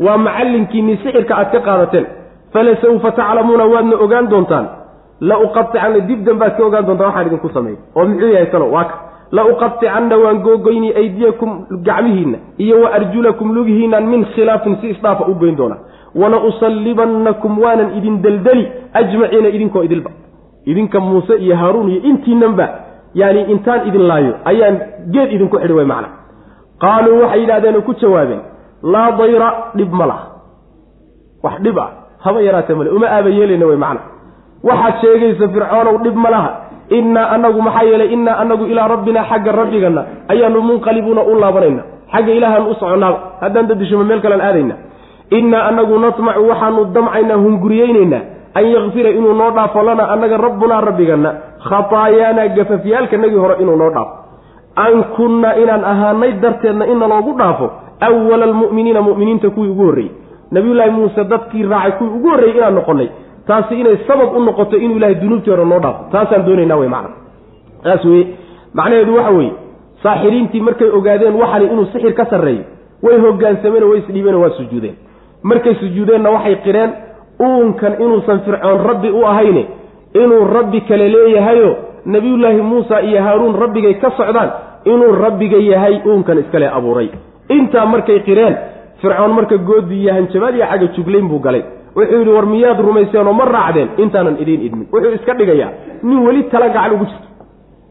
Waa 0.00 0.16
macallinkiinnii 0.18 0.96
sixirka 0.96 1.36
aad 1.36 1.52
ka 1.52 1.60
qaadateen. 1.60 2.06
Falasawfa 2.52 3.10
taclamuuna 3.12 3.64
waadna 3.64 3.96
ogaan 3.96 4.28
doontaan. 4.30 4.66
La 5.20 5.38
uqaicanna 5.38 6.00
dib 6.08 6.24
danbaad 6.24 6.56
ka 6.56 6.64
ogaan 6.64 6.86
doontaan 6.86 7.08
waxaan 7.08 7.26
idinku 7.26 7.48
sameeyey. 7.48 7.78
Oo 7.96 8.04
muxuu 8.04 8.32
yahay 8.32 8.46
talo 8.50 8.70
waa 8.70 8.84
ka. 8.84 8.94
La 9.32 9.44
uqaicanna 9.44 10.18
waan 10.18 10.38
googoyni 10.42 10.92
aydiyakum 10.94 11.50
gacmihiinna 11.86 12.38
iyo 12.58 12.80
wa 12.82 12.90
arjulakum 12.92 13.54
lugihiinnan 13.54 14.06
min 14.06 14.24
khilaafin 14.34 14.76
si 14.80 14.90
isdhaafa 14.90 15.24
u 15.28 15.34
goyn 15.34 15.56
doona 15.56 15.76
wala 16.14 16.40
usallibannakum 16.48 17.58
waanan 17.58 17.96
idin 17.98 18.22
deldeli 18.22 18.66
ajmaciina 18.94 19.48
idinkoo 19.48 19.82
idilba. 19.82 20.10
Idinka 20.66 21.00
muuse 21.00 21.36
iyo 21.38 21.56
haaruun 21.56 21.88
iyo 21.90 22.00
intiinanba 22.02 22.68
yaani 23.14 23.40
intaan 23.52 23.86
idin 23.88 24.04
laayo 24.10 24.32
ayaan 24.50 24.76
geed 25.14 25.30
idinku 25.36 25.56
xidhi 25.62 25.74
way 25.78 25.84
macna. 25.92 26.08
Qaaluu 26.82 27.20
waxay 27.22 27.40
yidhahdeen 27.42 27.76
oo 27.76 27.82
ku 27.88 27.92
jawaabeen 28.02 28.40
laa 28.92 29.10
dayra 29.18 29.48
dhib 29.78 29.92
ma 30.00 30.06
laha. 30.10 30.24
Wax 31.44 31.54
dhib 31.64 31.78
ah 31.78 31.88
haba 32.24 32.40
yaraatee 32.46 32.74
male 32.78 32.90
uma 32.96 33.06
aaba 33.16 33.28
yeelayna 33.38 33.66
wey 33.70 33.76
macna. 33.84 34.00
Waxaad 34.68 34.94
sheegaysa 35.02 35.48
fircoonow 35.54 35.96
dhib 36.04 36.16
ma 36.24 36.30
laha. 36.30 36.50
Innaa 36.98 37.26
anagu 37.34 37.60
maxaa 37.62 37.84
yeelay 37.90 38.08
innaa 38.16 38.36
anagu 38.42 38.64
ilaa 38.72 38.88
rabbinaa 38.88 39.24
xagga 39.30 39.52
rabbigana 39.52 40.02
ayaanu 40.32 40.60
munqalibuuna 40.68 41.22
u 41.22 41.34
laabanayna 41.42 41.82
xagga 42.12 42.32
ilaahaan 42.38 42.66
u 42.66 42.74
soconnaaba 42.80 43.18
haddaan 43.42 43.66
dadishoma 43.70 44.04
meel 44.08 44.20
kalean 44.24 44.40
aadayna 44.48 44.74
innaa 45.38 45.62
anagu 45.70 45.94
natmacu 46.04 46.42
waxaanu 46.50 46.84
damcaynaa 46.96 47.36
hunguriyeynaynaa 47.44 48.22
an 48.58 48.64
yakfira 48.74 49.10
inuu 49.18 49.34
noo 49.40 49.50
dhaafo 49.56 49.82
lana 49.88 50.04
annaga 50.14 50.36
rabbunaa 50.46 50.80
rabbigana 50.88 51.30
khataayaanaa 51.68 52.48
gafafyaalkanagii 52.48 53.36
hore 53.44 53.54
inuu 53.62 53.76
noo 53.76 53.90
dhaafo. 53.90 54.16
An 54.76 55.04
kunna 55.16 55.56
inaan 55.56 55.84
ahaanay 55.84 56.32
darteedna 56.32 56.86
in 56.86 56.98
naloogu 56.98 57.32
dhaafo 57.38 57.70
awala 58.00 58.44
almu'miniina 58.44 59.02
mu'miniinta 59.02 59.50
kuwii 59.50 59.68
ugu 59.70 59.84
horreeyey. 59.84 60.12
Nabiyullaahi 60.50 60.90
muuse 60.90 61.24
dadkii 61.24 61.62
raacay 61.62 61.92
kuwii 61.92 62.10
ugu 62.16 62.28
horreeyey 62.30 62.56
inaan 62.58 62.74
noqonnay. 62.74 63.08
Taasi 63.46 63.80
inay 63.80 63.96
sabab 64.06 64.36
u 64.36 64.40
noqoto 64.44 64.76
inuu 64.76 64.96
ilahay 64.96 65.14
dunuubtii 65.14 65.50
hore 65.50 65.64
noo 65.64 65.78
dhaafo. 65.80 66.04
Taasaan 66.12 66.46
doonaynaa 66.46 66.76
wey 66.76 66.88
macna. 66.88 67.10
Taas 67.82 68.04
weye 68.04 68.26
macnaheedu 68.74 69.14
waxa 69.16 69.30
weeye 69.30 69.52
saaxiriintii 70.02 70.60
markay 70.60 70.88
ogaadeen 70.88 71.34
waxani 71.34 71.66
inuu 71.66 71.84
sixir 71.92 72.14
ka 72.14 72.24
sarreeyo 72.26 72.64
way 73.02 73.18
hogaansameen 73.18 73.82
oo 73.84 73.90
way 73.90 73.98
isdhiibeen 73.98 74.34
waa 74.34 74.50
sujuudeen. 74.50 74.94
Markay 75.42 75.74
sujuudeenna 75.74 76.30
waxay 76.30 76.56
qireen 76.64 76.90
uunkan 77.40 77.92
inuusan 78.00 78.40
fircoon 78.40 78.80
rabbi 78.88 79.10
u 79.10 79.26
ahayne 79.26 79.66
inuu 80.14 80.44
rabbi 80.56 80.80
kale 80.80 81.08
leeyahayo 81.08 81.76
nebiyullaahi 82.06 82.60
muusa 82.62 83.00
iyo 83.02 83.22
haaruun 83.22 83.56
rabbigay 83.60 83.94
ka 83.94 84.10
socdaan 84.16 84.50
inuu 84.84 85.12
rabbiga 85.12 85.58
yahay 85.58 86.00
uunkan 86.06 86.38
iskale 86.38 86.68
abuuray. 86.68 87.10
Intaa 87.48 87.86
markay 87.86 88.20
qireen 88.20 88.56
fircoon 89.02 89.32
marka 89.32 89.56
goodi 89.58 90.00
iyo 90.02 90.12
hanjabaad 90.14 90.54
iyo 90.54 90.66
xagga 90.66 90.86
juglayn 90.96 91.28
buu 91.28 91.38
galay. 91.38 91.62
Wuxuu 91.96 92.18
yidhi 92.18 92.30
war 92.30 92.46
miyaad 92.46 92.80
rumayseen 92.80 93.26
oo 93.26 93.32
ma 93.32 93.44
raacdeen? 93.44 93.88
Intaanan 93.98 94.36
idiin 94.40 94.62
idmin. 94.66 94.86
Wuxuu 94.92 95.14
iska 95.14 95.34
dhigayaa 95.34 95.70
nin 96.02 96.18
weli 96.26 96.42
tala 96.44 96.68
gacan 96.68 96.92
ugu 96.94 97.04
jirto. 97.04 97.28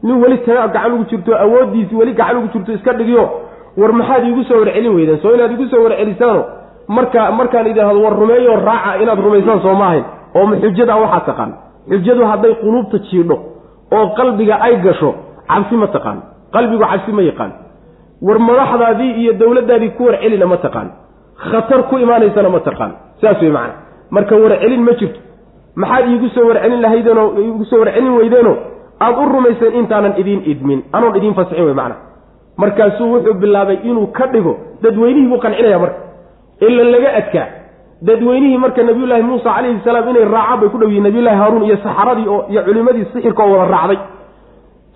Nin 0.02 0.16
weli 0.22 0.38
tala 0.38 0.68
gacan 0.68 0.92
ugu 0.94 1.04
jirto 1.10 1.32
awooddiisi 1.36 1.94
weli 1.94 2.12
gacan 2.12 2.36
ugu 2.36 2.48
jirto 2.52 2.72
iska 2.72 2.92
dhigiyo. 2.92 3.24
War 3.76 3.92
maxaad 3.92 4.24
iigu 4.24 4.44
soo 4.44 4.58
warcelin 4.60 4.94
weydeen? 4.96 5.18
Soo 5.22 5.34
inaad 5.34 5.52
igu 5.52 5.66
soo 5.70 5.82
warcelisaano? 5.84 6.44
Marka 6.88 7.30
markaan 7.30 7.66
idin 7.66 7.84
war 8.02 8.14
rumeeyo 8.20 8.56
raaca 8.56 8.98
inaad 9.02 9.20
rumaysaan 9.20 9.60
soo 9.62 9.74
maahayn. 9.74 10.04
Oo 10.34 10.46
ma 10.46 10.56
xujada 10.56 10.96
waxaa 10.96 11.20
taqaan 11.28 11.52
xujadu 11.90 12.24
hadday 12.30 12.54
quluubta 12.62 12.98
jiidho 13.10 13.36
oo 13.96 14.06
qalbiga 14.18 14.54
ay 14.66 14.76
gasho 14.86 15.10
cabsi 15.50 15.74
ma 15.76 15.86
taqaan. 15.86 16.18
Qalbigu 16.54 16.84
cabsi 16.92 17.12
ma 17.12 17.22
yaqaan. 17.22 17.52
War 18.26 18.38
madaxdaadii 18.38 19.12
iyo 19.22 19.32
dowladdaadii 19.40 19.90
ku 19.96 20.04
warcelina 20.06 20.46
ma 20.46 20.56
taqaan. 20.56 20.88
Khatar 21.50 21.80
ku 21.90 21.98
imaanaysana 21.98 22.48
ma 22.48 22.60
taqaan. 22.60 22.92
Saas 23.20 23.40
wey 23.42 23.50
macana 23.50 23.74
marka 24.10 24.34
warcelin 24.36 24.82
ma 24.88 24.92
jirto. 25.00 25.20
Maxaad 25.76 26.04
iigu 26.10 26.28
soo 26.34 26.46
warcelin 26.48 26.80
lahaydeenoo 26.84 27.28
iigu 27.38 27.64
soo 27.70 27.80
warcelin 27.82 28.14
weydeenoo 28.18 28.56
aada 29.00 29.20
u 29.20 29.28
rumayseen 29.32 29.74
intaanan 29.80 30.14
idiin 30.20 30.42
idmin. 30.52 30.80
Anoon 30.92 31.16
idiin 31.16 31.34
fasixin 31.34 31.64
wey 31.64 31.74
macana 31.74 31.96
markaasuu 32.56 33.12
wuxuu 33.14 33.34
bilaabay 33.42 33.78
inuu 33.88 34.06
ka 34.06 34.26
dhigo 34.32 34.52
dadweynihii 34.82 35.28
buu 35.30 35.38
qancinaya 35.44 35.78
marka. 35.78 35.98
Ila 36.60 36.84
laga 36.94 37.10
adkaa 37.20 37.46
dadweynihii 38.02 38.58
marka 38.58 38.82
nabiyullaahi 38.82 39.22
muusa 39.22 39.54
calayhi 39.54 39.80
salaam 39.84 40.08
inay 40.08 40.24
raacaan 40.24 40.60
bay 40.60 40.68
ku 40.68 40.78
dhow 40.78 40.88
yihiin 40.88 41.02
nabiyullahi 41.04 41.36
haaruun 41.36 41.62
iyo 41.64 41.76
saxaradii 41.76 42.28
oo 42.28 42.44
iyo 42.50 42.62
culimadii 42.64 43.04
sixirka 43.12 43.42
oo 43.44 43.52
wada 43.52 43.70
raacday. 43.72 43.98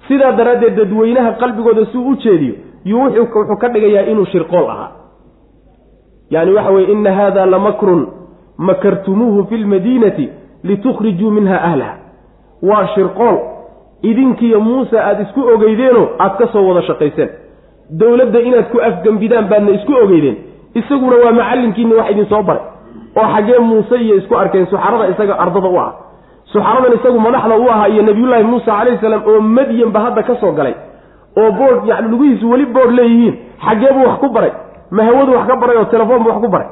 Sidaa 0.08 0.32
daraaddeed 0.32 0.76
dadweynaha 0.76 1.32
qalbigooda 1.32 1.84
suu 1.92 2.08
u 2.08 2.14
jeediyo 2.16 2.54
yuu 2.84 3.04
wuxuu 3.04 3.56
ka 3.60 3.68
dhigayaa 3.68 4.06
inuu 4.12 4.24
shirqool 4.26 4.66
ahaa. 4.70 4.90
Yani 6.30 6.52
waxa 6.52 6.70
weye 6.70 6.92
ina 6.92 7.12
hada 7.12 7.46
lamakrun 7.46 8.06
makartumuuhu 8.58 9.44
fi 9.46 9.56
lmadiinati 9.56 10.28
litukhrijuu 10.64 11.30
minha 11.30 11.62
ahlaha. 11.62 11.96
Waa 12.62 12.86
shirqool 12.94 13.36
idinkiiyo 14.02 14.60
muuse 14.60 15.00
aada 15.00 15.22
isku 15.22 15.40
ogeydeenoo 15.54 16.06
aada 16.18 16.34
ka 16.38 16.46
soo 16.52 16.68
wada 16.68 16.82
shaqayseen. 16.86 17.28
Dowladda 18.00 18.40
inaad 18.40 18.64
ku 18.72 18.80
afgembidaan 18.80 19.48
baadna 19.48 19.70
isku 19.70 19.92
ogeydeen 20.04 20.36
isaguna 20.74 21.16
waa 21.24 21.32
macallinkiinni 21.32 21.94
wax 21.94 22.10
idin 22.10 22.26
soo 22.26 22.42
baray 22.42 22.62
oo 23.16 23.26
xaggee 23.34 23.58
muuse 23.58 23.96
iyo 24.04 24.14
isku 24.20 24.34
arkeen 24.36 24.66
suxarada 24.66 25.08
isaga 25.12 25.34
ardada 25.44 25.68
u 25.68 25.78
ah. 25.84 25.90
Suxaradan 26.52 26.92
isagu 26.98 27.18
madaxda 27.26 27.56
u 27.56 27.68
ahaa 27.70 27.88
iyo 27.88 28.02
nabiyullaahi 28.08 28.44
muusa 28.50 28.70
calayhi 28.78 28.98
salaam 29.00 29.22
oo 29.30 29.40
madyanba 29.40 30.00
hadda 30.04 30.22
ka 30.22 30.34
soo 30.40 30.52
galay 30.58 30.74
oo 31.40 31.50
boodh 31.58 31.88
yani 31.90 32.08
lugihiisu 32.12 32.50
weli 32.50 32.66
boodh 32.76 32.92
leeyihiin 32.98 33.34
xaggee 33.66 33.92
buu 33.96 34.04
wax 34.08 34.18
ku 34.22 34.28
baray 34.36 34.52
mahawadu 34.90 35.32
wax 35.36 35.46
ka 35.50 35.56
baray 35.62 35.76
oo 35.76 35.84
telefoon 35.94 36.22
buu 36.24 36.30
wax 36.32 36.40
ku 36.44 36.48
baray. 36.54 36.68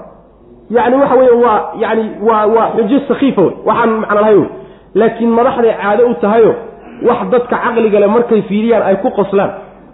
Yacni 0.71 0.97
waxa 1.03 1.15
weeye 1.21 1.33
waa 1.45 1.59
yani 1.85 2.05
waa 2.29 2.47
waa 2.55 2.69
xujo 2.77 2.99
sakiifa 3.09 3.43
wey 3.43 3.55
waxaan 3.69 3.91
macno 4.03 4.21
lahay 4.21 4.37
wey. 4.41 4.49
Laakiin 4.95 5.31
madaxday 5.39 5.75
caado 5.83 6.03
u 6.11 6.15
tahayo 6.23 6.53
wax 7.09 7.19
dadka 7.33 7.57
caqliga 7.65 7.99
le 8.01 8.07
markay 8.07 8.43
fiiriyaan 8.49 8.83
ay 8.89 8.97
ku 9.03 9.11
qoslaan 9.19 9.51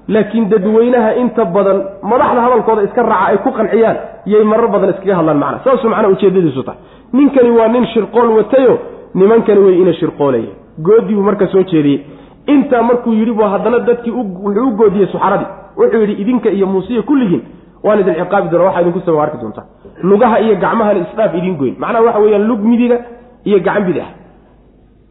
laakiin 0.09 0.49
dadweynaha 0.53 1.11
inta 1.23 1.45
badan 1.45 1.79
madaxda 2.11 2.41
hadalkooda 2.47 2.83
iska 2.89 3.03
raaca 3.03 3.27
ay 3.33 3.39
ku 3.45 3.51
qanciyaan 3.59 3.97
yay 4.33 4.45
marar 4.45 4.69
badan 4.75 4.91
iskaga 4.95 5.15
hadlaan 5.21 5.39
macna. 5.43 5.59
Saasuu 5.65 5.89
macnaa 5.93 6.11
ujeedadiisu 6.15 6.63
tahay. 6.63 6.81
Ninkani 7.13 7.51
waa 7.59 7.69
nin 7.69 7.85
shirqool 7.93 8.29
watayo 8.39 8.79
nimankani 9.15 9.61
wey 9.67 9.77
ina 9.83 9.93
shirqoolaya 10.01 10.53
goodii 10.87 11.15
buu 11.15 11.23
marka 11.29 11.47
soo 11.53 11.63
jeediyey 11.63 12.01
intaa 12.47 12.83
markuu 12.83 13.13
yidhi 13.13 13.33
bu 13.33 13.43
haddana 13.43 13.79
dadkii 13.89 14.11
wuxuu 14.11 14.67
u 14.69 14.77
goodiyey 14.81 15.07
suxaradii 15.13 15.49
wuxuu 15.77 16.01
yidhi 16.01 16.15
idinka 16.23 16.51
iyo 16.51 16.67
muusiya 16.67 17.03
kulligiin 17.03 17.43
waan 17.85 18.01
idin 18.01 18.15
ciqaabi 18.21 18.49
doona 18.51 18.65
waxaa 18.65 18.81
idinku 18.83 19.01
saba 19.07 19.23
arki 19.23 19.39
doontaa 19.43 19.67
lugaha 20.11 20.41
iyo 20.41 20.55
gacmahana 20.57 21.01
isdhaaf 21.05 21.35
idiin 21.35 21.57
goyn. 21.61 21.75
Macnaha 21.79 22.05
waxa 22.07 22.21
weeyaan 22.25 22.47
lug 22.51 22.61
midiga 22.71 22.97
iyo 23.45 23.59
gacan 23.67 23.85
bidix. 23.89 24.07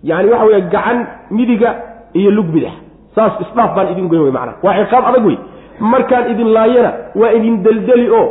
Yani 0.04 0.30
waxa 0.32 0.46
weya 0.46 0.60
gacan 0.74 0.98
midiga 1.32 1.70
iyo 2.14 2.32
lug 2.32 2.46
bidix 2.54 2.72
saas 3.18 3.34
isdhaaf 3.46 3.72
baan 3.76 3.88
idin 3.94 4.08
goyn 4.12 4.22
wey 4.26 4.32
macnaha 4.38 4.58
waa 4.66 4.76
ciqaab 4.82 5.06
adag 5.12 5.26
wey. 5.30 5.38
Markaan 5.94 6.32
idin 6.34 6.50
laayana 6.58 6.92
waa 7.22 7.32
idin 7.38 7.56
deldeli 7.66 8.08
oo 8.20 8.26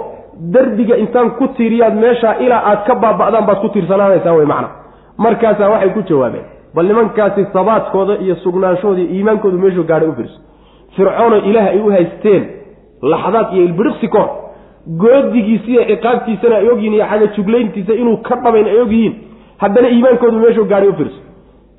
derbiga 0.54 0.96
intaan 1.04 1.30
ku 1.38 1.48
tiiriyaad 1.56 1.94
meeshaa 2.04 2.34
ilaa 2.44 2.62
aad 2.70 2.80
ka 2.88 2.94
baaba'daan 3.04 3.46
baad 3.48 3.60
ku 3.64 3.68
tiirsanaanaysaan 3.74 4.36
wey 4.38 4.46
macna 4.52 4.68
markaasaa 5.24 5.68
waxay 5.74 5.90
ku 5.96 6.02
jawaabeen 6.10 6.46
bal 6.74 6.86
nimankaasi 6.90 7.46
sabaadkooda 7.52 8.14
iyo 8.24 8.34
sugnaanshooda 8.44 9.00
iyo 9.00 9.10
iimaankoodu 9.16 9.58
meeshuu 9.64 9.84
gaadhay 9.90 10.08
u 10.08 10.14
fiirso. 10.18 10.38
Fircoonoo 10.96 11.40
ilaah 11.50 11.66
ay 11.72 11.80
u 11.86 11.90
haysteen 11.96 12.42
laxdaad 13.12 13.46
iyo 13.54 13.62
ilbiriqsi 13.68 14.08
koor 14.14 14.28
goodigiisiiyo 15.02 15.82
ciqaabtiisana 15.90 16.56
ay 16.56 16.68
ogyihiin 16.72 16.94
iyo 16.98 17.06
xaga 17.10 17.26
juglayntiisa 17.36 17.92
inuu 18.02 18.16
ka 18.28 18.34
dhabayn 18.44 18.66
ay 18.72 18.78
ogyihiin 18.84 19.14
haddana 19.62 19.88
iimaankoodu 19.94 20.38
meeshuu 20.44 20.64
gaadhay 20.72 20.88
u 20.88 20.96
fiirso 20.98 21.18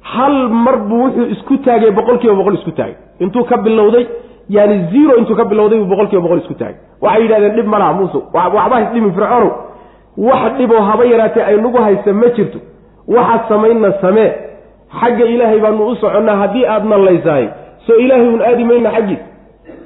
hal 0.02 0.50
mar 0.50 0.78
buu 0.90 1.02
wuxuu 1.04 1.26
isku 1.36 1.58
taagay 1.66 1.92
boqol 1.92 2.18
kiiba 2.20 2.36
boqol 2.36 2.54
isku 2.60 2.72
taagay. 2.72 2.96
Intuu 3.20 3.44
ka 3.44 3.58
bilowday 3.58 4.08
yani 4.50 4.76
zero 4.92 5.18
intuu 5.18 5.36
ka 5.36 5.46
bilowday 5.46 5.80
buu 5.80 5.90
boqol 5.94 6.08
kiiba 6.10 6.22
boqol 6.24 6.40
isku 6.44 6.54
taagay. 6.54 6.76
Waxay 7.02 7.22
yidhahdeen 7.24 7.56
dhib 7.56 7.68
malaha 7.68 7.94
muuse 7.94 8.20
waxba 8.34 8.78
hisdhimin 8.84 9.14
fircoonow 9.14 9.52
wax 10.18 10.58
dhiboo 10.58 10.82
haba 10.90 11.06
yaraatee 11.06 11.44
ay 11.44 11.58
nagu 11.62 11.78
haysa 11.78 12.14
ma 12.14 12.28
jirto. 12.36 12.60
Waxaad 13.08 13.42
samaynna 13.50 13.92
samee. 14.02 14.30
Xagga 15.00 15.26
ilaahay 15.26 15.60
baanu 15.60 15.88
u 15.92 15.96
soconnaa 15.96 16.36
haddii 16.42 16.66
aadna 16.66 16.98
laysahay 16.98 17.48
soo 17.88 17.96
ilaahay 18.04 18.28
un 18.28 18.42
aadi 18.42 18.64
mayna 18.64 18.92
xaggiis 18.96 19.20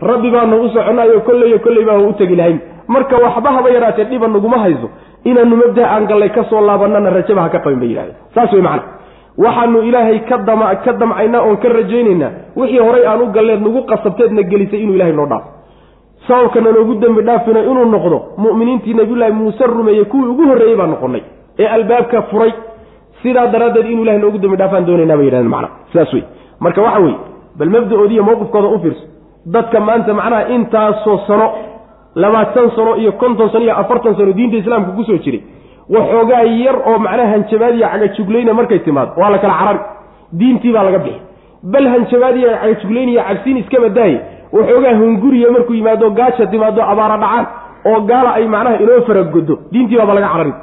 rabbi 0.01 0.29
baanu 0.31 0.61
u 0.65 0.69
soconnaayo 0.69 1.19
kolleyo 1.27 1.59
kolley 1.59 1.85
baanu 1.85 2.09
u 2.09 2.13
tegi 2.13 2.35
lahayn. 2.35 2.59
Marka 2.87 3.17
waxba 3.17 3.49
haba 3.51 3.69
yaraatee 3.69 4.05
dhiba 4.05 4.27
naguma 4.27 4.57
hayso. 4.59 4.89
Inaanu 5.25 5.55
mabda 5.55 5.83
aan 5.93 6.05
gallay 6.07 6.29
ka 6.29 6.43
soo 6.49 6.61
laabanana 6.61 7.09
rajaba 7.09 7.41
ha 7.41 7.49
ka 7.49 7.59
qabin 7.59 7.79
bay 7.79 7.89
yidhahdeen. 7.89 8.15
Saas 8.35 8.53
wey 8.53 8.61
macana 8.61 8.83
waxaanu 9.43 9.79
ilaahay 9.89 10.19
ka 10.29 10.37
dam 10.47 10.59
ka 10.85 10.91
damcaynaa 11.01 11.41
oon 11.47 11.57
ka 11.57 11.69
rajaynaynaa. 11.69 12.31
Wixii 12.55 12.79
horay 12.87 13.05
aan 13.07 13.21
u 13.21 13.27
galleed 13.35 13.61
nagu 13.65 13.81
qasabteedna 13.91 14.41
gelisay 14.51 14.79
inuu 14.83 14.95
ilahay 14.95 15.13
noo 15.13 15.25
dhaafo 15.31 15.49
sababkana 16.27 16.71
noogu 16.71 16.93
dembi 17.01 17.21
dhaafina 17.27 17.59
inuu 17.69 17.85
noqdo 17.85 18.17
mu'miniintii 18.37 18.93
nabiyullaahi 18.93 19.33
muuse 19.33 19.63
rumeeyey 19.67 20.05
kuwii 20.05 20.29
ugu 20.33 20.43
horreeyey 20.49 20.75
baan 20.77 20.89
noqonnay 20.89 21.21
ee 21.59 21.67
albaabka 21.67 22.21
furay. 22.31 22.51
Sidaa 23.23 23.47
daraaddeed 23.53 23.85
inuu 23.91 24.03
ilahay 24.03 24.21
noogu 24.21 24.37
dembi 24.37 24.57
dhaafaan 24.57 24.85
doonaynaa 24.87 25.17
bay 25.17 25.25
yidhahdeen 25.25 25.49
macna 25.55 25.69
sidaas 25.91 26.13
wey 26.13 26.23
marka 26.59 26.81
waxa 26.81 26.99
weeye 27.05 27.17
bal 27.59 27.69
mabda-oodiiyo 27.75 28.23
mowqifkooda 28.29 28.67
u 28.67 28.79
fiirso. 28.83 29.03
Dadka 29.45 29.79
maanta 29.79 30.13
macnaha 30.13 30.47
intaasoo 30.55 31.17
sano 31.27 31.47
labaatan 32.15 32.71
sano 32.75 32.95
iyo 33.01 33.11
konton 33.11 33.49
sano 33.49 33.63
iyo 33.65 33.75
afartan 33.81 34.15
sano 34.15 34.31
diinta 34.33 34.57
islaamka 34.57 34.91
ku 34.97 35.03
soo 35.03 35.17
jiray 35.23 35.41
waxoogaa 35.89 36.43
yar 36.43 36.75
oo 36.89 36.97
macnaha 36.99 37.29
hanjabaadiya 37.33 37.87
cagajuglayna 37.89 38.53
markay 38.53 38.79
timaado 38.79 39.11
waa 39.17 39.29
la 39.29 39.37
kala 39.37 39.53
carari. 39.53 39.79
Diintii 40.33 40.71
baa 40.73 40.83
laga 40.83 40.99
bixi. 40.99 41.21
Bal 41.63 41.87
hanjabaadiya 41.93 42.57
cagajuglayniya 42.61 43.23
cabsiin 43.23 43.57
iskaba 43.57 43.89
daaye 43.89 44.17
waxoogaa 44.53 44.95
hunguriya 45.01 45.51
markuu 45.51 45.73
yimaado 45.73 46.09
gaaja 46.09 46.45
timaado 46.47 46.81
abaara 46.83 47.17
dhacaan 47.17 47.45
oo 47.85 47.99
gaala 48.01 48.33
ay 48.33 48.47
macnaha 48.47 48.77
inoo 48.83 49.01
faragodo 49.07 49.59
diintii 49.71 49.97
baaba 49.97 50.13
laga 50.13 50.27
carari 50.33 50.53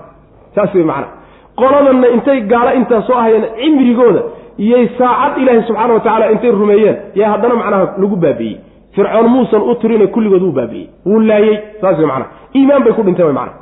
saas 0.55 0.75
wey 0.75 0.85
macnaha. 0.85 1.13
Qoladanna 1.57 2.09
intay 2.09 2.41
gaalo 2.41 2.73
intaa 2.79 3.03
soo 3.03 3.15
ahayeen 3.21 3.45
cimrigooda 3.61 4.23
iyay 4.59 4.89
saacad 4.99 5.39
ilaahi 5.43 5.63
subxaana 5.67 5.95
wa 5.95 6.01
tacala 6.01 6.31
intay 6.33 6.51
rumeeyeen 6.51 6.97
yaa 7.15 7.31
haddana 7.33 7.55
macnaha 7.55 7.85
lagu 8.03 8.17
baabi'iyey. 8.17 8.61
Fircoon 8.95 9.29
muusan 9.35 9.63
u 9.63 9.75
tirina 9.75 10.07
kulligood 10.07 10.43
wuu 10.43 10.53
baabi'iyey. 10.53 10.89
Wuu 11.07 11.21
laayey 11.21 11.59
saas 11.81 11.99
wey 11.99 12.07
macnaha. 12.07 12.31
Iimaan 12.55 12.83
bay 12.85 12.93
ku 12.93 13.03
dhinteen 13.03 13.27
way 13.27 13.35
macnaha 13.35 13.59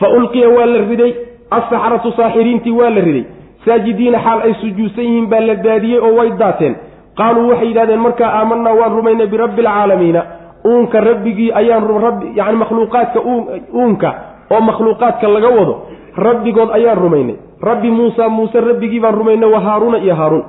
fa 0.00 0.08
ulqiya 0.18 0.48
waa 0.56 0.66
la 0.66 0.78
riday 0.90 1.12
assaxratu 1.50 2.12
saaxiriintii 2.16 2.72
waa 2.80 2.90
la 2.90 3.00
riday. 3.00 3.24
Saajidiina 3.64 4.18
xaal 4.18 4.40
ay 4.46 4.54
sujuudsan 4.60 5.04
yihiin 5.04 5.26
baa 5.26 5.40
la 5.40 5.54
daadiyey 5.54 6.00
oo 6.00 6.14
way 6.18 6.30
daateen. 6.38 6.74
Qaaluu 7.18 7.48
waxay 7.50 7.68
yidhahdeen 7.68 8.00
markaa 8.00 8.30
aamanaa 8.38 8.74
waan 8.80 8.92
rumaynay 8.96 9.26
birabbi 9.26 9.66
alcaalamiina 9.66 10.22
uunka 10.66 11.00
rabbigii 11.00 11.52
ayaan 11.52 11.84
yani 12.34 12.56
makhluuqaadka 12.62 13.20
uunka 13.74 14.14
oo 14.50 14.60
makhluuqaadka 14.60 15.28
laga 15.28 15.48
wado 15.48 15.74
rabbigood 16.16 16.70
ayaan 16.78 16.98
rumaynay. 16.98 17.36
Rabbi 17.62 17.90
muusa 17.90 18.28
muuse 18.28 18.60
rabbigii 18.60 19.00
baan 19.00 19.14
rumaynay 19.14 19.48
wa 19.50 19.60
haaruuna 19.60 19.98
iyo 19.98 20.14
haaruun 20.14 20.44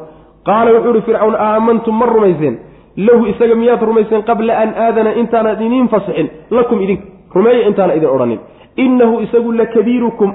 qaala 0.46 0.72
wuxuu 0.72 0.92
ihi 0.96 1.02
fircawn 1.02 1.36
aamantum 1.36 2.00
ma 2.00 2.06
rumayseen. 2.06 2.60
Lahu 2.98 3.26
isaga 3.26 3.56
miyaad 3.56 3.82
rumayseen 3.82 4.24
qabla 4.24 4.54
an 4.58 4.70
aadana 4.86 5.12
intaanad 5.22 5.62
iniin 5.62 5.88
fasixin. 5.88 6.30
Lakum 6.52 6.82
idinka 6.82 7.04
rumeeya 7.36 7.68
intaana 7.68 7.94
idin 7.94 8.10
odhanin 8.10 8.40
innahu 8.86 9.22
isagu 9.22 9.52
lakabiirukum 9.52 10.34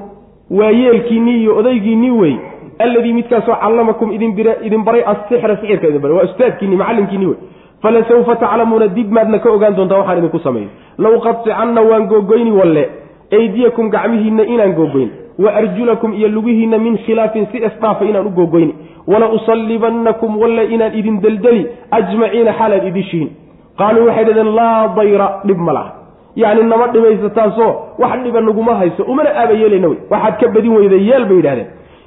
waa 0.51 0.71
yeelkiinnii 0.71 1.41
iyo 1.43 1.57
odaygiinnii 1.57 2.11
wey 2.11 2.35
alladii 2.79 3.13
midkaasoo 3.13 3.57
callamakum 3.63 4.13
idin 4.13 4.85
baray 4.85 5.03
asixra 5.13 5.57
sixirka 5.57 5.89
idin 5.89 6.01
baray 6.01 6.17
waa 6.17 6.25
ustaadkiinni 6.31 6.77
macallimkiinni 6.77 7.27
wey 7.27 7.37
falasawfa 7.83 8.37
taclamuuna 8.37 8.89
dib 8.89 9.13
maadna 9.13 9.39
ka 9.39 9.51
ogaan 9.51 9.77
doontaa 9.77 9.99
waxaan 9.99 10.19
idinku 10.19 10.39
sameeyey. 10.39 10.71
Low 10.99 11.15
qadsicanna 11.21 11.81
waan 11.83 12.07
googoyni 12.07 12.53
walle 12.61 12.85
aydiyakum 13.39 13.91
gacmihiinna 13.91 14.43
inaan 14.55 14.73
googoyn 14.73 15.11
wa 15.39 15.51
arjulakum 15.61 16.15
iyo 16.15 16.29
lugihiinna 16.29 16.79
min 16.79 16.99
khilaafin 16.99 17.47
si 17.53 17.59
isdhaafa 17.59 18.05
inaan 18.05 18.27
u 18.27 18.31
googoyni 18.31 18.75
wala 19.07 19.29
usallibannakum 19.29 20.39
walle 20.43 20.65
inaan 20.75 20.95
idin 20.99 21.21
deldeli 21.23 21.67
ajmaciina 21.91 22.53
xaalaad 22.59 22.87
idishihin 22.91 23.31
qaaluu 23.79 24.07
waxay 24.07 24.25
dhahdeen 24.25 24.55
laa 24.55 24.89
dayra 24.97 25.27
dhib 25.45 25.59
ma 25.59 25.73
laha 25.73 26.02
yacni 26.37 26.63
nama 26.65 26.87
dhibaysataasoo 26.95 27.71
wax 27.99 28.21
dhiba 28.25 28.41
naguma 28.41 28.75
hayso 28.75 29.03
umana 29.03 29.31
aaba 29.41 29.53
yeelayna 29.53 29.89
wey. 29.89 29.99
Waxaad 30.11 30.35
ka 30.41 30.49
badin 30.49 30.73
weyda 30.77 30.97
yeel 30.97 31.25
bay 31.25 31.37
yidhahdeen 31.37 31.67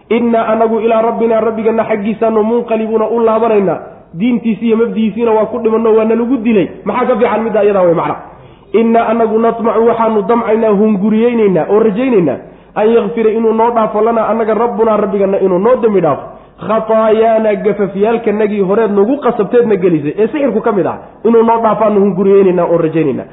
innaa 0.10 0.46
anagu 0.54 0.80
ilaa 0.80 1.02
rabbinaa 1.02 1.42
rabbigana 1.42 1.84
xaggiisaanu 1.90 2.44
munqalibuuna 2.44 3.08
u 3.10 3.20
laabanaynaa 3.20 3.78
diintiisi 4.20 4.66
iyo 4.68 4.78
mabdihiisiina 4.78 5.32
waa 5.32 5.46
ku 5.46 5.60
dhimanno 5.60 5.94
waa 5.98 6.06
nalagu 6.06 6.38
dilay. 6.38 6.68
Maxaa 6.86 7.06
ka 7.06 7.16
fiican 7.20 7.42
middaa 7.44 7.64
iyadaa 7.64 7.82
wey 7.88 7.94
macna. 7.94 8.16
Innaa 8.74 9.08
anagu 9.12 9.40
natmacu 9.40 9.86
waxaanu 9.88 10.22
damcaynaa 10.22 10.70
hunguriyeynaynaa 10.80 11.66
oo 11.70 11.80
rajaynaynaa 11.80 12.38
an 12.76 12.88
yakfira 12.96 13.32
inuu 13.32 13.54
noo 13.54 13.72
dhaafo 13.72 14.02
lanaa 14.02 14.28
annaga 14.32 14.54
rabbunaa 14.54 14.98
rabbigana 14.98 15.40
inuu 15.40 15.60
noo 15.60 15.76
dembi 15.76 16.02
dhaafo. 16.02 16.24
Khataayaana 16.68 17.56
gafafyaalkanagii 17.56 18.62
horeed 18.70 18.92
nagu 18.92 19.18
qasabteedna 19.26 19.76
gelisay. 19.76 20.14
Ee 20.18 20.28
sixirku 20.28 20.62
ka 20.62 20.72
mid 20.72 20.86
ah 20.88 20.98
inuu 21.26 21.44
noo 21.44 21.60
dhaafaanu 21.66 22.00
hunguriyeynaynaa 22.04 22.66
oo 22.72 22.78
rajaynaynaa 22.78 23.26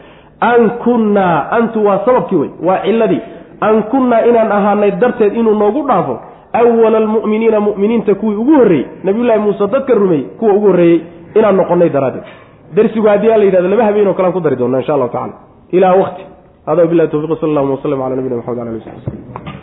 an 0.50 0.70
kunnaa 0.84 1.36
antu 1.58 1.84
waa 1.86 1.98
sababkii 2.06 2.36
wey 2.42 2.50
waa 2.66 2.78
ciladii 2.84 3.20
an 3.68 3.82
kunnaa 3.92 4.20
inaan 4.30 4.52
ahaanay 4.58 4.90
darteed 5.02 5.36
inuu 5.40 5.54
noogu 5.62 5.82
dhaafo 5.88 6.14
awala 6.60 6.98
almu'miniina 6.98 7.60
mu'miniinta 7.68 8.14
kuwii 8.20 8.36
ugu 8.42 8.52
horreeyey 8.60 8.86
nabiyullaahi 9.04 9.40
muuse 9.40 9.66
dadka 9.74 9.94
rumeeyey 9.94 10.26
kuwa 10.38 10.52
ugu 10.54 10.66
horreeyey 10.66 11.00
inaan 11.34 11.56
noqonnay 11.56 11.88
daraaddeed. 11.88 12.24
Darsigu 12.76 13.06
haddii 13.08 13.32
ala 13.32 13.44
yidhahdo 13.44 13.68
laba 13.68 13.84
habeenoo 13.84 14.14
kalean 14.14 14.32
ku 14.32 14.40
dari 14.40 14.56
doona 14.56 14.78
insha 14.78 14.94
allahu 14.94 15.12
tacala 15.12 15.32
ilaa 15.72 15.94
waqti. 16.02 16.22
Hada 16.66 16.82
wabilahi 16.82 17.08
tawfiq 17.10 17.40
sal 17.40 17.48
allahuma 17.50 17.74
waslm 17.74 18.00
cala 18.02 18.16
nabiyina 18.16 18.36
maxamed 18.36 18.58
ala 18.58 18.70
ali 18.70 18.78
w 18.78 18.84
sabi 18.84 19.61